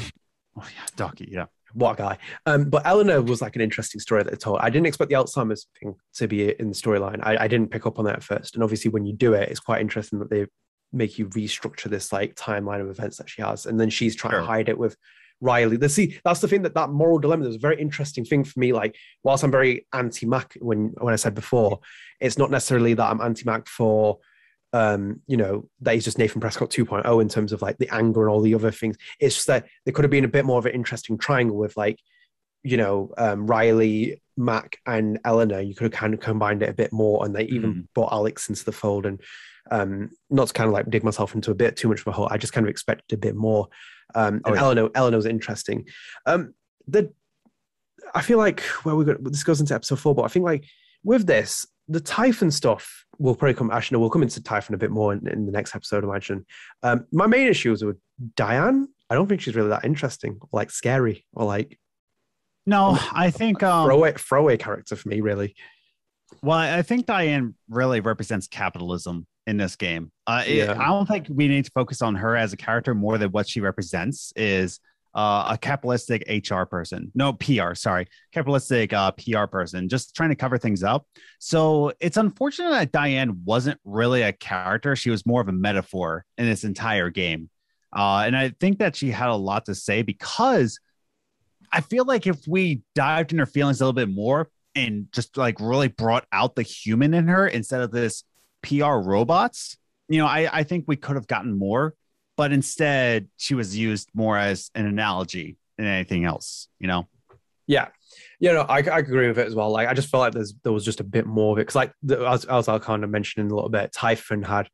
Oh 0.56 0.62
yeah, 0.72 0.86
Duckie. 0.94 1.28
Yeah. 1.32 1.46
What 1.74 1.92
a 1.92 2.02
guy! 2.02 2.18
Um, 2.46 2.70
but 2.70 2.86
Eleanor 2.86 3.20
was 3.22 3.42
like 3.42 3.56
an 3.56 3.62
interesting 3.62 4.00
story 4.00 4.22
that 4.22 4.30
they 4.30 4.36
told. 4.36 4.60
I 4.60 4.70
didn't 4.70 4.86
expect 4.86 5.10
the 5.10 5.16
Alzheimer's 5.16 5.66
thing 5.78 5.94
to 6.14 6.26
be 6.26 6.50
in 6.58 6.68
the 6.68 6.74
storyline. 6.74 7.20
I, 7.22 7.44
I 7.44 7.48
didn't 7.48 7.70
pick 7.70 7.84
up 7.86 7.98
on 7.98 8.04
that 8.06 8.16
at 8.16 8.22
first, 8.24 8.54
and 8.54 8.64
obviously 8.64 8.90
when 8.90 9.04
you 9.04 9.12
do 9.12 9.34
it, 9.34 9.48
it's 9.50 9.60
quite 9.60 9.80
interesting 9.80 10.18
that 10.20 10.30
they 10.30 10.46
make 10.92 11.18
you 11.18 11.26
restructure 11.30 11.90
this 11.90 12.12
like 12.12 12.36
timeline 12.36 12.80
of 12.80 12.88
events 12.88 13.18
that 13.18 13.28
she 13.28 13.42
has, 13.42 13.66
and 13.66 13.78
then 13.78 13.90
she's 13.90 14.16
trying 14.16 14.32
Sure. 14.32 14.40
to 14.40 14.46
hide 14.46 14.68
it 14.68 14.78
with 14.78 14.96
Riley. 15.40 15.76
The 15.76 15.88
see, 15.88 16.18
that's 16.24 16.40
the 16.40 16.48
thing 16.48 16.62
that 16.62 16.74
that 16.74 16.90
moral 16.90 17.18
dilemma 17.18 17.46
was 17.46 17.56
a 17.56 17.58
very 17.58 17.80
interesting 17.80 18.24
thing 18.24 18.44
for 18.44 18.58
me. 18.58 18.72
Like, 18.72 18.96
whilst 19.22 19.44
I'm 19.44 19.50
very 19.50 19.86
anti 19.92 20.26
Mac 20.26 20.54
when 20.60 20.94
when 20.98 21.12
I 21.12 21.16
said 21.16 21.34
before, 21.34 21.80
it's 22.20 22.38
not 22.38 22.50
necessarily 22.50 22.94
that 22.94 23.10
I'm 23.10 23.20
anti 23.20 23.44
Mac 23.44 23.66
for 23.68 24.18
um, 24.74 25.20
you 25.28 25.36
know, 25.36 25.68
that 25.82 25.94
he's 25.94 26.04
just 26.04 26.18
Nathan 26.18 26.40
Prescott 26.40 26.68
2.0 26.70 27.22
in 27.22 27.28
terms 27.28 27.52
of 27.52 27.62
like 27.62 27.78
the 27.78 27.88
anger 27.94 28.22
and 28.22 28.30
all 28.30 28.40
the 28.40 28.54
other 28.56 28.72
things. 28.72 28.96
It's 29.20 29.36
just 29.36 29.46
that 29.46 29.66
there 29.84 29.92
could 29.94 30.04
have 30.04 30.10
been 30.10 30.24
a 30.24 30.28
bit 30.28 30.44
more 30.44 30.58
of 30.58 30.66
an 30.66 30.72
interesting 30.72 31.16
triangle 31.16 31.56
with 31.56 31.76
like, 31.76 32.00
you 32.64 32.76
know, 32.76 33.12
um, 33.16 33.46
Riley, 33.46 34.20
Mac, 34.36 34.78
and 34.84 35.20
Eleanor. 35.24 35.60
You 35.60 35.74
could 35.76 35.84
have 35.84 35.92
kind 36.00 36.12
of 36.12 36.18
combined 36.18 36.62
it 36.64 36.68
a 36.70 36.74
bit 36.74 36.92
more, 36.92 37.24
and 37.24 37.34
they 37.36 37.44
even 37.44 37.74
Mhm. 37.74 37.86
brought 37.94 38.12
Alex 38.12 38.48
into 38.48 38.64
the 38.64 38.72
fold. 38.72 39.06
And 39.06 39.20
um, 39.70 40.10
not 40.28 40.48
to 40.48 40.52
kind 40.52 40.66
of 40.68 40.74
like 40.74 40.90
dig 40.90 41.04
myself 41.04 41.34
into 41.34 41.50
a 41.50 41.54
bit 41.54 41.76
too 41.76 41.88
much 41.88 42.00
of 42.00 42.06
a 42.08 42.12
hole. 42.12 42.28
I 42.30 42.36
just 42.36 42.52
kind 42.52 42.66
of 42.66 42.70
expected 42.70 43.14
a 43.16 43.20
bit 43.20 43.34
more. 43.36 43.68
Um, 44.14 44.40
Oh, 44.44 44.48
and 44.48 44.56
yeah. 44.56 44.62
Eleanor, 44.62 44.90
Eleanor's 44.94 45.24
interesting. 45.26 45.86
Um, 46.26 46.52
the 46.88 47.12
I 48.14 48.22
feel 48.22 48.38
like 48.38 48.60
where 48.84 48.94
we 48.96 49.04
got 49.04 49.22
this 49.24 49.44
goes 49.44 49.60
into 49.60 49.74
episode 49.74 50.00
four, 50.00 50.14
but 50.14 50.22
I 50.24 50.28
think 50.28 50.44
like 50.44 50.64
with 51.04 51.26
this, 51.26 51.64
the 51.88 52.00
Typhon 52.00 52.50
stuff 52.50 53.04
will 53.18 53.34
probably 53.34 53.54
come. 53.54 53.70
Actually, 53.70 53.96
no, 53.96 54.00
we'll 54.00 54.10
come 54.10 54.22
into 54.22 54.42
Typhon 54.42 54.74
a 54.74 54.78
bit 54.78 54.90
more 54.90 55.12
in, 55.12 55.26
in 55.28 55.46
the 55.46 55.52
next 55.52 55.74
episode, 55.74 56.04
I 56.04 56.08
imagine. 56.08 56.46
Um, 56.82 57.06
my 57.12 57.26
main 57.26 57.48
issue 57.48 57.72
is 57.72 57.84
with 57.84 57.98
Diane. 58.36 58.88
I 59.10 59.14
don't 59.14 59.26
think 59.28 59.40
she's 59.42 59.54
really 59.54 59.68
that 59.68 59.84
interesting 59.84 60.38
or 60.40 60.48
like 60.52 60.70
scary 60.70 61.24
or 61.34 61.44
like 61.44 61.78
No, 62.66 62.98
I 63.12 63.30
think 63.30 63.62
um, 63.62 63.86
throwaway 63.86 64.12
throwaway 64.14 64.56
character 64.56 64.96
for 64.96 65.08
me, 65.08 65.20
really. 65.20 65.54
Well, 66.42 66.58
I 66.58 66.82
think 66.82 67.06
Diane 67.06 67.54
really 67.68 68.00
represents 68.00 68.48
capitalism 68.48 69.26
in 69.46 69.58
this 69.58 69.76
game. 69.76 70.10
Uh, 70.26 70.42
it- 70.46 70.68
I 70.70 70.86
don't 70.86 71.06
think 71.06 71.26
we 71.30 71.48
need 71.48 71.66
to 71.66 71.70
focus 71.72 72.00
on 72.02 72.14
her 72.16 72.34
as 72.36 72.52
a 72.52 72.56
character 72.56 72.94
more 72.94 73.18
than 73.18 73.30
what 73.30 73.48
she 73.48 73.60
represents 73.60 74.32
is 74.34 74.80
uh, 75.14 75.48
a 75.50 75.58
capitalistic 75.58 76.24
HR 76.28 76.64
person. 76.64 77.12
No, 77.14 77.32
PR, 77.34 77.74
sorry. 77.74 78.08
Capitalistic 78.32 78.92
uh, 78.92 79.12
PR 79.12 79.46
person, 79.46 79.88
just 79.88 80.14
trying 80.16 80.30
to 80.30 80.34
cover 80.34 80.58
things 80.58 80.82
up. 80.82 81.06
So 81.38 81.92
it's 82.00 82.16
unfortunate 82.16 82.70
that 82.70 82.92
Diane 82.92 83.42
wasn't 83.44 83.80
really 83.84 84.22
a 84.22 84.32
character. 84.32 84.96
She 84.96 85.10
was 85.10 85.24
more 85.24 85.40
of 85.40 85.48
a 85.48 85.52
metaphor 85.52 86.24
in 86.36 86.46
this 86.46 86.64
entire 86.64 87.10
game. 87.10 87.48
Uh, 87.94 88.24
and 88.26 88.36
I 88.36 88.50
think 88.58 88.80
that 88.80 88.96
she 88.96 89.10
had 89.10 89.28
a 89.28 89.36
lot 89.36 89.66
to 89.66 89.74
say 89.74 90.02
because 90.02 90.80
I 91.72 91.80
feel 91.80 92.04
like 92.04 92.26
if 92.26 92.46
we 92.48 92.82
dived 92.94 93.32
in 93.32 93.38
her 93.38 93.46
feelings 93.46 93.80
a 93.80 93.84
little 93.84 93.92
bit 93.92 94.12
more 94.12 94.50
and 94.74 95.06
just 95.12 95.36
like 95.36 95.60
really 95.60 95.88
brought 95.88 96.26
out 96.32 96.56
the 96.56 96.62
human 96.62 97.14
in 97.14 97.28
her 97.28 97.46
instead 97.46 97.82
of 97.82 97.92
this 97.92 98.24
PR 98.62 98.94
robots, 98.94 99.76
you 100.08 100.18
know, 100.18 100.26
I, 100.26 100.48
I 100.52 100.62
think 100.64 100.84
we 100.88 100.96
could 100.96 101.14
have 101.14 101.28
gotten 101.28 101.56
more, 101.56 101.94
but 102.36 102.52
instead 102.52 103.28
she 103.36 103.54
was 103.54 103.76
used 103.76 104.10
more 104.14 104.36
as 104.36 104.70
an 104.74 104.86
analogy 104.86 105.56
than 105.76 105.86
anything 105.86 106.24
else, 106.24 106.68
you 106.78 106.86
know? 106.86 107.08
Yeah, 107.66 107.88
yeah, 108.40 108.52
no, 108.52 108.60
I, 108.62 108.78
I 108.78 108.98
agree 108.98 109.28
with 109.28 109.38
it 109.38 109.46
as 109.46 109.54
well. 109.54 109.70
Like, 109.70 109.88
I 109.88 109.94
just 109.94 110.08
felt 110.08 110.20
like 110.20 110.32
there's 110.32 110.54
there 110.62 110.72
was 110.72 110.84
just 110.84 111.00
a 111.00 111.04
bit 111.04 111.26
more 111.26 111.52
of 111.52 111.58
it 111.58 111.62
because, 111.62 111.74
like, 111.74 111.92
the, 112.02 112.26
as, 112.28 112.44
as 112.44 112.68
I'll 112.68 112.80
kind 112.80 113.04
of 113.04 113.10
mention 113.10 113.40
in 113.40 113.50
a 113.50 113.54
little 113.54 113.70
bit, 113.70 113.92
Typhon 113.92 114.42
had 114.42 114.68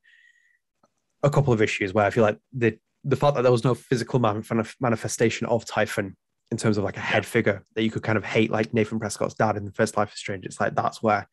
a 1.23 1.31
couple 1.31 1.53
of 1.53 1.63
issues 1.63 1.95
where 1.95 2.05
I 2.05 2.11
feel 2.11 2.25
like 2.25 2.39
the 2.53 2.79
the 3.05 3.17
fact 3.17 3.37
that 3.37 3.43
there 3.43 3.53
was 3.53 3.65
no 3.65 3.75
physical 3.75 4.19
man- 4.19 4.45
manifestation 4.81 5.47
of 5.47 5.65
Typhon 5.65 6.17
in 6.51 6.57
terms 6.57 6.79
of 6.79 6.85
like 6.85 6.97
a 6.97 7.01
head 7.01 7.25
figure 7.25 7.65
that 7.75 7.83
you 7.83 7.91
could 7.91 8.03
kind 8.03 8.19
of 8.19 8.25
hate, 8.25 8.51
like 8.51 8.75
Nathan 8.75 8.99
Prescott's 8.99 9.35
dad 9.35 9.57
in 9.57 9.65
the 9.65 9.73
first 9.73 9.97
Life 9.97 10.13
is 10.13 10.19
Strange. 10.19 10.45
It's 10.45 10.61
like 10.61 10.75
that's 10.75 11.03
where, 11.03 11.29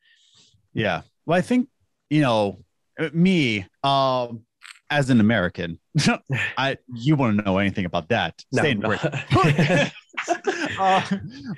Yeah. 0.74 1.02
Well, 1.26 1.38
I 1.38 1.42
think, 1.42 1.70
you 2.10 2.22
know, 2.22 2.64
uh, 3.00 3.10
me, 3.14 3.66
um, 3.84 4.44
as 4.90 5.10
an 5.10 5.20
American, 5.20 5.80
I 6.58 6.78
you 6.94 7.16
wouldn't 7.16 7.46
know 7.46 7.58
anything 7.58 7.86
about 7.86 8.10
that. 8.10 8.44
no, 8.52 8.62
Stay 8.62 8.72
in 8.72 8.80
no. 8.80 8.98
Uh, 10.80 11.02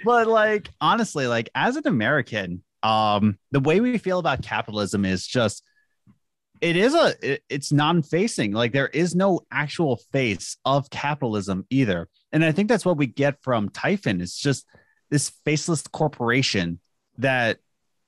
but 0.03 0.27
like 0.27 0.69
honestly, 0.81 1.27
like 1.27 1.49
as 1.55 1.75
an 1.75 1.87
American, 1.87 2.63
um, 2.83 3.37
the 3.51 3.59
way 3.59 3.79
we 3.79 3.97
feel 3.97 4.19
about 4.19 4.41
capitalism 4.41 5.05
is 5.05 5.25
just 5.25 5.63
it 6.61 6.75
is 6.75 6.93
a 6.93 7.13
it- 7.21 7.43
it's 7.49 7.71
non-facing 7.71 8.51
like 8.51 8.73
there 8.73 8.87
is 8.89 9.15
no 9.15 9.39
actual 9.51 9.97
face 10.11 10.57
of 10.65 10.89
capitalism 10.89 11.65
either 11.69 12.09
and 12.33 12.43
i 12.43 12.51
think 12.51 12.67
that's 12.67 12.85
what 12.85 12.97
we 12.97 13.07
get 13.07 13.41
from 13.41 13.69
typhon 13.69 14.19
it's 14.19 14.37
just 14.37 14.65
this 15.09 15.31
faceless 15.45 15.81
corporation 15.87 16.77
that 17.17 17.59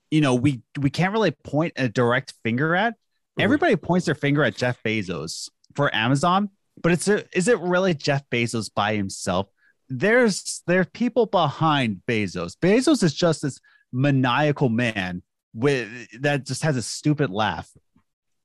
you 0.09 0.19
know 0.19 0.36
we 0.36 0.61
we 0.80 0.89
can't 0.89 1.13
really 1.13 1.32
point 1.32 1.72
a 1.78 1.88
direct 1.88 2.34
finger 2.43 2.76
at. 2.76 2.95
Mm-hmm. 3.32 3.43
everybody 3.43 3.75
points 3.77 4.05
their 4.05 4.15
finger 4.15 4.43
at 4.43 4.55
jeff 4.55 4.82
bezos 4.84 5.49
for 5.73 5.93
amazon 5.95 6.49
but 6.82 6.91
it's 6.91 7.07
a, 7.07 7.25
is 7.38 7.47
it 7.47 7.59
really 7.59 7.93
jeff 7.93 8.29
bezos 8.29 8.73
by 8.73 8.95
himself? 8.95 9.47
There's 9.89 10.63
there 10.67 10.82
are 10.82 10.86
people 10.86 11.25
behind 11.25 12.01
bezos. 12.07 12.55
Bezos 12.55 13.03
is 13.03 13.13
just 13.13 13.41
this 13.41 13.59
maniacal 13.91 14.69
man 14.69 15.21
with 15.53 15.89
that 16.21 16.45
just 16.45 16.63
has 16.63 16.77
a 16.77 16.82
stupid 16.82 17.29
laugh 17.29 17.69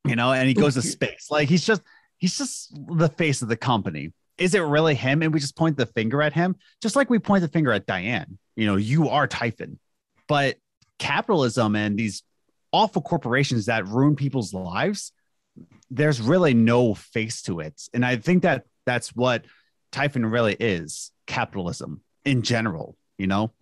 you 0.04 0.16
know 0.16 0.32
and 0.32 0.48
he 0.48 0.54
goes 0.54 0.74
to 0.74 0.82
space. 0.96 1.28
Like 1.30 1.48
he's 1.48 1.64
just 1.64 1.82
he's 2.18 2.36
just 2.36 2.76
the 2.88 3.08
face 3.08 3.42
of 3.42 3.48
the 3.48 3.56
company. 3.56 4.12
Is 4.38 4.54
it 4.54 4.60
really 4.60 4.94
him? 4.94 5.22
And 5.22 5.32
we 5.32 5.40
just 5.40 5.56
point 5.56 5.76
the 5.76 5.86
finger 5.86 6.20
at 6.20 6.32
him 6.32 6.56
just 6.82 6.96
like 6.96 7.08
we 7.08 7.18
point 7.18 7.42
the 7.42 7.48
finger 7.48 7.72
at 7.72 7.86
diane. 7.86 8.38
You 8.56 8.66
know 8.66 8.76
you 8.76 9.08
are 9.08 9.26
typhon. 9.26 9.78
But 10.28 10.56
capitalism 10.98 11.76
and 11.76 11.96
these 11.96 12.22
awful 12.72 13.02
corporations 13.02 13.66
that 13.66 13.86
ruin 13.86 14.16
people's 14.16 14.52
lives 14.52 15.12
there's 15.90 16.20
really 16.20 16.52
no 16.52 16.94
face 16.94 17.42
to 17.42 17.60
it. 17.60 17.80
And 17.94 18.04
i 18.04 18.16
think 18.16 18.42
that 18.42 18.64
that's 18.84 19.14
what 19.14 19.44
typhon 19.92 20.26
really 20.26 20.54
is 20.58 21.12
capitalism 21.26 22.02
in 22.24 22.42
general 22.42 22.96
you 23.18 23.26
know 23.26 23.52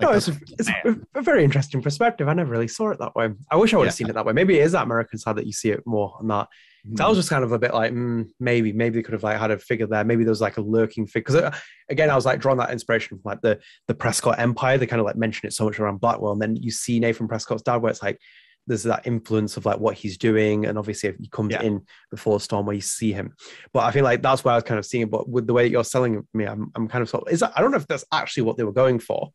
no, 0.00 0.12
it's, 0.12 0.28
a, 0.28 0.36
it's 0.58 0.68
a, 1.14 1.22
very 1.22 1.44
interesting 1.44 1.82
perspective. 1.82 2.28
I 2.28 2.34
never 2.34 2.50
really 2.50 2.68
saw 2.68 2.90
it 2.90 2.98
that 2.98 3.14
way. 3.14 3.30
I 3.50 3.56
wish 3.56 3.72
I 3.72 3.76
would 3.78 3.86
have 3.86 3.92
Yeah. 3.94 3.96
seen 3.96 4.08
it 4.10 4.14
that 4.14 4.26
way. 4.26 4.32
Maybe 4.32 4.58
it 4.58 4.62
is 4.62 4.72
that 4.72 4.82
American 4.84 5.18
side 5.18 5.36
that 5.36 5.46
you 5.46 5.52
see 5.52 5.70
it 5.70 5.82
more 5.86 6.16
on 6.18 6.28
that. 6.28 6.48
'Cause 6.86 7.00
I 7.00 7.08
was 7.08 7.16
just 7.16 7.30
kind 7.30 7.42
of 7.44 7.52
a 7.52 7.58
bit 7.58 7.72
like, 7.72 7.92
mm, 7.92 8.28
maybe, 8.38 8.70
maybe 8.72 8.96
they 8.98 9.02
could 9.02 9.14
have 9.14 9.22
like 9.22 9.38
had 9.38 9.50
a 9.50 9.58
figure 9.58 9.86
there. 9.86 10.04
Maybe 10.04 10.22
there 10.22 10.30
was 10.30 10.42
like 10.42 10.58
a 10.58 10.60
lurking 10.60 11.06
figure. 11.06 11.32
Because 11.40 11.60
again, 11.88 12.10
I 12.10 12.14
was 12.14 12.26
like 12.26 12.40
drawing 12.40 12.58
that 12.58 12.70
inspiration 12.72 13.16
from 13.16 13.22
like 13.24 13.40
the 13.40 13.58
the 13.88 13.94
Prescott 13.94 14.38
Empire. 14.38 14.76
They 14.76 14.86
kind 14.86 15.00
of 15.00 15.06
like 15.06 15.16
mention 15.16 15.46
it 15.46 15.54
so 15.54 15.64
much 15.64 15.80
around 15.80 16.00
Blackwell, 16.00 16.32
and 16.32 16.42
then 16.42 16.56
you 16.56 16.70
see 16.70 17.00
Nathan 17.00 17.26
Prescott's 17.26 17.62
dad, 17.62 17.76
where 17.76 17.90
it's 17.90 18.02
like 18.02 18.18
there's 18.66 18.82
that 18.82 19.06
influence 19.06 19.56
of 19.56 19.64
like 19.64 19.78
what 19.78 19.94
he's 19.94 20.18
doing, 20.18 20.66
and 20.66 20.76
obviously 20.78 21.08
if 21.08 21.16
he 21.16 21.28
comes 21.28 21.52
Yeah. 21.52 21.62
in 21.62 21.82
before 22.10 22.38
Storm, 22.38 22.66
where 22.66 22.74
you 22.76 22.82
see 22.82 23.12
him. 23.12 23.34
But 23.72 23.84
I 23.84 23.90
feel 23.90 24.04
like 24.04 24.20
that's 24.20 24.44
where 24.44 24.52
I 24.52 24.56
was 24.58 24.64
kind 24.64 24.78
of 24.78 24.84
seeing. 24.84 25.04
it. 25.04 25.10
But 25.10 25.26
with 25.26 25.46
the 25.46 25.54
way 25.54 25.62
that 25.64 25.70
you're 25.70 25.84
selling 25.84 26.26
me, 26.34 26.44
I'm 26.46 26.70
I'm 26.74 26.86
kind 26.88 27.00
of 27.00 27.08
sort 27.08 27.26
of, 27.26 27.32
is 27.32 27.40
that, 27.40 27.52
I 27.56 27.62
don't 27.62 27.70
know 27.70 27.78
if 27.78 27.86
that's 27.86 28.04
actually 28.12 28.42
what 28.42 28.58
they 28.58 28.64
were 28.64 28.72
going 28.72 28.98
for. 28.98 29.30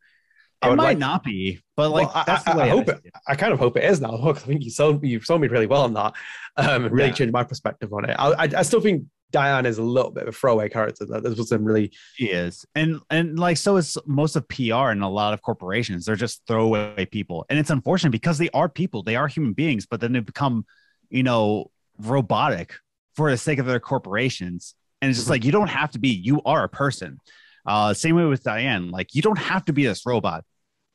I 0.62 0.72
it 0.72 0.76
might 0.76 0.84
like- 0.84 0.98
not 0.98 1.24
be 1.24 1.62
but 1.78 1.90
like 1.92 2.08
Well, 2.14 2.18
I- 2.18 2.24
that's 2.26 2.48
I- 2.48 2.52
the 2.54 2.58
way 2.60 2.66
I 2.66 2.70
hope 2.70 2.88
see 2.88 2.94
it- 3.06 3.14
I 3.28 3.36
kind 3.36 3.54
of 3.54 3.60
hope 3.60 3.78
it 3.78 3.84
is 3.86 4.02
now. 4.02 4.16
Look, 4.18 4.38
I 4.38 4.42
think 4.42 4.64
you 4.64 4.70
sold 4.72 5.06
you 5.06 5.22
sold 5.22 5.42
me 5.42 5.48
really 5.48 5.68
well 5.68 5.84
on 5.84 5.94
that. 5.94 6.14
Um, 6.58 6.84
really 6.90 7.08
Yeah. 7.10 7.14
changed 7.14 7.34
my 7.34 7.44
perspective 7.46 7.94
on 7.94 8.10
it. 8.10 8.16
I, 8.20 8.32
I, 8.32 8.50
I 8.58 8.62
still 8.64 8.82
think 8.82 9.06
Diane 9.32 9.66
is 9.68 9.78
a 9.78 9.84
little 9.84 10.12
bit 10.12 10.24
of 10.24 10.30
a 10.30 10.32
throwaway 10.38 10.68
character. 10.70 11.06
That 11.06 11.24
this 11.24 11.38
was 11.38 11.50
some 11.50 11.64
really 11.64 11.92
He 12.18 12.26
is, 12.32 12.66
and 12.76 13.00
and 13.10 13.40
like 13.40 13.58
so 13.58 13.78
is 13.78 13.98
most 14.06 14.36
of 14.36 14.48
PR 14.50 14.90
and 14.90 15.04
a 15.04 15.08
lot 15.08 15.34
of 15.34 15.42
corporations. 15.42 16.06
They're 16.06 16.16
just 16.16 16.42
throwaway 16.48 17.06
people, 17.06 17.46
and 17.50 17.58
it's 17.60 17.70
unfortunate 17.70 18.10
because 18.10 18.38
they 18.40 18.50
are 18.50 18.68
people, 18.68 19.04
they 19.04 19.16
are 19.16 19.28
human 19.28 19.54
beings, 19.54 19.86
but 19.86 20.02
then 20.02 20.12
they 20.14 20.20
become, 20.20 20.66
you 21.10 21.24
know, 21.24 21.70
robotic 22.00 22.74
for 23.16 23.30
the 23.32 23.38
sake 23.38 23.60
of 23.60 23.66
their 23.68 23.80
corporations. 23.80 24.74
And 25.02 25.10
it's 25.10 25.20
just 25.20 25.28
Mhm. 25.28 25.32
like 25.32 25.46
you 25.46 25.52
don't 25.52 25.70
have 25.70 25.92
to 25.92 26.00
be. 26.00 26.10
You 26.10 26.42
are 26.44 26.64
a 26.64 26.70
person. 26.70 27.20
Uh, 27.66 27.94
same 27.94 28.16
way 28.16 28.26
with 28.26 28.44
Diane. 28.44 28.92
Like 28.92 29.14
you 29.16 29.22
don't 29.22 29.38
have 29.38 29.66
to 29.66 29.74
be 29.74 29.86
this 29.86 30.06
robot. 30.06 30.44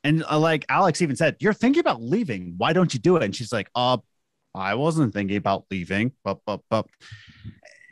And 0.02 0.24
uh, 0.30 0.38
like 0.38 0.66
Alex 0.68 1.00
even 1.00 1.16
said, 1.16 1.36
you're 1.40 1.54
thinking 1.54 1.80
about 1.80 2.02
leaving. 2.02 2.54
Why 2.56 2.72
don't 2.72 2.92
you 2.92 3.00
do 3.00 3.16
it? 3.16 3.22
And 3.22 3.34
she's 3.34 3.52
like, 3.52 3.68
uh, 3.74 3.98
I 4.54 4.74
wasn't 4.74 5.12
thinking 5.12 5.36
about 5.36 5.64
leaving. 5.70 6.12
But 6.22 6.38
but 6.46 6.60
but 6.70 6.86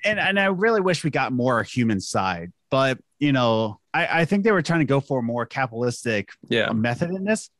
and 0.04 0.20
and 0.20 0.38
I 0.38 0.46
really 0.46 0.80
wish 0.80 1.04
we 1.04 1.10
got 1.10 1.32
more 1.32 1.62
human 1.62 2.00
side, 2.00 2.52
but 2.70 2.98
you 3.18 3.32
know, 3.32 3.80
I, 3.94 4.20
I 4.20 4.24
think 4.24 4.44
they 4.44 4.52
were 4.52 4.62
trying 4.62 4.80
to 4.80 4.86
go 4.86 5.00
for 5.00 5.20
a 5.20 5.22
more 5.22 5.46
capitalistic 5.46 6.30
yeah. 6.48 6.70
method 6.72 7.10
in 7.10 7.24
this, 7.24 7.50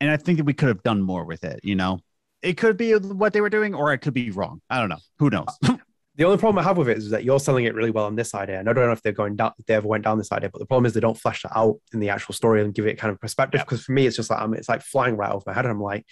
and 0.00 0.10
I 0.10 0.16
think 0.16 0.38
that 0.38 0.44
we 0.44 0.54
could 0.54 0.68
have 0.68 0.82
done 0.82 1.02
more 1.02 1.24
with 1.24 1.44
it. 1.44 1.60
You 1.62 1.74
know, 1.74 2.00
it 2.42 2.56
could 2.56 2.76
be 2.76 2.92
what 2.92 3.32
they 3.32 3.40
were 3.40 3.50
doing, 3.50 3.74
or 3.74 3.92
it 3.92 3.98
could 3.98 4.14
be 4.14 4.30
wrong. 4.30 4.60
I 4.70 4.78
don't 4.78 4.88
know. 4.88 4.98
Who 5.18 5.30
knows? 5.30 5.58
The 6.16 6.24
only 6.24 6.38
problem 6.38 6.60
I 6.60 6.62
have 6.62 6.76
with 6.78 6.88
it 6.88 6.98
is 6.98 7.10
that 7.10 7.24
you're 7.24 7.40
selling 7.40 7.64
it 7.64 7.74
really 7.74 7.90
well 7.90 8.04
on 8.04 8.14
this 8.14 8.34
idea, 8.34 8.60
and 8.60 8.68
I 8.68 8.72
don't 8.72 8.86
know 8.86 8.92
if 8.92 9.02
they're 9.02 9.12
going 9.12 9.34
down, 9.34 9.52
if 9.58 9.66
they 9.66 9.74
ever 9.74 9.88
went 9.88 10.04
down 10.04 10.16
this 10.16 10.30
idea. 10.30 10.48
But 10.48 10.60
the 10.60 10.66
problem 10.66 10.86
is 10.86 10.92
they 10.92 11.00
don't 11.00 11.18
flesh 11.18 11.42
that 11.42 11.56
out 11.56 11.76
in 11.92 11.98
the 11.98 12.10
actual 12.10 12.34
story 12.34 12.62
and 12.62 12.72
give 12.72 12.86
it 12.86 12.98
kind 12.98 13.12
of 13.12 13.20
perspective. 13.20 13.60
Because 13.60 13.84
for 13.84 13.92
me, 13.92 14.06
it's 14.06 14.16
just 14.16 14.30
like 14.30 14.40
I'm, 14.40 14.54
it's 14.54 14.68
like 14.68 14.82
flying 14.82 15.16
right 15.16 15.30
off 15.32 15.46
my 15.46 15.52
head. 15.52 15.64
And 15.64 15.72
I'm 15.72 15.80
like, 15.80 16.06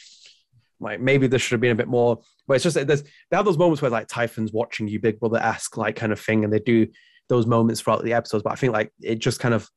like 0.81 1.01
maybe 1.01 1.29
there 1.29 1.39
should 1.39 1.53
have 1.53 1.61
been 1.61 1.71
a 1.71 1.77
bit 1.77 1.87
more. 1.87 2.21
But 2.49 2.55
it's 2.55 2.65
just 2.65 2.75
that 2.75 2.89
there's 2.89 3.03
they 3.03 3.37
have 3.37 3.45
those 3.45 3.59
moments 3.59 3.81
where 3.81 3.93
like 3.93 4.09
Typhon's 4.09 4.53
watching 4.53 4.89
you, 4.89 4.99
Big 4.99 5.21
Brother 5.21 5.39
esque 5.39 5.77
like 5.77 5.95
kind 5.95 6.13
of 6.13 6.21
thing, 6.21 6.43
and 6.43 6.53
they 6.53 6.59
do 6.59 6.89
those 7.29 7.47
moments 7.47 7.81
throughout 7.81 8.03
the 8.03 8.15
episodes. 8.15 8.43
But 8.43 8.53
I 8.53 8.57
think 8.57 8.73
like 8.73 8.93
it 9.01 9.21
just 9.21 9.39
kind 9.39 9.55
of 9.55 9.71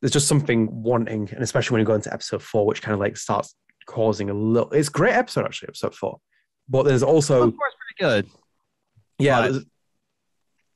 there's 0.00 0.12
just 0.12 0.28
something 0.28 0.82
wanting, 0.82 1.28
and 1.32 1.42
especially 1.42 1.74
when 1.74 1.80
you 1.80 1.86
go 1.86 1.94
into 1.94 2.12
episode 2.12 2.42
four, 2.42 2.64
which 2.66 2.80
kind 2.80 2.94
of 2.94 3.00
like 3.00 3.18
starts 3.18 3.54
causing 3.86 4.30
a 4.30 4.34
little. 4.34 4.70
It's 4.72 4.88
a 4.88 4.92
great 4.92 5.14
episode 5.14 5.44
actually, 5.44 5.68
episode 5.68 5.94
four. 5.94 6.18
But 6.68 6.84
there's 6.84 7.02
also 7.02 7.48
of 7.48 7.56
course, 7.56 7.74
pretty 7.98 8.10
good. 8.10 8.30
Yeah. 9.20 9.48
But- 9.48 9.62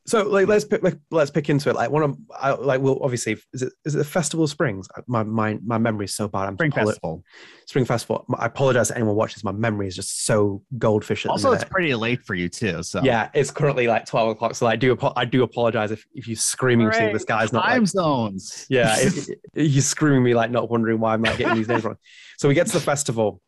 so 0.07 0.23
like 0.29 0.47
let's 0.49 0.67
pick 0.67 0.83
like, 0.83 0.99
let's 1.11 1.31
pick 1.31 1.49
into 1.49 1.71
it. 1.71 1.77
Like 1.77 1.91
one 1.91 2.03
of 2.03 2.15
I, 2.39 2.51
like 2.51 2.83
well 2.83 2.99
obviously 3.01 3.39
is 3.55 3.63
it 3.63 3.73
is 3.87 3.95
it 3.95 3.99
the 3.99 4.05
Festival 4.05 4.45
of 4.45 4.51
Springs? 4.51 4.87
Uh, 4.95 5.01
my 5.07 5.23
my 5.23 5.59
my 5.65 5.79
memory 5.79 6.05
is 6.05 6.15
so 6.15 6.29
bad. 6.29 6.43
I'm 6.47 6.57
Spring 6.57 6.73
apolo- 6.73 6.85
Festival. 6.89 7.25
Spring 7.67 7.85
Festival. 7.87 8.27
I 8.39 8.45
apologize 8.45 8.89
to 8.89 8.97
anyone 8.97 9.15
watching. 9.17 9.41
My 9.45 9.53
memory 9.53 9.87
is 9.89 9.97
just 9.97 10.27
so 10.27 10.63
goldfish 10.77 11.25
at 11.25 11.31
Also, 11.31 11.53
it's 11.53 11.65
pretty 11.65 11.95
late 11.95 12.23
for 12.23 12.35
you 12.35 12.51
too. 12.51 12.83
So 12.83 13.01
Yeah, 13.03 13.31
it's 13.33 13.51
currently 13.51 13.87
like 13.87 14.05
twelve 14.05 14.29
o'clock. 14.29 14.55
So 14.57 14.67
I 14.67 14.77
do 14.77 14.95
I 15.17 15.25
do 15.25 15.43
apologize 15.43 15.91
if 15.91 16.05
if 16.13 16.29
you're 16.29 16.37
screaming 16.37 16.93
seeing 16.93 17.15
this 17.15 17.25
guy's 17.25 17.51
not 17.51 17.65
time 17.65 17.81
like 17.85 17.89
zones. 17.89 18.67
yeah, 18.69 18.97
if, 18.99 19.27
if 19.55 19.73
you're 19.73 19.81
screaming 19.81 20.23
me 20.23 20.35
like 20.35 20.51
not 20.51 20.69
wondering 20.69 21.01
why 21.01 21.15
I'm 21.15 21.23
not 21.23 21.39
getting 21.39 21.55
these 21.57 21.69
names 21.69 21.83
wrong. 21.85 21.97
So 22.37 22.47
we 22.47 22.53
get 22.55 22.67
to 22.67 22.73
the 22.75 22.81
festival, 22.81 23.41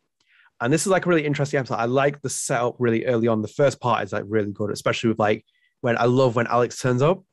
and 0.59 0.73
this 0.73 0.81
is 0.81 0.87
like 0.87 1.05
a 1.05 1.09
really 1.09 1.25
interesting 1.25 1.59
episode. 1.59 1.75
I 1.75 1.85
like 1.85 2.21
the 2.21 2.29
setup 2.29 2.75
really 2.79 3.05
early 3.05 3.27
on. 3.27 3.41
The 3.41 3.47
first 3.47 3.79
part 3.79 4.03
is 4.03 4.13
like 4.13 4.23
really 4.27 4.51
good, 4.51 4.71
especially 4.71 5.09
with 5.09 5.19
like 5.19 5.45
when 5.81 5.97
I 5.97 6.05
love 6.05 6.35
when 6.35 6.47
Alex 6.47 6.79
turns 6.79 7.01
up, 7.01 7.23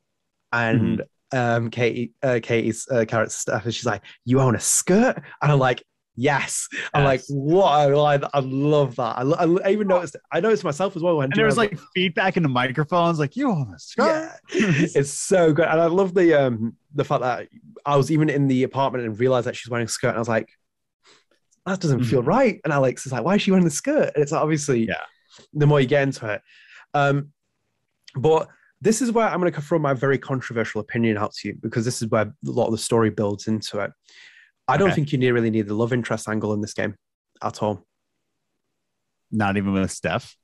and 0.51 1.01
um 1.31 1.69
Katy 1.69 2.13
uh, 2.21 2.39
Katy's 2.41 2.87
uh, 2.89 3.05
character 3.05 3.33
stuff, 3.33 3.65
and 3.65 3.73
she's 3.73 3.85
like, 3.85 4.03
"You 4.25 4.39
own 4.39 4.55
a 4.55 4.59
skirt," 4.59 5.21
and 5.41 5.51
I'm 5.51 5.59
like. 5.59 5.83
Yes, 6.17 6.69
I'm 6.93 7.03
like, 7.03 7.23
what 7.27 7.91
line! 7.91 8.23
I 8.33 8.39
love 8.39 8.95
that. 8.95 9.17
I, 9.17 9.67
I 9.67 9.71
even 9.73 9.87
noticed. 9.89 10.15
I 10.31 10.39
noticed 10.39 10.63
myself 10.63 10.95
as 10.95 11.01
well 11.01 11.17
when 11.17 11.25
and 11.25 11.33
there 11.33 11.45
was 11.45 11.57
like 11.57 11.77
feedback 11.93 12.37
in 12.37 12.43
the 12.43 12.47
microphones, 12.47 13.19
like 13.19 13.35
you 13.35 13.51
on 13.51 13.73
a 13.75 13.77
skirt. 13.77 14.05
yeah, 14.05 14.37
it's 14.53 15.11
so 15.11 15.51
good, 15.51 15.65
and 15.65 15.81
I 15.81 15.87
love 15.87 16.13
the 16.13 16.33
um 16.33 16.77
the 16.93 17.03
fact 17.03 17.21
that 17.21 17.49
I 17.85 17.97
was 17.97 18.11
even 18.11 18.29
in 18.29 18.47
the 18.47 18.63
apartment 18.63 19.03
and 19.03 19.19
realized 19.19 19.45
that 19.47 19.57
she's 19.57 19.69
wearing 19.69 19.87
a 19.87 19.89
skirt, 19.89 20.07
and 20.07 20.15
I 20.15 20.19
was 20.19 20.29
like, 20.29 20.47
that 21.65 21.79
doesn't 21.79 22.03
feel 22.03 22.21
Mhm. 22.21 22.27
right. 22.27 22.61
And 22.63 22.71
Alex 22.73 23.05
is 23.05 23.11
like, 23.11 23.23
why 23.23 23.35
is 23.35 23.41
she 23.41 23.51
wearing 23.51 23.65
the 23.65 23.71
skirt? 23.71 24.11
And 24.15 24.21
it's 24.23 24.31
obviously 24.31 24.87
Yeah. 24.87 25.01
the 25.53 25.65
more 25.67 25.81
you 25.81 25.87
get 25.87 26.03
into 26.03 26.27
it. 26.31 26.41
Um, 26.93 27.31
but 28.15 28.47
this 28.81 29.01
is 29.01 29.11
where 29.11 29.27
I'm 29.27 29.39
going 29.39 29.51
to 29.51 29.61
throw 29.61 29.79
my 29.79 29.93
very 29.93 30.17
controversial 30.17 30.79
opinion 30.81 31.17
out 31.17 31.33
to 31.35 31.47
you 31.49 31.55
because 31.61 31.83
this 31.85 32.01
is 32.01 32.09
where 32.09 32.23
a 32.23 32.33
lot 32.43 32.67
of 32.67 32.71
the 32.71 32.77
story 32.77 33.09
builds 33.09 33.47
into 33.47 33.79
it. 33.79 33.91
I 34.67 34.77
don't 34.77 34.87
Okay. 34.89 34.95
think 34.95 35.13
you 35.13 35.33
really 35.33 35.49
need 35.49 35.67
the 35.67 35.73
love 35.73 35.91
interest 35.93 36.29
angle 36.29 36.53
in 36.53 36.61
this 36.61 36.73
game 36.73 36.95
at 37.43 37.61
all. 37.63 37.85
Not 39.31 39.57
even 39.57 39.73
with 39.73 39.91
Steph. 39.91 40.35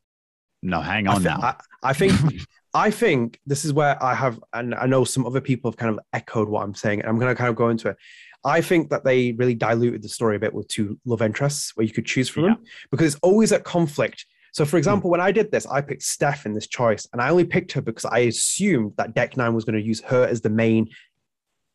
No, 0.63 0.81
hang 0.81 1.07
I 1.07 1.15
on 1.15 1.23
now. 1.23 1.39
I, 1.41 1.55
I 1.83 1.93
think 1.93 2.11
I 2.73 2.89
think 2.89 3.39
this 3.45 3.65
is 3.65 3.73
where 3.73 4.01
I 4.01 4.13
have, 4.15 4.39
and 4.53 4.73
I 4.73 4.85
know 4.85 5.03
some 5.03 5.25
other 5.25 5.41
people 5.41 5.69
have 5.69 5.77
kind 5.77 5.91
of 5.93 5.99
echoed 6.13 6.47
what 6.47 6.63
I'm 6.63 6.73
saying, 6.73 7.01
and 7.01 7.09
I'm 7.09 7.17
going 7.19 7.29
to 7.29 7.35
kind 7.35 7.49
of 7.49 7.55
go 7.57 7.67
into 7.67 7.89
it. 7.89 7.97
I 8.43 8.61
think 8.61 8.89
that 8.89 9.03
they 9.03 9.33
really 9.33 9.53
diluted 9.53 10.01
the 10.01 10.09
story 10.09 10.35
a 10.35 10.39
bit 10.39 10.53
with 10.53 10.67
two 10.67 10.99
love 11.05 11.21
interests 11.21 11.75
where 11.75 11.85
you 11.85 11.93
could 11.93 12.05
choose 12.05 12.27
from 12.29 12.43
them 12.43 12.57
because 12.89 13.13
it's 13.13 13.19
always 13.23 13.51
at 13.51 13.63
conflict. 13.63 14.25
So, 14.53 14.65
for 14.65 14.77
example, 14.77 15.09
when 15.09 15.21
I 15.21 15.31
did 15.31 15.51
this, 15.51 15.65
I 15.67 15.79
picked 15.81 16.03
Steph 16.03 16.45
in 16.45 16.53
this 16.53 16.67
choice, 16.67 17.07
and 17.13 17.21
I 17.21 17.29
only 17.29 17.45
picked 17.45 17.71
her 17.73 17.81
because 17.81 18.03
I 18.03 18.19
assumed 18.19 18.93
that 18.97 19.13
Deck 19.13 19.37
Nine 19.37 19.53
was 19.53 19.63
going 19.63 19.79
to 19.79 19.81
use 19.81 20.01
her 20.01 20.25
as 20.27 20.41
the 20.41 20.49
main, 20.49 20.89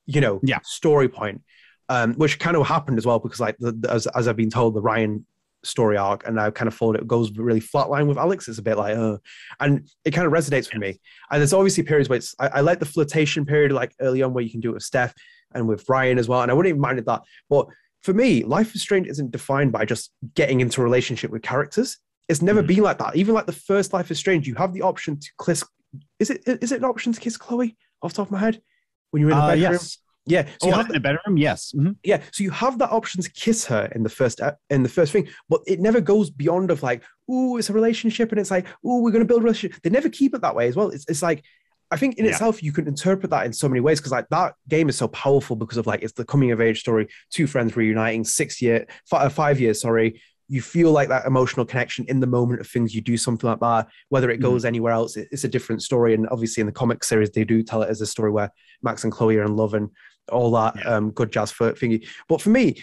you 0.06 0.20
know, 0.20 0.40
Yeah. 0.42 0.58
story 0.62 1.08
point, 1.08 1.40
um, 1.88 2.12
which 2.14 2.38
kind 2.38 2.54
of 2.56 2.66
happened 2.66 2.98
as 2.98 3.06
well 3.06 3.18
because, 3.18 3.40
like, 3.40 3.56
the, 3.58 3.72
the- 3.72 3.90
as, 3.90 4.06
as 4.08 4.28
I've 4.28 4.36
been 4.36 4.50
told, 4.50 4.74
the 4.74 4.82
Ryan 4.82 5.24
story 5.64 5.96
arc, 5.96 6.26
and 6.26 6.38
I 6.40 6.50
kind 6.50 6.68
of 6.68 6.74
followed 6.74 6.96
it, 6.96 7.06
goes 7.06 7.30
really 7.36 7.60
flatline 7.60 8.06
with 8.06 8.18
Alex. 8.18 8.48
It's 8.48 8.58
a 8.58 8.62
bit 8.62 8.76
like, 8.76 8.96
uh, 8.96 9.18
and 9.60 9.88
it 10.04 10.12
kind 10.12 10.26
of 10.26 10.32
resonates 10.32 10.72
with 10.72 10.80
me. 10.80 11.00
And 11.30 11.40
there's 11.40 11.52
obviously 11.52 11.82
periods 11.82 12.08
where 12.08 12.18
it's, 12.18 12.34
I, 12.38 12.48
I 12.48 12.60
like 12.60 12.78
the 12.78 12.84
flirtation 12.86 13.44
period, 13.44 13.72
like 13.72 13.94
early 14.00 14.22
on, 14.22 14.32
where 14.32 14.44
you 14.44 14.50
can 14.50 14.60
do 14.60 14.70
it 14.70 14.74
with 14.74 14.82
Steph 14.82 15.14
and 15.54 15.66
with 15.66 15.88
Ryan 15.88 16.18
as 16.18 16.28
well. 16.28 16.42
And 16.42 16.50
I 16.50 16.54
wouldn't 16.54 16.70
even 16.70 16.80
minded 16.80 17.06
that. 17.06 17.22
But 17.50 17.66
for 18.02 18.12
me, 18.12 18.44
Life 18.44 18.74
is 18.74 18.82
Strange 18.82 19.08
isn't 19.08 19.30
defined 19.32 19.72
by 19.72 19.84
just 19.84 20.12
getting 20.34 20.60
into 20.60 20.80
a 20.80 20.84
relationship 20.84 21.30
with 21.30 21.42
characters. 21.42 21.98
It's 22.28 22.42
never 22.42 22.62
Mhm. 22.62 22.66
been 22.68 22.82
like 22.82 22.98
that. 22.98 23.16
Even 23.16 23.34
like 23.34 23.46
the 23.46 23.52
first 23.52 23.92
Life 23.92 24.10
is 24.10 24.18
Strange, 24.18 24.46
you 24.46 24.54
have 24.56 24.72
the 24.72 24.82
option 24.82 25.18
to 25.18 25.28
kiss. 25.44 25.64
Is 26.18 26.30
it 26.30 26.42
is 26.46 26.72
it 26.72 26.78
an 26.78 26.84
option 26.84 27.12
to 27.12 27.20
kiss 27.20 27.36
Chloe 27.36 27.76
off 28.02 28.12
the 28.12 28.16
top 28.18 28.26
of 28.28 28.32
my 28.32 28.38
head 28.38 28.60
when 29.10 29.20
you're 29.22 29.30
in 29.30 29.36
the 29.36 29.42
Uh, 29.42 29.48
bedroom? 29.54 29.72
yes. 29.72 29.98
Yeah, 30.26 30.46
so 30.46 30.50
oh, 30.62 30.66
you 30.68 30.74
have 30.74 30.86
in 30.86 30.92
the 30.92 31.00
bedroom, 31.00 31.36
yes. 31.36 31.72
Mhm. 31.76 31.96
yeah, 32.02 32.20
so 32.32 32.42
you 32.42 32.50
have 32.50 32.78
that 32.78 32.90
option 32.90 33.22
to 33.22 33.30
kiss 33.30 33.64
her 33.66 33.90
in 33.94 34.02
the 34.02 34.08
first 34.08 34.40
ep- 34.40 34.58
in 34.70 34.82
the 34.82 34.88
first 34.88 35.12
thing, 35.12 35.28
but 35.48 35.60
it 35.66 35.78
never 35.80 36.00
goes 36.00 36.30
beyond 36.30 36.70
of 36.70 36.82
like, 36.82 37.02
oh, 37.30 37.56
it's 37.56 37.70
a 37.70 37.72
relationship, 37.72 38.32
and 38.32 38.40
it's 38.40 38.50
like, 38.50 38.66
oh, 38.84 39.00
we're 39.00 39.12
gonna 39.12 39.24
build 39.24 39.42
a 39.42 39.44
relationship. 39.44 39.80
They 39.82 39.90
never 39.90 40.08
keep 40.08 40.34
it 40.34 40.40
that 40.42 40.54
way 40.56 40.66
as 40.68 40.76
well. 40.76 40.90
It's 40.90 41.04
it's 41.08 41.22
like. 41.22 41.44
I 41.88 41.96
think 41.96 42.16
in 42.18 42.24
Yeah. 42.24 42.32
itself 42.32 42.64
you 42.64 42.72
can 42.72 42.88
interpret 42.88 43.30
that 43.30 43.46
in 43.46 43.52
so 43.52 43.68
many 43.68 43.78
ways 43.78 44.00
because 44.00 44.10
like 44.10 44.28
that 44.30 44.54
game 44.68 44.88
is 44.88 44.96
so 44.96 45.06
powerful 45.06 45.54
because 45.54 45.78
of 45.78 45.86
like 45.86 46.02
it's 46.02 46.14
the 46.14 46.24
coming 46.24 46.50
of 46.50 46.60
age 46.60 46.80
story, 46.80 47.06
two 47.30 47.46
friends 47.46 47.76
reuniting, 47.76 48.24
six 48.24 48.60
year, 48.60 48.88
five, 49.08 49.26
uh, 49.26 49.28
five 49.28 49.60
years, 49.60 49.82
sorry. 49.82 50.20
You 50.48 50.62
feel 50.62 50.90
like 50.90 51.08
that 51.10 51.26
emotional 51.26 51.64
connection 51.64 52.04
in 52.08 52.18
the 52.18 52.26
moment 52.26 52.60
of 52.60 52.66
things. 52.66 52.92
You 52.92 53.02
do 53.02 53.16
something 53.16 53.48
like 53.48 53.60
that, 53.60 53.86
whether 54.08 54.30
it 54.30 54.40
mm-hmm. 54.40 54.50
goes 54.50 54.64
anywhere 54.64 54.90
else, 54.94 55.16
it- 55.16 55.28
it's 55.30 55.44
a 55.44 55.48
different 55.48 55.80
story. 55.80 56.12
And 56.14 56.28
obviously 56.28 56.60
in 56.60 56.66
the 56.66 56.72
comic 56.72 57.04
series, 57.04 57.30
they 57.30 57.44
do 57.44 57.62
tell 57.62 57.82
it 57.82 57.88
as 57.88 58.00
a 58.00 58.06
story 58.06 58.32
where 58.32 58.50
Max 58.82 59.04
and 59.04 59.12
Chloe 59.12 59.36
are 59.36 59.44
in 59.44 59.54
love 59.54 59.74
and 59.74 59.90
all 60.30 60.50
that 60.52 60.74
Yeah. 60.76 60.96
um, 60.96 61.10
good 61.10 61.32
jazz 61.32 61.50
for 61.50 61.72
thingy. 61.72 62.06
But 62.28 62.40
for 62.40 62.50
me, 62.50 62.82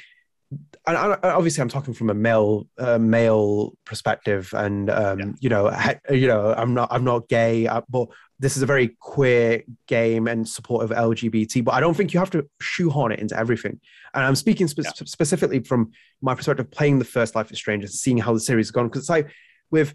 and 0.86 0.98
obviously 1.24 1.62
I'm 1.62 1.70
talking 1.70 1.94
from 1.94 2.10
a 2.10 2.14
male 2.14 2.68
uh, 2.78 3.00
male 3.00 3.74
perspective, 3.86 4.54
and 4.54 4.90
um, 4.90 5.20
Yeah. 5.20 5.26
you 5.40 5.50
know, 5.50 5.70
he- 5.70 6.20
you 6.22 6.28
know, 6.28 6.54
I'm 6.56 6.74
not 6.74 6.90
I'm 6.92 7.04
not 7.04 7.28
gay, 7.30 7.68
uh, 7.68 7.82
but 7.90 8.08
this 8.40 8.58
is 8.58 8.64
a 8.64 8.66
very 8.66 8.96
queer 9.00 9.64
game 9.88 10.28
and 10.28 10.48
support 10.48 10.84
of 10.84 10.92
LGBT. 10.92 11.64
But 11.64 11.74
I 11.76 11.80
don't 11.80 11.96
think 11.96 12.14
you 12.14 12.20
have 12.20 12.30
to 12.32 12.46
shoehorn 12.62 13.14
it 13.14 13.20
into 13.20 13.38
everything. 13.38 13.80
And 14.14 14.24
I'm 14.26 14.36
speaking 14.36 14.68
spe- 14.68 14.80
Yeah. 14.84 14.92
specifically 15.06 15.60
from 15.60 15.92
my 16.22 16.36
perspective, 16.36 16.70
playing 16.70 17.00
the 17.00 17.06
first 17.06 17.36
Life 17.36 17.52
is 17.52 17.58
Strange 17.58 17.84
and 17.84 17.92
seeing 17.94 18.18
how 18.18 18.34
the 18.34 18.40
series 18.40 18.68
has 18.68 18.72
gone, 18.72 18.88
because 18.88 19.04
it's 19.04 19.10
like 19.10 19.30
with 19.72 19.94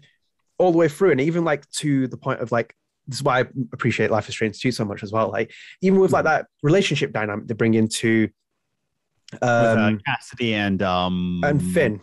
all 0.57 0.71
the 0.71 0.77
way 0.77 0.87
through, 0.89 1.11
and 1.11 1.21
even 1.21 1.45
like 1.45 1.69
to 1.71 2.07
the 2.07 2.17
point 2.17 2.41
of 2.41 2.51
like. 2.51 2.75
This 3.09 3.17
is 3.19 3.23
why 3.23 3.39
I 3.41 3.45
appreciate 3.73 4.11
Life 4.11 4.29
is 4.29 4.35
Strange 4.35 4.59
2 4.59 4.71
so 4.71 4.85
much 4.85 5.03
as 5.03 5.11
well. 5.11 5.29
Like, 5.31 5.51
even 5.81 5.99
with 5.99 6.11
like 6.11 6.25
that 6.25 6.45
relationship 6.63 7.11
dynamic 7.11 7.47
they 7.47 7.53
bring 7.55 7.73
into 7.73 8.29
With 9.33 9.41
uh, 9.43 9.75
um, 9.79 9.99
Cassidy 10.05 10.53
and 10.53 10.81
um 10.81 11.41
and 11.43 11.61
Finn. 11.61 12.01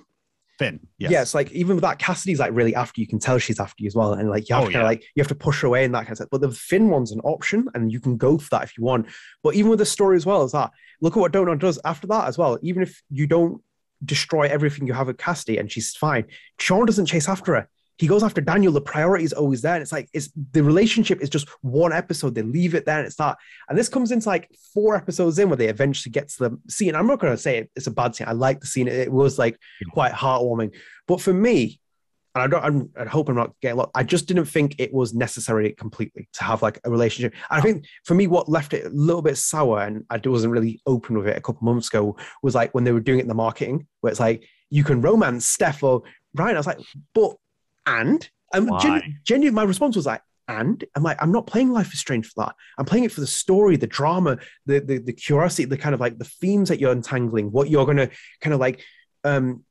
Finn. 0.59 0.81
Yes. 0.99 1.13
it's 1.23 1.35
like 1.35 1.53
even 1.53 1.77
with 1.77 1.83
that, 1.83 1.99
Cassidy's 1.99 2.39
like 2.41 2.53
really 2.55 2.75
after 2.75 3.01
you. 3.01 3.07
can 3.07 3.19
tell 3.19 3.39
she's 3.39 3.61
after 3.61 3.83
you 3.83 3.89
as 3.89 3.95
well, 3.95 4.15
and 4.15 4.31
like 4.31 4.49
you 4.49 4.55
have 4.55 4.65
Oh, 4.65 4.67
to 4.69 4.73
kind 4.73 4.83
yeah. 4.83 4.87
of 4.87 4.91
like 4.91 5.03
you 5.15 5.21
have 5.21 5.29
to 5.29 5.35
push 5.35 5.61
her 5.61 5.67
away 5.69 5.85
and 5.85 5.95
that 5.95 6.01
kind 6.07 6.13
of 6.13 6.17
stuff. 6.17 6.29
But 6.31 6.41
the 6.41 6.51
Finn 6.51 6.89
one's 6.89 7.13
an 7.13 7.21
option, 7.21 7.69
and 7.75 7.93
you 7.93 8.01
can 8.01 8.17
go 8.17 8.39
for 8.39 8.49
that 8.51 8.63
if 8.65 8.79
you 8.79 8.83
want. 8.85 9.07
But 9.43 9.55
even 9.55 9.69
with 9.71 9.81
the 9.81 9.87
story 9.87 10.17
as 10.17 10.25
well 10.25 10.43
as 10.43 10.53
that, 10.53 10.71
look 11.03 11.15
at 11.17 11.21
what 11.21 11.33
Don't 11.33 11.47
Nod 11.47 11.61
does 11.61 11.79
after 11.85 12.07
that 12.07 12.27
as 12.27 12.39
well. 12.39 12.59
Even 12.63 12.83
if 12.83 13.03
you 13.11 13.27
don't 13.27 13.61
destroy 14.05 14.43
everything 14.49 14.87
you 14.87 14.93
have 14.95 15.07
with 15.09 15.19
Cassidy 15.19 15.59
and 15.59 15.71
she's 15.71 15.95
fine, 15.95 16.25
Sean 16.59 16.87
doesn't 16.87 17.07
chase 17.07 17.29
after 17.29 17.55
her. 17.55 17.69
He 17.99 18.07
goes 18.07 18.23
after 18.23 18.41
Daniel. 18.41 18.73
The 18.73 18.81
priority 18.81 19.25
is 19.25 19.33
always 19.33 19.63
there. 19.63 19.75
And 19.75 19.83
it's 19.83 19.93
like 19.93 20.09
it's 20.13 20.31
the 20.53 20.63
relationship 20.63 21.21
is 21.21 21.31
just 21.31 21.49
one 21.63 21.93
episode. 21.93 22.35
They 22.35 22.43
leave 22.43 22.75
it 22.75 22.85
there 22.85 22.99
and 22.99 23.07
it's 23.07 23.17
that. 23.17 23.39
And 23.69 23.79
this 23.79 23.89
comes 23.89 24.13
into 24.13 24.29
like 24.29 24.51
four 24.75 24.97
episodes 24.97 25.39
in 25.39 25.49
where 25.49 25.57
they 25.57 25.69
eventually 25.69 26.13
get 26.13 26.29
to 26.31 26.49
the 26.49 26.59
scene. 26.69 26.95
I'm 26.95 27.07
not 27.07 27.21
gonna 27.21 27.37
say 27.37 27.69
it's 27.75 27.87
a 27.87 27.91
bad 27.91 28.15
scene. 28.15 28.29
I 28.29 28.33
like 28.33 28.61
the 28.61 28.67
scene. 28.67 28.89
It 28.89 29.11
was 29.11 29.39
like 29.39 29.59
quite 29.93 30.13
heartwarming. 30.13 30.75
But 31.07 31.21
for 31.21 31.33
me, 31.33 31.81
and 32.37 32.43
I 32.43 32.47
don't, 32.49 32.65
I'm, 32.65 32.91
I 32.99 33.09
hope 33.09 33.31
I'm 33.31 33.35
not 33.35 33.55
getting 33.63 33.77
a 33.77 33.79
lot. 33.79 33.91
I 33.95 34.03
just 34.03 34.29
didn't 34.29 34.45
think 34.45 34.75
it 34.79 34.93
was 34.93 35.15
necessary 35.15 35.73
completely 35.73 36.29
to 36.35 36.45
have 36.45 36.61
like 36.61 36.79
a 36.85 36.91
relationship. 36.91 37.33
And 37.51 37.59
I 37.59 37.63
think 37.63 37.87
for 38.05 38.15
me, 38.15 38.27
what 38.27 38.47
left 38.47 38.75
it 38.75 38.85
a 38.85 38.91
little 38.91 39.23
bit 39.23 39.39
sour, 39.39 39.81
and 39.81 40.05
I 40.11 40.21
wasn't 40.23 40.53
really 40.53 40.83
open 40.85 41.17
with 41.17 41.29
it 41.29 41.39
a 41.39 41.41
couple 41.41 41.65
months 41.65 41.89
ago, 41.89 42.15
was 42.43 42.55
like 42.55 42.75
when 42.75 42.85
they 42.85 42.93
were 42.93 43.01
doing 43.01 43.21
it 43.21 43.23
in 43.23 43.29
the 43.29 43.35
marketing, 43.35 43.87
where 44.03 44.11
it's 44.11 44.21
like 44.21 44.47
you 44.69 44.85
can 44.85 45.01
romance 45.01 45.47
Steph 45.47 45.83
or 45.83 46.03
Ryan. 46.35 46.57
I 46.57 46.59
was 46.59 46.67
like, 46.67 46.81
but 47.15 47.37
and 47.87 48.29
and 48.53 48.69
Why? 48.71 48.79
gen- 48.79 49.21
genuinely, 49.25 49.55
my 49.55 49.63
response 49.65 49.97
was 49.97 50.07
like, 50.07 50.23
and 50.49 50.83
I'm 50.95 51.03
like, 51.03 51.21
I'm 51.21 51.33
not 51.33 51.47
playing 51.47 51.71
Life 51.73 51.93
is 51.93 51.99
Strange 52.01 52.27
for 52.27 52.45
that. 52.45 52.55
I'm 52.79 52.85
playing 52.85 53.05
it 53.05 53.13
for 53.13 53.21
the 53.21 53.27
story, 53.27 53.77
the 53.77 53.87
drama, 53.87 54.39
the 54.67 54.81
the, 54.81 54.99
the 54.99 55.13
curiosity, 55.13 55.65
the 55.65 55.77
kind 55.77 55.95
of 55.95 56.01
like 56.01 56.19
the 56.19 56.25
themes 56.25 56.69
that 56.69 56.81
you're 56.81 56.93
untangling, 56.93 57.51
what 57.53 57.69
you're 57.71 57.87
gonna 57.87 58.11
kind 58.41 58.55
of 58.55 58.61
like 58.61 58.81
um 59.25 59.65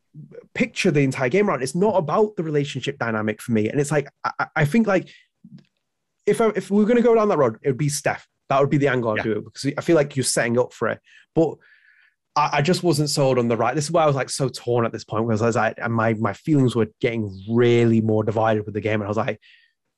picture 0.54 0.92
the 0.92 1.02
entire 1.02 1.30
game 1.30 1.50
around. 1.50 1.62
It's 1.64 1.76
not 1.76 1.96
about 1.96 2.36
the 2.38 2.44
relationship 2.44 2.98
dynamic 2.98 3.42
for 3.42 3.52
me. 3.52 3.70
And 3.70 3.80
it's 3.82 3.92
like 3.92 4.08
I, 4.24 4.32
I- 4.40 4.48
I 4.58 4.66
think 4.66 4.88
like 4.88 5.10
if 6.26 6.42
I, 6.42 6.50
if 6.56 6.72
we 6.72 6.82
are 6.82 6.86
going 6.88 6.98
to 6.98 7.04
go 7.04 7.14
down 7.14 7.28
that 7.30 7.38
road, 7.38 7.58
it 7.62 7.68
would 7.70 7.78
be 7.78 7.90
Steph. 7.90 8.28
That 8.50 8.60
would 8.60 8.70
be 8.72 8.78
the 8.78 8.88
angle 8.88 9.12
I'd 9.12 9.18
Yeah. 9.18 9.24
do 9.24 9.32
it 9.34 9.44
because 9.46 9.72
I 9.78 9.82
feel 9.82 9.96
like 9.96 10.16
you're 10.16 10.24
setting 10.24 10.58
up 10.58 10.74
for 10.74 10.88
it. 10.88 11.00
But 11.36 11.56
I, 12.36 12.49
I 12.53 12.62
just 12.62 12.84
wasn't 12.84 13.10
sold 13.10 13.38
on 13.40 13.48
the 13.48 13.57
right. 13.57 13.76
This 13.76 13.86
is 13.86 13.91
why 13.91 14.03
I 14.03 14.07
was 14.07 14.16
like 14.16 14.30
so 14.30 14.49
torn 14.49 14.86
at 14.86 14.91
this 14.91 15.03
point 15.03 15.28
because 15.28 15.41
I 15.41 15.48
was 15.48 15.56
like, 15.56 15.90
my 15.90 16.14
my 16.16 16.34
feelings 16.34 16.76
were 16.76 16.88
getting 17.02 17.32
really 17.49 18.02
more 18.02 18.24
divided 18.24 18.66
with 18.66 18.74
the 18.74 18.82
game, 18.82 19.02
and 19.02 19.06
I 19.06 19.07
was 19.07 19.18
like. 19.18 19.40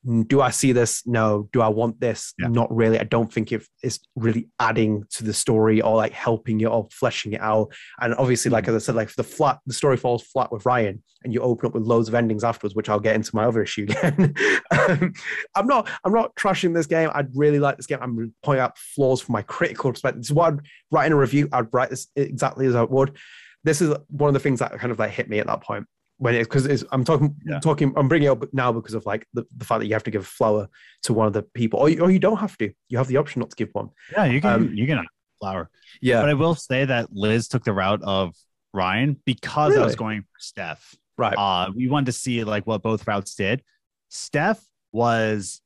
"Mm, 0.06 0.28
Do 0.28 0.42
I 0.42 0.50
see 0.50 0.72
this? 0.72 1.06
No. 1.06 1.50
Do 1.54 1.62
I 1.62 1.68
want 1.68 2.00
this? 2.00 2.34
Yeah. 2.40 2.48
Not 2.48 2.74
really. 2.76 3.00
I 3.00 3.04
don't 3.04 3.32
think 3.32 3.52
it, 3.52 3.64
it's 3.84 4.00
really 4.16 4.50
adding 4.60 5.04
to 5.12 5.24
the 5.24 5.34
story 5.34 5.82
or 5.82 5.96
like 5.96 6.14
helping 6.14 6.62
it 6.62 6.66
or 6.66 6.88
fleshing 6.92 7.34
it 7.34 7.42
out. 7.42 7.74
And 8.02 8.14
obviously, 8.16 8.52
like 8.52 8.68
as 8.68 8.76
I 8.76 8.80
said, 8.80 8.96
like 8.96 9.14
the 9.16 9.24
flat, 9.24 9.60
the 9.66 9.74
story 9.74 9.98
falls 9.98 10.24
flat 10.24 10.52
with 10.52 10.66
Ryan, 10.66 11.04
and 11.24 11.34
you 11.34 11.42
open 11.42 11.68
up 11.68 11.74
with 11.74 11.84
loads 11.84 12.08
of 12.08 12.16
endings 12.16 12.44
afterwards, 12.44 12.76
which 12.76 12.90
I'll 12.90 13.00
get 13.00 13.16
into 13.16 13.36
my 13.36 13.46
other 13.46 13.64
issue 13.64 13.84
again. 13.84 14.34
um, 14.72 15.14
I'm 15.56 15.68
not, 15.68 15.90
I'm 16.04 16.14
not 16.14 16.36
trashing 16.36 16.74
this 16.74 16.88
game. 16.88 17.10
I'd 17.14 17.36
really 17.36 17.60
like 17.60 17.78
this 17.78 17.88
game. 17.88 18.00
I'm 18.02 18.34
pointing 18.44 18.62
out 18.62 18.78
flaws 18.78 19.22
from 19.22 19.34
my 19.34 19.42
critical 19.42 19.92
perspective. 19.92 20.22
This 20.22 20.30
is 20.30 20.34
what 20.34 20.54
I'd 20.54 20.60
write 20.92 21.08
in 21.08 21.14
a 21.14 21.18
review. 21.18 21.50
I'd 21.52 21.74
write 21.74 21.90
this 21.90 22.08
exactly 22.16 22.66
as 22.68 22.76
I 22.76 22.84
would. 22.84 23.18
This 23.64 23.82
is 23.82 23.94
one 24.10 24.30
of 24.30 24.34
the 24.34 24.40
things 24.40 24.60
that 24.60 24.72
kind 24.80 24.92
of 24.92 25.00
like 25.00 25.12
hit 25.12 25.30
me 25.30 25.40
at 25.40 25.48
that 25.48 25.62
point 25.62 25.86
when 26.18 26.36
it's 26.36 26.48
because 26.48 26.84
I'm 26.92 27.04
talking, 27.04 27.36
Yeah. 27.46 27.60
talking, 27.60 27.94
I'm 27.96 28.08
bringing 28.08 28.28
it 28.28 28.32
up 28.32 28.44
now 28.54 28.72
because 28.72 28.94
of 28.94 29.06
like 29.06 29.26
the, 29.34 29.46
the 29.56 29.66
fact 29.66 29.80
that 29.82 29.88
you 29.88 29.94
have 29.94 30.04
to 30.04 30.12
give 30.12 30.22
a 30.22 30.26
flower 30.26 30.68
to 31.04 31.14
one 31.14 31.28
of 31.28 31.34
the 31.34 31.44
people, 31.44 31.80
or 31.80 31.90
you, 31.90 32.02
or 32.02 32.10
you 32.12 32.20
don't 32.20 32.38
have 32.38 32.58
to. 32.58 32.72
You 32.90 32.98
have 32.98 33.08
the 33.08 33.18
option 33.18 33.40
not 33.42 33.52
to 33.52 33.56
give 33.56 33.70
one. 33.74 33.90
Yeah, 34.12 34.26
you 34.26 34.42
can 34.42 34.54
Um, 34.54 34.74
you 34.74 34.88
can 34.88 35.06
flower. 35.40 35.70
Yeah, 36.02 36.22
But 36.22 36.30
I 36.30 36.34
will 36.34 36.56
say 36.56 36.86
that 36.86 37.14
Liz 37.14 37.48
took 37.48 37.64
the 37.64 37.74
route 37.74 38.02
of 38.04 38.34
Ryan 38.74 39.20
because 39.26 39.78
I 39.78 39.84
was 39.86 39.96
going 39.96 40.22
for 40.22 40.40
Steph. 40.40 40.96
right. 41.18 41.36
Uh, 41.38 41.72
we 41.76 41.88
wanted 41.88 42.08
to 42.08 42.12
see 42.14 42.44
like 42.44 42.66
what 42.68 42.82
both 42.82 43.08
routes 43.08 43.36
did. 43.36 43.64
Steph 44.10 44.64
was 44.92 45.62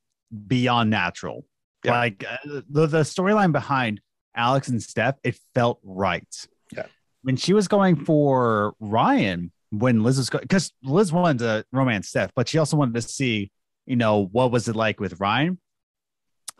beyond 0.48 0.90
natural. 0.90 1.45
Yeah. 1.84 1.91
Like 1.98 2.23
uh, 2.30 2.61
the 2.69 2.88
the 2.88 3.02
storyline 3.02 3.52
behind 3.52 4.02
Alex 4.36 4.68
and 4.68 4.82
Steph, 4.82 5.15
it 5.23 5.38
felt 5.56 5.80
right. 5.84 6.28
Yeah. 6.76 6.86
When 7.23 7.38
she 7.38 7.53
was 7.53 7.68
going 7.68 7.95
for 8.06 8.73
Ryan, 8.80 9.52
when 9.72 10.03
Liz 10.03 10.18
was 10.18 10.30
going, 10.30 10.43
because 10.43 10.72
Liz 10.84 11.11
wanted 11.11 11.39
to 11.39 11.65
romance 11.72 12.10
Steph, 12.10 12.31
but 12.35 12.48
she 12.48 12.57
also 12.60 12.77
wanted 12.77 12.93
to 12.93 13.02
see, 13.02 13.52
you 13.85 13.95
know, 13.95 14.27
what 14.31 14.52
was 14.52 14.68
it 14.68 14.76
like 14.76 14.99
with 14.99 15.19
Ryan. 15.19 15.57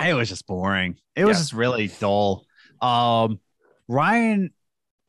It 0.04 0.14
was 0.16 0.30
just 0.30 0.48
boring. 0.48 0.98
It 1.16 1.26
was 1.26 1.38
Yeah. 1.38 1.42
just 1.42 1.54
really 1.54 1.88
dull. 2.00 2.46
Um, 2.82 3.40
Ryan, 3.88 4.52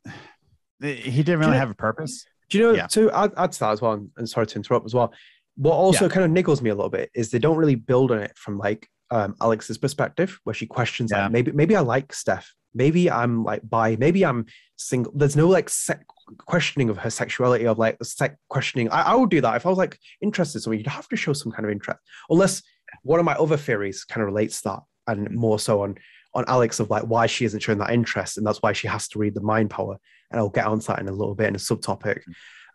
he 0.81 1.23
didn't 1.23 1.39
really 1.39 1.57
have 1.57 1.69
a 1.71 1.75
purpose. 1.75 2.25
Do 2.49 2.57
you 2.57 2.63
know, 2.65 2.73
Yeah. 2.73 2.87
to 2.87 3.09
add, 3.11 3.31
add 3.37 3.51
to 3.53 3.59
that 3.61 3.71
as 3.71 3.81
well, 3.81 4.05
and- 4.17 4.29
sorry 4.29 4.45
to 4.47 4.55
interrupt 4.55 4.85
as 4.85 4.93
well, 4.93 5.13
what 5.55 5.73
also 5.73 6.09
kind 6.09 6.25
of 6.25 6.31
niggles 6.45 6.61
me 6.61 6.69
a 6.69 6.75
little 6.75 6.89
bit 6.89 7.09
is 7.15 7.29
they 7.31 7.39
don't 7.39 7.57
really 7.57 7.75
build 7.75 8.11
on 8.11 8.19
it 8.19 8.37
from 8.37 8.57
like 8.57 8.87
um, 9.11 9.35
Alex's 9.41 9.77
perspective, 9.77 10.39
where 10.43 10.53
she 10.55 10.65
questions 10.65 11.11
Yeah. 11.11 11.23
like 11.23 11.31
maybe 11.31 11.51
maybe 11.51 11.75
I 11.75 11.81
like 11.81 12.11
Steph, 12.13 12.51
maybe 12.73 13.09
I'm 13.09 13.43
like 13.43 13.61
bi, 13.67 13.95
maybe 13.97 14.25
I'm 14.25 14.45
single. 14.75 15.13
There's 15.15 15.35
no 15.35 15.47
like 15.47 15.69
sec- 15.69 16.05
questioning 16.37 16.89
of 16.89 16.97
her 16.97 17.09
sexuality 17.09 17.65
of 17.65 17.77
like 17.77 17.97
the 17.99 18.05
sec- 18.05 18.37
questioning. 18.49 18.89
I, 18.89 19.01
I 19.01 19.15
would 19.15 19.29
do 19.29 19.41
that 19.41 19.55
if 19.55 19.65
I 19.65 19.69
was 19.69 19.77
like 19.77 19.97
interested 20.21 20.57
in 20.57 20.61
someone. 20.61 20.77
You'd 20.79 20.87
have 20.87 21.07
to 21.09 21.15
show 21.15 21.33
some 21.33 21.51
kind 21.51 21.65
of 21.65 21.71
interest, 21.71 21.99
unless 22.29 22.63
one 23.03 23.19
of 23.19 23.25
my 23.25 23.33
other 23.33 23.57
theories 23.57 24.03
kind 24.03 24.21
of 24.21 24.27
relates 24.27 24.61
to 24.61 24.69
that, 24.69 24.79
and 25.07 25.29
more 25.31 25.59
so 25.59 25.81
on 25.81 25.95
on 26.33 26.45
Alex 26.47 26.79
of 26.79 26.89
like 26.89 27.03
why 27.03 27.27
she 27.27 27.45
isn't 27.45 27.61
showing 27.61 27.79
that 27.79 27.91
interest, 27.91 28.37
and 28.37 28.45
that's 28.45 28.61
why 28.61 28.73
she 28.73 28.87
has 28.87 29.07
to 29.09 29.19
read 29.19 29.35
the 29.35 29.41
mind 29.41 29.69
power. 29.69 29.97
And 30.31 30.39
I'll 30.39 30.49
get 30.49 30.65
onto 30.65 30.87
that 30.87 30.99
in 30.99 31.07
a 31.07 31.11
little 31.11 31.35
bit 31.35 31.47
in 31.47 31.55
a 31.55 31.59
subtopic. 31.59 32.21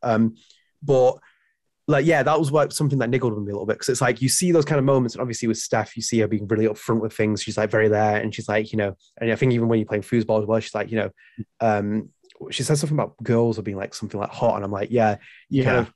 Um, 0.03 0.37
but 0.83 1.19
like, 1.89 2.07
yeah, 2.07 2.23
that 2.23 2.39
was 2.39 2.53
like 2.53 2.71
something 2.71 2.99
that 3.01 3.11
niggled 3.11 3.35
with 3.35 3.43
me 3.45 3.51
a 3.51 3.55
little 3.55 3.67
bit 3.67 3.75
because 3.75 3.89
it's 3.89 4.01
like 4.01 4.23
you 4.23 4.29
see 4.29 4.53
those 4.53 4.65
kind 4.65 4.79
of 4.79 4.85
moments, 4.85 5.15
and 5.15 5.21
obviously 5.23 5.49
with 5.49 5.57
Steph, 5.59 5.97
you 5.97 6.03
see 6.03 6.21
her 6.21 6.29
being 6.29 6.47
really 6.47 6.67
upfront 6.67 7.01
with 7.01 7.13
things. 7.15 7.43
She's 7.43 7.57
like 7.57 7.71
very 7.71 7.89
there, 7.89 8.17
and 8.17 8.35
she's 8.35 8.49
like, 8.49 8.71
you 8.73 8.77
know, 8.79 8.95
and 9.21 9.33
I 9.33 9.37
think 9.37 9.53
even 9.53 9.69
when 9.69 9.79
you're 9.79 9.87
playing 9.87 10.03
foosball 10.03 10.41
as 10.41 10.47
well, 10.47 10.61
she's 10.61 10.75
like, 10.75 10.91
you 10.93 10.99
know, 10.99 11.11
um, 11.61 12.11
she 12.51 12.63
says 12.63 12.79
something 12.79 12.97
about 12.97 13.17
girls 13.23 13.59
or 13.59 13.63
being 13.63 13.77
like 13.79 13.95
something 13.95 14.21
like 14.21 14.31
hot, 14.31 14.57
and 14.57 14.65
I'm 14.65 14.71
like, 14.71 14.91
yeah, 14.91 15.17
you 15.49 15.65
kind 15.65 15.77
Yeah. 15.77 15.81
of 15.83 15.93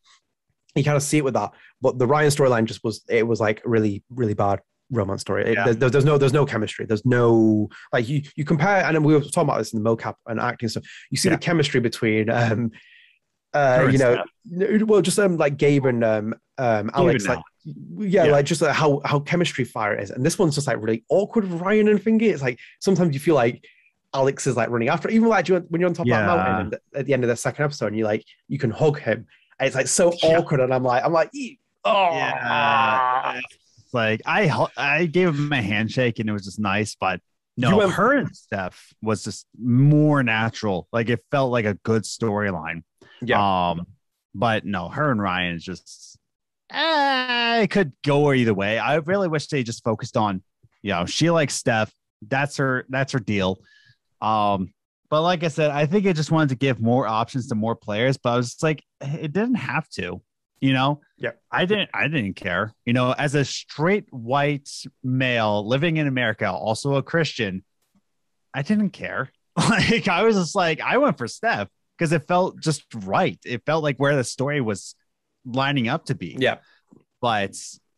you 0.75 0.83
kind 0.85 0.97
of 0.97 1.03
see 1.03 1.19
it 1.19 1.25
with 1.25 1.35
that. 1.35 1.53
But 1.83 1.99
the 1.99 2.07
Ryan 2.07 2.31
storyline 2.31 2.65
just 2.65 2.83
was 2.83 3.05
it 3.09 3.27
was 3.27 3.39
like 3.41 3.61
really 3.65 4.03
really 4.09 4.35
bad 4.35 4.61
romance 4.91 5.21
story. 5.21 5.45
It- 5.51 5.55
Yeah. 5.55 5.73
there's, 5.73 5.93
there's 5.93 6.05
no 6.05 6.17
there's 6.17 6.33
no 6.33 6.47
chemistry. 6.47 6.87
There's 6.87 7.05
no 7.05 7.69
like 7.93 8.09
you 8.09 8.23
you 8.37 8.45
compare 8.45 8.85
and 8.85 9.05
we 9.05 9.13
were 9.15 9.21
talking 9.21 9.43
about 9.43 9.59
this 9.59 9.73
in 9.75 9.83
the 9.83 9.89
mocap 9.97 10.15
and 10.27 10.41
acting 10.41 10.69
stuff. 10.71 10.85
You 11.11 11.19
see 11.19 11.29
Yeah. 11.29 11.37
the 11.37 11.43
chemistry 11.43 11.81
between 11.81 12.31
um 12.31 12.71
uh 13.55 13.89
you 13.91 13.99
know 13.99 14.23
well 14.87 15.03
just 15.03 15.19
um 15.19 15.37
like 15.37 15.57
Gabe 15.59 15.85
and 15.87 16.03
um 16.05 16.35
um 16.59 16.91
Alex 16.95 17.27
like 17.27 17.39
yeah, 17.65 18.25
Yeah. 18.25 18.33
like 18.33 18.47
just 18.47 18.63
like 18.63 18.75
how 18.75 19.01
how 19.05 19.21
chemistry 19.21 19.65
fire 19.65 19.95
is 19.99 20.11
and 20.11 20.25
this 20.25 20.39
one's 20.39 20.55
just 20.55 20.67
like 20.67 20.79
really 20.81 21.05
awkward 21.11 21.49
with 21.51 21.61
Ryan 21.61 21.89
and 21.89 22.03
Fingy. 22.03 22.29
It's 22.29 22.43
like 22.43 22.59
sometimes 22.81 23.15
you 23.15 23.21
feel 23.21 23.35
like 23.35 23.65
Alex 24.15 24.47
is 24.47 24.57
like 24.57 24.69
running 24.71 24.89
after 24.89 25.09
even 25.11 25.29
like 25.29 25.49
when 25.49 25.81
you're 25.81 25.89
on 25.89 25.95
top 25.95 26.05
of 26.05 26.09
Yeah. 26.09 26.21
that 26.21 26.27
mountain 26.27 26.67
and 26.67 26.77
at 26.95 27.07
the 27.07 27.13
end 27.15 27.25
of 27.25 27.29
the 27.29 27.37
second 27.37 27.65
episode 27.65 27.89
and 27.89 27.97
you 27.99 28.05
like 28.05 28.25
you 28.49 28.59
can 28.59 28.71
hug 28.71 28.99
him 28.99 29.27
and 29.59 29.67
it's 29.67 29.77
like 29.77 29.87
so 29.89 30.13
Yeah. 30.23 30.39
awkward 30.39 30.61
and 30.61 30.73
I'm 30.75 30.83
like 30.83 31.05
I'm 31.05 31.13
like 31.13 31.31
"Ee, 31.35 31.59
oh 31.85 32.11
Yeah. 32.15 33.41
Like 33.93 34.23
I 34.27 34.67
I 34.77 35.07
gave 35.07 35.29
him 35.29 35.53
a 35.53 35.61
handshake 35.63 36.19
and 36.19 36.29
it 36.29 36.33
was 36.33 36.45
just 36.45 36.59
nice, 36.59 36.97
but 36.99 37.21
No, 37.57 37.71
You 37.71 37.77
went- 37.77 37.93
her 37.93 38.13
and 38.17 38.35
Steph 38.35 38.93
was 39.03 39.23
just 39.25 39.47
more 39.63 40.23
natural. 40.23 40.89
Like 40.93 41.11
it 41.11 41.21
felt 41.31 41.53
like 41.53 41.67
a 41.67 41.75
good 41.75 42.03
storyline. 42.05 42.83
Yeah. 43.23 43.71
Um, 43.71 43.87
but 44.35 44.65
no, 44.65 44.89
her 44.89 45.11
and 45.11 45.21
Ryan 45.21 45.57
is 45.57 45.65
just 45.65 46.19
eh, 46.71 47.63
it 47.63 47.71
could 47.71 47.93
go 48.05 48.33
either 48.33 48.55
way. 48.55 48.79
I 48.79 48.97
really 48.97 49.29
wish 49.29 49.47
they 49.47 49.63
just 49.63 49.85
focused 49.85 50.17
on, 50.17 50.43
you 50.83 50.93
know, 50.93 51.07
she 51.07 51.31
likes 51.31 51.55
Steph. 51.55 51.93
That's 52.27 52.57
her 52.57 52.87
that's 52.89 53.13
her 53.13 53.19
deal. 53.19 53.59
Um, 54.21 54.73
but 55.11 55.23
like 55.23 55.45
I 55.45 55.49
said, 55.49 55.71
I 55.71 55.87
think 55.87 56.07
it 56.07 56.17
just 56.17 56.31
wanted 56.31 56.51
to 56.51 56.55
give 56.55 56.81
more 56.81 57.07
options 57.07 57.49
to 57.49 57.55
more 57.55 57.77
players, 57.77 58.17
but 58.17 58.31
I 58.31 58.37
was 58.37 58.51
just 58.53 58.63
like, 58.63 58.83
it 59.01 59.33
didn't 59.33 59.57
have 59.57 59.87
to, 59.91 60.23
you 60.61 60.73
know? 60.73 61.03
Yeah. 61.19 61.33
I 61.51 61.67
didn't 61.67 61.91
I 61.93 62.09
didn't 62.09 62.35
care. 62.35 62.73
You 62.87 62.95
know, 62.95 63.13
as 63.13 63.35
a 63.35 63.45
straight 63.45 64.07
white 64.11 64.71
male 65.03 65.67
living 65.67 65.99
in 65.99 66.07
America, 66.07 66.51
also 66.51 66.95
a 66.95 67.03
Christian, 67.03 67.65
I 68.55 68.63
didn't 68.63 68.91
care. 68.91 69.31
Like 69.55 70.09
I 70.09 70.23
was 70.23 70.37
just 70.37 70.55
like, 70.55 70.81
I 70.81 70.97
went 70.97 71.19
for 71.19 71.29
Steph 71.29 71.69
because 71.99 72.13
it 72.13 72.27
felt 72.27 72.61
just 72.61 72.85
right. 73.05 73.39
It 73.45 73.63
felt 73.67 73.83
like 73.83 73.97
where 73.99 74.17
the 74.17 74.25
story 74.25 74.61
was 74.61 74.95
lining 75.45 75.89
up 75.89 76.07
to 76.07 76.15
be. 76.15 76.37
yeah. 76.39 76.57
But 77.21 77.51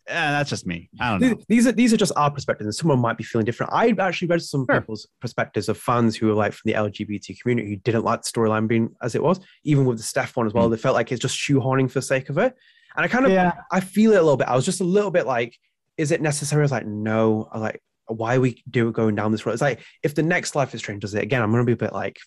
eh, 0.06 0.30
that's 0.32 0.50
just 0.50 0.66
me. 0.66 0.90
I 1.00 1.10
don't 1.18 1.20
know. 1.30 1.38
These, 1.48 1.66
are 1.66 1.72
these 1.72 1.92
are 1.94 1.96
just 1.96 2.12
our 2.16 2.30
perspectives, 2.30 2.66
and 2.66 2.74
someone 2.74 2.98
might 3.00 3.16
be 3.16 3.24
feeling 3.24 3.46
different. 3.46 3.72
I 3.72 3.94
actually 3.98 4.28
read 4.28 4.42
some 4.42 4.66
Sure. 4.68 4.80
people's 4.80 5.06
perspectives 5.20 5.68
of 5.68 5.78
fans 5.78 6.14
who 6.16 6.26
were 6.26 6.34
like 6.34 6.52
from 6.52 6.70
the 6.70 6.76
LGBT 6.76 7.40
community 7.40 7.70
who 7.70 7.76
didn't 7.76 8.04
like 8.04 8.22
the 8.22 8.30
storyline 8.30 8.68
being 8.68 8.90
as 9.02 9.14
it 9.14 9.22
was, 9.22 9.40
even 9.64 9.86
with 9.86 9.96
the 9.96 10.02
Steph 10.02 10.36
one 10.36 10.46
as 10.46 10.52
well. 10.52 10.68
They 10.68 10.76
felt 10.76 10.94
like 10.94 11.10
it's 11.10 11.22
just 11.22 11.38
shoehorning 11.38 11.88
for 11.90 11.98
the 12.00 12.02
sake 12.02 12.28
of 12.28 12.36
it, 12.38 12.54
and 12.96 13.04
I 13.04 13.08
kind 13.08 13.24
of 13.24 13.32
Yeah. 13.32 13.52
I 13.72 13.80
feel 13.80 14.12
it 14.12 14.16
a 14.16 14.22
little 14.22 14.36
bit. 14.36 14.48
I 14.48 14.56
was 14.56 14.66
just 14.66 14.80
a 14.82 14.84
little 14.84 15.10
bit 15.10 15.26
like, 15.26 15.56
is 15.96 16.10
it 16.10 16.20
necessary? 16.20 16.60
I 16.60 16.64
was 16.64 16.72
like, 16.72 16.86
no. 16.86 17.48
I 17.50 17.58
like, 17.58 17.80
why 18.06 18.36
are 18.36 18.40
we 18.40 18.62
do 18.68 18.92
going 18.92 19.14
down 19.14 19.32
this 19.32 19.46
road? 19.46 19.52
It's 19.52 19.62
like 19.62 19.80
if 20.02 20.14
the 20.14 20.22
next 20.22 20.54
Life 20.54 20.74
is 20.74 20.80
Strange 20.82 21.00
does 21.00 21.14
it 21.14 21.22
again, 21.22 21.40
I'm 21.40 21.50
gonna 21.50 21.64
be 21.64 21.72
a 21.72 21.76
bit 21.76 21.94
like, 21.94 22.18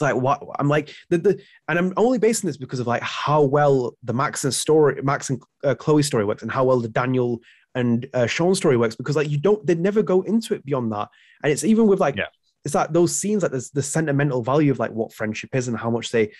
it's 0.00 0.14
like 0.14 0.20
what 0.22 0.42
I'm 0.58 0.68
like 0.68 0.94
the, 1.10 1.18
the 1.18 1.42
and 1.68 1.78
I'm 1.78 1.92
only 1.96 2.18
basing 2.18 2.48
this 2.48 2.56
because 2.56 2.80
of 2.80 2.86
like 2.86 3.02
how 3.02 3.42
well 3.42 3.96
the 4.02 4.14
Max 4.14 4.44
and 4.44 4.54
story, 4.54 5.00
Max 5.02 5.28
and 5.30 5.42
uh, 5.62 5.74
Chloe 5.74 6.02
story 6.02 6.24
works, 6.24 6.42
and 6.42 6.50
how 6.50 6.64
well 6.64 6.80
the 6.80 6.88
Daniel 6.88 7.40
and 7.74 8.08
uh, 8.14 8.26
Sean 8.26 8.54
story 8.54 8.76
works 8.76 8.96
because 8.96 9.16
like 9.16 9.28
you 9.28 9.38
don't 9.38 9.64
they 9.66 9.74
never 9.74 10.02
go 10.02 10.22
into 10.22 10.54
it 10.54 10.64
beyond 10.64 10.90
that, 10.92 11.08
and 11.42 11.52
it's 11.52 11.64
even 11.64 11.86
with 11.86 12.00
like 12.00 12.16
Yeah. 12.16 12.24
it's 12.64 12.74
like 12.74 12.92
those 12.92 13.14
scenes 13.14 13.42
like 13.42 13.52
there's 13.52 13.70
the 13.70 13.82
sentimental 13.82 14.42
value 14.42 14.72
of 14.72 14.78
like 14.78 14.92
what 14.92 15.12
friendship 15.12 15.50
is 15.54 15.68
and 15.68 15.76
how 15.76 15.90
much 15.90 16.10
they 16.10 16.32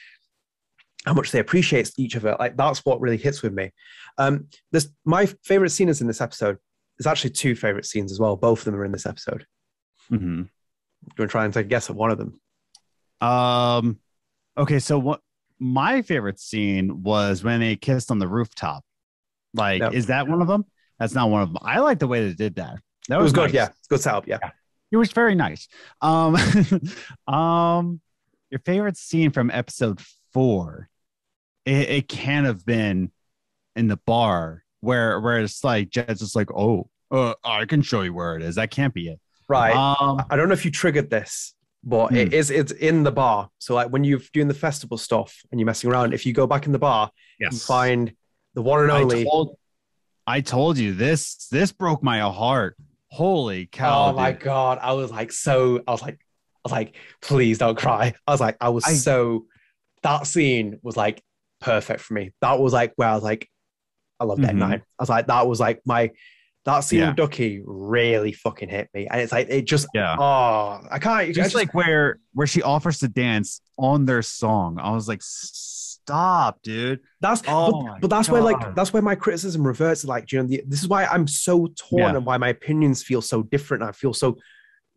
how 1.05 1.13
much 1.13 1.31
they 1.31 1.39
appreciate 1.39 1.91
each 1.99 2.17
other. 2.17 2.37
Like 2.39 2.57
that's 2.57 2.85
what 2.87 3.01
really 3.01 3.17
hits 3.19 3.43
with 3.43 3.53
me. 3.53 3.73
Um, 4.17 4.47
this 4.73 4.89
my 5.05 5.27
favorite 5.45 5.71
scene 5.71 5.89
is 5.91 6.01
in 6.01 6.07
this 6.07 6.21
episode. 6.23 6.57
There's 6.99 7.07
actually 7.07 7.31
two 7.31 7.55
favorite 7.55 7.87
scenes 7.87 8.11
as 8.11 8.19
well. 8.21 8.37
Both 8.37 8.61
of 8.61 8.65
them 8.67 8.77
are 8.77 8.85
in 8.85 8.93
this 8.93 9.07
episode. 9.07 9.45
mm-hmm. 10.11 10.43
Do 10.43 11.07
you 11.17 11.23
want 11.23 11.29
to 11.31 11.33
try 11.33 11.45
and 11.47 11.55
take 11.55 11.67
a 11.67 11.69
guess 11.69 11.89
at 11.89 11.97
one 11.97 12.11
of 12.11 12.19
them? 12.19 12.41
Um, 13.21 13.99
okay, 14.57 14.79
so 14.79 14.99
what 14.99 15.21
my 15.59 16.03
favorite 16.03 16.41
scene 16.41 17.03
was 17.03 17.45
when 17.45 17.61
they 17.61 17.77
kissed 17.77 18.11
on 18.11 18.19
the 18.19 18.29
rooftop. 18.29 18.85
Like, 19.53 19.81
Yep. 19.83 19.93
is 19.95 20.07
that 20.07 20.29
one 20.29 20.41
of 20.41 20.49
them? 20.49 20.65
That's 20.99 21.15
not 21.15 21.29
one 21.31 21.43
of 21.43 21.49
them. 21.53 21.59
I 21.63 21.81
like 21.81 21.99
the 21.99 22.07
way 22.07 22.27
they 22.27 22.35
did 22.35 22.57
that. 22.57 22.79
That 23.09 23.21
was 23.21 23.33
good. 23.33 23.47
nice. 23.47 23.55
Yeah, 23.55 23.69
it's 23.79 23.89
good 23.89 24.01
setup. 24.01 24.27
Yeah. 24.27 24.39
it 24.91 24.97
was 24.97 25.13
very 25.13 25.35
nice. 25.35 25.69
Um, 26.01 26.37
um, 27.27 28.01
your 28.51 28.61
favorite 28.65 28.97
scene 28.97 29.31
from 29.31 29.51
episode 29.51 30.01
four? 30.33 30.89
It, 31.65 31.89
it 31.91 32.09
can't 32.09 32.47
have 32.47 32.65
been 32.65 33.11
in 33.77 33.89
the 33.89 33.97
bar 33.99 34.65
where 34.81 35.21
where 35.21 35.41
it's 35.41 35.63
like 35.63 35.91
Jed's 35.91 36.21
just 36.21 36.37
like, 36.37 36.51
oh, 36.53 36.89
uh, 37.11 37.35
I 37.45 37.65
can 37.65 37.83
show 37.83 38.03
you 38.03 38.15
where 38.15 38.37
it 38.37 38.43
is. 38.43 38.55
That 38.55 38.71
can't 38.71 38.95
be 38.95 39.09
it. 39.09 39.21
Right. 39.49 39.75
Um, 39.75 40.23
I 40.31 40.37
don't 40.37 40.49
know 40.49 40.55
if 40.55 40.65
you 40.65 40.71
triggered 40.71 41.11
this, 41.11 41.55
but 41.83 42.13
it 42.15 42.29
Hmm. 42.29 42.35
is 42.35 42.51
it's 42.51 42.73
in 42.73 43.03
the 43.05 43.13
bar. 43.13 43.49
So 43.59 43.75
like 43.75 43.89
when 43.89 44.05
you're 44.05 44.21
doing 44.33 44.49
the 44.49 44.55
festival 44.55 44.99
stuff 44.99 45.43
and 45.51 45.59
you're 45.61 45.67
messing 45.67 45.91
around, 45.91 46.13
if 46.15 46.27
you 46.27 46.33
go 46.33 46.47
back 46.47 46.67
in 46.67 46.73
the 46.73 46.79
bar, 46.79 47.11
you 47.39 47.49
yes. 47.51 47.65
find 47.65 48.13
the 48.55 48.63
one 48.63 48.83
and 48.83 48.91
only. 48.91 49.21
I 49.23 49.25
told, 49.25 49.57
I 50.27 50.41
told 50.41 50.79
you 50.79 50.93
this. 50.95 51.49
This 51.51 51.73
broke 51.73 52.03
my 52.03 52.21
heart. 52.21 52.77
Holy 53.09 53.67
cow! 53.67 54.11
oh 54.11 54.13
my 54.13 54.31
dude. 54.33 54.41
god! 54.43 54.79
I 54.81 54.93
was 54.93 55.11
like 55.11 55.33
so. 55.33 55.83
I 55.89 55.91
was 55.91 56.01
like, 56.03 56.15
I 56.15 56.61
was 56.65 56.73
like, 56.73 56.95
please 57.21 57.59
don't 57.59 57.77
cry. 57.79 58.15
I 58.27 58.31
was 58.31 58.41
like, 58.41 58.57
I 58.61 58.69
was 58.69 58.85
I- 58.85 58.93
so. 58.95 59.47
That 60.03 60.27
scene 60.27 60.79
was 60.83 60.97
like 60.97 61.23
perfect 61.61 62.01
for 62.01 62.15
me. 62.15 62.33
That 62.41 62.59
was 62.59 62.73
like 62.73 62.93
where 62.97 63.09
I 63.09 63.15
was 63.15 63.23
like, 63.25 63.51
I 64.19 64.25
love 64.25 64.41
that 64.43 64.55
Mhm. 64.55 64.59
nine. 64.59 64.83
I 64.99 65.03
was 65.03 65.09
like, 65.11 65.27
that 65.27 65.47
was 65.47 65.59
like 65.61 65.81
my. 65.85 66.11
That 66.67 66.81
scene 66.81 66.99
Yeah. 67.01 67.09
with 67.09 67.17
Duckie 67.17 67.63
really 67.65 68.33
fucking 68.33 68.69
hit 68.69 68.91
me, 68.93 69.07
and 69.07 69.21
it's 69.21 69.33
like 69.33 69.49
it 69.49 69.63
just. 69.63 69.87
Yeah. 69.95 70.15
Oh, 70.19 70.81
I 70.91 70.99
can't. 70.99 71.17
I 71.29 71.33
just 71.33 71.55
like 71.55 71.73
where 71.73 72.19
where 72.35 72.47
she 72.47 72.61
offers 72.63 72.99
to 72.99 73.09
dance 73.09 73.63
on 73.79 74.05
their 74.05 74.21
song. 74.23 74.79
I 74.79 74.91
was 74.91 75.09
like, 75.09 75.23
stop, 75.23 76.61
dude. 76.63 77.01
That's 77.21 77.43
Oh 77.49 77.83
but, 77.87 78.01
but 78.03 78.11
that's 78.11 78.29
where 78.29 78.43
like 78.43 78.75
that's 78.75 78.93
where 78.93 79.03
my 79.03 79.15
criticism 79.15 79.67
reverts. 79.67 80.05
Like, 80.05 80.31
you 80.33 80.39
know, 80.43 80.47
the, 80.49 80.63
this 80.67 80.81
is 80.83 80.89
why 80.89 81.07
I'm 81.07 81.27
so 81.27 81.69
torn 81.77 82.03
Yeah. 82.03 82.17
and 82.17 82.27
why 82.27 82.37
my 82.37 82.49
opinions 82.49 83.03
feel 83.03 83.23
so 83.23 83.43
different. 83.43 83.83
I 83.83 83.93
feel 83.93 84.13
so 84.13 84.37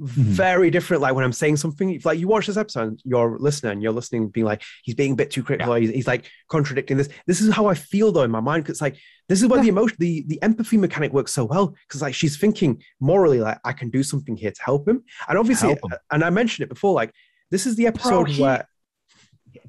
Mm-hmm. 0.02 0.22
very 0.24 0.72
different. 0.72 1.02
Like 1.04 1.14
when 1.14 1.24
I'm 1.24 1.32
saying 1.32 1.58
something, 1.58 2.02
like 2.04 2.18
you 2.20 2.28
watch 2.28 2.48
this 2.48 2.58
episode, 2.58 3.00
you're 3.06 3.38
listening, 3.40 3.80
you're 3.80 3.92
listening, 3.92 4.30
being 4.30 4.46
like, 4.46 4.64
he's 4.84 4.96
being 4.96 5.14
a 5.14 5.16
bit 5.16 5.30
too 5.30 5.44
critical. 5.44 5.72
or 5.74 5.80
He's, 5.80 5.92
he's 5.92 6.08
like 6.08 6.26
contradicting 6.50 6.98
this. 6.98 7.10
This 7.28 7.42
is 7.42 7.54
how 7.54 7.68
I 7.68 7.76
feel 7.76 8.12
though 8.12 8.24
in 8.24 8.32
my 8.32 8.40
mind. 8.40 8.66
Cause 8.66 8.72
it's 8.74 8.82
like 8.82 8.98
this 9.30 9.42
is 9.42 9.48
where 9.48 9.62
the 9.62 9.68
emotion, 9.70 9.96
the 10.00 10.26
the 10.28 10.42
empathy 10.42 10.78
mechanic 10.78 11.14
works 11.14 11.32
so 11.32 11.46
well. 11.46 11.76
Because 11.88 12.02
like 12.02 12.16
she's 12.16 12.38
thinking 12.38 12.82
morally, 13.00 13.40
like 13.40 13.60
I 13.64 13.72
can 13.72 13.92
do 13.92 14.02
something 14.02 14.36
here 14.36 14.52
to 14.52 14.64
help 14.64 14.88
him. 14.88 15.04
And 15.30 15.38
obviously, 15.38 15.70
him. 15.70 15.78
and 16.12 16.24
I 16.24 16.32
mentioned 16.32 16.66
it 16.66 16.70
before, 16.70 16.94
like 16.94 17.12
this 17.52 17.68
is 17.68 17.76
the 17.76 17.86
episode 17.88 18.30
he- 18.30 18.42
where 18.42 18.68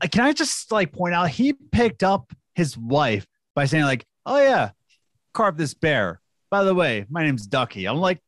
Uh, 0.00 0.08
Can 0.10 0.22
I 0.22 0.32
just 0.32 0.72
like 0.72 0.90
point 0.90 1.14
out 1.14 1.28
he 1.28 1.52
picked 1.52 2.02
up 2.02 2.32
his 2.54 2.78
wife 2.78 3.26
by 3.54 3.66
saying 3.66 3.84
like, 3.84 4.06
"Oh 4.24 4.38
yeah, 4.42 4.70
carve 5.34 5.58
this 5.58 5.74
bear." 5.74 6.20
By 6.50 6.64
the 6.64 6.74
way, 6.74 7.04
my 7.10 7.22
name's 7.24 7.46
Duckie. 7.46 7.84
I'm 7.86 7.98
like, 7.98 8.20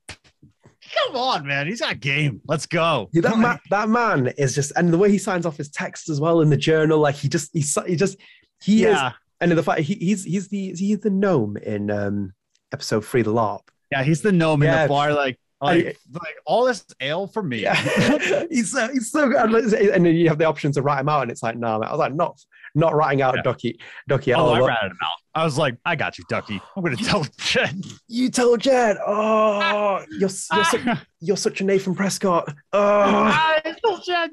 come 0.94 1.16
on, 1.16 1.46
man. 1.46 1.66
He's 1.66 1.80
got 1.80 2.00
game. 2.00 2.40
Let's 2.46 2.66
go. 2.66 3.08
Yeah, 3.12 3.22
that 3.22 3.38
man, 3.38 3.58
that 3.70 3.88
man 3.88 4.26
is 4.38 4.54
just, 4.54 4.72
and 4.76 4.92
the 4.92 4.98
way 4.98 5.10
he 5.10 5.18
signs 5.18 5.46
off 5.46 5.56
his 5.56 5.70
text 5.70 6.08
as 6.08 6.20
well 6.20 6.40
in 6.40 6.50
the 6.50 6.56
journal, 6.56 6.98
like 6.98 7.14
he 7.14 7.28
just, 7.28 7.50
he, 7.52 7.64
he 7.86 7.96
just, 7.96 8.18
he 8.62 8.84
is, 8.84 8.94
yeah, 8.94 9.12
and 9.40 9.52
the 9.52 9.62
fact 9.62 9.80
he, 9.80 9.94
he's 9.94 10.24
he's 10.24 10.48
the 10.48 10.72
he's 10.72 11.00
the 11.00 11.10
gnome 11.10 11.56
in 11.58 11.90
um 11.90 12.32
episode 12.72 13.04
three, 13.04 13.22
the 13.22 13.32
LARP. 13.32 13.60
yeah. 13.90 14.02
He's 14.02 14.22
the 14.22 14.32
gnome 14.32 14.62
in 14.62 14.70
the 14.70 14.88
bar. 14.88 15.12
Like, 15.12 15.38
I- 15.60 15.66
like, 15.74 15.98
like 16.12 16.34
all 16.44 16.64
this 16.66 16.84
ale 17.00 17.26
for 17.26 17.42
me. 17.42 17.62
Yeah, 17.62 17.74
he's 18.50 18.72
so 18.72 18.88
he's 18.92 19.10
so 19.10 19.28
good, 19.28 19.38
and 19.74 20.04
then 20.06 20.14
you 20.14 20.28
have 20.28 20.38
the 20.38 20.44
option 20.44 20.70
to 20.72 20.82
write 20.82 21.00
him 21.00 21.08
out, 21.08 21.22
and 21.22 21.30
it's 21.30 21.42
like, 21.42 21.56
no, 21.56 21.78
man. 21.78 21.88
I 21.88 21.92
was 21.92 21.98
like, 21.98 22.14
not 22.14 22.38
not 22.74 22.94
writing 22.94 23.22
out 23.22 23.36
Yeah. 23.36 23.42
Duckie, 23.42 23.80
Duckie 24.06 24.34
Oh, 24.34 24.40
all. 24.40 24.54
I 24.54 24.60
But 24.60 24.66
ratted 24.68 24.90
him 24.92 24.98
out. 25.02 25.12
I 25.34 25.44
was 25.44 25.56
like, 25.56 25.76
I 25.86 25.96
got 25.96 26.18
you, 26.18 26.24
Duckie. 26.28 26.60
I'm 26.76 26.82
gonna 26.82 26.96
tell 26.96 27.24
Jen. 27.38 27.82
You 28.08 28.28
tell 28.30 28.56
Jed, 28.58 28.98
oh, 29.06 30.04
you're 30.10 30.18
you're, 30.20 30.28
su- 30.28 30.92
you're 31.20 31.36
such 31.38 31.60
a 31.62 31.64
Nathan 31.64 31.94
Prescott, 31.94 32.54
oh, 32.74 32.78
I 32.80 33.74
told 33.84 34.04
Jen. 34.04 34.30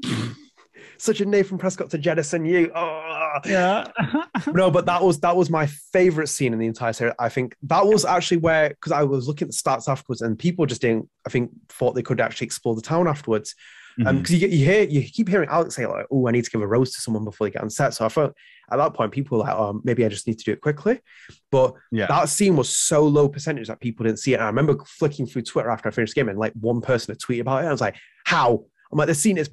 Such 1.04 1.22
a 1.22 1.26
Nathan 1.26 1.58
Prescott 1.58 1.90
to 1.92 1.98
jettison 1.98 2.46
you, 2.46 2.72
oh. 2.76 3.40
Yeah. 3.46 3.88
no, 4.54 4.70
but 4.72 4.86
that 4.86 5.04
was 5.04 5.20
that 5.22 5.36
was 5.36 5.50
my 5.50 5.66
favorite 5.66 6.28
scene 6.28 6.54
in 6.54 6.60
the 6.60 6.68
entire 6.68 6.94
series. 6.94 7.14
I 7.20 7.30
think 7.30 7.56
that 7.64 7.86
was 7.86 8.06
actually 8.06 8.38
where 8.38 8.70
because 8.70 8.92
I 8.92 9.04
was 9.04 9.28
looking 9.28 9.48
at 9.48 9.52
the 9.52 9.58
stats 9.58 9.88
afterwards, 9.90 10.22
and 10.22 10.38
people 10.38 10.66
just 10.66 10.82
didn't. 10.82 11.10
I 11.26 11.30
think 11.30 11.52
thought 11.70 11.94
they 11.96 12.02
could 12.04 12.22
actually 12.22 12.46
explore 12.46 12.76
the 12.76 12.82
town 12.82 13.08
afterwards. 13.08 13.56
Um, 14.00 14.06
Mhm. 14.06 14.18
because 14.20 14.34
you 14.34 14.40
get 14.40 14.50
you 14.50 14.66
hear 14.66 14.84
you 14.84 15.04
keep 15.04 15.30
hearing 15.30 15.50
Alex 15.50 15.76
say 15.76 15.86
like, 15.86 16.08
"Oh, 16.12 16.28
I 16.28 16.32
need 16.32 16.44
to 16.46 16.50
give 16.52 16.62
a 16.62 16.68
rose 16.68 16.94
to 16.94 17.02
someone 17.02 17.24
before 17.26 17.46
they 17.48 17.52
get 17.52 17.62
on 17.62 17.70
set." 17.70 17.94
So 17.94 18.06
I 18.06 18.10
thought 18.10 18.34
at 18.72 18.78
that 18.78 18.94
point 18.96 19.12
people 19.12 19.38
were 19.38 19.44
like, 19.44 19.54
"Oh, 19.56 19.82
maybe 19.84 20.04
I 20.04 20.10
just 20.10 20.26
need 20.26 20.40
to 20.40 20.44
do 20.46 20.52
it 20.52 20.62
quickly." 20.62 21.00
But 21.52 21.76
Yeah. 21.92 22.08
that 22.08 22.30
scene 22.30 22.56
was 22.56 22.70
so 22.70 23.06
low 23.06 23.30
percentage 23.30 23.68
that 23.68 23.80
people 23.82 24.04
didn't 24.06 24.18
see 24.20 24.32
it. 24.34 24.38
And 24.38 24.44
I 24.46 24.48
remember 24.48 24.78
flicking 24.88 25.28
through 25.28 25.44
Twitter 25.44 25.70
after 25.70 25.90
I 25.90 25.92
finished 25.92 26.16
the 26.16 26.22
game, 26.22 26.30
and 26.30 26.40
like 26.40 26.54
one 26.54 26.82
person 26.82 27.12
had 27.14 27.20
tweeted 27.20 27.42
about 27.42 27.64
it. 27.64 27.68
I 27.68 27.72
was 27.72 27.82
like, 27.82 27.96
"How?" 28.26 28.64
I'm 28.92 28.98
like, 28.98 29.08
"The 29.08 29.16
scene 29.16 29.38
is 29.38 29.50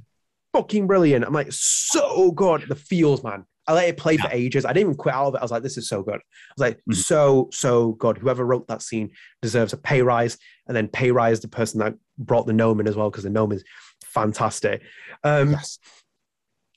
fucking 0.53 0.87
brilliant." 0.87 1.25
I'm 1.25 1.33
like, 1.33 1.49
"So 1.53 2.33
good." 2.33 2.65
The 2.69 2.75
feels, 2.75 3.23
man. 3.23 3.45
I 3.67 3.75
let 3.75 3.89
it 3.89 3.97
play 3.97 4.17
for 4.17 4.29
ages. 4.33 4.65
I 4.65 4.73
didn't 4.73 4.89
even 4.89 4.95
quit 4.97 5.15
out 5.15 5.29
of 5.29 5.35
it. 5.35 5.39
I 5.39 5.43
was 5.43 5.51
like, 5.53 5.63
"This 5.63 5.77
is 5.79 5.89
so 5.89 6.03
good." 6.03 6.17
I 6.17 6.53
was 6.57 6.61
like, 6.61 6.81
Mhm. 6.91 6.95
"So 6.97 7.49
so 7.53 7.93
good." 7.93 8.19
Whoever 8.19 8.45
wrote 8.45 8.67
that 8.69 8.83
scene 8.83 9.11
deserves 9.43 9.73
a 9.73 9.77
pay 9.77 10.03
rise, 10.03 10.39
and 10.67 10.77
then 10.77 10.89
pay 10.89 11.11
rise 11.13 11.41
the 11.41 11.49
person 11.49 11.79
that 11.81 11.95
brought 12.19 12.47
the 12.47 12.53
gnome 12.53 12.81
in 12.81 12.89
as 12.89 12.97
well 12.97 13.11
because 13.11 13.25
the 13.25 13.31
gnome 13.31 13.53
is 13.53 13.63
fantastic. 14.05 14.83
Um, 15.23 15.53
yes. 15.53 15.79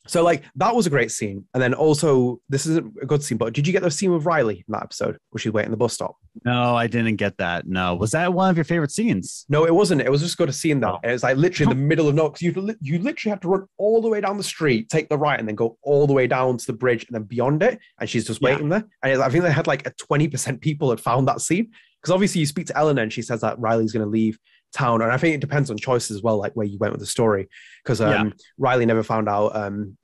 So 0.08 0.24
like 0.24 0.44
that 0.56 0.76
was 0.76 0.86
a 0.88 0.90
great 0.90 1.12
scene, 1.12 1.46
and 1.54 1.62
then 1.64 1.74
also 1.74 2.40
this 2.50 2.66
isn't 2.66 2.94
a 3.02 3.06
good 3.06 3.24
scene, 3.24 3.38
but 3.38 3.54
did 3.54 3.66
you 3.68 3.74
get 3.74 3.84
the 3.84 3.92
scene 3.92 4.12
with 4.12 4.26
Riley 4.26 4.58
in 4.68 4.72
that 4.72 4.84
episode 4.84 5.18
where 5.30 5.40
she's 5.40 5.52
waiting 5.54 5.68
at 5.68 5.72
the 5.72 5.78
bus 5.78 5.94
stop? 5.94 6.16
No, 6.46 6.76
I 6.76 6.88
didn't 6.88 7.18
get 7.18 7.38
that. 7.38 7.68
No. 7.68 7.96
Was 7.96 8.12
that 8.12 8.34
one 8.34 8.50
of 8.50 8.58
your 8.58 8.64
favorite 8.64 8.92
scenes? 8.92 9.46
No, 9.50 9.66
it 9.66 9.74
wasn't. 9.74 10.02
It 10.02 10.12
was 10.12 10.22
just 10.22 10.38
good 10.38 10.48
to 10.48 10.54
see 10.54 10.74
that. 10.74 10.84
Oh. 10.92 11.00
And 11.04 11.12
it's 11.12 11.24
like 11.24 11.38
literally 11.38 11.72
in 11.72 11.78
the 11.78 11.84
middle 11.86 12.08
of 12.10 12.16
nowhere. 12.16 12.34
You 12.40 12.76
you 12.82 13.00
literally 13.00 13.30
have 13.30 13.40
to 13.42 13.48
run 13.48 13.66
all 13.78 14.02
the 14.02 14.10
way 14.10 14.20
down 14.20 14.38
the 14.38 14.44
street, 14.44 14.90
take 14.90 15.10
the 15.10 15.18
right, 15.18 15.40
and 15.40 15.48
then 15.48 15.56
go 15.56 15.78
all 15.84 16.08
the 16.08 16.14
way 16.14 16.28
down 16.28 16.58
to 16.58 16.66
the 16.66 16.74
bridge 16.74 17.06
and 17.08 17.16
then 17.16 17.24
beyond 17.24 17.62
it. 17.64 17.80
And 18.00 18.10
she's 18.10 18.26
just 18.26 18.42
Yeah. 18.42 18.52
waiting 18.52 18.70
there. 18.70 18.84
And 19.04 19.22
I 19.22 19.30
think 19.30 19.44
they 19.44 19.52
had 19.52 19.68
like 19.68 19.86
a 19.88 19.92
twenty 19.92 20.28
percent 20.28 20.62
people 20.62 20.90
had 20.90 21.00
found 21.00 21.28
that 21.28 21.42
scene 21.42 21.70
because 22.02 22.12
obviously 22.14 22.40
you 22.40 22.46
speak 22.48 22.68
to 22.68 22.78
Eleanor 22.78 23.04
and 23.04 23.14
she 23.14 23.22
says 23.22 23.42
that 23.42 23.60
Riley's 23.60 23.94
going 23.94 24.04
to 24.06 24.10
leave 24.10 24.38
town, 24.74 25.02
and 25.02 25.12
I 25.12 25.18
think 25.18 25.36
it 25.36 25.42
depends 25.42 25.70
on 25.70 25.78
choices 25.78 26.18
as 26.18 26.22
well, 26.24 26.38
like 26.38 26.54
where 26.54 26.66
you 26.66 26.78
went 26.78 26.94
with 26.94 27.00
the 27.00 27.06
story. 27.08 27.48
Because 27.84 28.02
um, 28.02 28.10
Yeah. 28.28 28.34
Riley 28.58 28.86
never 28.86 29.04
found 29.04 29.30
out 29.30 29.56
um, 29.56 29.98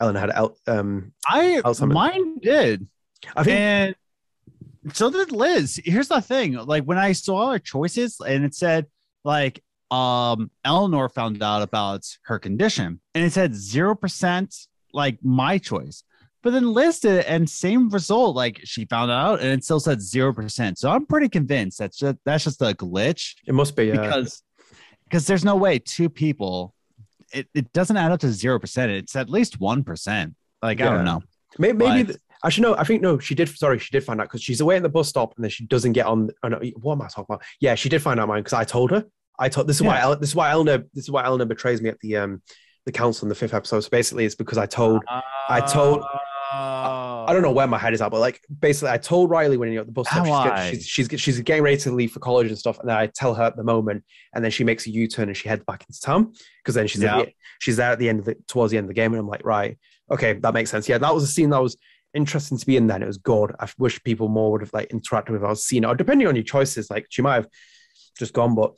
Ellen 0.00 0.14
had 0.16 0.30
el- 0.30 0.56
um, 0.66 1.12
I 1.26 1.60
Alzheimer's. 1.64 1.94
mine 1.94 2.38
did. 2.38 2.86
I 3.36 3.44
think 3.44 3.58
and 3.58 3.94
so 4.94 5.10
did 5.10 5.30
Liz. 5.32 5.80
Here's 5.84 6.08
the 6.08 6.20
thing: 6.20 6.54
like 6.54 6.84
when 6.84 6.98
I 6.98 7.12
saw 7.12 7.50
our 7.50 7.58
choices, 7.58 8.18
and 8.26 8.44
it 8.44 8.54
said 8.54 8.86
like 9.24 9.62
um 9.90 10.50
Eleanor 10.64 11.08
found 11.08 11.42
out 11.42 11.62
about 11.62 12.04
her 12.22 12.38
condition, 12.38 13.00
and 13.14 13.24
it 13.24 13.32
said 13.32 13.54
zero 13.54 13.94
percent 13.94 14.54
like 14.92 15.18
my 15.22 15.58
choice. 15.58 16.02
But 16.42 16.52
then 16.52 16.74
it, 16.76 17.24
and 17.28 17.48
same 17.48 17.88
result. 17.90 18.34
Like 18.34 18.60
she 18.64 18.84
found 18.84 19.10
out, 19.10 19.40
and 19.40 19.48
it 19.48 19.64
still 19.64 19.78
said 19.80 20.02
zero 20.02 20.32
percent. 20.32 20.78
So 20.78 20.90
I'm 20.90 21.06
pretty 21.06 21.28
convinced 21.28 21.78
that's 21.78 21.96
just 21.98 22.16
that's 22.24 22.44
just 22.44 22.60
a 22.62 22.74
glitch 22.74 23.34
it 23.46 23.54
must 23.54 23.76
be. 23.76 23.92
Uh, 23.92 24.02
because 24.02 24.42
because 25.04 25.26
there's 25.26 25.44
no 25.44 25.56
way 25.56 25.78
two 25.78 26.08
people. 26.08 26.74
It, 27.32 27.48
it 27.54 27.72
doesn't 27.72 27.96
add 27.96 28.12
up 28.12 28.20
to 28.20 28.32
zero 28.32 28.58
percent. 28.58 28.90
It's 28.90 29.14
at 29.16 29.30
least 29.30 29.60
one 29.60 29.84
percent. 29.84 30.34
Like 30.62 30.80
I 30.80 30.84
don't 30.84 31.04
know. 31.04 31.22
maybe, 31.58 31.78
maybe 31.78 32.02
but- 32.02 32.06
th- 32.12 32.18
actually 32.44 32.62
no. 32.62 32.76
I 32.76 32.84
think 32.84 33.02
no. 33.02 33.18
She 33.20 33.34
did. 33.36 33.48
Sorry, 33.48 33.78
she 33.78 33.90
did 33.92 34.02
find 34.02 34.20
out 34.20 34.24
because 34.24 34.42
she's 34.42 34.60
away 34.60 34.76
at 34.76 34.82
the 34.82 34.88
bus 34.88 35.08
stop, 35.08 35.34
and 35.36 35.44
then 35.44 35.50
she 35.50 35.64
doesn't 35.66 35.92
get 35.92 36.06
on. 36.06 36.30
Oh 36.42 36.48
no, 36.48 36.60
what 36.80 36.94
am 36.94 37.02
I 37.02 37.06
talking 37.06 37.26
about? 37.28 37.42
Yeah, 37.60 37.76
she 37.76 37.88
did 37.88 38.02
find 38.02 38.18
out 38.18 38.26
mine 38.28 38.40
because 38.40 38.52
I 38.52 38.64
told 38.64 38.90
her. 38.90 39.04
I 39.38 39.48
told 39.48 39.66
this 39.68 39.76
is 39.76 39.82
why 39.82 39.94
Yeah. 39.96 40.02
El, 40.02 40.16
this 40.16 40.30
is 40.30 40.34
why 40.36 40.50
Eleanor 40.50 40.78
this 40.92 41.04
is 41.04 41.10
why 41.10 41.24
Eleanor 41.24 41.46
betrays 41.46 41.80
me 41.80 41.88
at 41.88 41.98
the 42.00 42.16
um 42.16 42.42
the 42.84 42.92
council 42.92 43.24
in 43.26 43.28
the 43.28 43.34
fifth 43.34 43.54
episode. 43.54 43.80
So 43.80 43.90
basically, 43.90 44.24
it's 44.24 44.34
because 44.34 44.58
I 44.58 44.66
told. 44.66 45.02
I 45.48 45.60
told- 45.60 46.00
Oh. 46.02 46.18
Oh. 46.54 47.24
I 47.26 47.32
don't 47.32 47.42
know 47.42 47.52
where 47.52 47.66
my 47.66 47.78
head 47.78 47.94
is 47.94 48.02
at, 48.02 48.10
but 48.10 48.20
like 48.20 48.40
basically, 48.60 48.90
I 48.90 48.98
told 48.98 49.30
Riley 49.30 49.56
when 49.56 49.72
you're 49.72 49.80
at 49.80 49.86
the 49.86 49.92
bus 49.92 50.06
stop, 50.08 50.58
she's, 50.68 50.86
she's, 50.86 51.08
she's 51.08 51.20
she's 51.20 51.40
getting 51.40 51.62
ready 51.62 51.78
to 51.78 51.92
leave 51.92 52.12
for 52.12 52.20
college 52.20 52.48
and 52.48 52.58
stuff, 52.58 52.78
and 52.78 52.88
then 52.88 52.96
I 52.96 53.06
tell 53.06 53.34
her 53.34 53.44
at 53.44 53.56
the 53.56 53.64
moment, 53.64 54.04
and 54.34 54.44
then 54.44 54.50
she 54.50 54.64
makes 54.64 54.86
a 54.86 54.90
U 54.90 55.08
turn 55.08 55.28
and 55.28 55.36
she 55.36 55.48
heads 55.48 55.64
back 55.64 55.84
into 55.88 56.00
town 56.00 56.32
because 56.62 56.74
then 56.74 56.86
she's 56.86 57.02
at 57.04 57.16
Yeah. 57.18 57.24
the, 57.24 57.32
she's 57.60 57.76
there 57.76 57.92
at 57.92 57.98
the 57.98 58.08
end 58.08 58.18
of 58.18 58.24
the 58.26 58.34
towards 58.48 58.70
the 58.70 58.76
end 58.76 58.84
of 58.84 58.88
the 58.88 58.94
game, 58.94 59.12
and 59.12 59.20
I'm 59.20 59.28
like, 59.28 59.44
right, 59.44 59.78
okay, 60.10 60.34
that 60.34 60.52
makes 60.52 60.70
sense. 60.70 60.88
Yeah, 60.88 60.98
that 60.98 61.14
was 61.14 61.24
a 61.24 61.28
scene 61.28 61.50
that 61.50 61.62
was 61.62 61.76
interesting 62.12 62.58
to 62.58 62.66
be 62.66 62.76
in. 62.76 62.86
Then 62.86 63.02
it 63.02 63.06
was 63.06 63.18
good. 63.18 63.54
I 63.58 63.68
wish 63.78 64.02
people 64.02 64.28
more 64.28 64.50
would 64.52 64.60
have 64.60 64.74
like 64.74 64.90
interacted 64.90 65.30
with 65.30 65.44
our 65.44 65.56
scene, 65.56 65.84
or 65.84 65.94
depending 65.94 66.28
on 66.28 66.36
your 66.36 66.44
choices, 66.44 66.90
like 66.90 67.06
she 67.08 67.22
might 67.22 67.36
have 67.36 67.48
just 68.18 68.34
gone. 68.34 68.54
But 68.54 68.76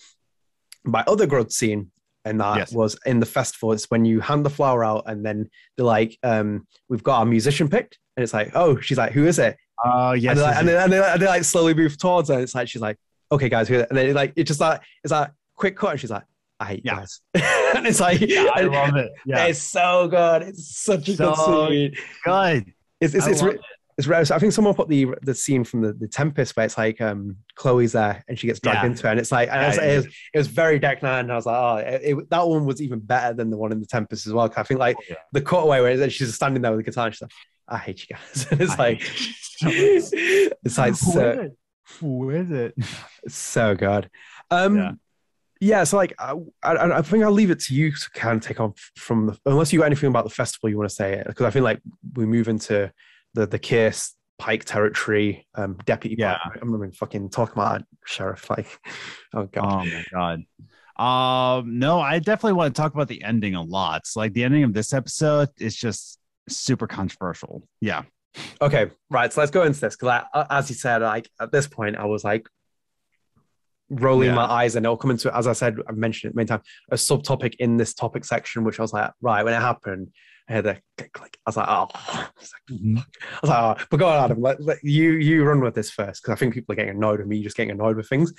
my 0.85 1.03
other 1.07 1.27
good 1.27 1.51
scene. 1.51 1.91
And 2.25 2.41
that 2.41 2.57
Yes. 2.57 2.73
was 2.73 2.99
in 3.07 3.21
the 3.21 3.27
festival. 3.27 3.73
It's 3.73 3.91
when 3.91 4.05
you 4.05 4.21
hand 4.21 4.47
the 4.47 4.51
flower 4.51 4.83
out, 4.85 5.05
and 5.07 5.25
then 5.25 5.51
they're 5.77 5.85
like, 5.87 6.19
um, 6.23 6.67
"We've 6.89 7.03
got 7.03 7.19
our 7.19 7.27
musician 7.27 7.69
picked," 7.69 7.99
and 8.17 8.23
it's 8.25 8.33
like, 8.33 8.53
"Oh," 8.55 8.81
she's 8.81 8.97
like, 8.99 9.13
"Who 9.13 9.27
is 9.27 9.39
it?" 9.39 9.57
Oh 9.85 10.13
yes. 10.13 10.31
and, 10.31 10.39
they 10.39 10.43
like, 10.43 10.57
and, 10.57 10.69
they, 10.69 10.77
and, 10.77 10.93
they, 10.93 10.99
and 11.03 11.21
they 11.23 11.27
like 11.27 11.45
slowly 11.45 11.75
move 11.75 11.99
towards 11.99 12.29
her. 12.29 12.35
And 12.37 12.43
it's 12.43 12.55
like 12.55 12.69
she's 12.69 12.81
like, 12.81 12.97
okay, 13.33 13.49
guys, 13.49 13.69
who? 13.69 13.81
And 13.81 13.89
then 13.99 14.15
like 14.15 14.33
it's 14.37 14.49
just 14.49 14.61
like 14.61 14.81
it's 15.03 15.11
like 15.13 15.31
quick 15.57 15.77
cut, 15.77 15.91
and 15.93 16.01
she's 16.01 16.11
like, 16.11 16.25
I 16.61 16.65
hate 16.67 16.83
Yeah. 16.85 16.97
guys. 16.97 17.21
and 17.35 17.87
it's 17.87 18.01
like, 18.01 18.21
Yeah, 18.21 18.47
I 18.55 18.61
love 18.63 18.97
it. 18.97 19.11
Yeah. 19.27 19.45
it's 19.47 19.59
so 19.61 20.09
good. 20.09 20.43
It's 20.43 20.79
such 20.79 21.09
a 21.11 21.17
So 21.17 21.35
good 21.35 21.69
scene. 21.95 22.05
good. 22.25 22.73
It's 23.01 23.15
it's 23.15 23.27
it's, 23.27 23.43
re- 23.43 23.59
it's 23.97 24.07
rare. 24.07 24.25
So 24.25 24.35
I 24.35 24.39
think 24.39 24.53
someone 24.53 24.75
put 24.75 24.89
the 24.89 25.07
the 25.23 25.35
scene 25.35 25.63
from 25.65 25.83
the, 25.83 25.93
the 25.93 26.09
Tempest 26.09 26.57
where 26.57 26.67
it's 26.67 26.77
like 26.79 27.01
um 27.01 27.37
Chloe's 27.55 27.93
there 27.93 28.25
and 28.29 28.39
she 28.39 28.47
gets 28.47 28.61
dragged 28.61 28.83
Yeah. 28.83 28.87
into 28.91 29.07
it, 29.07 29.11
and 29.13 29.21
it's 29.21 29.31
like 29.33 29.49
and 29.51 29.61
Yeah, 29.77 29.83
yeah, 29.85 29.93
it, 29.93 29.97
was, 29.97 30.07
it 30.07 30.39
was 30.39 30.47
very 30.49 30.79
Deck 30.79 31.03
Nine. 31.03 31.21
And 31.25 31.33
I 31.33 31.37
was 31.37 31.47
like, 31.47 31.57
oh, 31.57 31.77
it, 31.89 32.01
it- 32.19 32.31
that 32.31 32.47
one 32.49 32.65
was 32.65 32.83
even 32.83 32.99
better 33.01 33.35
than 33.35 33.51
the 33.51 33.57
one 33.57 33.73
in 33.73 33.81
the 33.81 33.87
Tempest 33.87 34.27
as 34.27 34.33
well. 34.33 34.53
I 34.57 34.63
think 34.65 34.81
like 34.81 34.97
Oh, 35.11 35.15
the 35.33 35.41
cutaway 35.41 35.81
where 35.81 36.11
she's 36.11 36.35
standing 36.35 36.63
there 36.63 36.73
with 36.73 36.85
the 36.85 36.91
guitar, 36.91 37.07
and 37.07 37.15
she's 37.15 37.23
like, 37.23 37.33
I 37.69 37.79
hate 37.79 38.01
you 38.09 38.17
guys. 38.17 38.47
And 38.51 38.61
it's 38.61 38.73
I 38.73 38.77
like 38.77 39.03
it's 39.63 40.79
like 40.79 40.91
Who 40.99 41.13
so, 41.13 41.31
is 41.31 41.39
it? 41.39 41.57
Who 42.01 42.31
is 42.31 42.51
it? 42.51 42.75
so 43.29 43.75
good. 43.75 44.11
Um, 44.51 44.77
Yeah. 44.77 44.93
yeah. 45.61 45.85
So 45.85 45.97
like, 45.97 46.15
I, 46.19 46.35
I, 46.63 46.99
I 46.99 47.03
think 47.03 47.25
I'll 47.25 47.31
leave 47.33 47.51
it 47.51 47.61
to 47.61 47.75
you 47.75 47.91
to 47.93 48.11
kind 48.15 48.37
of 48.37 48.43
take 48.47 48.61
on 48.61 48.75
from 48.97 49.27
the, 49.27 49.39
unless 49.47 49.73
you 49.73 49.79
got 49.81 49.87
anything 49.87 50.09
about 50.09 50.25
the 50.25 50.31
festival 50.31 50.69
you 50.69 50.77
want 50.77 50.89
to 50.91 50.95
say, 50.95 51.23
because 51.27 51.47
I 51.47 51.51
feel 51.51 51.65
like 51.65 51.81
we 52.15 52.27
move 52.27 52.49
into 52.49 52.93
the 53.35 53.47
the 53.47 53.59
case 53.59 54.15
Pike 54.37 54.65
territory, 54.65 55.47
um, 55.55 55.79
deputy. 55.85 56.17
Yeah. 56.19 56.39
Pike. 56.43 56.59
I'm 56.61 56.71
not 56.73 56.79
even 56.79 56.93
fucking 56.93 57.31
talking 57.31 57.53
about 57.55 57.83
sheriff. 58.05 58.51
Like, 58.51 58.67
oh 59.35 59.45
god. 59.47 59.87
Oh 59.87 59.91
my 59.91 60.05
god. 60.13 61.61
Um, 61.61 61.79
no, 61.79 62.01
I 62.01 62.19
definitely 62.19 62.55
want 62.55 62.75
to 62.75 62.81
talk 62.81 62.95
about 62.95 63.07
the 63.09 63.23
ending 63.23 63.55
a 63.55 63.63
lot. 63.63 64.07
So, 64.07 64.21
like 64.21 64.33
the 64.33 64.43
ending 64.45 64.65
of 64.65 64.75
this 64.75 64.93
episode 64.93 65.51
is 65.59 65.77
just 65.77 66.19
super 66.49 66.89
controversial. 66.89 67.67
Yeah. 67.81 68.03
Okay, 68.61 68.91
right. 69.09 69.33
So 69.33 69.41
let's 69.41 69.53
go 69.53 69.63
into 69.63 69.79
this 69.81 69.97
because, 69.97 70.25
as 70.51 70.69
you 70.69 70.75
said, 70.75 71.01
like 71.03 71.31
at 71.41 71.53
this 71.53 71.69
point, 71.69 71.97
I 71.97 72.05
was 72.07 72.25
like 72.25 72.49
rolling 73.89 74.31
Yeah. 74.31 74.35
my 74.35 74.45
eyes, 74.47 74.75
and 74.75 74.85
it'll 74.85 74.97
come 74.97 75.13
into, 75.13 75.29
it. 75.29 75.35
as 75.35 75.47
I 75.47 75.53
said, 75.53 75.77
I've 75.89 75.97
mentioned 75.97 76.33
it 76.33 76.37
many 76.37 76.47
times, 76.47 76.65
a 76.91 76.97
subtopic 76.97 77.55
in 77.61 77.77
this 77.77 77.95
topic 77.95 78.25
section, 78.25 78.65
which 78.65 78.81
I 78.81 78.83
was 78.83 78.93
like, 78.93 79.13
right 79.21 79.45
when 79.45 79.55
it 79.55 79.61
happened, 79.61 80.09
I 80.49 80.53
had 80.53 80.67
a 80.67 80.79
click. 81.13 81.39
I 81.47 81.49
was 81.49 81.57
like, 81.57 81.69
oh, 81.69 81.89
I 81.95 82.29
was 82.39 82.53
like, 82.53 82.79
Mm-hmm. 82.79 82.99
I 82.99 83.39
was 83.43 83.51
like, 83.51 83.81
oh. 83.81 83.85
but 83.91 83.97
go 83.99 84.09
on, 84.09 84.25
Adam. 84.25 84.41
Let, 84.41 84.63
let 84.63 84.79
you 84.83 85.13
you 85.13 85.45
run 85.45 85.61
with 85.61 85.75
this 85.75 85.91
first 85.91 86.23
because 86.23 86.33
I 86.33 86.37
think 86.37 86.55
people 86.55 86.73
are 86.73 86.77
getting 86.77 86.97
annoyed 86.97 87.19
with 87.19 87.29
me 87.29 87.43
just 87.43 87.57
getting 87.57 87.73
annoyed 87.73 87.97
with 87.97 88.09
things. 88.09 88.33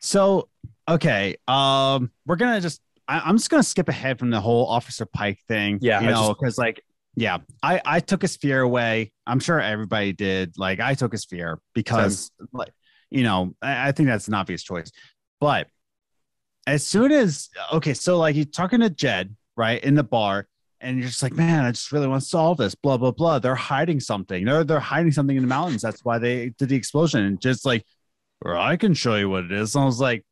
So, 0.00 0.48
okay, 0.88 1.36
um, 1.48 2.10
we're 2.26 2.36
gonna 2.36 2.60
just 2.60 2.80
I, 3.08 3.20
I'm 3.20 3.36
just 3.36 3.50
gonna 3.50 3.62
skip 3.62 3.88
ahead 3.88 4.18
from 4.18 4.30
the 4.30 4.40
whole 4.40 4.66
Officer 4.66 5.06
Pike 5.06 5.40
thing. 5.48 5.78
Yeah, 5.80 6.00
you 6.00 6.08
know, 6.08 6.28
because 6.28 6.58
like, 6.58 6.82
yeah, 7.14 7.38
I 7.62 7.80
I 7.84 8.00
took 8.00 8.22
his 8.22 8.36
fear 8.36 8.60
away. 8.60 9.12
I'm 9.26 9.40
sure 9.40 9.60
everybody 9.60 10.12
did. 10.12 10.54
Like, 10.56 10.80
I 10.80 10.94
took 10.94 11.12
his 11.12 11.24
fear 11.24 11.58
because, 11.74 12.30
like, 12.52 12.72
you 13.10 13.22
know, 13.22 13.54
I, 13.62 13.88
I 13.88 13.92
think 13.92 14.08
that's 14.08 14.28
an 14.28 14.34
obvious 14.34 14.62
choice. 14.62 14.90
But 15.40 15.68
as 16.66 16.84
soon 16.86 17.12
as 17.12 17.48
okay, 17.72 17.94
so 17.94 18.18
like 18.18 18.34
he's 18.34 18.50
talking 18.50 18.80
to 18.80 18.90
Jed 18.90 19.34
right 19.56 19.82
in 19.82 19.94
the 19.94 20.04
bar. 20.04 20.46
And 20.86 20.98
you're 20.98 21.08
just 21.08 21.22
like, 21.22 21.34
man, 21.34 21.64
I 21.64 21.72
just 21.72 21.90
really 21.90 22.06
want 22.06 22.22
to 22.22 22.28
solve 22.28 22.58
this. 22.58 22.76
Blah 22.76 22.96
blah 22.96 23.10
blah. 23.10 23.40
They're 23.40 23.56
hiding 23.56 23.98
something. 23.98 24.44
They're 24.44 24.62
they're 24.62 24.78
hiding 24.78 25.10
something 25.10 25.36
in 25.36 25.42
the 25.42 25.48
mountains. 25.48 25.82
That's 25.82 26.04
why 26.04 26.18
they 26.18 26.50
did 26.50 26.68
the 26.68 26.76
explosion. 26.76 27.24
And 27.24 27.40
just 27.40 27.66
like, 27.66 27.84
or 28.40 28.56
I 28.56 28.76
can 28.76 28.94
show 28.94 29.16
you 29.16 29.28
what 29.28 29.44
it 29.44 29.52
is. 29.52 29.74
And 29.74 29.82
I 29.82 29.86
was 29.86 30.00
like, 30.00 30.24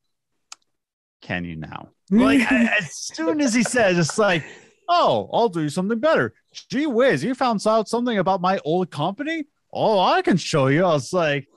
can 1.22 1.44
you 1.44 1.56
now? 1.56 1.88
Like 2.08 2.40
as 2.52 2.94
soon 2.94 3.40
as 3.40 3.52
he 3.52 3.64
said, 3.64 3.96
it's 3.96 4.16
like, 4.16 4.44
oh, 4.88 5.28
I'll 5.32 5.48
do 5.48 5.68
something 5.68 5.98
better. 5.98 6.34
Gee 6.70 6.86
whiz, 6.86 7.24
you 7.24 7.34
found 7.34 7.66
out 7.66 7.88
something 7.88 8.18
about 8.18 8.40
my 8.40 8.60
old 8.64 8.92
company? 8.92 9.46
Oh, 9.72 9.98
I 9.98 10.22
can 10.22 10.36
show 10.36 10.68
you. 10.68 10.84
I 10.84 10.92
was 10.92 11.12
like, 11.12 11.48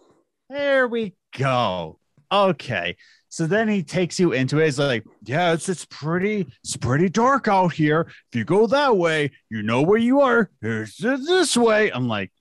there 0.50 0.88
we 0.88 1.14
go. 1.38 2.00
Okay. 2.32 2.98
So 3.38 3.46
then 3.46 3.68
he 3.68 3.84
takes 3.84 4.20
you 4.20 4.32
into 4.32 4.58
it. 4.58 4.66
He's 4.66 4.80
like, 4.80 5.06
yeah, 5.24 5.54
it's 5.54 5.70
it's 5.70 5.86
pretty, 5.86 6.48
it's 6.64 6.76
pretty 6.76 7.08
dark 7.08 7.48
out 7.48 7.72
here. 7.72 8.08
If 8.32 8.36
you 8.36 8.44
go 8.44 8.66
that 8.66 8.98
way, 8.98 9.30
you 9.52 9.62
know 9.62 9.84
where 9.84 10.00
you 10.00 10.22
are. 10.22 10.50
Here's 10.60 10.98
this 10.98 11.56
way. 11.56 11.92
I'm 11.92 12.08
like, 12.08 12.32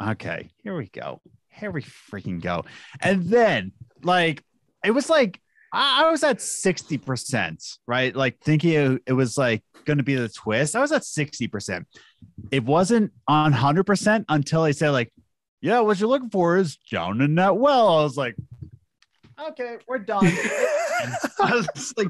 okay, 0.00 0.50
here 0.62 0.76
we 0.76 0.86
go. 0.86 1.20
Here 1.48 1.72
we 1.72 1.82
freaking 1.82 2.40
go. 2.40 2.64
And 3.00 3.24
then, 3.24 3.72
like, 4.04 4.44
it 4.84 4.92
was 4.92 5.10
like 5.10 5.40
I, 5.72 6.04
I 6.04 6.10
was 6.12 6.22
at 6.22 6.38
60%, 6.38 7.78
right? 7.88 8.14
Like 8.14 8.38
thinking 8.38 8.70
it, 8.70 9.02
it 9.04 9.14
was 9.14 9.36
like 9.36 9.64
gonna 9.84 10.04
be 10.04 10.14
the 10.14 10.28
twist. 10.28 10.76
I 10.76 10.80
was 10.80 10.92
at 10.92 11.02
60%. 11.02 11.86
It 12.52 12.62
wasn't 12.62 13.10
on 13.26 13.52
100% 13.52 14.26
until 14.28 14.62
they 14.62 14.72
said, 14.72 14.90
like, 14.90 15.12
yeah, 15.60 15.80
what 15.80 15.98
you're 15.98 16.08
looking 16.08 16.30
for 16.30 16.56
is 16.56 16.76
down 16.88 17.20
in 17.20 17.34
that 17.34 17.56
well. 17.56 17.98
I 17.98 18.04
was 18.04 18.16
like, 18.16 18.36
okay, 19.48 19.78
we're 19.86 19.98
done. 19.98 20.26
I 21.38 21.62
was 21.76 21.94
like, 21.96 22.08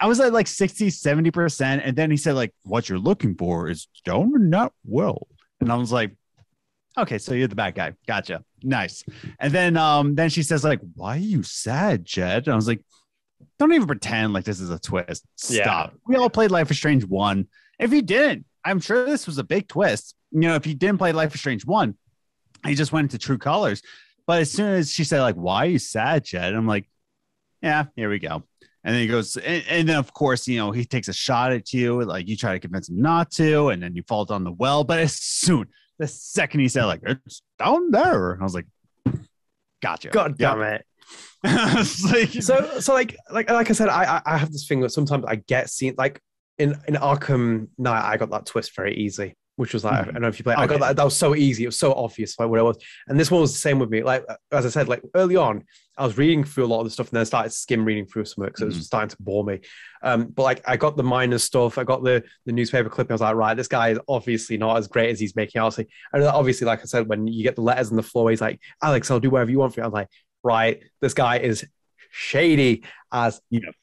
I 0.00 0.06
was 0.06 0.20
at 0.20 0.32
like 0.32 0.46
60, 0.46 0.88
70%. 0.88 1.80
And 1.84 1.96
then 1.96 2.10
he 2.10 2.16
said, 2.16 2.34
like, 2.34 2.52
what 2.64 2.88
you're 2.88 2.98
looking 2.98 3.34
for 3.34 3.68
is 3.68 3.88
down 4.04 4.32
in 4.34 4.50
that 4.50 4.72
well. 4.84 5.26
And 5.60 5.70
I 5.70 5.76
was 5.76 5.92
like, 5.92 6.12
okay, 6.98 7.18
so 7.18 7.34
you're 7.34 7.48
the 7.48 7.54
bad 7.54 7.74
guy. 7.74 7.94
Gotcha. 8.06 8.44
Nice. 8.62 9.04
And 9.38 9.52
then 9.52 9.76
um, 9.76 10.14
then 10.14 10.30
she 10.30 10.42
says, 10.42 10.64
like, 10.64 10.80
why 10.94 11.16
are 11.16 11.20
you 11.20 11.42
sad, 11.42 12.04
Jed? 12.04 12.46
And 12.46 12.52
I 12.52 12.56
was 12.56 12.68
like, 12.68 12.80
don't 13.58 13.72
even 13.72 13.86
pretend 13.86 14.32
like 14.32 14.44
this 14.44 14.60
is 14.60 14.70
a 14.70 14.78
twist. 14.78 15.24
Yeah. 15.48 15.62
Stop. 15.62 15.94
We 16.06 16.16
all 16.16 16.30
played 16.30 16.50
Life 16.50 16.70
is 16.70 16.76
Strange 16.76 17.04
1. 17.04 17.46
If 17.78 17.92
you 17.92 18.02
didn't, 18.02 18.46
I'm 18.64 18.80
sure 18.80 19.04
this 19.06 19.26
was 19.26 19.38
a 19.38 19.44
big 19.44 19.68
twist. 19.68 20.14
You 20.30 20.40
know, 20.40 20.54
if 20.54 20.66
you 20.66 20.74
didn't 20.74 20.98
play 20.98 21.12
Life 21.12 21.34
is 21.34 21.40
Strange 21.40 21.64
1, 21.64 21.96
he 22.66 22.74
just 22.74 22.92
went 22.92 23.06
into 23.06 23.18
true 23.18 23.38
colors. 23.38 23.82
But 24.30 24.42
as 24.42 24.52
soon 24.52 24.74
as 24.74 24.92
she 24.92 25.02
said, 25.02 25.22
like, 25.22 25.34
why 25.34 25.64
are 25.64 25.68
you 25.68 25.80
sad, 25.80 26.24
Jed? 26.24 26.54
I'm 26.54 26.64
like, 26.68 26.88
yeah, 27.62 27.86
here 27.96 28.08
we 28.08 28.20
go. 28.20 28.44
And 28.84 28.94
then 28.94 29.00
he 29.02 29.08
goes, 29.08 29.36
and, 29.36 29.64
and 29.68 29.88
then 29.88 29.96
of 29.96 30.14
course, 30.14 30.46
you 30.46 30.56
know, 30.56 30.70
he 30.70 30.84
takes 30.84 31.08
a 31.08 31.12
shot 31.12 31.50
at 31.52 31.72
you, 31.72 32.00
like 32.04 32.28
you 32.28 32.36
try 32.36 32.52
to 32.52 32.60
convince 32.60 32.88
him 32.88 33.02
not 33.02 33.32
to, 33.32 33.70
and 33.70 33.82
then 33.82 33.96
you 33.96 34.04
fall 34.06 34.24
down 34.24 34.44
the 34.44 34.52
well. 34.52 34.84
But 34.84 35.00
as 35.00 35.14
soon, 35.16 35.66
the 35.98 36.06
second 36.06 36.60
he 36.60 36.68
said, 36.68 36.84
like, 36.84 37.00
it's 37.04 37.42
down 37.58 37.90
there, 37.90 38.38
I 38.40 38.44
was 38.44 38.54
like, 38.54 38.66
gotcha. 39.82 40.10
God 40.10 40.38
damn 40.38 40.60
it. 40.62 40.86
Like, 42.12 42.30
So 42.40 42.78
so 42.78 42.92
like 42.94 43.16
like 43.32 43.50
like 43.50 43.68
I 43.68 43.72
said, 43.72 43.88
I 43.88 44.18
I- 44.18 44.22
I 44.34 44.38
have 44.38 44.52
this 44.52 44.68
thing 44.68 44.78
that 44.82 44.90
sometimes 44.90 45.24
I 45.26 45.36
get 45.36 45.70
seen 45.70 45.94
like 45.98 46.20
in 46.56 46.76
in 46.86 46.94
Arkham 46.94 47.66
Knight, 47.78 48.04
I 48.08 48.16
got 48.16 48.30
that 48.30 48.46
twist 48.46 48.76
very 48.76 48.94
easy. 48.94 49.34
Which 49.56 49.74
was 49.74 49.84
like 49.84 49.94
Mhm. 50.04 50.08
I 50.08 50.12
don't 50.12 50.22
know 50.22 50.28
if 50.28 50.38
you 50.38 50.44
play. 50.44 50.54
I 50.54 50.66
got 50.66 50.76
Okay. 50.76 50.86
that. 50.88 50.96
That 50.96 51.04
was 51.04 51.16
so 51.16 51.34
easy. 51.34 51.64
It 51.64 51.68
was 51.68 51.78
so 51.78 51.92
obvious 51.92 52.38
like 52.38 52.48
what 52.48 52.58
it 52.58 52.62
was. 52.62 52.78
And 53.08 53.20
this 53.20 53.30
one 53.30 53.40
was 53.42 53.52
the 53.52 53.58
same 53.58 53.78
with 53.78 53.90
me. 53.90 54.02
Like 54.02 54.24
as 54.52 54.64
I 54.64 54.70
said, 54.70 54.88
like 54.88 55.02
early 55.14 55.36
on, 55.36 55.64
I 55.98 56.04
was 56.06 56.16
reading 56.16 56.44
through 56.44 56.64
a 56.64 56.66
lot 56.66 56.78
of 56.80 56.84
the 56.86 56.90
stuff, 56.90 57.08
and 57.08 57.16
then 57.16 57.20
I 57.20 57.24
started 57.24 57.50
skim 57.52 57.84
reading 57.84 58.06
through 58.06 58.24
some 58.24 58.44
because 58.44 58.62
it 58.62 58.64
was 58.64 58.78
Mhm. 58.78 58.82
starting 58.84 59.08
to 59.10 59.16
bore 59.20 59.44
me. 59.44 59.60
Um, 60.02 60.28
but 60.28 60.44
like 60.44 60.62
I 60.66 60.78
got 60.78 60.96
the 60.96 61.02
minor 61.02 61.36
stuff. 61.38 61.76
I 61.76 61.84
got 61.84 62.02
the 62.02 62.22
the 62.46 62.52
newspaper 62.52 62.88
clip. 62.88 63.10
I 63.10 63.14
was 63.14 63.20
like, 63.20 63.34
right, 63.34 63.54
this 63.56 63.68
guy 63.68 63.90
is 63.90 63.98
obviously 64.08 64.56
not 64.56 64.78
as 64.78 64.88
great 64.88 65.10
as 65.10 65.20
he's 65.20 65.36
making 65.36 65.60
out. 65.60 65.74
So, 65.74 65.84
and 66.14 66.24
obviously, 66.24 66.66
like 66.66 66.80
I 66.80 66.84
said, 66.84 67.06
when 67.06 67.26
you 67.26 67.42
get 67.42 67.54
the 67.56 67.62
letters 67.62 67.90
on 67.90 67.96
the 67.96 68.02
floor, 68.02 68.30
he's 68.30 68.40
like, 68.40 68.60
Alex, 68.82 69.10
I'll 69.10 69.20
do 69.20 69.28
whatever 69.30 69.50
you 69.50 69.58
want 69.58 69.74
for 69.74 69.80
you. 69.80 69.84
I 69.84 69.88
was 69.88 69.94
like, 69.94 70.08
right, 70.42 70.82
this 71.02 71.12
guy 71.12 71.38
is 71.38 71.66
shady 72.10 72.84
as 73.12 73.40
Yeah. 73.50 73.60
fuck. 73.66 73.74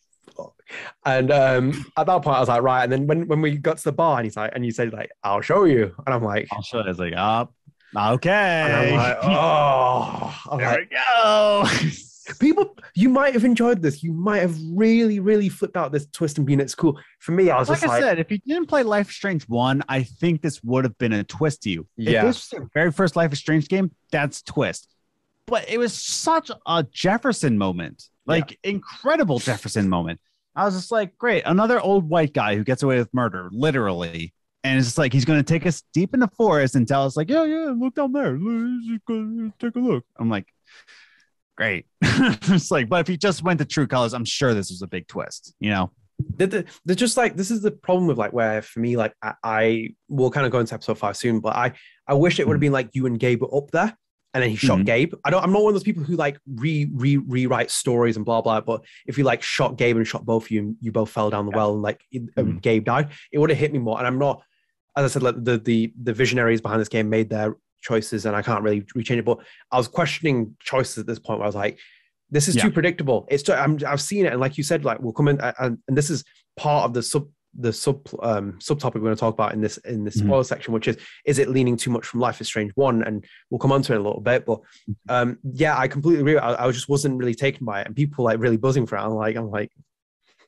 And 1.05 1.31
um, 1.31 1.85
at 1.97 2.07
that 2.07 2.21
point, 2.21 2.37
I 2.37 2.39
was 2.39 2.49
like, 2.49 2.61
right. 2.61 2.83
And 2.83 2.91
then 2.91 3.07
when, 3.07 3.27
when 3.27 3.41
we 3.41 3.57
got 3.57 3.77
to 3.77 3.83
the 3.83 3.91
bar, 3.91 4.17
and 4.17 4.25
he's 4.25 4.37
like, 4.37 4.51
and 4.55 4.65
you 4.65 4.71
said 4.71 4.93
like, 4.93 5.11
I'll 5.23 5.41
show 5.41 5.63
you, 5.63 5.93
and 6.05 6.13
I'm 6.13 6.23
like, 6.23 6.47
I'll 6.51 6.61
show 6.61 6.79
it. 6.79 6.87
It's 6.87 6.99
like, 6.99 7.13
up. 7.15 7.53
okay. 7.95 8.29
and 8.31 8.73
I'm 8.73 8.95
like, 8.95 9.17
oh, 9.23 10.41
I'm 10.51 10.57
there 10.59 10.69
like, 10.69 10.79
we 10.79 10.97
go. 10.97 11.65
people, 12.39 12.77
you 12.95 13.09
might 13.09 13.33
have 13.33 13.45
enjoyed 13.45 13.81
this. 13.81 14.03
You 14.03 14.13
might 14.13 14.39
have 14.39 14.55
really, 14.71 15.19
really 15.19 15.49
flipped 15.49 15.77
out 15.77 15.91
this 15.91 16.07
twist 16.07 16.37
and 16.37 16.45
been 16.45 16.59
it's 16.59 16.75
cool. 16.75 16.99
For 17.19 17.31
me, 17.31 17.49
I 17.49 17.59
was 17.59 17.69
like 17.69 17.79
just 17.79 17.91
I 17.91 17.95
like, 17.95 18.03
said, 18.03 18.19
if 18.19 18.31
you 18.31 18.39
didn't 18.39 18.67
play 18.67 18.83
Life 18.83 19.09
is 19.09 19.15
Strange 19.15 19.47
1, 19.47 19.83
I 19.87 20.03
think 20.03 20.41
this 20.41 20.63
would 20.63 20.83
have 20.83 20.97
been 20.97 21.13
a 21.13 21.23
twist 21.23 21.63
to 21.63 21.69
you. 21.69 21.87
Yeah. 21.95 22.19
If 22.19 22.25
this 22.27 22.35
was 22.35 22.53
your 22.53 22.69
very 22.73 22.91
first 22.91 23.15
Life 23.15 23.33
is 23.33 23.39
Strange 23.39 23.67
game, 23.67 23.91
that's 24.11 24.41
twist. 24.41 24.89
But 25.45 25.69
it 25.69 25.77
was 25.77 25.93
such 25.93 26.51
a 26.65 26.83
Jefferson 26.83 27.57
moment, 27.57 28.09
like 28.25 28.59
incredible 28.63 29.39
Jefferson 29.39 29.87
moment. 29.87 30.19
I 30.57 30.65
was 30.65 30.75
just 30.75 30.91
like, 30.91 31.17
great, 31.17 31.43
another 31.45 31.79
old 31.79 32.09
white 32.09 32.33
guy 32.33 32.55
who 32.55 32.63
gets 32.63 32.83
away 32.83 32.97
with 32.97 33.13
murder, 33.13 33.47
literally. 33.51 34.33
And 34.63 34.77
it's 34.77 34.87
just 34.87 34.97
like 34.97 35.13
he's 35.13 35.23
going 35.23 35.39
to 35.39 35.43
take 35.43 35.65
us 35.65 35.83
deep 35.93 36.13
in 36.13 36.19
the 36.19 36.27
forest 36.35 36.75
and 36.75 36.87
tell 36.87 37.05
us, 37.05 37.15
like, 37.15 37.29
yeah, 37.29 37.45
yeah, 37.45 37.73
look 37.77 37.95
down 37.95 38.11
there, 38.11 38.33
take 39.59 39.75
a 39.75 39.79
look. 39.79 40.03
I'm 40.17 40.29
like, 40.29 40.47
great. 41.55 41.85
it's 42.01 42.71
like, 42.71 42.89
but 42.89 43.01
if 43.01 43.07
he 43.07 43.17
just 43.17 43.43
went 43.43 43.59
to 43.59 43.65
True 43.65 43.87
Colors, 43.87 44.13
I'm 44.13 44.25
sure 44.25 44.53
this 44.55 44.71
was 44.71 44.81
a 44.81 44.87
big 44.87 45.07
twist, 45.07 45.53
you 45.59 45.69
know? 45.69 45.91
they're, 46.35 46.47
they're 46.47 46.65
they're 46.85 46.95
just 46.95 47.15
like 47.15 47.35
this 47.35 47.51
is 47.51 47.61
the 47.61 47.71
problem 47.71 48.07
with 48.07 48.17
like 48.17 48.33
where 48.33 48.61
for 48.63 48.79
me 48.79 48.97
like 48.97 49.13
I, 49.21 49.33
I 49.43 49.89
will 50.09 50.31
kind 50.31 50.47
of 50.47 50.51
go 50.51 50.59
into 50.59 50.73
episode 50.73 50.97
five 50.97 51.15
soon 51.15 51.39
but 51.39 51.55
i 51.55 51.73
i 52.07 52.15
wish 52.15 52.39
it 52.39 52.47
would 52.47 52.53
have 52.53 52.59
hmm. 52.59 52.65
been 52.65 52.71
like 52.71 52.89
you 52.93 53.05
and 53.05 53.19
gabe 53.19 53.41
were 53.41 53.55
up 53.55 53.69
there 53.71 53.95
and 54.33 54.43
then 54.43 54.49
he 54.49 54.55
shot 54.55 54.79
Mhm. 54.79 54.85
gabe 54.85 55.13
i 55.25 55.29
don't 55.29 55.43
i'm 55.43 55.51
not 55.53 55.63
one 55.63 55.69
of 55.71 55.75
those 55.75 55.83
people 55.83 56.03
who 56.03 56.15
like 56.15 56.37
re 56.55 56.89
re 56.93 57.17
rewrite 57.17 57.71
stories 57.71 58.15
and 58.17 58.25
blah 58.25 58.41
blah 58.41 58.59
but 58.61 58.83
if 59.05 59.17
you 59.17 59.23
like 59.23 59.41
shot 59.41 59.77
gabe 59.77 59.95
and 59.97 60.05
shot 60.07 60.25
both 60.25 60.45
of 60.45 60.51
you 60.51 60.75
you 60.81 60.91
both 60.91 61.09
fell 61.09 61.29
down 61.29 61.45
the 61.45 61.51
Yeah. 61.51 61.57
well 61.57 61.73
and 61.73 61.81
like 61.81 62.01
um, 62.15 62.29
Mhm. 62.57 62.61
gabe 62.61 62.83
died 62.85 63.09
it 63.31 63.39
would 63.39 63.49
have 63.49 63.59
hit 63.59 63.71
me 63.73 63.79
more 63.79 63.97
and 63.97 64.05
i'm 64.07 64.19
not 64.19 64.41
as 64.95 65.05
i 65.05 65.07
said 65.13 65.23
like 65.23 65.43
the 65.43 65.57
the 65.57 65.93
the 66.03 66.13
visionaries 66.13 66.61
behind 66.61 66.81
this 66.81 66.89
game 66.89 67.09
made 67.09 67.29
their 67.29 67.55
choices 67.81 68.25
and 68.25 68.35
i 68.35 68.41
can't 68.41 68.63
really 68.63 68.81
rechange 68.97 69.17
it 69.19 69.25
but 69.25 69.39
i 69.71 69.77
was 69.77 69.87
questioning 69.87 70.55
choices 70.59 70.97
at 70.97 71.07
this 71.07 71.19
point 71.19 71.39
where 71.39 71.45
i 71.45 71.47
was 71.47 71.55
like 71.55 71.79
this 72.29 72.49
is 72.49 72.57
Yeah. 72.57 72.63
too 72.63 72.71
predictable. 72.71 73.25
It's 73.29 73.41
too, 73.41 73.53
I'm, 73.53 73.79
I've 73.87 74.01
seen 74.01 74.25
it, 74.25 74.33
and 74.33 74.41
like 74.41 74.57
you 74.57 74.63
said, 74.65 74.83
like 74.83 74.99
we'll 74.99 75.13
come 75.13 75.29
in, 75.29 75.39
and, 75.39 75.77
and 75.87 75.97
this 75.97 76.09
is 76.09 76.25
part 76.57 76.83
of 76.83 76.93
the 76.93 77.01
sub 77.01 77.25
the 77.59 77.73
sub 77.73 78.07
um 78.21 78.53
subtopic 78.59 78.95
we're 78.95 79.01
going 79.01 79.15
to 79.15 79.19
talk 79.19 79.33
about 79.33 79.53
in 79.53 79.61
this 79.61 79.77
in 79.77 80.03
this 80.03 80.17
Mhm. 80.17 80.25
spoiler 80.25 80.43
section, 80.43 80.73
which 80.73 80.87
is 80.87 80.97
is 81.25 81.39
it 81.39 81.49
leaning 81.49 81.75
too 81.75 81.89
much 81.89 82.05
from 82.05 82.19
Life 82.19 82.39
is 82.39 82.47
Strange 82.47 82.71
one, 82.75 83.03
and 83.03 83.25
we'll 83.49 83.59
come 83.59 83.71
on 83.71 83.81
to 83.83 83.93
it 83.93 83.97
a 83.97 84.01
little 84.03 84.21
bit. 84.21 84.45
But 84.45 84.59
um 85.09 85.39
yeah, 85.43 85.77
I 85.77 85.87
completely 85.87 86.21
agree. 86.21 86.37
I, 86.37 86.65
I 86.67 86.71
just 86.71 86.87
wasn't 86.89 87.17
really 87.17 87.35
taken 87.35 87.65
by 87.65 87.81
it, 87.81 87.87
and 87.87 87.95
people 87.95 88.23
like 88.25 88.39
really 88.39 88.57
buzzing 88.57 88.85
for 88.85 88.95
it. 88.97 89.01
I'm 89.01 89.11
like, 89.11 89.35
I'm 89.35 89.49
like, 89.49 89.71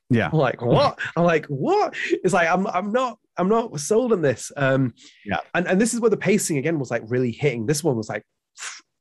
Yeah. 0.10 0.30
I'm 0.32 0.38
like, 0.40 0.62
what? 0.62 1.00
I'm 1.16 1.24
like, 1.24 1.46
what? 1.48 1.96
It's 2.24 2.34
like 2.34 2.48
I'm 2.48 2.68
I'm 2.68 2.92
not 2.92 3.18
I'm 3.38 3.50
not 3.50 3.80
sold 3.80 4.12
on 4.14 4.22
this. 4.22 4.52
Um 4.58 4.94
Yeah. 5.26 5.40
and 5.56 5.68
and 5.68 5.80
this 5.82 5.94
is 5.94 6.00
where 6.00 6.10
the 6.12 6.18
pacing 6.18 6.58
again 6.58 6.78
was 6.80 6.92
like 6.92 7.04
really 7.08 7.32
hitting. 7.32 7.66
This 7.66 7.84
one 7.84 7.96
was 7.98 8.10
like 8.10 8.24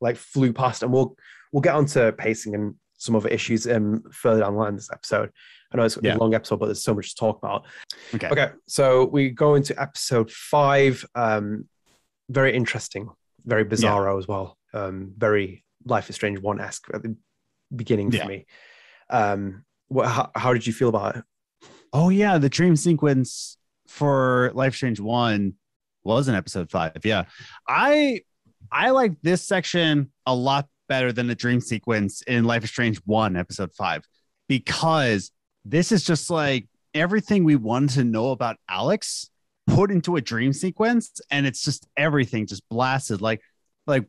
like 0.01 0.15
flew 0.17 0.53
past, 0.53 0.81
and 0.83 0.91
we'll 0.91 1.15
we'll 1.51 1.61
get 1.61 1.75
onto 1.75 2.11
pacing 2.13 2.55
and 2.55 2.75
some 2.97 3.15
other 3.15 3.29
issues 3.29 3.65
um 3.67 4.01
further 4.11 4.41
down 4.41 4.53
the 4.53 4.59
line 4.59 4.75
this 4.75 4.89
episode. 4.91 5.31
I 5.71 5.77
know 5.77 5.83
it's 5.83 5.97
Yeah. 6.01 6.15
a 6.15 6.17
long 6.17 6.33
episode, 6.33 6.57
but 6.59 6.65
there's 6.65 6.81
so 6.83 6.93
much 6.95 7.09
to 7.09 7.15
talk 7.15 7.37
about. 7.37 7.65
Okay. 8.15 8.27
Okay, 8.27 8.49
so 8.67 9.05
we 9.05 9.29
go 9.29 9.55
into 9.55 9.79
episode 9.79 10.31
five. 10.31 11.05
Um, 11.15 11.67
very 12.29 12.55
interesting, 12.55 13.09
very 13.45 13.65
bizarro 13.65 14.17
as 14.19 14.27
well. 14.27 14.57
Um, 14.73 15.13
very 15.17 15.63
Life 15.85 16.09
is 16.09 16.15
Strange 16.15 16.39
one 16.39 16.59
esque 16.59 16.87
at 16.93 17.01
the 17.03 17.15
beginning 17.75 18.11
Yeah. 18.11 18.23
for 18.23 18.27
me. 18.29 18.45
Um, 19.09 19.63
what? 19.87 20.07
How, 20.07 20.31
how 20.35 20.53
did 20.53 20.65
you 20.67 20.73
feel 20.73 20.89
about 20.89 21.15
it? 21.17 21.23
Oh 21.93 22.09
yeah, 22.09 22.37
the 22.37 22.49
dream 22.49 22.75
sequence 22.75 23.57
for 23.87 24.51
Life 24.53 24.75
Strange 24.75 24.99
One 24.99 25.53
was 26.03 26.27
in 26.27 26.35
episode 26.35 26.69
five. 26.69 26.97
Yeah, 27.03 27.23
I 27.67 28.21
I 28.71 28.91
like 28.91 29.13
this 29.23 29.43
section 29.47 30.11
a 30.25 30.35
lot 30.35 30.67
better 30.87 31.11
than 31.11 31.27
the 31.27 31.35
dream 31.35 31.59
sequence 31.61 32.21
in 32.23 32.43
Life 32.43 32.63
is 32.63 32.69
Strange 32.69 32.97
One, 33.05 33.35
episode 33.35 33.73
five, 33.73 34.03
because 34.47 35.31
this 35.65 35.91
is 35.91 36.03
just 36.03 36.29
like 36.29 36.67
everything 36.93 37.43
we 37.43 37.55
wanted 37.55 37.91
to 37.91 38.03
know 38.03 38.31
about 38.31 38.57
Alex 38.67 39.29
put 39.67 39.91
into 39.91 40.15
a 40.15 40.21
dream 40.21 40.53
sequence, 40.53 41.21
and 41.29 41.45
it's 41.45 41.63
just 41.63 41.87
everything 41.97 42.47
just 42.47 42.67
blasted. 42.69 43.21
Like 43.21 43.41
like 43.87 44.05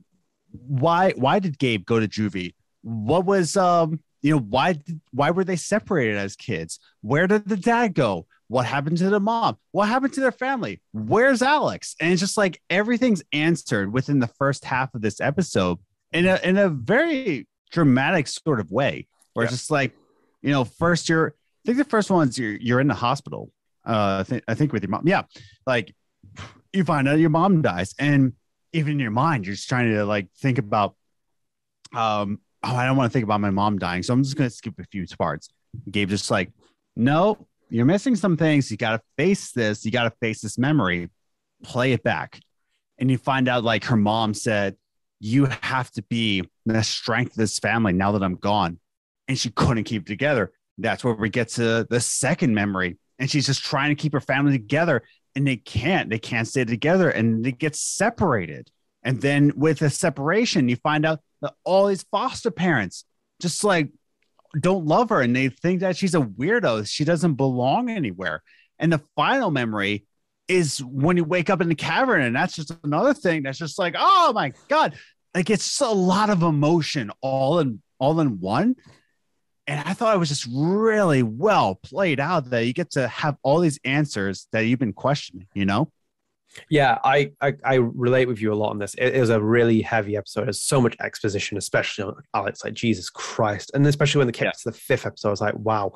why 0.52 1.12
why 1.16 1.38
did 1.38 1.58
Gabe 1.58 1.84
go 1.84 2.00
to 2.00 2.08
juvie? 2.08 2.54
What 2.82 3.24
was 3.24 3.56
um 3.56 4.00
you 4.22 4.32
know 4.32 4.40
why 4.40 4.74
did, 4.74 5.00
why 5.12 5.30
were 5.30 5.44
they 5.44 5.56
separated 5.56 6.16
as 6.16 6.36
kids? 6.36 6.78
Where 7.00 7.26
did 7.26 7.48
the 7.48 7.56
dad 7.56 7.94
go? 7.94 8.26
What 8.48 8.66
happened 8.66 8.98
to 8.98 9.10
the 9.10 9.20
mom? 9.20 9.58
What 9.70 9.88
happened 9.88 10.12
to 10.14 10.20
their 10.20 10.32
family? 10.32 10.82
Where's 10.92 11.40
Alex? 11.40 11.94
And 12.00 12.12
it's 12.12 12.20
just 12.20 12.36
like 12.36 12.60
everything's 12.68 13.22
answered 13.32 13.92
within 13.92 14.18
the 14.18 14.26
first 14.26 14.64
half 14.64 14.94
of 14.94 15.02
this 15.02 15.20
episode 15.20 15.78
in 16.12 16.26
a 16.26 16.40
in 16.42 16.56
a 16.56 16.68
very 16.68 17.46
dramatic 17.70 18.26
sort 18.26 18.60
of 18.60 18.70
way. 18.70 19.06
Where 19.34 19.44
it's 19.44 19.52
just 19.52 19.70
like, 19.70 19.92
you 20.42 20.50
know, 20.50 20.64
first 20.64 21.08
you're 21.08 21.34
I 21.64 21.66
think 21.66 21.78
the 21.78 21.84
first 21.84 22.10
one's 22.10 22.38
you're 22.38 22.54
you're 22.54 22.80
in 22.80 22.88
the 22.88 22.94
hospital. 22.94 23.50
Uh 23.84 24.18
I 24.20 24.22
think 24.24 24.44
I 24.48 24.54
think 24.54 24.72
with 24.72 24.82
your 24.82 24.90
mom. 24.90 25.06
Yeah. 25.06 25.22
Like 25.66 25.94
you 26.72 26.84
find 26.84 27.08
out 27.08 27.18
your 27.18 27.30
mom 27.30 27.62
dies. 27.62 27.94
And 27.98 28.34
even 28.72 28.92
in 28.92 28.98
your 29.00 29.10
mind, 29.10 29.46
you're 29.46 29.54
just 29.54 29.68
trying 29.68 29.92
to 29.92 30.04
like 30.04 30.28
think 30.38 30.58
about 30.58 30.94
um 31.92 32.40
oh, 32.62 32.76
I 32.76 32.86
don't 32.86 32.96
want 32.96 33.10
to 33.10 33.12
think 33.12 33.24
about 33.24 33.40
my 33.40 33.50
mom 33.50 33.78
dying. 33.78 34.02
So 34.02 34.12
I'm 34.12 34.22
just 34.22 34.36
gonna 34.36 34.50
skip 34.50 34.78
a 34.78 34.84
few 34.84 35.06
parts. 35.18 35.48
Gabe 35.90 36.08
just 36.08 36.30
like, 36.30 36.50
no, 36.96 37.46
you're 37.70 37.86
missing 37.86 38.16
some 38.16 38.36
things. 38.36 38.70
You 38.70 38.76
gotta 38.76 39.00
face 39.16 39.52
this, 39.52 39.84
you 39.84 39.90
gotta 39.90 40.12
face 40.20 40.40
this 40.40 40.58
memory, 40.58 41.08
play 41.62 41.92
it 41.92 42.02
back. 42.02 42.40
And 42.98 43.10
you 43.10 43.18
find 43.18 43.48
out 43.48 43.64
like 43.64 43.84
her 43.84 43.96
mom 43.96 44.34
said, 44.34 44.76
You 45.20 45.46
have 45.62 45.90
to 45.92 46.02
be 46.02 46.44
the 46.66 46.82
strength 46.82 47.32
of 47.32 47.36
this 47.36 47.58
family 47.58 47.92
now 47.92 48.12
that 48.12 48.22
I'm 48.22 48.36
gone. 48.36 48.78
And 49.28 49.38
she 49.38 49.50
couldn't 49.50 49.84
keep 49.84 50.02
it 50.02 50.06
together. 50.06 50.52
That's 50.80 51.04
where 51.04 51.14
we 51.14 51.28
get 51.28 51.48
to 51.50 51.86
the 51.88 52.00
second 52.00 52.54
memory. 52.54 52.98
And 53.18 53.30
she's 53.30 53.46
just 53.46 53.64
trying 53.64 53.90
to 53.90 54.00
keep 54.00 54.12
her 54.12 54.20
family 54.20 54.52
together. 54.52 55.02
And 55.36 55.46
they 55.46 55.56
can't. 55.56 56.10
They 56.10 56.18
can't 56.18 56.48
stay 56.48 56.64
together 56.64 57.10
and 57.10 57.44
they 57.44 57.52
get 57.52 57.76
separated. 57.76 58.70
And 59.02 59.20
then 59.20 59.52
with 59.56 59.78
the 59.78 59.90
separation, 59.90 60.68
you 60.68 60.76
find 60.76 61.06
out 61.06 61.20
that 61.42 61.54
all 61.64 61.86
these 61.86 62.04
foster 62.10 62.50
parents 62.50 63.04
just 63.40 63.64
like 63.64 63.90
don't 64.58 64.86
love 64.86 65.10
her 65.10 65.20
and 65.20 65.34
they 65.34 65.48
think 65.48 65.80
that 65.80 65.96
she's 65.96 66.14
a 66.14 66.20
weirdo. 66.20 66.86
She 66.86 67.04
doesn't 67.04 67.34
belong 67.34 67.88
anywhere. 67.88 68.42
And 68.78 68.92
the 68.92 69.00
final 69.14 69.50
memory 69.50 70.06
is 70.48 70.82
when 70.82 71.16
you 71.16 71.24
wake 71.24 71.48
up 71.48 71.60
in 71.60 71.68
the 71.68 71.74
cavern. 71.74 72.22
And 72.22 72.34
that's 72.34 72.56
just 72.56 72.72
another 72.82 73.14
thing 73.14 73.44
that's 73.44 73.58
just 73.58 73.78
like, 73.78 73.94
oh 73.96 74.32
my 74.34 74.52
God. 74.68 74.94
Like 75.34 75.48
it's 75.48 75.80
a 75.80 75.88
lot 75.88 76.30
of 76.30 76.42
emotion 76.42 77.12
all 77.20 77.60
in 77.60 77.80
all 77.98 78.18
in 78.20 78.40
one. 78.40 78.74
And 79.70 79.80
I 79.88 79.94
thought 79.94 80.16
it 80.16 80.18
was 80.18 80.28
just 80.28 80.48
really 80.52 81.22
well 81.22 81.76
played 81.76 82.18
out 82.18 82.50
that 82.50 82.66
you 82.66 82.72
get 82.72 82.90
to 82.92 83.06
have 83.06 83.36
all 83.44 83.60
these 83.60 83.78
answers 83.84 84.48
that 84.50 84.62
you've 84.62 84.80
been 84.80 84.92
questioning, 84.92 85.46
you 85.54 85.64
know? 85.64 85.92
Yeah, 86.68 86.98
I, 87.04 87.30
I 87.40 87.52
I 87.64 87.74
relate 87.76 88.26
with 88.26 88.40
you 88.40 88.52
a 88.52 88.56
lot 88.56 88.70
on 88.70 88.78
this. 88.80 88.94
It, 88.94 89.20
was 89.20 89.30
a 89.30 89.40
really 89.40 89.80
heavy 89.82 90.16
episode. 90.16 90.46
There's 90.46 90.60
so 90.60 90.80
much 90.80 90.96
exposition, 91.00 91.56
especially 91.56 92.02
on 92.02 92.16
Alex. 92.34 92.64
Like 92.64 92.74
Jesus 92.74 93.08
Christ, 93.10 93.70
and 93.72 93.86
especially 93.86 94.18
when 94.18 94.26
the 94.26 94.32
came 94.32 94.46
Yeah. 94.46 94.50
to 94.50 94.70
the 94.70 94.76
fifth 94.76 95.06
episode, 95.06 95.28
I 95.28 95.30
was 95.30 95.40
like, 95.40 95.54
wow. 95.56 95.92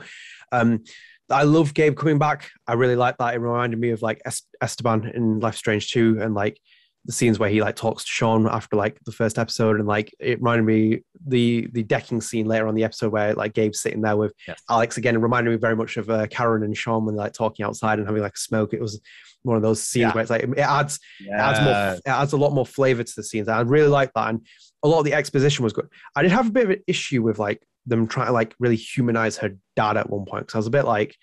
Um, 0.52 0.84
I 1.28 1.42
love 1.42 1.74
Gabe 1.74 1.96
coming 1.96 2.18
back. 2.18 2.52
I 2.68 2.74
really 2.74 2.94
like 2.94 3.18
that. 3.18 3.34
It 3.34 3.38
reminded 3.38 3.80
me 3.80 3.90
of 3.90 4.02
like 4.02 4.22
Esteban 4.62 5.10
in 5.12 5.40
Life 5.40 5.56
Strange 5.56 5.90
2 5.90 6.20
and 6.20 6.34
like 6.34 6.60
the 7.06 7.12
scenes 7.12 7.38
where 7.38 7.50
he 7.50 7.60
like 7.60 7.76
talks 7.76 8.02
to 8.04 8.10
Sean 8.10 8.46
after 8.48 8.76
like 8.76 8.98
the 9.04 9.12
first 9.12 9.38
episode 9.38 9.76
and 9.78 9.86
like 9.86 10.14
it 10.18 10.38
reminded 10.38 10.64
me 10.64 11.02
the 11.26 11.68
the 11.72 11.82
decking 11.82 12.20
scene 12.20 12.46
later 12.46 12.66
on 12.66 12.74
the 12.74 12.84
episode 12.84 13.12
where 13.12 13.34
like 13.34 13.52
Gabe's 13.52 13.80
sitting 13.80 14.00
there 14.00 14.16
with 14.16 14.32
Yes. 14.48 14.60
Alex 14.70 14.96
again. 14.96 15.14
It 15.14 15.18
reminded 15.18 15.50
me 15.50 15.56
very 15.56 15.76
much 15.76 15.96
of 15.98 16.08
uh, 16.08 16.26
Karen 16.28 16.62
and 16.62 16.76
Sean 16.76 17.04
when 17.04 17.14
they're 17.14 17.24
like 17.24 17.34
talking 17.34 17.64
outside 17.64 17.98
and 17.98 18.08
having 18.08 18.22
like 18.22 18.34
a 18.34 18.38
smoke. 18.38 18.72
It 18.72 18.80
was 18.80 19.00
one 19.42 19.56
of 19.56 19.62
those 19.62 19.82
scenes 19.82 20.02
Yeah. 20.08 20.12
where 20.14 20.22
it's 20.22 20.30
like 20.30 20.42
it 20.44 20.58
adds 20.58 20.98
it 21.20 21.32
adds 21.32 21.60
more 21.60 21.94
it 21.96 22.02
adds 22.08 22.32
a 22.32 22.36
lot 22.38 22.52
more 22.54 22.64
flavor 22.66 23.02
to 23.04 23.12
the 23.14 23.22
scenes. 23.22 23.48
I 23.48 23.60
really 23.60 23.88
like 23.88 24.12
that, 24.14 24.30
and 24.30 24.46
a 24.82 24.88
lot 24.88 25.00
of 25.00 25.04
the 25.04 25.12
exposition 25.12 25.62
was 25.62 25.72
good. 25.74 25.88
I 26.16 26.22
did 26.22 26.30
have 26.32 26.48
a 26.48 26.52
bit 26.52 26.64
of 26.64 26.70
an 26.70 26.82
issue 26.86 27.22
with 27.22 27.38
like 27.38 27.62
them 27.86 28.06
trying 28.06 28.28
to 28.28 28.32
like 28.32 28.54
really 28.58 28.76
humanize 28.76 29.36
her 29.36 29.50
dad 29.76 29.98
at 29.98 30.08
one 30.08 30.24
point 30.24 30.44
because 30.46 30.54
I 30.54 30.58
was 30.58 30.66
a 30.68 30.70
bit 30.70 30.86
like, 30.86 31.14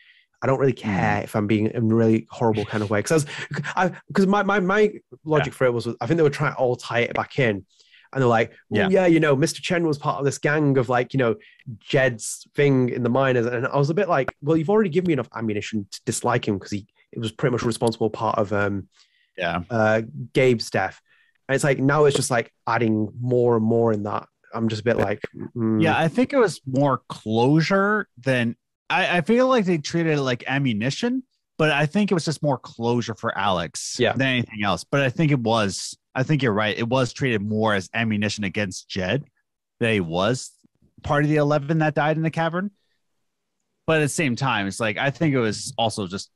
I 0.41 0.47
don't 0.47 0.59
really 0.59 0.73
care 0.73 1.21
if 1.23 1.35
I'm 1.35 1.47
being 1.47 1.67
in 1.67 1.91
a 1.91 1.95
really 1.95 2.27
horrible 2.29 2.65
kind 2.65 2.81
of 2.83 2.89
way. 2.89 2.99
Because 2.99 3.25
I 3.75 3.85
was, 3.85 3.95
because 4.07 4.27
my, 4.27 4.43
my 4.43 4.59
my 4.59 4.91
logic 5.23 5.53
Yeah. 5.53 5.57
for 5.57 5.65
it 5.65 5.73
was 5.73 5.87
I 5.99 6.07
think 6.07 6.17
they 6.17 6.23
were 6.23 6.29
trying 6.29 6.53
to 6.53 6.57
all 6.57 6.75
tie 6.75 6.99
it 6.99 7.13
back 7.13 7.37
in. 7.39 7.65
And 8.13 8.21
they're 8.21 8.27
like, 8.27 8.51
Yeah. 8.69 8.89
yeah. 8.89 9.01
yeah, 9.01 9.05
you 9.05 9.19
know, 9.21 9.37
Mr. 9.37 9.61
Chen 9.61 9.87
was 9.87 9.97
part 9.97 10.19
of 10.19 10.25
this 10.25 10.37
gang 10.37 10.77
of 10.77 10.89
like, 10.89 11.13
you 11.13 11.17
know, 11.17 11.35
Jed's 11.79 12.45
thing 12.55 12.89
in 12.89 13.03
the 13.03 13.09
miners. 13.09 13.45
And 13.45 13.65
I 13.67 13.77
was 13.77 13.89
a 13.89 13.93
bit 13.93 14.09
like, 14.09 14.33
well, 14.41 14.57
you've 14.57 14.69
already 14.69 14.89
given 14.89 15.07
me 15.07 15.13
enough 15.13 15.29
ammunition 15.35 15.87
to 15.91 16.01
dislike 16.05 16.47
him 16.47 16.57
because 16.57 16.71
he 16.71 16.87
it 17.13 17.19
was 17.19 17.31
pretty 17.31 17.51
much 17.51 17.63
responsible 17.63 18.09
part 18.09 18.37
of 18.37 18.51
um 18.53 18.87
Yeah. 19.37 19.61
uh 19.69 20.01
Gabe's 20.33 20.69
death. 20.69 20.99
And 21.47 21.55
it's 21.55 21.63
like 21.63 21.79
now 21.79 22.05
it's 22.05 22.15
just 22.15 22.31
like 22.31 22.51
adding 22.67 23.09
more 23.19 23.55
and 23.57 23.65
more 23.65 23.93
in 23.93 24.03
that. 24.03 24.27
I'm 24.53 24.67
just 24.69 24.81
a 24.81 24.85
bit 24.85 24.97
like, 24.97 25.21
mm, 25.55 25.81
Yeah, 25.81 25.97
I 25.97 26.07
think 26.09 26.33
it 26.33 26.37
was 26.37 26.59
more 26.65 27.01
closure 27.07 28.07
than 28.17 28.55
I, 28.91 29.17
I 29.17 29.21
feel 29.21 29.47
like 29.47 29.65
they 29.65 29.77
treated 29.77 30.17
it 30.17 30.21
like 30.21 30.43
ammunition, 30.47 31.23
but 31.57 31.71
I 31.71 31.85
think 31.85 32.11
it 32.11 32.13
was 32.13 32.25
just 32.25 32.43
more 32.43 32.57
closure 32.57 33.15
for 33.15 33.37
Alex 33.37 33.97
Yeah. 33.99 34.13
than 34.13 34.27
anything 34.27 34.63
else. 34.63 34.83
But 34.83 35.01
I 35.01 35.09
think 35.09 35.31
it 35.31 35.39
was, 35.39 35.97
I 36.15 36.23
think 36.23 36.43
you're 36.43 36.53
right. 36.53 36.77
It 36.77 36.87
was 36.87 37.13
treated 37.13 37.41
more 37.41 37.73
as 37.73 37.89
ammunition 37.93 38.43
against 38.43 38.89
Jed 38.89 39.23
that 39.79 39.93
he 39.93 39.99
was 39.99 40.51
part 41.03 41.23
of 41.23 41.29
the 41.29 41.37
11 41.37 41.79
that 41.79 41.95
died 41.95 42.17
in 42.17 42.23
the 42.23 42.29
cavern. 42.31 42.71
But 43.87 43.97
at 43.97 44.01
the 44.05 44.09
same 44.09 44.35
time, 44.35 44.67
it's 44.67 44.79
like, 44.79 44.97
I 44.97 45.09
think 45.09 45.33
it 45.33 45.39
was 45.39 45.73
also 45.77 46.05
just 46.07 46.29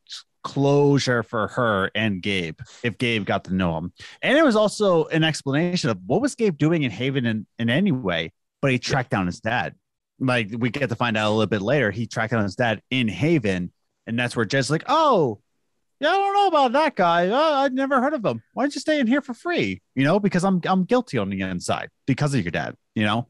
closure 0.43 1.23
for 1.23 1.47
her 1.49 1.89
and 1.95 2.21
Gabe 2.21 2.59
if 2.83 2.97
Gabe 2.97 3.25
got 3.25 3.45
to 3.45 3.53
know 3.53 3.77
him. 3.77 3.93
And 4.21 4.37
it 4.37 4.43
was 4.43 4.55
also 4.55 5.05
an 5.05 5.23
explanation 5.23 5.89
of 5.89 5.97
what 6.05 6.21
was 6.21 6.35
Gabe 6.35 6.57
doing 6.57 6.83
in 6.83 6.91
Haven 6.91 7.25
in, 7.25 7.47
in 7.59 7.69
any 7.69 7.91
way, 7.91 8.31
but 8.61 8.71
he 8.71 8.79
tracked 8.79 9.09
down 9.11 9.25
his 9.25 9.39
dad. 9.39 9.73
Like 10.19 10.49
we 10.57 10.69
get 10.69 10.89
to 10.89 10.95
find 10.95 11.17
out 11.17 11.29
a 11.29 11.31
little 11.31 11.47
bit 11.47 11.61
later, 11.61 11.91
he 11.91 12.07
tracked 12.07 12.31
down 12.31 12.43
his 12.43 12.55
dad 12.55 12.81
in 12.89 13.07
Haven, 13.07 13.71
and 14.07 14.17
that's 14.17 14.35
where 14.35 14.45
Jed's 14.45 14.71
like, 14.71 14.83
"Oh, 14.87 15.41
yeah, 15.99 16.09
I 16.09 16.13
don't 16.13 16.33
know 16.33 16.47
about 16.47 16.71
that 16.73 16.95
guy. 16.95 17.29
Uh, 17.29 17.63
I'd 17.63 17.73
never 17.73 18.01
heard 18.01 18.13
of 18.13 18.25
him. 18.25 18.41
Why 18.53 18.63
don't 18.63 18.75
you 18.75 18.81
stay 18.81 18.99
in 18.99 19.07
here 19.07 19.21
for 19.21 19.33
free? 19.33 19.81
You 19.95 20.03
know, 20.03 20.19
because 20.19 20.43
I'm 20.43 20.61
I'm 20.65 20.83
guilty 20.83 21.17
on 21.17 21.29
the 21.29 21.41
inside 21.41 21.89
because 22.05 22.33
of 22.33 22.41
your 22.43 22.51
dad. 22.51 22.75
You 22.95 23.03
know, 23.03 23.27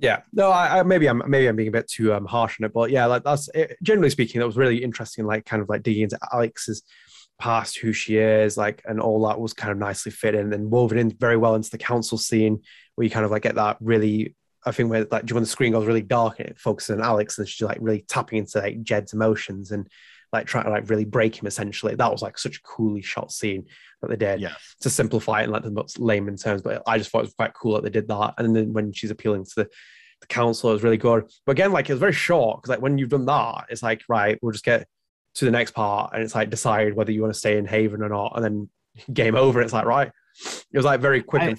Yeah, 0.00 0.22
no, 0.32 0.50
I, 0.50 0.80
I 0.80 0.82
maybe 0.82 1.08
I'm 1.08 1.22
maybe 1.26 1.46
I'm 1.46 1.56
being 1.56 1.68
a 1.68 1.72
bit 1.72 1.88
too 1.88 2.12
um, 2.14 2.26
harsh 2.26 2.60
on 2.60 2.66
it, 2.66 2.72
but 2.72 2.90
yeah, 2.90 3.06
like 3.06 3.24
that's 3.24 3.48
it, 3.54 3.76
generally 3.82 4.10
speaking, 4.10 4.40
that 4.40 4.46
was 4.46 4.56
really 4.56 4.82
interesting. 4.82 5.26
Like 5.26 5.44
kind 5.44 5.62
of 5.62 5.68
like 5.68 5.82
digging 5.82 6.04
into 6.04 6.18
Alex's 6.32 6.82
past, 7.38 7.78
who 7.78 7.92
she 7.92 8.16
is, 8.16 8.56
like, 8.56 8.82
and 8.84 9.00
all 9.00 9.26
that 9.28 9.40
was 9.40 9.52
kind 9.52 9.70
of 9.70 9.78
nicely 9.78 10.10
fit 10.10 10.34
in 10.34 10.52
and 10.52 10.70
woven 10.70 10.98
in 10.98 11.10
very 11.10 11.36
well 11.36 11.54
into 11.54 11.70
the 11.70 11.78
council 11.78 12.18
scene, 12.18 12.60
where 12.96 13.04
you 13.04 13.10
kind 13.10 13.24
of 13.24 13.30
like 13.30 13.42
get 13.42 13.54
that 13.54 13.76
really. 13.80 14.34
I 14.68 14.72
think 14.72 14.90
where 14.90 15.06
like 15.10 15.28
when 15.30 15.42
the 15.42 15.48
screen 15.48 15.72
goes 15.72 15.86
really 15.86 16.02
dark 16.02 16.40
and 16.40 16.48
it 16.48 16.58
focuses 16.58 16.96
on 16.96 17.02
Alex 17.02 17.38
and 17.38 17.48
she's 17.48 17.66
like 17.66 17.78
really 17.80 18.02
tapping 18.02 18.38
into 18.38 18.58
like 18.58 18.82
Jed's 18.82 19.12
emotions 19.12 19.70
and 19.72 19.88
like 20.32 20.46
trying 20.46 20.64
to 20.64 20.70
like 20.70 20.90
really 20.90 21.04
break 21.04 21.40
him 21.40 21.46
essentially. 21.46 21.94
That 21.94 22.12
was 22.12 22.22
like 22.22 22.38
such 22.38 22.58
a 22.58 22.62
coolly 22.62 23.02
shot 23.02 23.32
scene 23.32 23.64
that 24.02 24.08
they 24.10 24.16
did 24.16 24.40
yeah, 24.40 24.54
to 24.82 24.90
simplify 24.90 25.40
it 25.40 25.44
in 25.44 25.50
like 25.50 25.62
the 25.62 25.70
most 25.70 25.98
layman 25.98 26.36
terms. 26.36 26.62
But 26.62 26.82
I 26.86 26.98
just 26.98 27.10
thought 27.10 27.20
it 27.20 27.28
was 27.28 27.34
quite 27.34 27.54
cool 27.54 27.74
that 27.74 27.84
they 27.84 27.90
did 27.90 28.08
that. 28.08 28.34
And 28.38 28.54
then 28.54 28.72
when 28.72 28.92
she's 28.92 29.10
appealing 29.10 29.44
to 29.44 29.52
the, 29.56 29.68
the 30.20 30.26
council, 30.26 30.70
it 30.70 30.74
was 30.74 30.82
really 30.82 30.98
good. 30.98 31.28
But 31.46 31.52
again, 31.52 31.72
like 31.72 31.88
it 31.88 31.94
was 31.94 32.00
very 32.00 32.12
short 32.12 32.60
because 32.60 32.70
like 32.70 32.82
when 32.82 32.98
you've 32.98 33.08
done 33.08 33.26
that, 33.26 33.66
it's 33.70 33.82
like 33.82 34.02
right, 34.08 34.38
we'll 34.42 34.52
just 34.52 34.64
get 34.64 34.86
to 35.36 35.44
the 35.44 35.50
next 35.50 35.70
part, 35.70 36.12
and 36.12 36.22
it's 36.22 36.34
like 36.34 36.50
decide 36.50 36.94
whether 36.94 37.12
you 37.12 37.22
want 37.22 37.32
to 37.32 37.38
stay 37.38 37.56
in 37.56 37.66
Haven 37.66 38.02
or 38.02 38.08
not, 38.08 38.32
and 38.36 38.44
then 38.44 38.68
game 39.12 39.34
over. 39.34 39.62
It's 39.62 39.72
like 39.72 39.86
right, 39.86 40.10
it 40.44 40.76
was 40.76 40.84
like 40.84 41.00
very 41.00 41.22
quick. 41.22 41.42
I- 41.42 41.46
and 41.46 41.58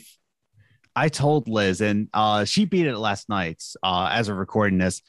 I 1.00 1.08
told 1.10 1.48
Liz, 1.48 1.80
and 1.82 2.10
uh, 2.14 2.44
she 2.46 2.66
beat 2.66 2.86
it 2.86 2.98
last 2.98 3.30
night 3.30 3.64
uh, 3.84 4.10
as 4.12 4.30
we're 4.30 4.36
recording 4.36 4.78
this. 4.80 5.02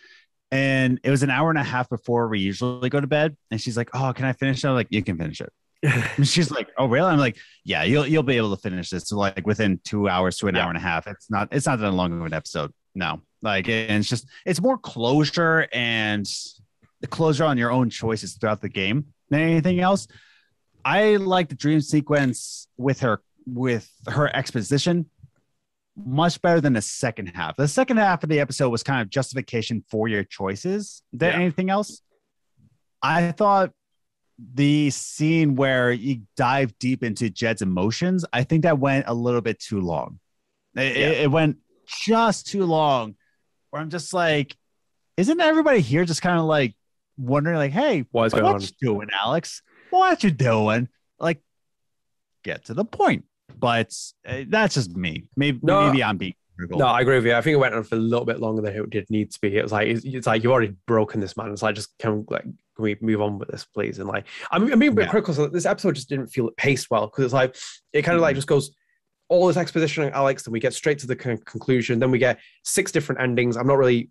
And 0.53 1.01
it 1.03 1.11
was 1.11 1.23
an 1.23 1.31
hour 1.31 1.51
and 1.51 1.59
a 1.59 1.63
half 1.65 1.89
before 1.89 2.29
we 2.29 2.39
usually 2.39 2.89
go 2.91 3.01
to 3.01 3.07
bed. 3.07 3.37
And 3.51 3.61
she's 3.61 3.77
like, 3.77 3.91
Oh, 3.95 4.13
can 4.15 4.25
I 4.25 4.33
finish 4.33 4.63
it? 4.65 4.69
I'm 4.69 4.75
like, 4.75 4.89
You 4.91 5.03
can 5.03 5.17
finish 5.19 5.41
it. 5.41 5.53
And 6.17 6.29
she's 6.29 6.51
like, 6.51 6.69
"Oh, 6.77 6.87
really?" 6.87 7.09
I'm 7.09 7.19
like, 7.19 7.39
"Yeah, 7.65 7.85
you'll 7.85 8.07
you'll 8.07 8.23
be 8.23 8.37
able 8.37 8.55
to 8.55 8.61
finish 8.61 8.91
this 8.91 9.09
so 9.09 9.17
like 9.17 9.47
within 9.47 9.81
two 9.83 10.11
hours 10.11 10.37
to 10.39 10.49
an 10.49 10.55
Yeah. 10.55 10.65
hour 10.65 10.69
and 10.69 10.77
a 10.77 10.81
half. 10.81 11.07
It's 11.07 11.31
not 11.31 11.49
it's 11.53 11.65
not 11.67 11.79
that 11.81 11.91
long 11.93 12.13
of 12.13 12.27
an 12.27 12.35
episode. 12.35 12.71
No, 12.95 13.23
like, 13.41 13.67
and 13.69 13.99
it's 14.01 14.09
just 14.09 14.27
it's 14.45 14.61
more 14.61 14.77
closure 14.77 15.67
and 15.73 16.27
the 17.01 17.07
closure 17.07 17.45
on 17.45 17.57
your 17.57 17.73
own 17.73 17.89
choices 17.89 18.35
throughout 18.35 18.61
the 18.61 18.69
game 18.69 19.07
than 19.31 19.41
anything 19.41 19.81
else. 19.81 20.07
I 20.85 21.17
like 21.17 21.49
the 21.49 21.55
dream 21.55 21.81
sequence 21.81 22.69
with 22.77 23.01
her 23.01 23.23
with 23.47 23.91
her 24.07 24.27
exposition 24.37 25.07
much 25.97 26.41
better 26.41 26.61
than 26.61 26.73
the 26.73 26.83
second 26.83 27.27
half. 27.29 27.57
The 27.57 27.69
second 27.69 27.99
half 27.99 28.23
of 28.23 28.29
the 28.29 28.41
episode 28.41 28.71
was 28.71 28.83
kind 28.83 29.03
of 29.03 29.11
justification 29.11 29.85
for 29.91 30.09
your 30.09 30.25
choices 30.25 31.03
than 31.13 31.33
Yeah. 31.33 31.39
anything 31.41 31.71
else. 31.71 32.03
I 33.03 33.33
thought 33.33 33.73
the 34.55 34.91
scene 34.91 35.55
where 35.57 35.93
you 35.93 36.23
dive 36.37 36.79
deep 36.79 37.03
into 37.03 37.29
Jed's 37.29 37.61
emotions, 37.63 38.25
I 38.33 38.45
think 38.45 38.63
that 38.63 38.79
went 38.79 39.05
a 39.09 39.15
little 39.15 39.41
bit 39.43 39.59
too 39.59 39.81
long. 39.81 40.19
It, 40.75 40.97
Yeah. 40.97 41.09
it, 41.23 41.31
went 41.31 41.59
just 42.05 42.47
too 42.47 42.65
long. 42.65 43.17
Where 43.71 43.83
I'm 43.83 43.91
just 43.91 44.15
like, 44.15 44.57
isn't 45.17 45.41
everybody 45.41 45.81
here 45.81 46.05
just 46.05 46.23
kind 46.23 46.39
of 46.39 46.45
like 46.47 46.75
wondering, 47.19 47.57
like, 47.57 47.73
hey, 47.73 48.07
what 48.13 48.27
is 48.27 48.33
what 48.33 48.41
going 48.43 48.55
on? 48.55 48.61
you 48.63 48.69
doing, 48.81 49.09
Alex? 49.13 49.63
What 49.91 50.25
you 50.25 50.31
doing? 50.31 50.89
Like, 51.19 51.43
get 52.45 52.67
to 52.67 52.75
the 52.75 52.85
point. 52.85 53.25
But 53.61 53.95
uh, 54.27 54.43
that's 54.49 54.75
just 54.75 54.97
me. 54.97 55.25
Maybe 55.37 55.61
No. 55.63 55.87
maybe 55.87 56.03
I'm 56.03 56.17
being 56.17 56.35
critical. 56.57 56.79
No, 56.81 56.87
I 56.87 57.01
agree 57.03 57.17
with 57.17 57.27
you. 57.27 57.35
I 57.35 57.41
think 57.43 57.55
it 57.55 57.59
went 57.59 57.75
on 57.75 57.85
for 57.85 57.95
a 57.95 57.99
little 57.99 58.25
bit 58.27 58.41
longer 58.41 58.63
than 58.63 58.75
it 58.75 58.91
did 58.91 59.09
need 59.11 59.31
to 59.33 59.39
be. 59.41 59.57
It 59.57 59.63
was 59.63 59.73
like 59.73 59.89
it's, 59.89 60.05
it's 60.05 60.27
like 60.27 60.43
you've 60.43 60.53
already 60.53 60.75
broken 60.87 61.21
this 61.21 61.37
man. 61.37 61.51
It's 61.53 61.63
like 61.63 61.75
just 61.75 61.97
can 61.99 62.19
we, 62.19 62.25
like 62.31 62.43
can 62.43 62.55
we 62.79 62.97
move 63.01 63.21
on 63.21 63.39
with 63.39 63.49
this, 63.49 63.65
please? 63.65 63.99
And 63.99 64.09
like 64.09 64.27
I'm, 64.51 64.71
I'm 64.73 64.79
being 64.79 64.93
a 64.93 64.95
bit 64.95 65.05
Yeah. 65.07 65.11
critical. 65.11 65.35
So 65.35 65.47
this 65.49 65.67
episode 65.67 65.95
just 65.95 66.09
didn't 66.09 66.29
feel 66.29 66.51
paced 66.57 66.91
well 66.91 67.07
because 67.07 67.25
it's 67.27 67.35
like 67.35 67.57
it 67.93 68.03
kind 68.03 68.15
of 68.15 68.19
Mm-hmm. 68.19 68.23
like 68.25 68.35
just 68.37 68.49
goes 68.49 68.75
all 69.29 69.47
this 69.47 69.57
exposition 69.57 70.03
on 70.05 70.11
Alex, 70.13 70.43
then 70.43 70.53
we 70.53 70.59
get 70.59 70.75
straight 70.75 70.99
to 70.99 71.07
the 71.07 71.15
con- 71.15 71.39
conclusion. 71.45 72.01
Then 72.01 72.11
we 72.11 72.19
get 72.19 72.41
six 72.65 72.91
different 72.91 73.21
endings. 73.21 73.57
I'm 73.57 73.67
not 73.69 73.79
really. 73.79 74.11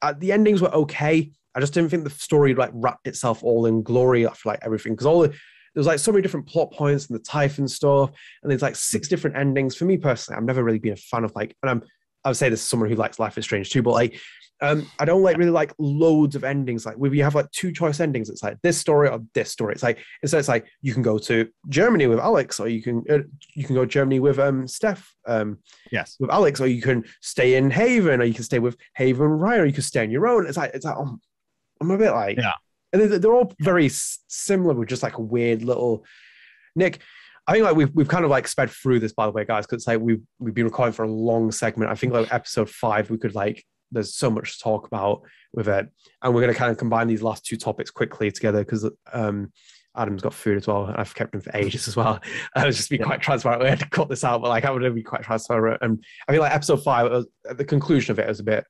Uh, 0.00 0.14
the 0.16 0.30
endings 0.32 0.62
were 0.62 0.72
okay. 0.74 1.32
I 1.56 1.60
just 1.60 1.72
didn't 1.74 1.90
think 1.90 2.04
the 2.04 2.10
story 2.10 2.54
like 2.54 2.70
wrapped 2.72 3.06
itself 3.08 3.42
all 3.42 3.66
in 3.66 3.82
glory 3.82 4.26
after 4.26 4.48
like 4.48 4.58
everything 4.62 4.92
because 4.92 5.06
all 5.06 5.20
the 5.22 5.34
there 5.74 5.80
was 5.80 5.86
like 5.86 5.98
so 5.98 6.12
many 6.12 6.22
different 6.22 6.46
plot 6.46 6.72
points 6.72 7.06
and 7.08 7.18
the 7.18 7.22
Typhon 7.22 7.66
stuff, 7.68 8.10
and 8.42 8.50
there's 8.50 8.62
like 8.62 8.76
six 8.76 9.08
different 9.08 9.36
endings. 9.36 9.74
For 9.76 9.84
me 9.84 9.96
personally, 9.96 10.38
I've 10.38 10.44
never 10.44 10.62
really 10.62 10.78
been 10.78 10.92
a 10.92 10.96
fan 10.96 11.24
of 11.24 11.32
like, 11.34 11.56
and 11.62 11.70
I'm 11.70 11.82
I 12.24 12.30
would 12.30 12.36
say 12.36 12.48
this 12.48 12.60
is 12.62 12.66
someone 12.66 12.88
who 12.88 12.94
likes 12.96 13.18
Life 13.18 13.36
is 13.36 13.44
Strange 13.44 13.70
too, 13.70 13.82
but 13.82 13.90
like, 13.90 14.18
um, 14.62 14.86
I 14.98 15.04
don't 15.04 15.22
like 15.22 15.36
really 15.36 15.50
like 15.50 15.74
loads 15.78 16.36
of 16.36 16.42
endings. 16.44 16.86
Like, 16.86 16.96
we 16.96 17.18
have 17.18 17.34
like 17.34 17.50
two 17.50 17.70
choice 17.70 18.00
endings, 18.00 18.30
it's 18.30 18.42
like 18.42 18.56
this 18.62 18.78
story 18.78 19.08
or 19.10 19.20
this 19.34 19.50
story. 19.50 19.74
It's 19.74 19.82
like 19.82 19.98
instead, 20.22 20.38
it's 20.38 20.48
like 20.48 20.66
you 20.80 20.94
can 20.94 21.02
go 21.02 21.18
to 21.18 21.48
Germany 21.68 22.06
with 22.06 22.18
Alex, 22.18 22.60
or 22.60 22.68
you 22.68 22.82
can 22.82 23.02
uh, 23.10 23.18
you 23.54 23.64
can 23.64 23.74
go 23.74 23.82
to 23.82 23.90
Germany 23.90 24.20
with 24.20 24.38
um 24.38 24.66
Steph, 24.66 25.12
um 25.26 25.58
Yes. 25.90 26.16
with 26.18 26.30
Alex, 26.30 26.60
or 26.60 26.66
you 26.66 26.80
can 26.80 27.04
stay 27.20 27.56
in 27.56 27.70
Haven, 27.70 28.20
or 28.22 28.24
you 28.24 28.32
can 28.34 28.44
stay 28.44 28.58
with 28.58 28.76
Haven 28.94 29.26
Ryan, 29.26 29.60
or 29.62 29.66
you 29.66 29.72
can 29.72 29.82
stay 29.82 30.00
on 30.02 30.10
your 30.10 30.26
own. 30.26 30.46
It's 30.46 30.56
like 30.56 30.70
it's 30.72 30.84
like 30.86 30.96
um, 30.96 31.20
I'm 31.82 31.90
a 31.90 31.98
bit 31.98 32.12
like 32.12 32.38
Yeah. 32.38 32.52
And 32.94 33.02
they're, 33.10 33.18
they're 33.18 33.34
all 33.34 33.52
very 33.60 33.90
similar 33.90 34.72
with 34.74 34.88
just 34.88 35.02
like 35.02 35.18
a 35.18 35.22
weird 35.22 35.62
little 35.62 36.04
Nick. 36.76 37.00
I 37.46 37.52
think 37.52 37.64
like 37.64 37.76
we've 37.76 37.90
we've 37.94 38.08
kind 38.08 38.24
of 38.24 38.30
like 38.30 38.48
sped 38.48 38.70
through 38.70 39.00
this 39.00 39.12
by 39.12 39.26
the 39.26 39.32
way, 39.32 39.44
guys, 39.44 39.66
because 39.66 39.82
it's 39.82 39.86
like 39.86 40.00
we've 40.00 40.22
we've 40.38 40.54
been 40.54 40.64
recording 40.64 40.92
for 40.94 41.04
a 41.04 41.10
long 41.10 41.52
segment. 41.52 41.90
I 41.90 41.94
think 41.94 42.12
like 42.14 42.32
episode 42.32 42.70
five, 42.70 43.10
we 43.10 43.18
could 43.18 43.34
like 43.34 43.62
there's 43.92 44.14
so 44.16 44.30
much 44.30 44.56
to 44.56 44.62
talk 44.64 44.86
about 44.86 45.20
with 45.52 45.68
it, 45.68 45.86
and 46.22 46.34
we're 46.34 46.40
gonna 46.40 46.54
kind 46.54 46.70
of 46.70 46.78
combine 46.78 47.06
these 47.06 47.22
last 47.22 47.44
two 47.44 47.56
topics 47.58 47.90
quickly 47.90 48.30
together 48.30 48.60
because 48.60 48.88
um 49.12 49.52
Adam's 49.96 50.22
got 50.22 50.34
food 50.34 50.56
as 50.56 50.66
well. 50.66 50.86
and 50.86 50.96
I've 50.96 51.14
kept 51.14 51.34
him 51.34 51.40
for 51.40 51.54
ages 51.54 51.86
as 51.86 51.94
well. 51.96 52.18
I 52.56 52.66
was 52.66 52.76
just 52.76 52.90
be 52.90 52.96
Yeah. 52.96 53.04
quite 53.04 53.20
transparent. 53.20 53.62
We 53.62 53.68
had 53.68 53.78
to 53.80 53.88
cut 53.90 54.08
this 54.08 54.24
out, 54.24 54.40
but 54.40 54.48
like 54.48 54.64
I 54.64 54.70
would 54.70 54.94
be 54.94 55.02
quite 55.02 55.22
transparent. 55.22 55.82
And 55.82 56.02
I 56.26 56.32
feel 56.32 56.40
like 56.40 56.52
episode 56.54 56.82
five, 56.82 57.10
was, 57.10 57.26
at 57.48 57.58
the 57.58 57.64
conclusion 57.64 58.10
of 58.10 58.18
it, 58.18 58.26
was 58.26 58.40
a 58.40 58.44
bit. 58.44 58.64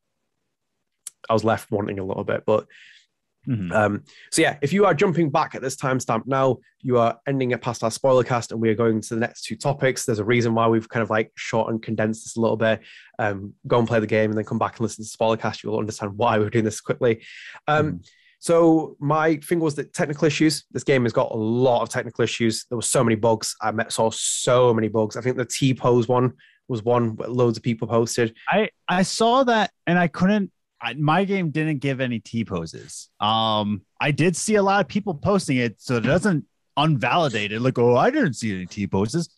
I 1.30 1.32
was 1.32 1.44
left 1.44 1.70
wanting 1.70 1.98
a 1.98 2.04
little 2.04 2.24
bit, 2.24 2.42
but 2.44 2.66
Mhm. 3.46 3.72
um, 3.72 4.02
so 4.30 4.42
yeah, 4.42 4.56
if 4.62 4.72
you 4.72 4.86
are 4.86 4.94
jumping 4.94 5.30
back 5.30 5.54
at 5.54 5.62
this 5.62 5.76
timestamp 5.76 6.26
now, 6.26 6.58
you 6.80 6.98
are 6.98 7.18
ending 7.26 7.50
it 7.50 7.60
past 7.60 7.82
our 7.84 7.90
spoiler 7.90 8.24
cast, 8.24 8.52
and 8.52 8.60
we 8.60 8.68
are 8.70 8.74
going 8.74 9.00
to 9.00 9.14
the 9.14 9.20
next 9.20 9.44
two 9.44 9.56
topics. 9.56 10.04
There's 10.04 10.18
a 10.18 10.24
reason 10.24 10.54
why 10.54 10.68
we've 10.68 10.88
kind 10.88 11.02
of 11.02 11.10
like 11.10 11.32
short 11.36 11.70
and 11.70 11.82
condensed 11.82 12.24
this 12.24 12.36
a 12.36 12.40
little 12.40 12.56
bit. 12.56 12.80
Um, 13.18 13.54
go 13.66 13.78
and 13.78 13.88
play 13.88 14.00
the 14.00 14.06
game, 14.06 14.30
and 14.30 14.38
then 14.38 14.44
come 14.44 14.58
back 14.58 14.72
and 14.76 14.80
listen 14.80 14.96
to 14.96 15.02
the 15.02 15.08
spoiler 15.08 15.36
cast. 15.36 15.62
You 15.62 15.70
will 15.70 15.78
understand 15.78 16.16
why 16.16 16.38
we're 16.38 16.50
doing 16.50 16.64
this 16.64 16.80
quickly. 16.80 17.22
Um, 17.68 18.00
So 18.40 18.94
my 19.00 19.36
thing 19.36 19.58
was 19.58 19.74
that 19.76 19.94
technical 19.94 20.26
issues. 20.26 20.64
This 20.70 20.84
game 20.84 21.04
has 21.04 21.14
got 21.14 21.30
a 21.30 21.34
lot 21.36 21.80
of 21.80 21.88
technical 21.88 22.22
issues. 22.24 22.66
There 22.68 22.76
were 22.76 22.82
so 22.82 23.02
many 23.02 23.16
bugs. 23.16 23.56
I 23.62 23.70
met 23.72 23.90
saw 23.90 24.10
so 24.10 24.74
many 24.74 24.88
bugs. 24.88 25.16
I 25.16 25.22
think 25.22 25.38
the 25.38 25.46
T 25.46 25.72
pose 25.72 26.08
one 26.08 26.34
was 26.68 26.82
one 26.82 27.16
where 27.16 27.28
loads 27.28 27.56
of 27.56 27.62
people 27.62 27.88
posted. 27.88 28.34
I 28.48 28.68
I 28.86 29.02
saw 29.02 29.44
that 29.44 29.70
and 29.86 29.98
I 29.98 30.08
couldn't. 30.08 30.52
I, 30.84 30.94
my 30.94 31.24
game 31.24 31.50
didn't 31.50 31.78
give 31.78 32.00
any 32.00 32.20
T 32.20 32.44
poses. 32.44 33.08
Um, 33.20 33.82
I 34.00 34.10
did 34.10 34.36
see 34.36 34.56
a 34.56 34.62
lot 34.62 34.80
of 34.80 34.88
people 34.88 35.14
posting 35.14 35.56
it, 35.56 35.80
so 35.80 35.96
it 35.96 36.00
doesn't 36.02 36.44
unvalidate 36.78 37.50
it. 37.52 37.60
Like, 37.60 37.78
oh, 37.78 37.96
I 37.96 38.10
didn't 38.10 38.34
see 38.34 38.54
any 38.54 38.66
T 38.66 38.86
poses. 38.86 39.28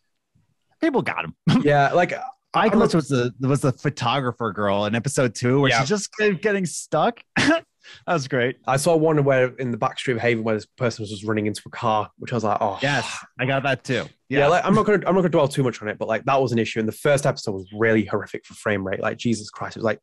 People 0.80 1.02
got 1.02 1.22
them. 1.46 1.62
Yeah, 1.64 1.92
like 1.92 2.12
I 2.54 2.68
I'm 2.68 2.78
was 2.78 2.92
the 3.08 3.32
was 3.40 3.60
the 3.60 3.72
photographer 3.72 4.52
girl 4.52 4.86
in 4.86 4.94
episode 4.94 5.34
two 5.34 5.60
where 5.60 5.70
Yeah. 5.70 5.80
she's 5.80 5.88
just 5.88 6.10
get- 6.16 6.42
getting 6.42 6.66
stuck. 6.66 7.20
That 8.04 8.14
was 8.14 8.26
great. 8.26 8.56
I 8.66 8.78
saw 8.78 8.96
one 8.96 9.22
where 9.22 9.54
in 9.58 9.70
the 9.70 9.76
backstreet 9.78 10.14
of 10.16 10.20
Haven 10.20 10.42
where 10.42 10.56
this 10.56 10.66
person 10.66 11.04
was 11.04 11.10
just 11.10 11.22
running 11.22 11.46
into 11.46 11.62
a 11.66 11.70
car, 11.70 12.10
which 12.18 12.32
I 12.32 12.34
was 12.34 12.42
like, 12.42 12.58
oh 12.60 12.80
Yes, 12.82 13.24
I 13.38 13.46
got 13.46 13.62
that 13.62 13.84
too. 13.84 14.06
Yeah, 14.28 14.40
Yeah. 14.40 14.46
like 14.48 14.64
I'm 14.64 14.74
not 14.74 14.86
gonna 14.86 14.98
I'm 15.06 15.14
not 15.14 15.20
gonna 15.20 15.28
dwell 15.28 15.46
too 15.46 15.62
much 15.62 15.80
on 15.80 15.86
it, 15.86 15.96
but 15.96 16.08
like 16.08 16.24
that 16.24 16.42
was 16.42 16.50
an 16.50 16.58
issue. 16.58 16.80
And 16.80 16.88
the 16.88 16.92
first 16.92 17.26
episode 17.26 17.52
was 17.52 17.68
really 17.72 18.04
horrific 18.04 18.44
for 18.44 18.54
frame 18.54 18.84
rate. 18.84 18.98
Like 18.98 19.18
Jesus 19.18 19.50
Christ, 19.50 19.76
it 19.76 19.80
was 19.80 19.84
like, 19.84 20.00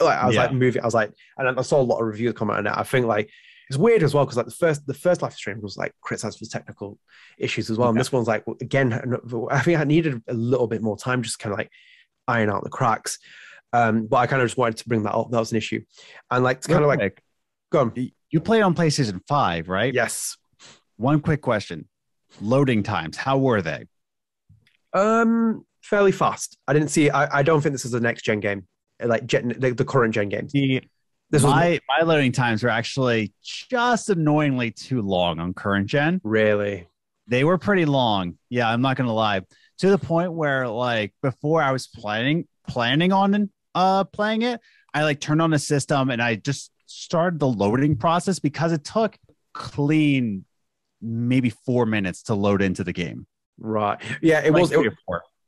like 0.00 0.18
I 0.18 0.26
was 0.26 0.34
Yeah. 0.34 0.42
like 0.44 0.52
moving. 0.52 0.82
I 0.82 0.84
was 0.84 0.94
like, 0.94 1.12
and 1.36 1.58
I 1.58 1.62
saw 1.62 1.80
a 1.80 1.82
lot 1.82 2.00
of 2.00 2.06
reviews 2.06 2.34
comment 2.34 2.58
on 2.58 2.66
it. 2.66 2.72
I 2.76 2.82
think 2.82 3.06
like 3.06 3.30
it's 3.68 3.78
weird 3.78 4.02
as 4.02 4.12
well 4.14 4.24
because 4.24 4.36
like 4.36 4.46
the 4.46 4.52
first 4.52 4.86
the 4.86 4.94
first 4.94 5.22
live 5.22 5.34
stream 5.34 5.60
was 5.62 5.76
like 5.76 5.92
criticized 6.00 6.38
for 6.38 6.44
technical 6.46 6.98
issues 7.38 7.70
as 7.70 7.78
well, 7.78 7.88
and 7.88 7.96
Yeah. 7.96 8.00
this 8.00 8.12
one's 8.12 8.28
like 8.28 8.44
again. 8.60 8.92
I 9.50 9.60
think 9.60 9.78
I 9.78 9.84
needed 9.84 10.22
a 10.28 10.34
little 10.34 10.66
bit 10.66 10.82
more 10.82 10.96
time 10.96 11.22
just 11.22 11.38
kind 11.38 11.52
of 11.52 11.58
like 11.58 11.70
iron 12.28 12.50
out 12.50 12.64
the 12.64 12.70
cracks. 12.70 13.18
Um, 13.74 14.06
but 14.06 14.18
I 14.18 14.26
kind 14.26 14.42
of 14.42 14.48
just 14.48 14.58
wanted 14.58 14.76
to 14.78 14.88
bring 14.88 15.02
that 15.04 15.14
up. 15.14 15.30
That 15.30 15.38
was 15.38 15.52
an 15.52 15.58
issue, 15.58 15.82
and 16.30 16.44
like 16.44 16.60
to 16.62 16.68
kind 16.68 16.82
of 16.82 16.88
like 16.88 16.98
quick, 16.98 17.22
go 17.70 17.80
on. 17.80 17.92
you 18.30 18.40
played 18.40 18.62
on 18.62 18.74
PlayStation 18.74 19.20
5, 19.26 19.68
right? 19.68 19.94
Yes. 19.94 20.36
One 20.96 21.20
quick 21.20 21.40
question. 21.40 21.88
Loading 22.40 22.82
times, 22.82 23.16
how 23.16 23.38
were 23.38 23.62
they? 23.62 23.86
Um, 24.94 25.64
fairly 25.82 26.12
fast. 26.12 26.58
I 26.68 26.72
didn't 26.72 26.88
see. 26.88 27.10
I, 27.10 27.38
I 27.38 27.42
don't 27.42 27.60
think 27.60 27.72
this 27.72 27.84
is 27.84 27.94
a 27.94 28.00
next 28.00 28.22
gen 28.24 28.40
game, 28.40 28.66
like 29.04 29.26
gen, 29.26 29.54
the, 29.58 29.70
the 29.72 29.84
current 29.84 30.14
gen 30.14 30.28
games. 30.28 30.52
The, 30.52 30.82
This 31.30 31.42
was 31.42 31.52
my 31.52 31.80
my 31.98 32.04
loading 32.04 32.32
times 32.32 32.62
were 32.62 32.68
actually 32.68 33.32
just 33.42 34.08
annoyingly 34.10 34.70
too 34.70 35.02
long 35.02 35.38
on 35.40 35.54
current 35.54 35.86
gen. 35.86 36.20
really 36.24 36.88
They 37.28 37.44
were 37.44 37.58
pretty 37.58 37.84
long. 37.84 38.38
Yeah, 38.50 38.68
I'm 38.68 38.82
not 38.82 38.96
gonna 38.96 39.14
lie. 39.14 39.40
To 39.78 39.90
the 39.90 39.98
point 39.98 40.32
where 40.32 40.68
like 40.68 41.14
before 41.22 41.62
I 41.62 41.72
was 41.72 41.86
planning 41.86 42.46
planning 42.68 43.12
on 43.12 43.50
uh 43.74 44.04
playing 44.04 44.42
it, 44.42 44.60
I 44.94 45.04
like 45.04 45.20
turned 45.20 45.42
on 45.42 45.50
the 45.50 45.58
system 45.58 46.10
and 46.10 46.22
I 46.22 46.36
just 46.36 46.70
started 46.86 47.40
the 47.40 47.48
loading 47.48 47.96
process 47.96 48.38
because 48.38 48.72
it 48.72 48.84
took 48.84 49.16
clean 49.54 50.44
maybe 51.00 51.50
four 51.50 51.86
minutes 51.86 52.24
to 52.24 52.34
load 52.34 52.62
into 52.62 52.84
the 52.84 52.92
game. 52.92 53.26
right. 53.58 54.00
Yeah, 54.20 54.40
it 54.40 54.52
Like 54.52 54.62
was. 54.62 54.72
It. 54.72 54.92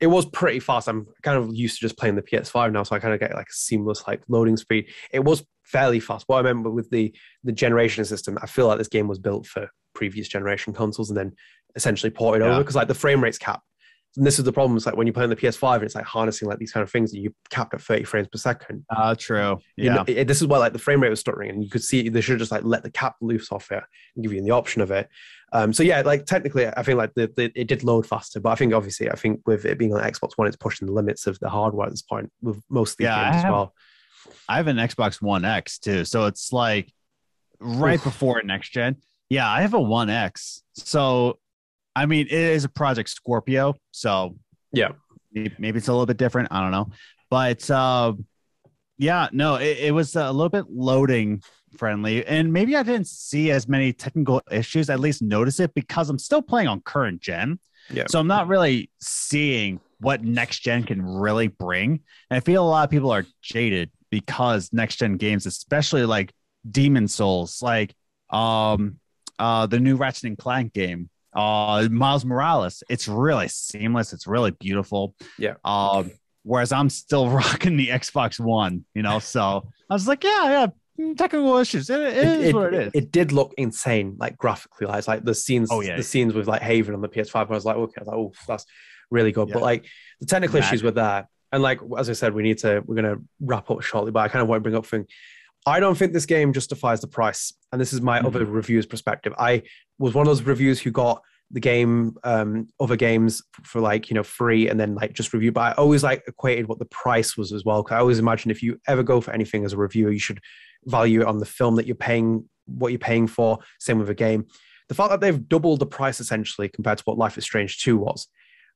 It 0.01 0.09
was 0.09 0.27
pretty 0.27 0.61
fast. 0.61 0.89
I'm 0.89 1.07
kind 1.23 1.39
of 1.39 1.55
used 1.55 1.77
to 1.79 1.81
just 1.81 1.97
playing 1.97 2.17
the 2.17 2.23
PS5 2.23 2.73
now, 2.73 2.83
so 2.83 2.95
I 2.97 2.99
kind 2.99 3.15
of 3.15 3.21
get 3.21 3.35
like 3.35 3.47
a 3.49 3.53
seamless 3.55 4.05
like 4.07 4.23
loading 4.29 4.57
speed. 4.57 4.87
It 5.13 5.25
was 5.25 5.45
fairly 5.63 6.01
fast. 6.01 6.25
What 6.27 6.37
I 6.37 6.39
remember 6.41 6.71
with 6.71 6.91
the 6.91 7.15
the 7.43 7.53
generation 7.53 8.05
system, 8.05 8.39
I 8.43 8.47
feel 8.47 8.67
like 8.67 8.79
this 8.79 8.89
game 8.89 9.09
was 9.09 9.19
built 9.19 9.47
for 9.47 9.69
previous 9.95 10.29
generation 10.29 10.73
consoles 10.73 11.09
and 11.11 11.17
then 11.17 11.33
essentially 11.77 12.11
ported 12.11 12.43
Yeah. 12.45 12.53
over 12.53 12.61
because 12.61 12.75
like 12.77 12.89
the 12.89 12.95
frame 12.95 13.23
rate's 13.23 13.39
capped. 13.39 13.63
And 14.17 14.25
this 14.25 14.39
is 14.39 14.45
the 14.45 14.53
problem. 14.53 14.77
It's 14.77 14.87
like 14.87 14.97
when 14.97 15.07
you 15.09 15.13
play 15.13 15.25
on 15.25 15.31
the 15.31 15.37
PS5 15.37 15.75
and 15.77 15.83
it's 15.85 15.95
like 15.97 16.05
harnessing 16.05 16.47
like 16.49 16.59
these 16.59 16.71
kind 16.71 16.83
of 16.85 16.91
things 16.91 17.11
that 17.11 17.19
you 17.19 17.35
capped 17.51 17.75
at 17.75 17.81
30 17.83 18.05
frames 18.05 18.29
per 18.29 18.39
second. 18.39 18.85
Uh 18.89 19.15
true. 19.17 19.59
You 19.77 19.85
Yeah. 19.87 19.95
know, 19.95 20.05
it- 20.07 20.29
this 20.29 20.41
is 20.41 20.47
why 20.47 20.59
like 20.59 20.73
the 20.73 20.79
frame 20.79 21.03
rate 21.03 21.11
was 21.11 21.21
stuttering, 21.21 21.51
and 21.51 21.65
you 21.65 21.69
could 21.71 21.83
see 21.83 22.09
they 22.09 22.21
should 22.21 22.39
just 22.39 22.53
like 22.53 22.63
let 22.65 22.83
the 22.85 22.91
cap 22.91 23.17
loose 23.21 23.51
off 23.51 23.73
it 23.73 23.83
and 24.15 24.23
give 24.23 24.33
you 24.33 24.43
the 24.43 24.53
option 24.53 24.83
of 24.83 24.91
it. 24.91 25.09
Um, 25.53 25.73
so 25.73 25.83
yeah, 25.83 26.01
like 26.03 26.27
technically, 26.27 26.67
I 26.67 26.83
think 26.83 26.99
like 26.99 27.13
the, 27.15 27.31
the 27.37 27.53
it 27.55 27.67
did 27.69 27.83
load 27.85 28.07
faster, 28.07 28.41
but 28.41 28.51
I 28.51 28.55
think 28.57 28.73
obviously, 28.73 29.11
I 29.11 29.15
think 29.17 29.41
with 29.47 29.65
it 29.65 29.79
being 29.79 29.93
on 29.95 30.01
Xbox 30.03 30.33
One, 30.37 30.47
it's 30.49 30.57
pushing 30.57 30.87
the 30.87 30.93
limits 30.93 31.27
of 31.27 31.39
the 31.41 31.49
hardware 31.49 31.87
at 31.87 31.93
this 31.93 32.03
point 32.03 32.31
with 32.43 32.61
most 32.71 32.93
of 32.93 32.97
these 32.99 33.05
Yeah, 33.07 33.31
games 33.33 33.45
as 33.45 33.51
well. 33.51 33.75
I 34.49 34.57
have 34.57 34.67
an 34.69 34.77
Xbox 34.79 35.21
One 35.23 35.45
X 35.45 35.79
too. 35.79 36.05
So 36.05 36.27
it's 36.27 36.53
like 36.53 36.93
right 37.61 37.99
Oof. 37.99 38.05
before 38.05 38.43
next 38.43 38.71
gen. 38.71 38.97
Yeah, 39.29 39.49
I 39.51 39.63
have 39.63 39.75
a 39.75 39.81
One 39.81 40.11
X. 40.11 40.63
So 40.75 41.39
I 41.97 42.07
mean, 42.07 42.27
it 42.27 42.33
is 42.33 42.65
a 42.65 42.69
Project 42.69 43.09
Scorpio. 43.09 43.75
So 43.93 44.37
Yeah. 44.73 44.91
maybe 45.33 45.79
it's 45.79 45.89
a 45.89 45.93
little 45.93 46.07
bit 46.07 46.17
different. 46.17 46.49
I 46.51 46.61
don't 46.61 46.71
know. 46.71 46.91
But 47.31 47.69
um, 47.71 48.27
yeah, 48.99 49.29
no, 49.33 49.57
it, 49.57 49.79
it 49.79 49.95
was 49.95 50.15
a 50.17 50.31
little 50.33 50.49
bit 50.49 50.67
loading 50.71 51.43
friendly. 51.77 52.25
And 52.27 52.53
maybe 52.53 52.77
I 52.77 52.83
didn't 52.83 53.09
see 53.09 53.51
as 53.51 53.69
many 53.69 53.93
technical 53.93 54.41
issues, 54.51 54.91
at 54.91 55.01
least 55.01 55.23
notice 55.23 55.59
it 55.61 55.75
because 55.75 56.09
I'm 56.11 56.19
still 56.19 56.43
playing 56.43 56.69
on 56.69 56.81
current 56.81 57.21
gen. 57.21 57.59
Yeah. 57.91 58.05
So 58.09 58.19
I'm 58.21 58.27
not 58.29 58.47
really 58.49 58.91
seeing 59.01 59.81
what 60.01 60.23
next 60.23 60.61
gen 60.61 60.85
can 60.85 61.03
really 61.05 61.49
bring. 61.49 62.01
And 62.31 62.37
I 62.37 62.41
feel 62.41 62.65
a 62.65 62.69
lot 62.69 62.85
of 62.85 62.91
people 62.91 63.11
are 63.11 63.25
jaded 63.43 63.91
because 64.11 64.73
next 64.73 64.97
gen 64.97 65.17
games, 65.17 65.47
especially 65.47 66.05
like 66.05 66.33
Demon 66.71 67.09
Souls, 67.09 67.61
like 67.63 67.95
um 68.31 68.99
uh 69.39 69.67
the 69.67 69.81
new 69.81 69.97
Ratchet 69.97 70.25
and 70.25 70.39
Clank 70.39 70.73
game, 70.73 71.11
uh 71.35 71.89
Miles 71.91 72.25
Morales, 72.25 72.83
it's 72.89 73.09
really 73.09 73.49
seamless, 73.49 74.13
it's 74.13 74.27
really 74.27 74.51
beautiful. 74.53 75.15
Yeah. 75.39 75.55
Um 75.65 76.11
whereas 76.43 76.73
I'm 76.73 76.91
still 76.91 77.29
rocking 77.41 77.77
the 77.77 77.89
Xbox 77.89 78.39
One, 78.39 78.85
you 78.95 79.03
know. 79.03 79.19
So 79.19 79.67
I 79.91 79.95
was 79.95 80.07
like, 80.07 80.23
yeah, 80.25 80.67
yeah, 80.99 81.15
technical 81.17 81.57
issues. 81.59 81.91
It, 81.91 82.01
it 82.01 82.17
is 82.17 82.55
what 82.55 82.75
it 82.75 82.87
is. 82.87 82.93
it 82.95 83.11
did 83.13 83.33
look 83.33 83.55
insane, 83.59 84.17
like 84.19 84.37
graphically. 84.37 84.87
Like, 84.87 84.99
it's 84.99 85.09
like 85.09 85.25
the 85.25 85.35
scenes, 85.35 85.69
Oh, 85.73 85.81
yeah. 85.81 85.97
the 85.97 86.03
scenes 86.03 86.35
with 86.35 86.47
like 86.47 86.63
Haven 86.63 86.95
on 86.95 87.01
the 87.01 87.09
PS5. 87.09 87.35
I 87.37 87.45
was 87.45 87.65
like, 87.65 87.77
okay, 87.77 87.95
I 87.99 88.01
was 88.03 88.09
like, 88.09 88.17
oh, 88.17 88.33
that's 88.47 88.67
really 89.11 89.33
good. 89.33 89.49
Yeah. 89.49 89.55
But 89.55 89.63
like 89.63 89.87
the 90.21 90.27
technical 90.27 90.61
Mad. 90.61 90.67
issues 90.69 90.83
with 90.83 90.95
that, 90.97 91.27
and 91.51 91.63
like 91.63 91.81
as 91.99 92.11
I 92.11 92.13
said, 92.15 92.35
we 92.35 92.43
need 92.43 92.59
to 92.59 92.83
we're 92.87 92.97
gonna 92.97 93.17
wrap 93.41 93.71
up 93.71 93.81
shortly. 93.83 94.11
But 94.13 94.21
I 94.21 94.29
kind 94.29 94.43
of 94.43 94.49
want 94.49 94.59
to 94.61 94.63
bring 94.63 94.77
up 94.77 94.87
thing. 94.87 95.07
I 95.67 95.81
don't 95.81 95.97
think 95.97 96.13
this 96.13 96.27
game 96.27 96.53
justifies 96.53 97.01
the 97.01 97.07
price, 97.07 97.55
and 97.73 97.81
this 97.81 97.93
is 97.95 98.03
my 98.03 98.21
Mhm. 98.21 98.27
other 98.27 98.45
reviews 98.45 98.85
perspective. 98.85 99.33
I 99.39 99.63
was 99.99 100.15
one 100.15 100.27
of 100.27 100.31
those 100.31 100.43
reviews 100.43 100.81
who 100.81 100.91
got 100.91 101.23
the 101.51 101.61
game, 101.61 102.17
um, 102.25 102.69
other 102.81 102.97
games 102.97 103.43
for 103.63 103.81
like 103.81 104.11
you 104.11 104.15
know 104.15 104.23
free, 104.23 104.69
and 104.69 104.79
then 104.79 104.95
like 104.95 105.13
just 105.13 105.33
review. 105.33 105.53
But 105.53 105.61
I 105.61 105.73
always 105.73 106.03
like 106.03 106.25
equated 106.27 106.69
what 106.69 106.79
the 106.79 106.87
price 106.87 107.37
was 107.37 107.53
as 107.53 107.65
well. 107.65 107.83
Because 107.83 107.97
I 107.97 108.01
always 108.01 108.19
imagine 108.19 108.51
if 108.51 108.63
you 108.63 108.81
ever 108.89 109.03
go 109.03 109.21
for 109.21 109.33
anything 109.33 109.65
as 109.65 109.73
a 109.73 109.77
reviewer, 109.77 110.11
you 110.11 110.19
should 110.19 110.41
value 110.85 111.21
it 111.21 111.27
on 111.27 111.39
the 111.39 111.47
film 111.47 111.77
that 111.77 111.87
you're 111.87 111.97
paying, 111.97 112.49
what 112.67 112.89
you're 112.89 112.99
paying 112.99 113.27
for. 113.27 113.59
Same 113.79 113.99
with 113.99 114.11
a 114.11 114.15
game. 114.15 114.47
The 114.89 114.95
fact 114.95 115.11
that 115.11 115.21
they've 115.21 115.49
doubled 115.49 115.81
the 115.81 115.87
price 115.87 116.21
essentially 116.21 116.69
compared 116.69 116.99
to 116.99 117.05
what 117.05 117.19
Life 117.19 117.39
is 117.39 117.45
Strange 117.45 117.79
Two 117.79 117.97
was 117.97 118.29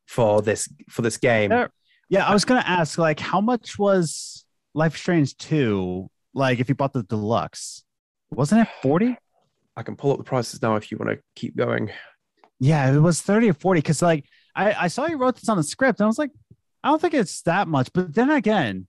for 0.07 0.41
this 0.41 0.69
for 0.89 1.03
this 1.03 1.17
game. 1.17 1.51
Yeah. 1.51 1.69
Yeah, 2.11 2.27
I 2.27 2.33
was 2.33 2.47
gonna 2.47 2.65
ask, 2.67 2.97
like, 2.97 3.21
how 3.21 3.41
much 3.41 3.79
was 3.79 4.47
Life 4.75 4.95
is 4.95 5.01
Strange 5.01 5.37
2? 5.39 6.09
Like, 6.33 6.59
if 6.61 6.69
you 6.69 6.75
bought 6.75 6.93
the 6.93 7.03
deluxe, 7.03 7.85
wasn't 8.31 8.63
it 8.63 8.69
40? 8.81 9.17
I 9.79 9.83
can 9.83 9.97
pull 9.97 10.11
up 10.13 10.19
the 10.19 10.25
prices 10.25 10.61
now 10.61 10.77
if 10.77 10.91
you 10.91 10.99
want 10.99 11.11
to 11.11 11.23
keep 11.37 11.57
going. 11.57 11.91
Yeah, 12.61 12.93
it 12.93 12.99
was 12.99 13.23
30 13.23 13.51
or 13.51 13.55
40. 13.55 13.83
Cause 13.83 14.03
like 14.03 14.27
I, 14.55 14.73
I 14.73 14.89
saw 14.89 15.07
you 15.07 15.17
wrote 15.17 15.37
this 15.37 15.49
on 15.49 15.57
the 15.57 15.63
script, 15.63 16.01
and 16.01 16.05
I 16.05 16.09
was 16.09 16.19
like, 16.19 16.31
I 16.83 16.89
don't 16.89 17.01
think 17.01 17.15
it's 17.15 17.43
that 17.43 17.69
much. 17.69 17.93
But 17.93 18.15
then 18.15 18.31
again, 18.31 18.89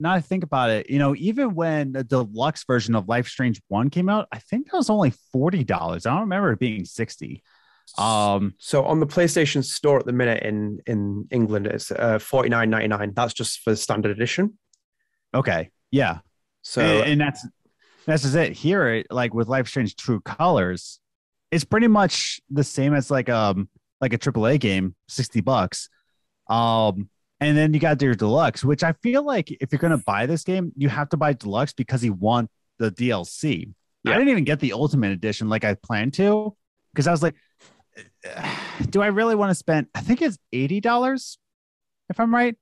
now 0.00 0.12
I 0.12 0.20
think 0.20 0.42
about 0.42 0.70
it, 0.70 0.90
you 0.90 0.98
know, 0.98 1.14
even 1.14 1.54
when 1.54 1.92
the 1.92 2.02
deluxe 2.02 2.64
version 2.64 2.96
of 2.96 3.08
Life 3.08 3.28
Strange 3.28 3.60
1 3.68 3.90
came 3.90 4.08
out, 4.08 4.26
I 4.32 4.40
think 4.40 4.70
that 4.70 4.76
was 4.76 4.90
only 4.90 5.12
$40. 5.34 5.70
I 5.70 5.96
don't 6.10 6.20
remember 6.20 6.50
it 6.52 6.58
being 6.58 6.84
60. 6.84 7.42
Um, 7.96 8.54
So 8.58 8.84
on 8.84 8.98
the 8.98 9.06
PlayStation 9.06 9.62
Store 9.62 10.00
at 10.00 10.06
the 10.06 10.12
minute 10.12 10.42
in 10.42 10.80
in 10.86 11.28
England, 11.30 11.66
it's 11.68 11.92
uh, 11.92 12.18
forty 12.18 12.48
nine 12.48 12.70
ninety 12.70 12.88
nine. 12.88 13.12
That's 13.14 13.34
just 13.34 13.60
for 13.60 13.76
standard 13.76 14.10
edition. 14.10 14.58
okay, 15.32 15.70
yeah. 15.92 16.18
So 16.62 16.80
and, 16.80 17.10
and 17.12 17.20
that's 17.20 17.46
that's 18.06 18.22
just 18.22 18.34
it. 18.34 18.52
Here 18.52 18.88
it, 18.88 19.06
like 19.10 19.34
with 19.34 19.48
life 19.48 19.68
strange 19.68 19.96
true 19.96 20.20
colors 20.20 21.00
it's 21.50 21.64
pretty 21.64 21.86
much 21.86 22.40
the 22.50 22.64
same 22.64 22.94
as 22.94 23.10
like 23.10 23.28
um 23.28 23.68
like 24.00 24.12
a 24.12 24.18
AAA 24.18 24.58
game 24.58 24.94
60 25.08 25.40
bucks. 25.40 25.88
Um 26.48 27.08
and 27.40 27.56
then 27.56 27.74
you 27.74 27.80
got 27.80 28.00
your 28.00 28.14
deluxe 28.14 28.64
which 28.64 28.82
i 28.82 28.92
feel 29.02 29.22
like 29.24 29.50
if 29.50 29.70
you're 29.72 29.78
going 29.78 29.96
to 29.96 30.04
buy 30.04 30.24
this 30.24 30.44
game 30.44 30.72
you 30.76 30.88
have 30.88 31.08
to 31.08 31.16
buy 31.16 31.32
deluxe 31.32 31.72
because 31.72 32.04
you 32.04 32.12
want 32.12 32.48
the 32.78 32.90
dlc 32.92 33.72
Yeah. 34.04 34.12
i 34.12 34.14
didn't 34.14 34.28
even 34.28 34.44
get 34.44 34.60
the 34.60 34.72
ultimate 34.72 35.10
edition 35.10 35.48
like 35.48 35.64
i 35.64 35.74
planned 35.74 36.14
to 36.14 36.56
because 36.92 37.06
i 37.06 37.10
was 37.10 37.22
like 37.22 37.34
do 38.90 39.02
i 39.02 39.08
really 39.08 39.34
want 39.34 39.50
to 39.50 39.54
spend 39.54 39.88
i 39.94 40.00
think 40.00 40.22
it's 40.22 40.38
$80 40.54 41.36
if 42.08 42.20
i'm 42.20 42.34
right? 42.34 42.56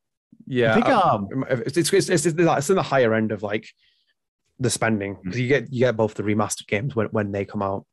Yeah, 0.46 0.72
I 0.72 0.74
think, 0.74 0.86
uh, 0.86 1.00
um, 1.00 1.44
it's, 1.48 1.76
it's, 1.76 1.92
it's, 1.92 2.08
it's, 2.08 2.26
it's 2.26 2.70
in 2.70 2.76
the 2.76 2.82
higher 2.82 3.14
end 3.14 3.30
of 3.30 3.42
like 3.42 3.68
the 4.58 4.70
spending 4.70 5.16
because 5.22 5.38
you 5.38 5.48
get 5.48 5.72
you 5.72 5.80
get 5.80 5.96
both 5.96 6.14
the 6.14 6.22
remastered 6.22 6.66
games 6.66 6.94
when, 6.94 7.06
when 7.08 7.32
they 7.32 7.44
come 7.44 7.62
out. 7.62 7.86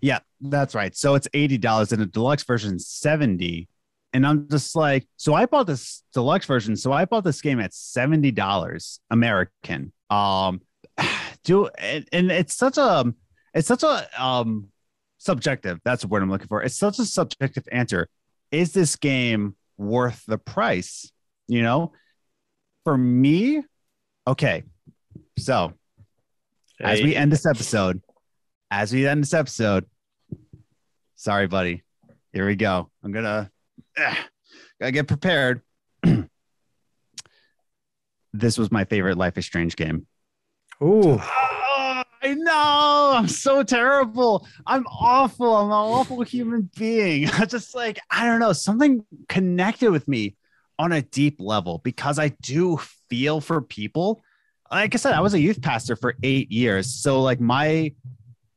Yeah, 0.00 0.20
that's 0.40 0.74
right. 0.74 0.96
So 0.96 1.14
it's 1.14 1.28
eighty 1.34 1.58
dollars, 1.58 1.92
and 1.92 2.00
the 2.00 2.06
deluxe 2.06 2.44
version 2.44 2.78
seventy. 2.78 3.68
And 4.14 4.26
I'm 4.26 4.48
just 4.48 4.74
like, 4.74 5.06
so 5.16 5.34
I 5.34 5.44
bought 5.44 5.66
this 5.66 6.02
deluxe 6.14 6.46
version. 6.46 6.76
So 6.76 6.92
I 6.92 7.04
bought 7.04 7.24
this 7.24 7.42
game 7.42 7.60
at 7.60 7.74
seventy 7.74 8.30
dollars 8.30 9.00
American. 9.10 9.92
Um, 10.10 10.62
do 11.44 11.66
and, 11.78 12.08
and 12.12 12.30
it's 12.30 12.56
such 12.56 12.78
a 12.78 13.12
it's 13.54 13.68
such 13.68 13.82
a 13.82 14.22
um 14.22 14.68
subjective. 15.18 15.80
That's 15.84 16.02
the 16.02 16.08
word 16.08 16.22
I'm 16.22 16.30
looking 16.30 16.48
for. 16.48 16.62
It's 16.62 16.78
such 16.78 16.98
a 16.98 17.04
subjective 17.04 17.68
answer. 17.70 18.08
Is 18.50 18.72
this 18.72 18.96
game 18.96 19.56
worth 19.76 20.24
the 20.26 20.38
price? 20.38 21.10
You 21.46 21.62
know, 21.62 21.92
for 22.84 22.96
me, 22.96 23.62
okay. 24.26 24.64
So 25.38 25.72
as 26.80 27.02
we 27.02 27.14
end 27.16 27.32
this 27.32 27.46
episode, 27.46 28.02
as 28.70 28.92
we 28.92 29.06
end 29.06 29.22
this 29.22 29.34
episode, 29.34 29.86
sorry, 31.16 31.46
buddy. 31.46 31.82
Here 32.32 32.46
we 32.46 32.56
go. 32.56 32.90
I'm 33.02 33.12
gonna 33.12 33.50
ah, 33.98 34.18
gotta 34.80 34.92
get 34.92 35.08
prepared. 35.08 35.62
this 38.32 38.58
was 38.58 38.70
my 38.70 38.84
favorite 38.84 39.16
Life 39.16 39.38
is 39.38 39.46
Strange 39.46 39.76
game. 39.76 40.06
Ooh, 40.82 41.20
know. 42.48 43.12
I'm 43.14 43.28
so 43.28 43.62
terrible. 43.62 44.46
I'm 44.66 44.86
awful. 44.86 45.54
I'm 45.56 45.66
an 45.66 45.72
awful 45.72 46.22
human 46.22 46.70
being. 46.76 47.28
I 47.38 47.44
just 47.44 47.74
like, 47.74 47.98
I 48.10 48.26
don't 48.26 48.40
know, 48.40 48.52
something 48.52 49.04
connected 49.28 49.90
with 49.90 50.08
me 50.08 50.36
on 50.78 50.92
a 50.92 51.02
deep 51.02 51.36
level 51.40 51.80
because 51.82 52.18
I 52.18 52.28
do 52.40 52.78
feel 53.08 53.40
for 53.40 53.60
people. 53.60 54.22
Like 54.70 54.94
I 54.94 54.98
said, 54.98 55.14
I 55.14 55.20
was 55.20 55.34
a 55.34 55.40
youth 55.40 55.62
pastor 55.62 55.96
for 55.96 56.14
eight 56.22 56.50
years. 56.50 56.92
So, 56.92 57.22
like, 57.22 57.40
my 57.40 57.92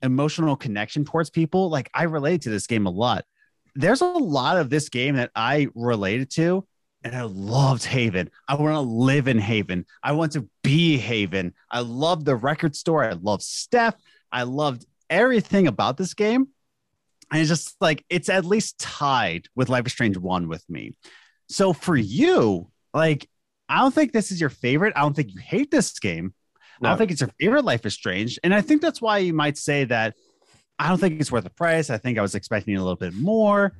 emotional 0.01 0.55
connection 0.55 1.05
towards 1.05 1.29
people, 1.29 1.69
like, 1.69 1.89
I 1.93 2.03
related 2.03 2.43
to 2.43 2.49
this 2.49 2.67
game 2.67 2.85
a 2.85 2.89
lot. 2.89 3.25
There's 3.75 4.01
a 4.01 4.05
lot 4.05 4.57
of 4.57 4.69
this 4.69 4.89
game 4.89 5.15
that 5.15 5.31
I 5.35 5.67
related 5.73 6.29
to 6.31 6.67
and 7.03 7.15
I 7.15 7.23
loved 7.23 7.83
Haven. 7.85 8.29
I 8.47 8.55
want 8.55 8.75
to 8.75 8.81
live 8.81 9.27
in 9.27 9.39
Haven. 9.39 9.85
I 10.03 10.11
want 10.11 10.33
to 10.33 10.47
be 10.63 10.97
Haven. 10.97 11.53
I 11.69 11.79
love 11.79 12.25
the 12.25 12.35
record 12.35 12.75
store. 12.75 13.03
I 13.03 13.13
love 13.13 13.41
Steph. 13.41 13.95
I 14.31 14.43
loved 14.43 14.85
everything 15.09 15.67
about 15.67 15.97
this 15.97 16.13
game. 16.13 16.47
And 17.31 17.39
it's 17.39 17.49
just 17.49 17.75
like 17.79 18.05
it's 18.09 18.29
at 18.29 18.45
least 18.45 18.77
tied 18.77 19.47
with 19.55 19.69
Life 19.69 19.85
is 19.87 19.93
Strange 19.93 20.17
1 20.17 20.47
with 20.47 20.67
me. 20.69 20.93
So 21.49 21.73
for 21.73 21.95
you, 21.95 22.69
like 22.93 23.27
I 23.71 23.77
don't 23.77 23.93
think 23.93 24.11
this 24.11 24.31
is 24.31 24.41
your 24.41 24.49
favorite. 24.49 24.93
I 24.97 25.01
don't 25.01 25.15
think 25.15 25.33
you 25.33 25.39
hate 25.39 25.71
this 25.71 25.97
game. 25.97 26.33
No. 26.81 26.89
I 26.89 26.91
don't 26.91 26.97
think 26.97 27.11
it's 27.11 27.21
your 27.21 27.29
favorite 27.39 27.63
Life 27.63 27.85
is 27.85 27.93
Strange. 27.93 28.37
And 28.43 28.53
I 28.53 28.59
think 28.59 28.81
that's 28.81 29.01
why 29.01 29.19
you 29.19 29.33
might 29.33 29.57
say 29.57 29.85
that 29.85 30.15
I 30.77 30.89
don't 30.89 30.97
think 30.97 31.21
it's 31.21 31.31
worth 31.31 31.45
the 31.45 31.51
price. 31.51 31.89
I 31.89 31.97
think 31.97 32.17
I 32.17 32.21
was 32.21 32.35
expecting 32.35 32.75
a 32.75 32.79
little 32.79 32.97
bit 32.97 33.13
more. 33.13 33.73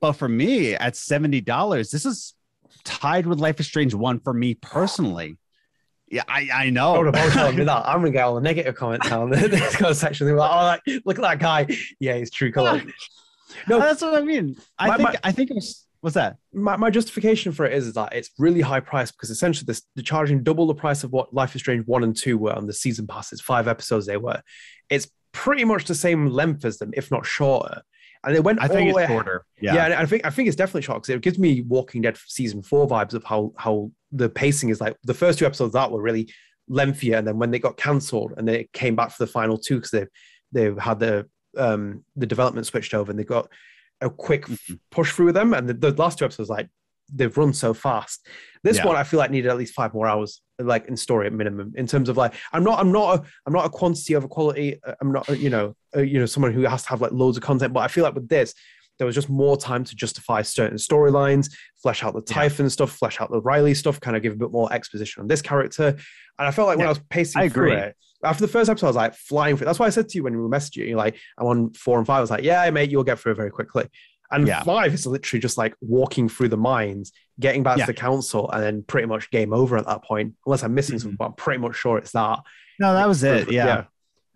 But 0.00 0.14
for 0.14 0.28
me, 0.28 0.74
at 0.74 0.94
$70, 0.94 1.90
this 1.92 2.04
is 2.04 2.34
tied 2.82 3.26
with 3.26 3.38
Life 3.38 3.60
is 3.60 3.66
Strange 3.66 3.94
one 3.94 4.18
for 4.18 4.34
me 4.34 4.54
personally. 4.54 5.38
Yeah, 6.10 6.24
I, 6.26 6.48
I 6.52 6.70
know. 6.70 7.00
Me 7.00 7.10
that. 7.12 7.36
I'm 7.86 8.00
gonna 8.00 8.10
get 8.10 8.22
all 8.22 8.34
the 8.34 8.40
negative 8.40 8.74
comments 8.74 9.10
on 9.12 9.30
this 9.30 9.76
comment 9.76 9.96
section. 9.96 10.26
They're 10.26 10.36
like, 10.36 10.50
oh, 10.50 10.90
like, 10.92 11.02
look 11.06 11.18
at 11.18 11.22
that 11.22 11.38
guy. 11.38 11.68
Yeah, 12.00 12.16
he's 12.16 12.30
true 12.30 12.50
color. 12.50 12.82
no, 13.68 13.78
that's 13.78 14.02
what 14.02 14.14
I 14.14 14.20
mean. 14.20 14.56
I 14.78 14.88
my, 14.88 14.96
think 14.96 15.08
my, 15.08 15.16
I 15.22 15.32
think 15.32 15.50
it 15.50 15.54
was 15.54 15.86
what's 16.02 16.14
that? 16.14 16.36
My, 16.52 16.76
my 16.76 16.90
justification 16.90 17.52
for 17.52 17.64
it 17.64 17.72
is, 17.72 17.86
is 17.86 17.94
that 17.94 18.12
it's 18.12 18.30
really 18.38 18.60
high 18.60 18.80
price 18.80 19.10
because 19.10 19.30
essentially 19.30 19.64
this, 19.64 19.82
they're 19.96 20.04
charging 20.04 20.42
double 20.42 20.66
the 20.66 20.74
price 20.74 21.02
of 21.04 21.12
what 21.12 21.32
Life 21.32 21.56
is 21.56 21.62
Strange 21.62 21.86
one 21.86 22.04
and 22.04 22.14
two 22.14 22.36
were 22.36 22.52
on 22.52 22.66
the 22.66 22.72
season 22.72 23.06
passes, 23.06 23.40
five 23.40 23.66
episodes 23.66 24.06
they 24.06 24.18
were. 24.18 24.42
It's 24.90 25.08
pretty 25.32 25.64
much 25.64 25.86
the 25.86 25.94
same 25.94 26.28
length 26.28 26.64
as 26.64 26.78
them, 26.78 26.92
if 26.94 27.10
not 27.10 27.24
shorter 27.24 27.82
and 28.24 28.36
it 28.36 28.44
went. 28.44 28.62
I 28.62 28.68
think 28.68 28.90
it's 28.90 29.08
shorter. 29.08 29.44
Yeah, 29.60 29.74
yeah, 29.74 29.84
and 29.86 29.94
I 29.94 30.06
think 30.06 30.24
I 30.24 30.30
think 30.30 30.48
it's 30.48 30.56
definitely 30.56 30.82
short 30.82 31.02
because 31.02 31.14
it 31.14 31.22
gives 31.22 31.38
me 31.38 31.62
Walking 31.62 32.02
Dead 32.02 32.16
season 32.26 32.62
four 32.62 32.86
vibes 32.86 33.14
of 33.14 33.24
how 33.24 33.52
how 33.56 33.90
the 34.12 34.28
pacing 34.28 34.68
is 34.68 34.80
like. 34.80 34.96
The 35.04 35.14
first 35.14 35.38
two 35.38 35.46
episodes 35.46 35.72
that 35.72 35.90
were 35.90 36.02
really 36.02 36.32
lengthier, 36.68 37.16
and 37.16 37.26
then 37.26 37.38
when 37.38 37.50
they 37.50 37.58
got 37.58 37.76
cancelled 37.76 38.34
and 38.36 38.46
they 38.46 38.68
came 38.72 38.94
back 38.94 39.10
for 39.10 39.24
the 39.24 39.30
final 39.30 39.58
two 39.58 39.76
because 39.76 39.90
they 39.90 40.06
they 40.52 40.80
had 40.80 41.00
the 41.00 41.26
um 41.58 42.04
the 42.16 42.26
development 42.26 42.66
switched 42.66 42.94
over 42.94 43.10
and 43.10 43.18
they 43.18 43.24
got 43.24 43.48
a 44.02 44.10
quick 44.10 44.46
mm-hmm. 44.46 44.74
push 44.90 45.12
through 45.12 45.32
them, 45.32 45.54
and 45.54 45.68
the, 45.68 45.74
the 45.74 45.92
last 45.92 46.18
two 46.18 46.24
episodes 46.24 46.50
like 46.50 46.68
they've 47.12 47.36
run 47.36 47.52
so 47.52 47.74
fast. 47.74 48.26
This 48.64 48.78
yeah. 48.78 48.86
one 48.86 48.96
I 48.96 49.02
feel 49.02 49.18
like 49.18 49.30
needed 49.30 49.50
at 49.50 49.58
least 49.58 49.74
five 49.74 49.92
more 49.92 50.06
hours, 50.06 50.40
like 50.58 50.86
in 50.86 50.96
story 50.96 51.26
at 51.26 51.32
minimum. 51.32 51.72
In 51.76 51.86
terms 51.86 52.08
of 52.08 52.16
like, 52.16 52.34
I'm 52.52 52.64
not, 52.64 52.78
I'm 52.78 52.92
not, 52.92 53.18
a, 53.18 53.22
I'm 53.46 53.52
not 53.52 53.66
a 53.66 53.68
quantity 53.68 54.16
over 54.16 54.28
quality. 54.28 54.78
Uh, 54.86 54.94
I'm 55.00 55.12
not, 55.12 55.28
uh, 55.28 55.34
you 55.34 55.50
know, 55.50 55.74
uh, 55.96 56.00
you 56.00 56.18
know, 56.18 56.26
someone 56.26 56.52
who 56.52 56.62
has 56.62 56.84
to 56.84 56.88
have 56.90 57.00
like 57.00 57.12
loads 57.12 57.36
of 57.36 57.42
content. 57.42 57.72
But 57.72 57.80
I 57.80 57.88
feel 57.88 58.04
like 58.04 58.14
with 58.14 58.28
this, 58.28 58.54
there 58.98 59.06
was 59.06 59.14
just 59.14 59.28
more 59.28 59.56
time 59.56 59.84
to 59.84 59.96
justify 59.96 60.42
certain 60.42 60.76
storylines, 60.76 61.50
flesh 61.82 62.04
out 62.04 62.14
the 62.14 62.22
Typhon 62.22 62.66
yeah. 62.66 62.70
stuff, 62.70 62.92
flesh 62.92 63.20
out 63.20 63.30
the 63.30 63.40
Riley 63.40 63.74
stuff, 63.74 64.00
kind 64.00 64.16
of 64.16 64.22
give 64.22 64.32
a 64.32 64.36
bit 64.36 64.52
more 64.52 64.72
exposition 64.72 65.22
on 65.22 65.28
this 65.28 65.42
character. 65.42 65.88
And 66.38 66.48
I 66.48 66.50
felt 66.50 66.68
like 66.68 66.78
yeah, 66.78 66.82
when 66.82 66.86
I 66.86 66.90
was 66.90 67.00
pacing 67.10 67.42
I 67.42 67.48
through 67.48 67.72
it, 67.72 67.96
after 68.22 68.40
the 68.40 68.52
first 68.52 68.70
episode, 68.70 68.86
I 68.86 68.90
was 68.90 68.96
like 68.96 69.14
flying 69.14 69.56
through. 69.56 69.66
That's 69.66 69.78
why 69.78 69.86
I 69.86 69.90
said 69.90 70.08
to 70.08 70.18
you 70.18 70.24
when 70.24 70.40
we 70.40 70.48
messaged 70.48 70.76
you, 70.76 70.84
you're 70.84 70.96
like, 70.96 71.16
I'm 71.38 71.46
on 71.46 71.72
four 71.72 71.98
and 71.98 72.06
five. 72.06 72.18
I 72.18 72.20
was 72.20 72.30
like, 72.30 72.44
yeah, 72.44 72.68
mate, 72.70 72.90
you'll 72.90 73.04
get 73.04 73.18
through 73.18 73.32
it 73.32 73.36
very 73.36 73.50
quickly. 73.50 73.88
And 74.30 74.46
yeah. 74.46 74.62
five 74.62 74.94
is 74.94 75.06
literally 75.06 75.40
just 75.40 75.58
like 75.58 75.74
walking 75.80 76.28
through 76.28 76.48
the 76.48 76.56
mines, 76.56 77.12
getting 77.38 77.62
back 77.62 77.78
yeah. 77.78 77.86
to 77.86 77.92
the 77.92 77.98
council, 77.98 78.50
and 78.50 78.62
then 78.62 78.82
pretty 78.82 79.06
much 79.06 79.30
game 79.30 79.52
over 79.52 79.76
at 79.76 79.86
that 79.86 80.02
point. 80.04 80.34
Unless 80.46 80.62
I'm 80.62 80.74
missing 80.74 80.96
mm-hmm. 80.96 81.02
something, 81.02 81.16
but 81.16 81.24
I'm 81.26 81.32
pretty 81.34 81.60
much 81.60 81.76
sure 81.76 81.98
it's 81.98 82.12
that. 82.12 82.40
No, 82.80 82.94
that 82.94 83.06
was 83.06 83.22
it. 83.22 83.52
Yeah. 83.52 83.66
yeah. 83.66 83.84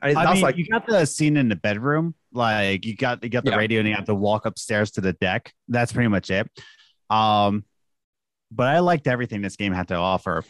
I, 0.03 0.15
I 0.15 0.35
mean, 0.35 0.43
like 0.43 0.59
you 0.59 0.67
got 0.67 0.87
the 0.87 1.07
scene 1.07 1.39
in 1.39 1.49
the 1.49 1.57
bedroom, 1.57 2.15
like 2.33 2.85
you 2.85 2.95
got 2.95 3.25
you 3.25 3.31
got 3.31 3.45
the 3.45 3.53
yeah. 3.53 3.57
radio 3.57 3.81
and 3.81 3.89
you 3.89 3.95
have 3.95 4.05
to 4.05 4.15
walk 4.15 4.45
upstairs 4.45 4.91
to 4.93 5.01
the 5.01 5.15
deck. 5.15 5.53
That's 5.69 5.93
pretty 5.93 6.09
much 6.09 6.31
it. 6.31 6.49
Um, 7.09 7.65
but 8.51 8.69
I 8.69 8.81
liked 8.81 9.07
everything 9.07 9.41
this 9.41 9.57
game 9.57 9.73
had 9.73 9.89
to 9.89 9.95
offer. 9.95 10.45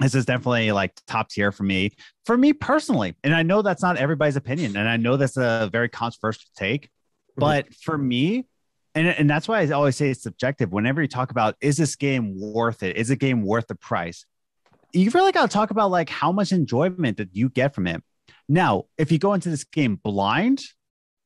This 0.00 0.14
is 0.14 0.24
definitely 0.24 0.72
like 0.72 0.94
top 1.06 1.28
tier 1.28 1.52
for 1.52 1.62
me, 1.62 1.92
for 2.24 2.36
me 2.36 2.54
personally. 2.54 3.14
And 3.22 3.34
I 3.34 3.42
know 3.42 3.60
that's 3.60 3.82
not 3.82 3.98
everybody's 3.98 4.36
opinion, 4.36 4.76
and 4.76 4.88
I 4.88 4.96
know 4.96 5.16
that's 5.16 5.36
a 5.36 5.68
very 5.70 5.90
controversial 5.90 6.48
take. 6.56 6.86
Mm-hmm. 6.86 7.40
But 7.40 7.74
for 7.74 7.98
me, 7.98 8.46
and, 8.94 9.06
and 9.06 9.30
that's 9.30 9.46
why 9.46 9.60
I 9.60 9.70
always 9.70 9.96
say 9.96 10.10
it's 10.10 10.22
subjective. 10.22 10.72
Whenever 10.72 11.02
you 11.02 11.08
talk 11.08 11.30
about 11.30 11.56
is 11.60 11.76
this 11.76 11.96
game 11.96 12.34
worth 12.40 12.82
it? 12.82 12.96
Is 12.96 13.10
a 13.10 13.16
game 13.16 13.42
worth 13.42 13.66
the 13.66 13.74
price? 13.74 14.24
You 14.92 15.10
really 15.10 15.32
got 15.32 15.48
to 15.48 15.52
talk 15.52 15.70
about 15.70 15.90
like 15.90 16.08
how 16.08 16.32
much 16.32 16.50
enjoyment 16.50 17.18
that 17.18 17.28
you 17.32 17.48
get 17.48 17.74
from 17.74 17.86
it. 17.86 18.02
Now, 18.48 18.86
if 18.98 19.12
you 19.12 19.18
go 19.18 19.34
into 19.34 19.50
this 19.50 19.62
game 19.62 19.96
blind, 20.02 20.62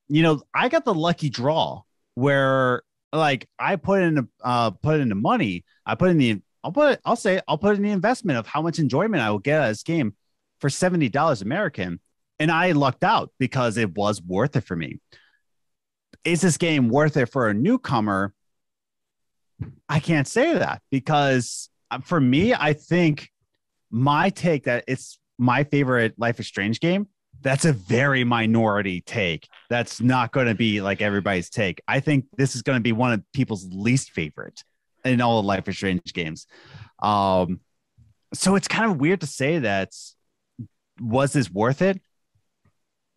you 0.08 0.22
know, 0.22 0.42
I 0.54 0.68
got 0.68 0.84
the 0.84 0.94
lucky 0.94 1.30
draw 1.30 1.82
where 2.14 2.82
like 3.12 3.48
I 3.58 3.76
put 3.76 4.02
in 4.02 4.28
uh 4.42 4.72
put 4.72 5.00
in 5.00 5.08
the 5.08 5.14
money, 5.14 5.64
I 5.86 5.94
put 5.94 6.10
in 6.10 6.18
the 6.18 6.42
I'll 6.64 6.72
put 6.72 6.98
I'll 7.04 7.16
say 7.16 7.40
I'll 7.46 7.58
put 7.58 7.76
in 7.76 7.82
the 7.82 7.90
investment 7.90 8.38
of 8.38 8.46
how 8.46 8.62
much 8.62 8.78
enjoyment 8.78 9.22
I 9.22 9.30
will 9.30 9.38
get 9.38 9.60
out 9.60 9.64
of 9.64 9.70
this 9.70 9.82
game 9.82 10.14
for 10.60 10.68
$70 10.68 11.42
American. 11.42 12.00
And 12.40 12.50
I 12.50 12.72
lucked 12.72 13.04
out 13.04 13.30
because 13.38 13.76
it 13.76 13.96
was 13.96 14.20
worth 14.20 14.56
it 14.56 14.62
for 14.62 14.74
me 14.74 14.98
is 16.24 16.40
this 16.40 16.56
game 16.56 16.88
worth 16.88 17.16
it 17.16 17.26
for 17.26 17.48
a 17.48 17.54
newcomer? 17.54 18.32
I 19.88 20.00
can't 20.00 20.26
say 20.26 20.54
that 20.54 20.82
because 20.90 21.68
uh, 21.90 22.00
for 22.00 22.20
me, 22.20 22.54
I 22.54 22.72
think 22.72 23.28
my 23.90 24.30
take 24.30 24.64
that 24.64 24.84
it's 24.88 25.18
my 25.38 25.64
favorite 25.64 26.14
Life 26.18 26.40
is 26.40 26.46
Strange 26.46 26.80
game. 26.80 27.08
That's 27.42 27.66
a 27.66 27.72
very 27.72 28.24
minority 28.24 29.02
take. 29.02 29.48
That's 29.68 30.00
not 30.00 30.32
going 30.32 30.46
to 30.46 30.54
be 30.54 30.80
like 30.80 31.02
everybody's 31.02 31.50
take. 31.50 31.82
I 31.86 32.00
think 32.00 32.24
this 32.36 32.56
is 32.56 32.62
going 32.62 32.76
to 32.76 32.82
be 32.82 32.92
one 32.92 33.12
of 33.12 33.22
people's 33.32 33.66
least 33.70 34.12
favorite 34.12 34.64
in 35.04 35.20
all 35.20 35.42
the 35.42 35.46
Life 35.46 35.68
is 35.68 35.76
Strange 35.76 36.12
games. 36.12 36.46
Um, 37.02 37.60
so 38.32 38.56
it's 38.56 38.68
kind 38.68 38.90
of 38.90 39.00
weird 39.00 39.20
to 39.20 39.26
say 39.26 39.58
that 39.60 39.90
was 41.00 41.32
this 41.32 41.50
worth 41.50 41.82
it? 41.82 42.00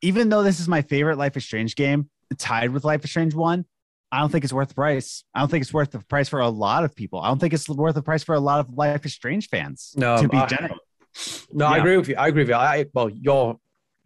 Even 0.02 0.30
though 0.30 0.44
this 0.44 0.60
is 0.60 0.68
my 0.68 0.82
favorite 0.82 1.18
Life 1.18 1.38
is 1.38 1.44
Strange 1.44 1.76
game, 1.76 2.10
tied 2.38 2.72
with 2.72 2.84
Life 2.84 3.04
is 3.04 3.10
Strange 3.10 3.34
one, 3.34 3.66
I 4.12 4.20
don't 4.20 4.32
think 4.32 4.44
it's 4.44 4.54
worth 4.54 4.70
the 4.70 4.76
price. 4.76 5.24
I 5.34 5.40
don't 5.40 5.50
think 5.50 5.64
it's 5.64 5.74
worth 5.74 5.92
the 5.92 6.00
price 6.00 6.30
for 6.30 6.40
a 6.40 6.50
lot 6.50 6.84
of 6.84 6.96
people. 6.96 7.20
I 7.20 7.28
don't 7.28 7.40
think 7.40 7.54
it's 7.54 7.68
worth 7.68 7.96
the 7.96 8.02
price 8.02 8.24
for 8.24 8.36
a 8.36 8.40
lot 8.40 8.60
of 8.60 8.70
Life 8.70 9.06
is 9.06 9.14
Strange 9.14 9.50
fans. 9.50 9.94
No, 9.98 10.22
to 10.22 10.28
be 10.28 10.38
I, 10.38 10.46
general. 10.46 10.78
No, 11.52 11.66
yeah. 11.66 11.72
I 11.72 11.78
agree 11.78 11.98
with 11.98 12.08
you. 12.10 12.16
I 12.16 12.28
agree 12.28 12.44
with 12.44 12.50
you. 12.50 12.56
I 12.56 12.86
well, 12.94 13.10
your 13.10 13.58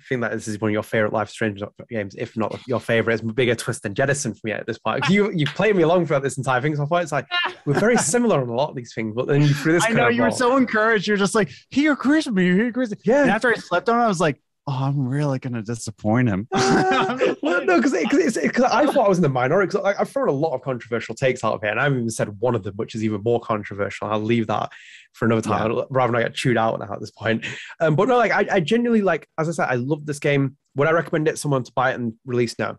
think 0.08 0.22
that 0.22 0.32
this 0.32 0.48
is 0.48 0.60
one 0.60 0.70
of 0.70 0.74
your 0.74 0.84
favorite 0.84 1.14
Life 1.14 1.30
Strange 1.30 1.62
games, 1.90 2.16
if 2.18 2.36
not 2.38 2.60
your 2.68 2.80
favorite. 2.80 3.16
It's 3.16 3.24
a 3.24 3.26
bigger 3.28 3.56
twist 3.56 3.84
than 3.84 3.94
Jettison 3.94 4.34
for 4.34 4.42
me 4.44 4.52
at 4.52 4.66
this 4.66 4.78
point. 4.78 5.06
You 5.12 5.30
you 5.32 5.46
played 5.46 5.76
me 5.76 5.84
along 5.84 6.06
throughout 6.06 6.24
this 6.24 6.38
entire 6.38 6.62
thing, 6.62 6.76
so 6.76 6.84
I 6.84 6.86
thought 6.86 7.04
it's 7.04 7.12
like 7.12 7.28
we're 7.66 7.80
very 7.80 7.98
similar 8.14 8.42
on 8.42 8.48
a 8.48 8.54
lot 8.54 8.70
of 8.70 8.76
these 8.76 8.94
things. 8.94 9.14
But 9.16 9.28
then 9.28 9.42
you 9.42 9.54
threw 9.54 9.74
this. 9.74 9.84
I 9.86 9.90
know 9.90 10.08
you 10.08 10.22
were 10.22 10.32
so 10.32 10.56
encouraged. 10.56 11.08
You're 11.08 11.18
just 11.18 11.36
like 11.36 11.52
he 11.70 11.88
agrees 11.88 12.26
with 12.26 12.36
me. 12.36 12.52
He 12.54 12.62
agrees. 12.62 12.94
Yeah. 13.04 13.24
And 13.24 13.32
after 13.32 13.50
I 13.50 13.56
slept 13.56 13.90
on, 13.90 14.00
it, 14.00 14.04
I 14.04 14.08
was 14.08 14.22
like, 14.22 14.42
oh, 14.72 14.86
I'm 14.86 15.08
really 15.08 15.40
gonna 15.40 15.62
disappoint 15.62 16.30
him. 16.30 16.48
well, 16.52 17.66
no, 17.66 17.82
because 17.82 17.92
because 17.94 18.64
I 18.64 18.86
thought 18.86 19.06
I 19.06 19.10
was 19.10 19.18
in 19.18 19.24
the 19.24 19.30
minority. 19.30 19.68
Because 19.72 19.96
I've 20.00 20.10
thrown 20.10 20.30
a 20.30 20.34
lot 20.34 20.54
of 20.54 20.62
controversial 20.62 21.16
takes 21.16 21.44
out 21.44 21.54
of 21.54 21.62
here, 21.62 21.72
and 21.72 21.80
I 21.80 21.84
haven't 21.84 22.00
even 22.00 22.10
said 22.10 22.40
one 22.40 22.56
of 22.56 22.64
them, 22.64 22.76
which 22.76 22.96
is 22.96 23.04
even 23.04 23.22
more 23.24 23.40
controversial. 23.40 24.08
I'll 24.08 24.20
leave 24.20 24.48
that 24.48 24.72
for 25.14 25.26
another 25.26 25.42
time, 25.42 25.72
yeah. 25.72 25.84
rather 25.90 26.12
than 26.12 26.22
I 26.22 26.24
get 26.24 26.36
chewed 26.36 26.58
out 26.58 26.80
now 26.80 26.94
at 26.94 27.00
this 27.00 27.12
point. 27.12 27.46
Um, 27.80 27.96
but 27.96 28.08
no, 28.08 28.18
like 28.18 28.32
I, 28.32 28.56
I 28.56 28.60
genuinely 28.62 29.02
like, 29.02 29.28
as 29.38 29.50
I 29.50 29.52
said, 29.52 29.68
I 29.70 29.76
love 29.76 30.06
this 30.06 30.20
game. 30.20 30.58
Would 30.76 30.88
I 30.88 30.92
recommend 30.92 31.28
it 31.28 31.38
someone 31.38 31.64
to 31.64 31.72
buy 31.74 31.92
it 31.92 31.96
and 31.96 32.14
release 32.26 32.58
now? 32.58 32.78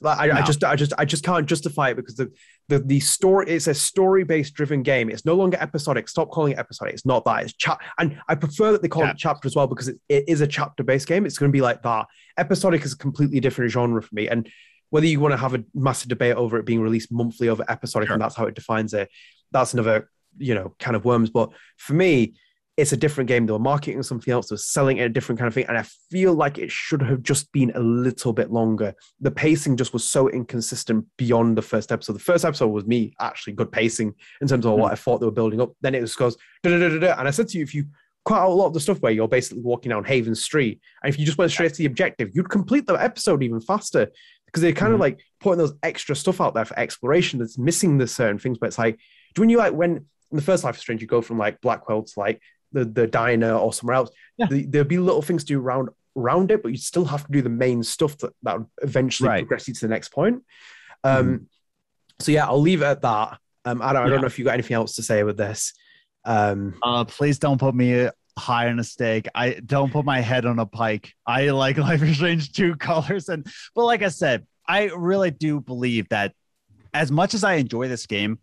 Like, 0.00 0.18
I, 0.18 0.26
no. 0.26 0.32
I, 0.34 0.42
just, 0.42 0.64
I 0.64 0.76
just, 0.76 0.92
I 0.98 1.04
just 1.04 1.24
can't 1.24 1.46
justify 1.46 1.90
it 1.90 1.96
because 1.96 2.16
the, 2.16 2.32
the, 2.68 2.78
the 2.78 3.00
story. 3.00 3.46
It's 3.48 3.66
a 3.66 3.74
story-based 3.74 4.54
driven 4.54 4.82
game. 4.82 5.10
It's 5.10 5.24
no 5.24 5.34
longer 5.34 5.58
episodic. 5.60 6.08
Stop 6.08 6.30
calling 6.30 6.52
it 6.52 6.58
episodic. 6.58 6.94
It's 6.94 7.06
not 7.06 7.24
that. 7.24 7.44
It's 7.44 7.52
chat, 7.54 7.78
and 7.98 8.20
I 8.28 8.34
prefer 8.34 8.72
that 8.72 8.82
they 8.82 8.88
call 8.88 9.04
it 9.04 9.16
chapter 9.16 9.46
as 9.46 9.54
well 9.54 9.66
because 9.66 9.88
it, 9.88 10.00
it 10.08 10.24
is 10.28 10.40
a 10.40 10.46
chapter-based 10.46 11.06
game. 11.06 11.26
It's 11.26 11.38
going 11.38 11.50
to 11.50 11.56
be 11.56 11.60
like 11.60 11.82
that. 11.82 12.06
Episodic 12.38 12.84
is 12.84 12.92
a 12.94 12.98
completely 12.98 13.40
different 13.40 13.70
genre 13.70 14.02
for 14.02 14.14
me, 14.14 14.28
and 14.28 14.48
whether 14.90 15.06
you 15.06 15.20
want 15.20 15.32
to 15.32 15.38
have 15.38 15.54
a 15.54 15.64
massive 15.74 16.08
debate 16.08 16.36
over 16.36 16.56
it 16.58 16.66
being 16.66 16.80
released 16.80 17.10
monthly 17.10 17.48
over 17.48 17.64
episodic, 17.68 18.08
sure. 18.08 18.14
and 18.14 18.22
that's 18.22 18.36
how 18.36 18.46
it 18.46 18.54
defines 18.54 18.94
it. 18.94 19.08
That's 19.50 19.74
another, 19.74 20.08
you 20.38 20.54
know, 20.54 20.74
kind 20.78 20.96
of 20.96 21.04
worms. 21.04 21.30
But 21.30 21.50
for 21.76 21.94
me, 21.94 22.34
it's 22.76 22.92
a 22.92 22.96
different 22.96 23.28
game. 23.28 23.46
They 23.46 23.52
were 23.52 23.58
marketing 23.58 24.02
something 24.02 24.32
else. 24.32 24.48
They 24.48 24.54
were 24.54 24.58
selling 24.58 24.96
it 24.96 25.04
a 25.04 25.08
different 25.08 25.38
kind 25.38 25.46
of 25.46 25.54
thing. 25.54 25.66
And 25.68 25.78
I 25.78 25.84
feel 26.10 26.34
like 26.34 26.58
it 26.58 26.72
should 26.72 27.02
have 27.02 27.22
just 27.22 27.52
been 27.52 27.70
a 27.74 27.80
little 27.80 28.32
bit 28.32 28.50
longer. 28.50 28.94
The 29.20 29.30
pacing 29.30 29.76
just 29.76 29.92
was 29.92 30.02
so 30.02 30.28
inconsistent 30.28 31.06
beyond 31.16 31.56
the 31.56 31.62
first 31.62 31.92
episode. 31.92 32.14
The 32.14 32.20
first 32.20 32.44
episode 32.44 32.68
was 32.68 32.84
me 32.84 33.14
actually 33.20 33.52
good 33.52 33.70
pacing 33.70 34.14
in 34.40 34.48
terms 34.48 34.66
of 34.66 34.72
what 34.72 34.88
hmm. 34.88 34.92
I 34.92 34.96
thought 34.96 35.20
they 35.20 35.26
were 35.26 35.32
building 35.32 35.60
up. 35.60 35.72
Then 35.82 35.94
it 35.94 36.00
just 36.00 36.18
goes, 36.18 36.36
and 36.64 37.28
I 37.28 37.30
said 37.30 37.48
to 37.48 37.58
you, 37.58 37.62
if 37.62 37.74
you 37.74 37.86
quite 38.24 38.42
a 38.42 38.48
lot 38.48 38.66
of 38.66 38.74
the 38.74 38.80
stuff 38.80 39.00
where 39.00 39.12
you're 39.12 39.28
basically 39.28 39.62
walking 39.62 39.90
down 39.90 40.02
Haven 40.02 40.34
Street, 40.34 40.80
and 41.02 41.12
if 41.12 41.18
you 41.18 41.26
just 41.26 41.38
went 41.38 41.52
straight 41.52 41.72
to 41.72 41.78
the 41.78 41.86
objective, 41.86 42.30
you'd 42.34 42.48
complete 42.48 42.86
the 42.86 42.94
episode 42.94 43.42
even 43.42 43.60
faster 43.60 44.08
because 44.46 44.62
they're 44.62 44.72
kind 44.72 44.92
Mhm. 44.92 44.94
of 44.94 45.00
like 45.00 45.20
putting 45.40 45.58
those 45.58 45.74
extra 45.82 46.16
stuff 46.16 46.40
out 46.40 46.54
there 46.54 46.64
for 46.64 46.78
exploration 46.78 47.38
that's 47.38 47.58
missing 47.58 47.98
the 47.98 48.06
certain 48.06 48.38
things. 48.38 48.58
But 48.58 48.68
it's 48.68 48.78
like, 48.78 48.98
do 49.34 49.42
when 49.42 49.50
you 49.50 49.58
like 49.58 49.74
when 49.74 50.06
in 50.34 50.36
the 50.36 50.42
first 50.42 50.64
Life 50.64 50.76
is 50.76 50.80
Strange, 50.80 51.02
you 51.02 51.06
go 51.06 51.22
from 51.22 51.38
like 51.38 51.60
Blackwell 51.60 52.02
to 52.02 52.12
like 52.16 52.40
the 52.74 52.84
the 52.84 53.06
diner 53.06 53.54
or 53.54 53.72
somewhere 53.72 53.96
else, 53.96 54.10
Yeah. 54.36 54.46
the, 54.50 54.66
there'd 54.66 54.88
be 54.88 54.98
little 54.98 55.22
things 55.22 55.42
to 55.44 55.54
do 55.54 55.60
around 55.60 55.88
around 56.16 56.50
it, 56.50 56.62
but 56.62 56.68
you 56.70 56.78
still 56.78 57.04
have 57.06 57.24
to 57.26 57.32
do 57.32 57.40
the 57.42 57.48
main 57.48 57.82
stuff 57.82 58.18
that 58.18 58.32
that 58.42 58.58
eventually 58.82 59.28
Right. 59.30 59.40
progress 59.42 59.66
you 59.68 59.74
to 59.74 59.80
the 59.80 59.88
next 59.88 60.10
point. 60.12 60.42
Um, 61.02 61.48
so 62.20 62.30
yeah, 62.32 62.46
I'll 62.46 62.60
leave 62.60 62.82
it 62.82 62.86
at 62.86 63.02
that. 63.02 63.38
Um, 63.64 63.80
I 63.82 63.92
don't, 63.92 64.06
I 64.06 64.08
don't 64.10 64.20
know 64.20 64.26
if 64.26 64.38
you 64.38 64.44
got 64.44 64.54
anything 64.54 64.74
else 64.74 64.94
to 64.96 65.02
say 65.02 65.22
with 65.24 65.36
this. 65.38 65.72
Um, 66.24 66.74
Uh, 66.82 67.04
please 67.04 67.38
don't 67.38 67.58
put 67.58 67.74
me 67.74 68.08
high 68.38 68.68
on 68.68 68.78
a 68.78 68.84
stake. 68.84 69.26
I 69.34 69.54
don't 69.64 69.90
put 69.92 70.04
my 70.04 70.20
head 70.20 70.44
on 70.46 70.58
a 70.58 70.66
pike. 70.66 71.12
I 71.26 71.50
like 71.50 71.76
Life 71.88 72.02
is 72.02 72.16
Strange 72.16 72.52
True 72.52 72.76
Colors, 72.76 73.28
and 73.28 73.46
but 73.74 73.84
like 73.84 74.02
I 74.02 74.08
said, 74.08 74.46
I 74.68 74.90
really 74.96 75.30
do 75.30 75.60
believe 75.60 76.08
that 76.10 76.32
as 76.92 77.10
much 77.10 77.34
as 77.34 77.42
I 77.44 77.54
enjoy 77.54 77.88
this 77.88 78.06
game, 78.06 78.38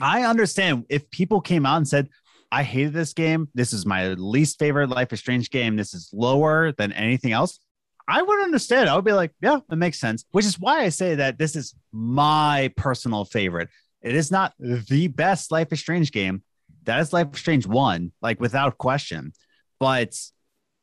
I 0.00 0.22
understand 0.24 0.84
if 0.88 1.10
people 1.10 1.40
came 1.40 1.66
out 1.66 1.76
and 1.78 1.88
said, 1.88 2.08
"I 2.50 2.62
hated 2.62 2.92
this 2.92 3.12
game. 3.12 3.48
This 3.54 3.72
is 3.72 3.86
my 3.86 4.08
least 4.14 4.58
favorite 4.58 4.90
Life 4.90 5.12
is 5.12 5.20
Strange 5.20 5.50
game. 5.50 5.76
This 5.76 5.94
is 5.94 6.10
lower 6.12 6.72
than 6.72 6.92
anything 6.92 7.32
else." 7.32 7.58
I 8.06 8.20
would 8.20 8.42
understand. 8.42 8.90
I 8.90 8.96
would 8.96 9.04
be 9.04 9.12
like, 9.12 9.32
"Yeah, 9.40 9.60
it 9.70 9.76
makes 9.76 9.98
sense." 9.98 10.24
Which 10.32 10.44
is 10.44 10.58
why 10.58 10.82
I 10.82 10.90
say 10.90 11.14
that 11.14 11.38
this 11.38 11.56
is 11.56 11.74
my 11.92 12.72
personal 12.76 13.24
favorite. 13.24 13.68
It 14.02 14.14
is 14.14 14.30
not 14.30 14.52
the 14.58 15.08
best 15.08 15.50
Life 15.50 15.72
is 15.72 15.80
Strange 15.80 16.12
game 16.12 16.42
that 16.84 17.00
is 17.00 17.12
Life 17.12 17.28
is 17.32 17.40
Strange 17.40 17.66
one, 17.66 18.12
like 18.22 18.40
without 18.40 18.78
question. 18.78 19.32
But 19.80 20.14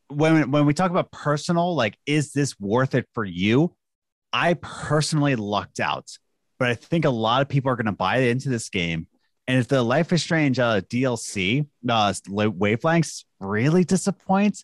when 0.10 0.52
when 0.52 0.66
we 0.66 0.74
talk 0.74 0.92
about 0.92 1.12
personal, 1.12 1.76
like, 1.76 1.98
is 2.06 2.34
this 2.34 2.60
worth 2.60 2.96
it 2.96 3.08
for 3.14 3.24
you? 3.24 3.76
I 4.34 4.56
personally 4.56 5.36
lucked 5.36 5.80
out, 5.80 6.18
but 6.60 6.70
I 6.70 6.76
think 6.76 7.06
a 7.06 7.10
lot 7.10 7.42
of 7.42 7.50
people 7.50 7.72
are 7.72 7.76
going 7.76 7.86
to 7.86 7.92
buy 7.92 8.18
into 8.18 8.50
this 8.50 8.70
game. 8.70 9.08
And 9.52 9.60
if 9.60 9.68
the 9.68 9.84
Life 9.84 10.14
is 10.14 10.24
Strange 10.24 10.60
uh, 10.60 10.80
DLC 10.80 11.68
uh, 11.90 12.14
wavelengths 12.14 13.26
really 13.42 13.84
disappoints, 13.84 14.64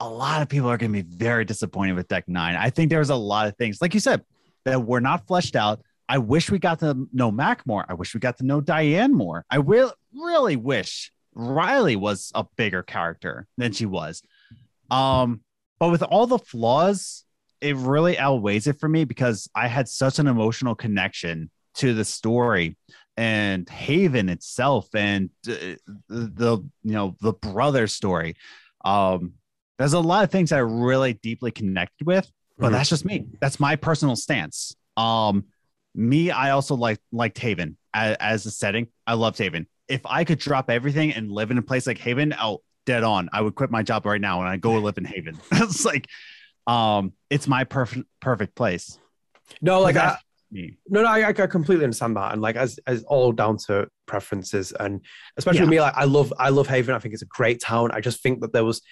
a 0.00 0.08
lot 0.08 0.42
of 0.42 0.48
people 0.48 0.68
are 0.68 0.76
going 0.76 0.92
to 0.92 1.04
be 1.04 1.16
very 1.16 1.44
disappointed 1.44 1.92
with 1.92 2.08
Deck 2.08 2.24
Nine. 2.26 2.56
I 2.56 2.70
think 2.70 2.90
there 2.90 2.98
was 2.98 3.10
a 3.10 3.14
lot 3.14 3.46
of 3.46 3.56
things, 3.58 3.80
like 3.80 3.94
you 3.94 4.00
said, 4.00 4.24
that 4.64 4.84
were 4.84 5.00
not 5.00 5.28
fleshed 5.28 5.54
out. 5.54 5.82
I 6.08 6.18
wish 6.18 6.50
we 6.50 6.58
got 6.58 6.80
to 6.80 7.06
know 7.12 7.30
Mac 7.30 7.64
more. 7.64 7.84
I 7.88 7.94
wish 7.94 8.12
we 8.12 8.18
got 8.18 8.38
to 8.38 8.44
know 8.44 8.60
Diane 8.60 9.14
more. 9.14 9.44
I 9.48 9.58
really, 9.58 9.92
really 10.12 10.56
wish 10.56 11.12
Riley 11.32 11.94
was 11.94 12.32
a 12.34 12.44
bigger 12.56 12.82
character 12.82 13.46
than 13.56 13.70
she 13.70 13.86
was. 13.86 14.20
Um, 14.90 15.42
but 15.78 15.92
with 15.92 16.02
all 16.02 16.26
the 16.26 16.40
flaws, 16.40 17.22
it 17.60 17.76
really 17.76 18.18
outweighs 18.18 18.66
it 18.66 18.80
for 18.80 18.88
me 18.88 19.04
because 19.04 19.48
I 19.54 19.68
had 19.68 19.88
such 19.88 20.18
an 20.18 20.26
emotional 20.26 20.74
connection 20.74 21.52
to 21.74 21.94
the 21.94 22.04
story 22.04 22.76
and 23.16 23.68
Haven 23.68 24.28
itself 24.28 24.88
and 24.94 25.30
uh, 25.48 25.76
the 26.08 26.58
you 26.82 26.92
know 26.92 27.16
the 27.20 27.32
brother 27.32 27.86
story. 27.86 28.36
Um, 28.84 29.34
there's 29.78 29.92
a 29.92 30.00
lot 30.00 30.24
of 30.24 30.30
things 30.30 30.52
I 30.52 30.58
really 30.58 31.14
deeply 31.14 31.50
connected 31.50 32.06
with, 32.06 32.30
but 32.58 32.68
Mhm. 32.68 32.72
that's 32.72 32.88
just 32.88 33.04
me. 33.04 33.26
That's 33.40 33.58
my 33.60 33.76
personal 33.76 34.16
stance. 34.16 34.76
Um, 34.96 35.44
me, 35.94 36.30
I 36.30 36.50
also 36.50 36.74
like 36.74 36.98
liked 37.10 37.38
Haven 37.38 37.76
as, 37.92 38.16
as 38.20 38.46
a 38.46 38.50
setting. 38.50 38.88
I 39.06 39.14
loved 39.14 39.38
Haven. 39.38 39.66
If 39.88 40.00
I 40.06 40.24
could 40.24 40.38
drop 40.38 40.70
everything 40.70 41.12
and 41.12 41.30
live 41.30 41.50
in 41.50 41.58
a 41.58 41.62
place 41.62 41.86
like 41.86 41.98
Haven, 41.98 42.34
oh, 42.40 42.62
dead 42.86 43.04
on. 43.04 43.28
I 43.32 43.40
would 43.42 43.54
quit 43.54 43.70
my 43.70 43.82
job 43.82 44.06
right 44.06 44.20
now 44.20 44.40
and 44.40 44.48
I 44.48 44.56
go 44.56 44.72
live 44.74 44.98
in 44.98 45.04
Haven. 45.04 45.38
it's 45.52 45.84
like, 45.84 46.08
um, 46.66 47.12
it's 47.30 47.46
my 47.46 47.64
perfect 47.64 48.06
perfect 48.20 48.54
place. 48.54 48.98
no, 49.60 49.80
like 49.80 49.96
I, 49.96 50.16
me. 50.52 50.76
No, 50.88 51.02
no, 51.02 51.08
I, 51.08 51.28
I 51.28 51.32
completely 51.32 51.84
understand 51.84 52.16
that, 52.16 52.32
and 52.32 52.42
like 52.42 52.56
as 52.56 52.78
as 52.86 53.02
all 53.04 53.32
down 53.32 53.56
to 53.66 53.88
preferences, 54.06 54.72
and 54.72 55.00
especially 55.36 55.60
Yeah. 55.62 55.66
me, 55.66 55.80
like 55.80 55.94
I 55.96 56.04
love 56.04 56.32
I 56.38 56.50
love 56.50 56.68
Haven. 56.68 56.94
I 56.94 56.98
think 56.98 57.14
it's 57.14 57.22
a 57.22 57.26
great 57.26 57.60
town. 57.60 57.90
I 57.92 58.00
just 58.00 58.22
think 58.22 58.40
that 58.42 58.52
there 58.52 58.64
was 58.64 58.82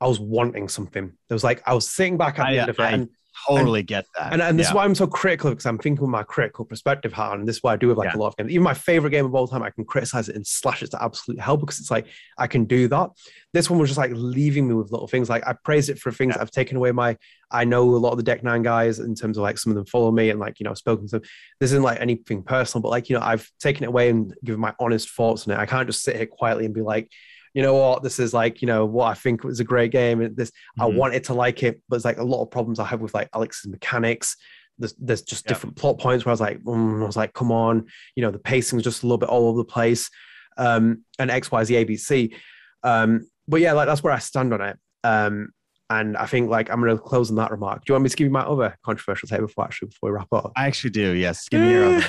I 0.00 0.06
was 0.06 0.20
wanting 0.20 0.68
something. 0.68 1.12
There 1.28 1.34
was 1.34 1.44
like 1.44 1.62
I 1.66 1.74
was 1.74 1.88
sitting 1.90 2.16
back 2.16 2.38
at 2.38 2.44
the 2.50 2.58
I- 2.58 2.60
end 2.60 2.70
of 2.70 2.78
it, 2.78 2.82
I- 2.82 2.90
and 2.92 3.08
Totally 3.46 3.82
get 3.82 4.06
that. 4.16 4.32
and, 4.32 4.42
and 4.42 4.58
this 4.58 4.66
Yeah. 4.66 4.70
is 4.70 4.74
why 4.74 4.84
I'm 4.84 4.94
so 4.94 5.06
critical 5.06 5.50
because 5.50 5.66
I'm 5.66 5.78
thinking 5.78 6.02
with 6.02 6.10
my 6.10 6.22
critical 6.22 6.64
perspective 6.64 7.12
hat, 7.12 7.34
and 7.34 7.46
this 7.46 7.56
is 7.56 7.62
why 7.62 7.74
I 7.74 7.76
do 7.76 7.88
with 7.88 7.98
like 7.98 8.12
Yeah. 8.12 8.18
a 8.18 8.20
lot 8.20 8.28
of 8.28 8.36
games. 8.36 8.50
Even 8.50 8.62
my 8.64 8.74
favorite 8.74 9.10
game 9.10 9.24
of 9.26 9.34
all 9.34 9.46
time, 9.46 9.62
I 9.62 9.70
can 9.70 9.84
criticize 9.84 10.28
it 10.28 10.36
and 10.36 10.46
slash 10.46 10.82
it 10.82 10.90
to 10.92 11.02
absolute 11.02 11.40
hell 11.40 11.56
because 11.56 11.78
it's 11.78 11.90
like 11.90 12.06
I 12.38 12.46
can 12.46 12.64
do 12.64 12.88
that. 12.88 13.10
This 13.52 13.70
one 13.70 13.78
was 13.78 13.88
just 13.90 13.98
like 13.98 14.10
leaving 14.14 14.68
me 14.68 14.74
with 14.74 14.90
little 14.92 15.06
things. 15.08 15.28
Like 15.30 15.46
I 15.46 15.54
praised 15.64 15.88
it 15.90 15.98
for 15.98 16.10
things 16.12 16.34
Yeah. 16.36 16.42
I've 16.42 16.50
taken 16.50 16.76
away 16.76 16.92
my. 16.92 17.16
I 17.50 17.64
know 17.64 17.82
a 17.94 17.96
lot 17.96 18.10
of 18.10 18.18
the 18.18 18.22
Deck 18.22 18.42
Nine 18.42 18.62
guys 18.62 18.98
in 18.98 19.14
terms 19.14 19.38
of 19.38 19.42
like 19.42 19.58
some 19.58 19.70
of 19.70 19.76
them 19.76 19.86
follow 19.86 20.10
me 20.10 20.28
and 20.30 20.38
like 20.38 20.60
you 20.60 20.64
know 20.64 20.70
I've 20.70 20.78
spoken 20.78 21.06
to 21.08 21.18
them. 21.18 21.22
This 21.60 21.70
isn't 21.72 21.82
like 21.82 22.00
anything 22.00 22.42
personal, 22.42 22.82
but 22.82 22.90
like 22.90 23.08
you 23.08 23.16
know 23.16 23.22
I've 23.22 23.50
taken 23.60 23.84
it 23.84 23.88
away 23.88 24.10
and 24.10 24.34
given 24.44 24.60
my 24.60 24.74
honest 24.78 25.08
thoughts 25.10 25.48
on 25.48 25.54
it. 25.54 25.58
I 25.58 25.66
can't 25.66 25.88
just 25.88 26.02
sit 26.02 26.16
here 26.16 26.26
quietly 26.26 26.64
and 26.66 26.74
be 26.74 26.82
like. 26.82 27.10
You 27.58 27.64
know 27.64 27.74
what? 27.74 28.04
This 28.04 28.20
is 28.20 28.32
like, 28.32 28.62
you 28.62 28.66
know, 28.68 28.86
what 28.86 29.06
I 29.06 29.14
think 29.14 29.42
was 29.42 29.58
a 29.58 29.64
great 29.64 29.90
game. 29.90 30.20
and 30.20 30.36
This 30.36 30.52
I 30.78 30.84
Mhm. 30.84 30.94
wanted 30.94 31.24
to 31.24 31.34
like 31.34 31.64
it, 31.64 31.82
but 31.88 31.96
it's 31.96 32.04
like 32.04 32.18
a 32.18 32.22
lot 32.22 32.40
of 32.40 32.52
problems 32.52 32.78
I 32.78 32.84
have 32.84 33.00
with 33.00 33.12
like 33.14 33.28
Alex's 33.34 33.68
mechanics. 33.68 34.36
There's, 34.78 34.94
there's 34.96 35.22
just 35.22 35.44
Yeah. 35.44 35.48
different 35.48 35.74
plot 35.74 35.98
points 35.98 36.24
where 36.24 36.30
I 36.30 36.34
was 36.34 36.40
like, 36.40 36.60
mm, 36.62 37.02
I 37.02 37.04
was 37.06 37.16
like, 37.16 37.32
come 37.32 37.50
on, 37.50 37.86
you 38.14 38.22
know, 38.22 38.30
the 38.30 38.38
pacing 38.38 38.76
was 38.76 38.84
just 38.84 39.02
a 39.02 39.06
little 39.06 39.18
bit 39.18 39.28
all 39.28 39.48
over 39.48 39.58
the 39.58 39.64
place, 39.64 40.08
um, 40.56 41.02
and 41.18 41.32
X, 41.32 41.50
Y, 41.50 41.64
Z, 41.64 41.74
A, 41.74 41.82
B, 41.82 41.96
C. 41.96 42.32
Um, 42.84 43.26
but 43.48 43.60
yeah, 43.60 43.72
like 43.72 43.88
that's 43.88 44.04
where 44.04 44.12
I 44.12 44.20
stand 44.20 44.54
on 44.54 44.60
it. 44.60 44.76
Um, 45.02 45.48
and 45.90 46.16
I 46.16 46.26
think 46.26 46.48
like 46.50 46.70
I'm 46.70 46.80
going 46.80 46.96
to 46.96 47.02
close 47.02 47.28
on 47.28 47.34
that 47.38 47.50
remark. 47.50 47.84
Do 47.84 47.90
you 47.90 47.94
want 47.94 48.04
me 48.04 48.10
to 48.10 48.16
give 48.16 48.26
you 48.26 48.30
my 48.30 48.42
other 48.42 48.76
controversial 48.84 49.28
take 49.28 49.40
before 49.40 49.64
actually 49.64 49.88
before 49.88 50.10
we 50.12 50.14
wrap 50.16 50.28
up? 50.32 50.52
I 50.54 50.66
actually 50.68 50.90
do. 50.90 51.12
Yes. 51.16 51.48
Give 51.48 51.60
me 51.60 51.72
your 51.72 51.86
other 51.86 52.04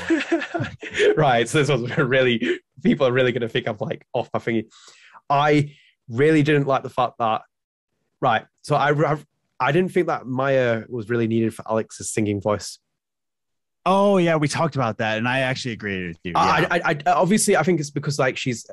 right. 1.17 1.49
So 1.49 1.57
this 1.63 1.69
was 1.69 1.97
really 1.97 2.59
people 2.83 3.07
are 3.07 3.11
really 3.11 3.31
going 3.31 3.41
to 3.41 3.49
think 3.49 3.67
I'm 3.67 3.77
like 3.79 4.05
off 4.13 4.29
my 4.31 4.39
thingy. 4.39 4.65
I 5.29 5.75
really 6.07 6.43
didn't 6.43 6.67
like 6.67 6.83
the 6.83 6.89
fact 6.89 7.13
that 7.19 7.41
right. 8.21 8.45
So 8.63 8.75
I 8.75 8.91
I, 8.91 9.17
I 9.59 9.71
didn't 9.71 9.91
think 9.91 10.07
that 10.07 10.25
Maya 10.25 10.83
was 10.89 11.09
really 11.09 11.27
needed 11.27 11.53
for 11.53 11.63
Alex's 11.69 12.09
singing 12.11 12.41
voice. 12.41 12.79
Oh 13.85 14.17
yeah, 14.17 14.35
we 14.35 14.47
talked 14.47 14.75
about 14.75 14.97
that, 14.97 15.17
and 15.17 15.27
I 15.27 15.39
actually 15.39 15.71
agreed 15.73 16.07
with 16.07 16.19
you. 16.23 16.31
Yeah. 16.35 16.39
I, 16.39 16.81
I, 16.83 16.95
I 17.05 17.11
obviously 17.11 17.57
I 17.57 17.63
think 17.63 17.79
it's 17.79 17.89
because 17.89 18.19
like 18.19 18.37
she's 18.37 18.65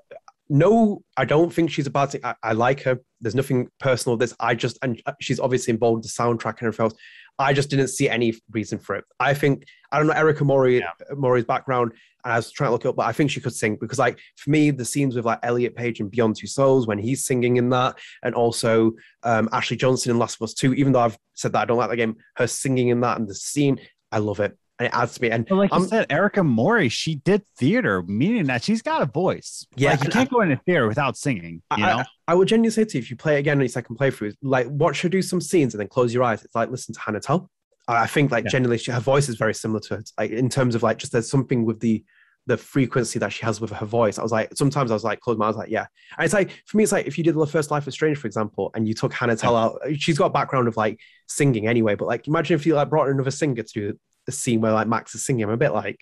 no, 0.49 1.03
I 1.17 1.25
don't 1.25 1.53
think 1.53 1.71
she's 1.71 1.87
a 1.87 1.91
bad 1.91 2.11
thing. 2.11 2.21
I, 2.25 2.35
I 2.43 2.53
like 2.53 2.83
her. 2.83 3.01
There's 3.21 3.35
nothing 3.35 3.69
personal. 3.81 4.17
with 4.17 4.29
This 4.29 4.37
I 4.41 4.55
just 4.55 4.79
and 4.83 5.03
she's 5.21 5.41
obviously 5.41 5.73
involved 5.73 6.05
with 6.05 6.05
the 6.05 6.23
soundtrack 6.23 6.59
and 6.59 6.69
everything 6.69 6.85
else. 6.85 6.95
I 7.39 7.53
just 7.53 7.69
didn't 7.69 7.89
see 7.89 8.09
any 8.09 8.35
reason 8.51 8.79
for 8.79 8.97
it. 8.97 9.05
I 9.21 9.35
think 9.35 9.65
I 9.93 9.99
don't 9.99 10.07
know 10.07 10.13
Erika 10.15 10.45
Mori 10.45 10.79
Yeah. 10.79 10.91
Mori's 11.15 11.45
background. 11.45 11.93
And 12.25 12.33
I 12.33 12.37
was 12.37 12.51
trying 12.51 12.69
to 12.69 12.73
look 12.73 12.85
it 12.85 12.89
up, 12.89 12.97
but 12.97 13.07
I 13.07 13.13
think 13.13 13.31
she 13.31 13.41
could 13.41 13.55
sing 13.55 13.77
because, 13.81 14.01
like, 14.01 14.19
for 14.37 14.51
me, 14.51 14.73
the 14.73 14.85
scenes 14.85 15.15
with 15.15 15.25
like 15.25 15.39
Elliot 15.45 15.77
Page 15.77 16.01
and 16.01 16.11
Beyond 16.11 16.35
Two 16.35 16.49
Souls 16.49 16.87
when 16.87 16.99
he's 16.99 17.25
singing 17.25 17.57
in 17.57 17.69
that, 17.71 17.99
and 18.25 18.35
also 18.35 18.93
um, 19.23 19.49
Ashley 19.53 19.77
Johnson 19.77 20.11
in 20.11 20.19
Last 20.19 20.37
of 20.37 20.43
Us 20.43 20.53
Two. 20.55 20.75
Even 20.75 20.93
though 20.93 21.01
I've 21.01 21.17
said 21.35 21.53
that 21.53 21.61
I 21.61 21.65
don't 21.67 21.79
like 21.79 21.91
the 21.91 21.97
game, 21.97 22.17
her 22.37 22.49
singing 22.49 22.89
in 22.89 23.01
that 23.03 23.19
and 23.19 23.29
the 23.29 23.35
scene, 23.35 23.79
I 24.11 24.19
love 24.19 24.41
it, 24.41 24.59
and 24.79 24.87
it 24.89 24.95
adds 24.95 25.15
to 25.15 25.23
me. 25.23 25.31
And 25.31 25.47
But 25.47 25.57
like 25.57 25.73
I'm- 25.73 25.87
said, 25.89 26.07
Erika 26.11 26.45
Mori, 26.45 26.89
she 26.89 27.17
did 27.17 27.43
theater, 27.59 28.03
meaning 28.03 28.45
that 28.47 28.63
she's 28.65 28.83
got 28.83 29.01
a 29.03 29.07
voice. 29.07 29.67
Yeah, 29.77 29.93
like 29.93 30.05
you 30.05 30.11
can't 30.11 30.31
go 30.31 30.41
into 30.43 30.57
theater 30.67 30.87
without 30.87 31.17
singing. 31.17 31.63
You 31.77 31.85
I- 31.85 31.97
know, 31.97 32.05
I 32.29 32.35
would 32.35 32.49
genuinely 32.49 32.71
say 32.73 32.85
to 32.85 32.99
you, 32.99 33.03
if 33.03 33.11
you 33.11 33.17
play 33.17 33.37
it 33.37 33.39
again 33.41 33.57
on 33.59 33.63
your 33.63 33.69
second 33.69 33.97
playthrough, 33.97 34.35
like 34.43 34.67
watch 34.69 35.01
her 35.03 35.09
do 35.09 35.23
some 35.23 35.41
scenes 35.41 35.75
and 35.75 35.81
then 35.81 35.89
close 35.89 36.13
your 36.13 36.23
eyes. 36.25 36.45
It's 36.45 36.55
like 36.55 36.71
listen 36.71 36.95
to 36.95 37.01
Hannah 37.01 37.21
Telle. 37.21 37.51
I 37.89 38.03
I 38.03 38.07
think 38.07 38.31
like 38.31 38.45
Yeah. 38.45 38.51
generally 38.51 38.79
she, 38.79 38.91
her 38.91 39.01
voice 39.01 39.29
is 39.29 39.37
very 39.37 39.55
similar 39.55 39.81
to 39.81 39.95
it. 39.95 40.11
Like 40.19 40.31
in 40.31 40.49
terms 40.49 40.75
of 40.75 40.83
like 40.83 40.99
just 40.99 41.13
there's 41.13 41.31
something 41.31 41.65
with 41.65 41.81
the 41.81 42.05
the 42.49 42.57
frequency 42.57 43.19
that 43.19 43.33
she 43.33 43.45
has 43.45 43.61
with 43.61 43.71
her 43.73 43.87
voice. 43.87 44.19
I 44.19 44.23
was 44.23 44.31
like 44.31 44.51
sometimes 44.55 44.91
I 44.93 44.95
was 44.95 45.03
like 45.03 45.19
close 45.21 45.37
my 45.37 45.49
eyes 45.49 45.57
like 45.57 45.71
yeah. 45.71 45.87
And 46.17 46.25
it's 46.25 46.35
like 46.35 46.51
for 46.67 46.77
me 46.77 46.83
it's 46.85 46.93
like 46.93 47.07
if 47.07 47.17
you 47.19 47.25
did 47.25 47.35
the 47.35 47.47
first 47.47 47.71
Life 47.73 47.89
is 47.89 47.95
Strange 47.95 48.19
for 48.19 48.27
example 48.29 48.71
and 48.75 48.87
you 48.87 48.95
took 48.95 49.13
Hannah 49.13 49.35
Telle 49.37 49.57
out, 49.57 49.79
she's 49.99 50.19
got 50.19 50.27
a 50.27 50.31
background 50.31 50.69
of 50.69 50.77
like 50.77 51.01
singing 51.29 51.67
anyway. 51.67 51.95
But 51.97 52.07
like 52.09 52.29
imagine 52.29 52.55
if 52.55 52.67
you 52.67 52.75
like 52.75 52.89
brought 52.91 53.09
another 53.09 53.31
singer 53.33 53.63
to 53.63 53.73
do 53.73 53.99
the 54.27 54.33
scene 54.33 54.61
where 54.61 54.73
like 54.73 54.87
Max 54.89 55.15
is 55.15 55.25
singing. 55.25 55.45
I'm 55.45 55.51
a 55.51 55.57
bit 55.57 55.73
like 55.73 55.99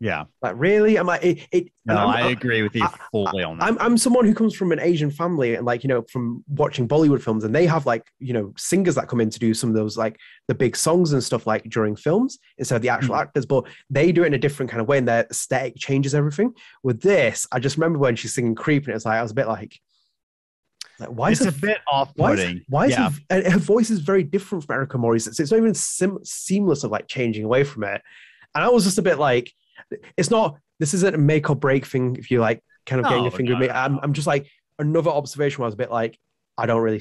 yeah. 0.00 0.24
like 0.42 0.54
really. 0.56 0.96
I'm 0.96 1.06
like 1.06 1.22
it. 1.24 1.46
it 1.52 1.68
No, 1.86 1.94
I 1.96 2.30
agree 2.30 2.62
with 2.64 2.74
you 2.74 2.82
I- 2.82 2.98
fully 3.12 3.44
on 3.44 3.58
that. 3.58 3.64
I'm 3.68 3.78
I'm 3.78 3.96
someone 3.96 4.24
who 4.26 4.34
comes 4.34 4.52
from 4.52 4.72
an 4.72 4.80
Asian 4.80 5.12
family 5.12 5.54
and 5.54 5.64
like 5.64 5.84
you 5.84 5.88
know 5.88 6.02
from 6.10 6.42
watching 6.48 6.88
Bollywood 6.88 7.22
films 7.22 7.44
and 7.44 7.54
they 7.54 7.66
have 7.66 7.86
like 7.86 8.04
you 8.18 8.32
know 8.32 8.52
singers 8.56 8.96
that 8.96 9.06
come 9.06 9.20
in 9.20 9.30
to 9.30 9.38
do 9.38 9.54
some 9.54 9.70
of 9.70 9.76
those 9.76 9.96
like 9.96 10.18
the 10.48 10.54
big 10.56 10.74
songs 10.76 11.12
and 11.12 11.22
stuff 11.22 11.46
like 11.46 11.62
during 11.70 11.94
films 11.94 12.40
instead 12.58 12.74
of 12.76 12.82
the 12.82 12.88
actual 12.88 13.14
Mhm. 13.14 13.20
actors, 13.20 13.46
but 13.46 13.64
they 13.90 14.10
do 14.10 14.24
it 14.24 14.26
in 14.26 14.34
a 14.34 14.38
different 14.38 14.72
kind 14.72 14.80
of 14.80 14.88
way 14.88 14.98
and 14.98 15.06
their 15.06 15.24
aesthetic 15.30 15.76
changes 15.76 16.16
everything. 16.16 16.52
With 16.82 17.00
this, 17.00 17.46
I 17.52 17.60
just 17.60 17.76
remember 17.76 18.00
when 18.00 18.16
she's 18.16 18.34
singing 18.34 18.56
"Creep" 18.56 18.86
and 18.86 18.96
it's 18.96 19.04
like 19.04 19.18
I 19.18 19.22
was 19.22 19.30
a 19.30 19.34
bit 19.34 19.46
like, 19.46 19.78
like 21.02 21.16
why 21.16 21.30
it's 21.30 21.40
is 21.40 21.46
a 21.46 21.52
bit 21.52 21.78
why 22.16 22.32
is, 22.32 22.60
why 22.68 22.86
is 22.86 22.92
yeah. 22.92 23.10
her, 23.30 23.50
her 23.50 23.58
voice 23.58 23.90
is 23.90 24.00
very 24.00 24.22
different 24.22 24.64
from 24.64 24.74
Erika 24.74 24.98
Mori's. 24.98 25.26
It's, 25.26 25.40
it's 25.40 25.50
not 25.50 25.58
even 25.58 25.74
sim- 25.74 26.24
seamless 26.24 26.84
of 26.84 26.90
like 26.90 27.08
changing 27.08 27.44
away 27.44 27.64
from 27.64 27.84
it, 27.84 28.00
and 28.54 28.64
I 28.64 28.68
was 28.68 28.84
just 28.84 28.98
a 28.98 29.02
bit 29.02 29.18
like, 29.18 29.52
it's 30.16 30.30
not. 30.30 30.58
This 30.78 30.94
isn't 30.94 31.14
a 31.14 31.18
make 31.18 31.48
or 31.50 31.56
break 31.56 31.86
thing. 31.86 32.16
If 32.16 32.30
you 32.30 32.40
like, 32.40 32.62
kind 32.86 33.00
of 33.00 33.04
getting 33.04 33.18
No, 33.18 33.24
your 33.24 33.30
finger 33.30 33.52
no, 33.54 33.58
me, 33.60 33.66
no, 33.68 33.72
I'm. 33.74 34.00
I'm 34.02 34.12
just 34.12 34.26
like 34.26 34.48
another 34.78 35.10
observation 35.10 35.58
where 35.58 35.66
I 35.66 35.68
was 35.68 35.74
a 35.74 35.78
bit 35.78 35.90
like, 35.90 36.18
I 36.58 36.66
don't 36.66 36.82
really 36.82 37.00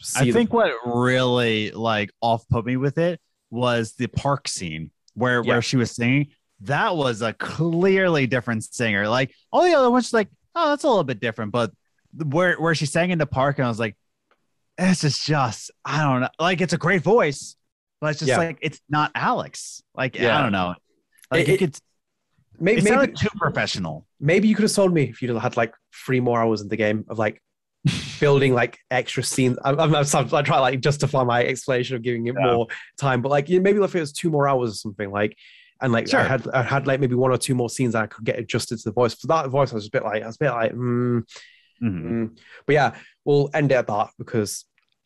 see. 0.00 0.20
I 0.20 0.24
the- 0.24 0.32
think 0.32 0.52
what 0.52 0.72
really 0.86 1.70
like 1.70 2.10
off 2.20 2.48
put 2.48 2.64
me 2.64 2.76
with 2.76 2.98
it 2.98 3.20
was 3.50 3.94
the 3.94 4.06
park 4.06 4.48
scene 4.48 4.90
where 5.14 5.42
Yeah. 5.44 5.48
where 5.54 5.62
she 5.62 5.76
was 5.76 5.90
singing. 5.90 6.28
That 6.60 6.96
was 6.96 7.20
a 7.20 7.32
clearly 7.34 8.26
different 8.26 8.64
singer. 8.64 9.08
Like 9.08 9.34
all 9.52 9.64
the 9.64 9.74
other 9.74 9.90
ones, 9.90 10.12
like 10.12 10.28
oh, 10.54 10.70
that's 10.70 10.84
a 10.84 10.88
little 10.88 11.04
bit 11.04 11.20
different. 11.20 11.52
But 11.52 11.72
where 12.16 12.56
where 12.56 12.74
she 12.74 12.86
sang 12.86 13.10
in 13.10 13.18
the 13.18 13.26
park, 13.26 13.58
and 13.58 13.66
I 13.66 13.68
was 13.68 13.78
like, 13.78 13.96
this 14.78 15.04
is 15.04 15.18
just 15.18 15.70
I 15.84 16.02
don't 16.02 16.20
know. 16.20 16.28
Like 16.38 16.60
it's 16.60 16.72
a 16.72 16.78
great 16.78 17.02
voice, 17.02 17.56
but 18.00 18.10
it's 18.10 18.18
just 18.20 18.28
Yeah. 18.28 18.38
like 18.38 18.58
it's 18.60 18.80
not 18.88 19.10
Alex. 19.14 19.82
Like 19.94 20.16
Yeah. 20.16 20.38
I 20.38 20.42
don't 20.42 20.52
know. 20.52 20.74
Like 21.30 21.48
It- 21.48 21.52
it, 21.54 21.58
could. 21.58 21.78
maybe, 22.58 22.80
It 22.80 22.84
maybe, 22.84 23.12
too 23.12 23.28
professional. 23.36 24.06
maybe 24.20 24.48
you 24.48 24.54
could 24.54 24.62
have 24.62 24.70
sold 24.70 24.92
me 24.92 25.04
if 25.04 25.22
you'd 25.22 25.36
had 25.36 25.56
like 25.56 25.72
three 26.06 26.20
more 26.20 26.40
hours 26.40 26.60
in 26.60 26.68
the 26.68 26.76
game 26.76 27.04
of 27.08 27.18
like 27.18 27.40
building 28.20 28.54
like 28.54 28.78
extra 28.90 29.22
scenes. 29.22 29.58
I'm, 29.64 29.78
I'm, 29.78 29.94
I'm, 29.94 30.04
I 30.34 30.42
try 30.42 30.56
to 30.56 30.60
like 30.60 30.80
justify 30.80 31.22
my 31.24 31.44
explanation 31.44 31.96
of 31.96 32.02
giving 32.02 32.26
it 32.26 32.34
Yeah. 32.38 32.54
more 32.54 32.66
time, 32.98 33.22
but 33.22 33.28
like 33.30 33.48
maybe 33.48 33.80
if 33.82 33.94
it 33.94 34.00
was 34.00 34.12
two 34.12 34.30
more 34.30 34.48
hours 34.48 34.70
or 34.72 34.74
something, 34.76 35.10
like 35.10 35.36
and 35.82 35.92
like 35.92 36.08
Sure. 36.08 36.20
I 36.20 36.24
had 36.24 36.48
I 36.48 36.62
had 36.62 36.86
like 36.86 37.00
maybe 37.00 37.14
one 37.14 37.30
or 37.30 37.36
two 37.38 37.54
more 37.54 37.68
scenes 37.68 37.92
that 37.92 38.02
I 38.04 38.06
could 38.06 38.24
get 38.24 38.38
adjusted 38.38 38.78
to 38.78 38.84
the 38.84 38.92
voice. 38.92 39.14
For 39.14 39.26
that 39.26 39.48
voice, 39.50 39.72
I 39.72 39.74
was 39.74 39.86
a 39.86 39.90
bit 39.90 40.02
like 40.04 40.22
I 40.22 40.26
was 40.26 40.36
a 40.36 40.38
bit 40.38 40.50
like, 40.50 40.72
mm, 40.72 41.22
Mhm. 41.84 42.02
mm. 42.10 42.38
but 42.66 42.72
yeah, 42.72 42.96
we'll 43.24 43.50
end 43.54 43.70
it 43.72 43.76
at 43.76 43.86
that 43.88 44.08
because 44.18 44.64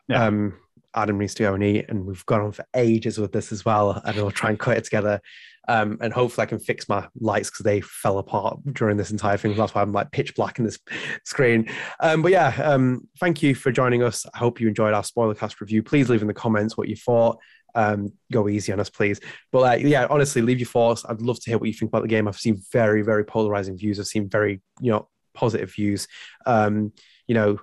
Yeah. 0.08 0.24
um 0.24 0.54
Adam 0.94 1.18
needs 1.18 1.34
to 1.34 1.42
go 1.42 1.54
and 1.54 1.62
eat, 1.62 1.84
and 1.88 2.06
we've 2.06 2.24
gone 2.26 2.40
on 2.40 2.52
for 2.52 2.64
ages 2.74 3.18
with 3.18 3.30
this 3.30 3.52
as 3.52 3.64
well, 3.64 4.00
and 4.04 4.16
we'll 4.16 4.30
try 4.30 4.48
and 4.50 4.58
cut 4.58 4.78
it 4.78 4.84
together. 4.84 5.20
Um, 5.68 5.98
and 6.00 6.14
hopefully 6.14 6.44
I 6.44 6.46
can 6.46 6.58
fix 6.58 6.88
my 6.88 7.06
lights 7.20 7.50
because 7.50 7.64
they 7.64 7.82
fell 7.82 8.16
apart 8.16 8.58
during 8.72 8.96
this 8.96 9.10
entire 9.10 9.36
thing. 9.36 9.54
That's 9.54 9.74
why 9.74 9.82
I'm 9.82 9.92
like 9.92 10.10
pitch 10.12 10.34
black 10.34 10.58
in 10.58 10.64
this 10.64 10.78
screen. 11.24 11.68
Um, 12.00 12.22
but 12.22 12.32
yeah, 12.32 12.58
um, 12.64 13.06
thank 13.20 13.42
you 13.42 13.54
for 13.54 13.70
joining 13.70 14.02
us. 14.02 14.24
I 14.34 14.38
hope 14.38 14.60
you 14.62 14.66
enjoyed 14.68 14.94
our 14.94 15.04
spoiler 15.04 15.34
cast 15.34 15.60
review. 15.60 15.82
Please 15.82 16.08
leave 16.08 16.22
in 16.22 16.26
the 16.26 16.32
comments 16.34 16.78
what 16.78 16.88
you 16.88 16.96
thought. 16.96 17.38
Um, 17.74 18.14
go 18.32 18.48
easy 18.48 18.72
on 18.72 18.80
us, 18.80 18.88
please. 18.88 19.20
But 19.52 19.60
like, 19.60 19.82
yeah, 19.84 20.06
honestly, 20.08 20.40
leave 20.40 20.58
your 20.58 20.66
thoughts. 20.68 21.04
I'd 21.06 21.20
love 21.20 21.38
to 21.40 21.50
hear 21.50 21.58
what 21.58 21.66
you 21.68 21.74
think 21.74 21.90
about 21.90 22.00
the 22.02 22.08
game. 22.08 22.26
I've 22.26 22.38
seen 22.38 22.62
very, 22.72 23.02
very 23.02 23.24
polarizing 23.26 23.76
views. 23.76 24.00
I've 24.00 24.06
seen 24.06 24.26
very, 24.30 24.62
you 24.80 24.90
know, 24.90 25.06
positive 25.38 25.72
views. 25.72 26.08
Um, 26.46 26.92
you 27.28 27.34
know, 27.34 27.58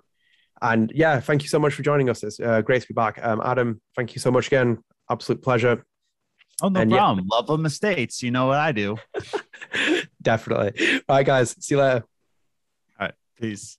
and 0.61 0.91
yeah, 0.95 1.19
thank 1.19 1.43
you 1.43 1.49
so 1.49 1.59
much 1.59 1.73
for 1.73 1.83
joining 1.83 2.09
us. 2.09 2.23
It's 2.23 2.39
uh, 2.39 2.61
great 2.61 2.81
to 2.81 2.87
be 2.87 2.93
back. 2.93 3.19
Um, 3.21 3.41
Adam, 3.43 3.81
thank 3.95 4.15
you 4.15 4.19
so 4.21 4.31
much 4.31 4.47
again. 4.47 4.77
Absolute 5.09 5.41
pleasure. 5.43 5.83
Oh 6.61 6.69
no 6.69 6.79
And 6.79 6.89
yeah- 6.91 6.97
problem. 6.97 7.27
Love 7.29 7.49
of 7.49 7.59
mistakes. 7.59 8.23
You 8.23 8.31
know 8.31 8.47
what 8.47 8.57
I 8.59 8.71
do. 8.71 8.97
Definitely. 10.21 10.99
All 11.09 11.15
right, 11.17 11.25
guys. 11.25 11.55
See 11.59 11.75
you 11.75 11.81
later. 11.81 12.05
All 12.99 13.07
right. 13.07 13.13
Peace. 13.39 13.77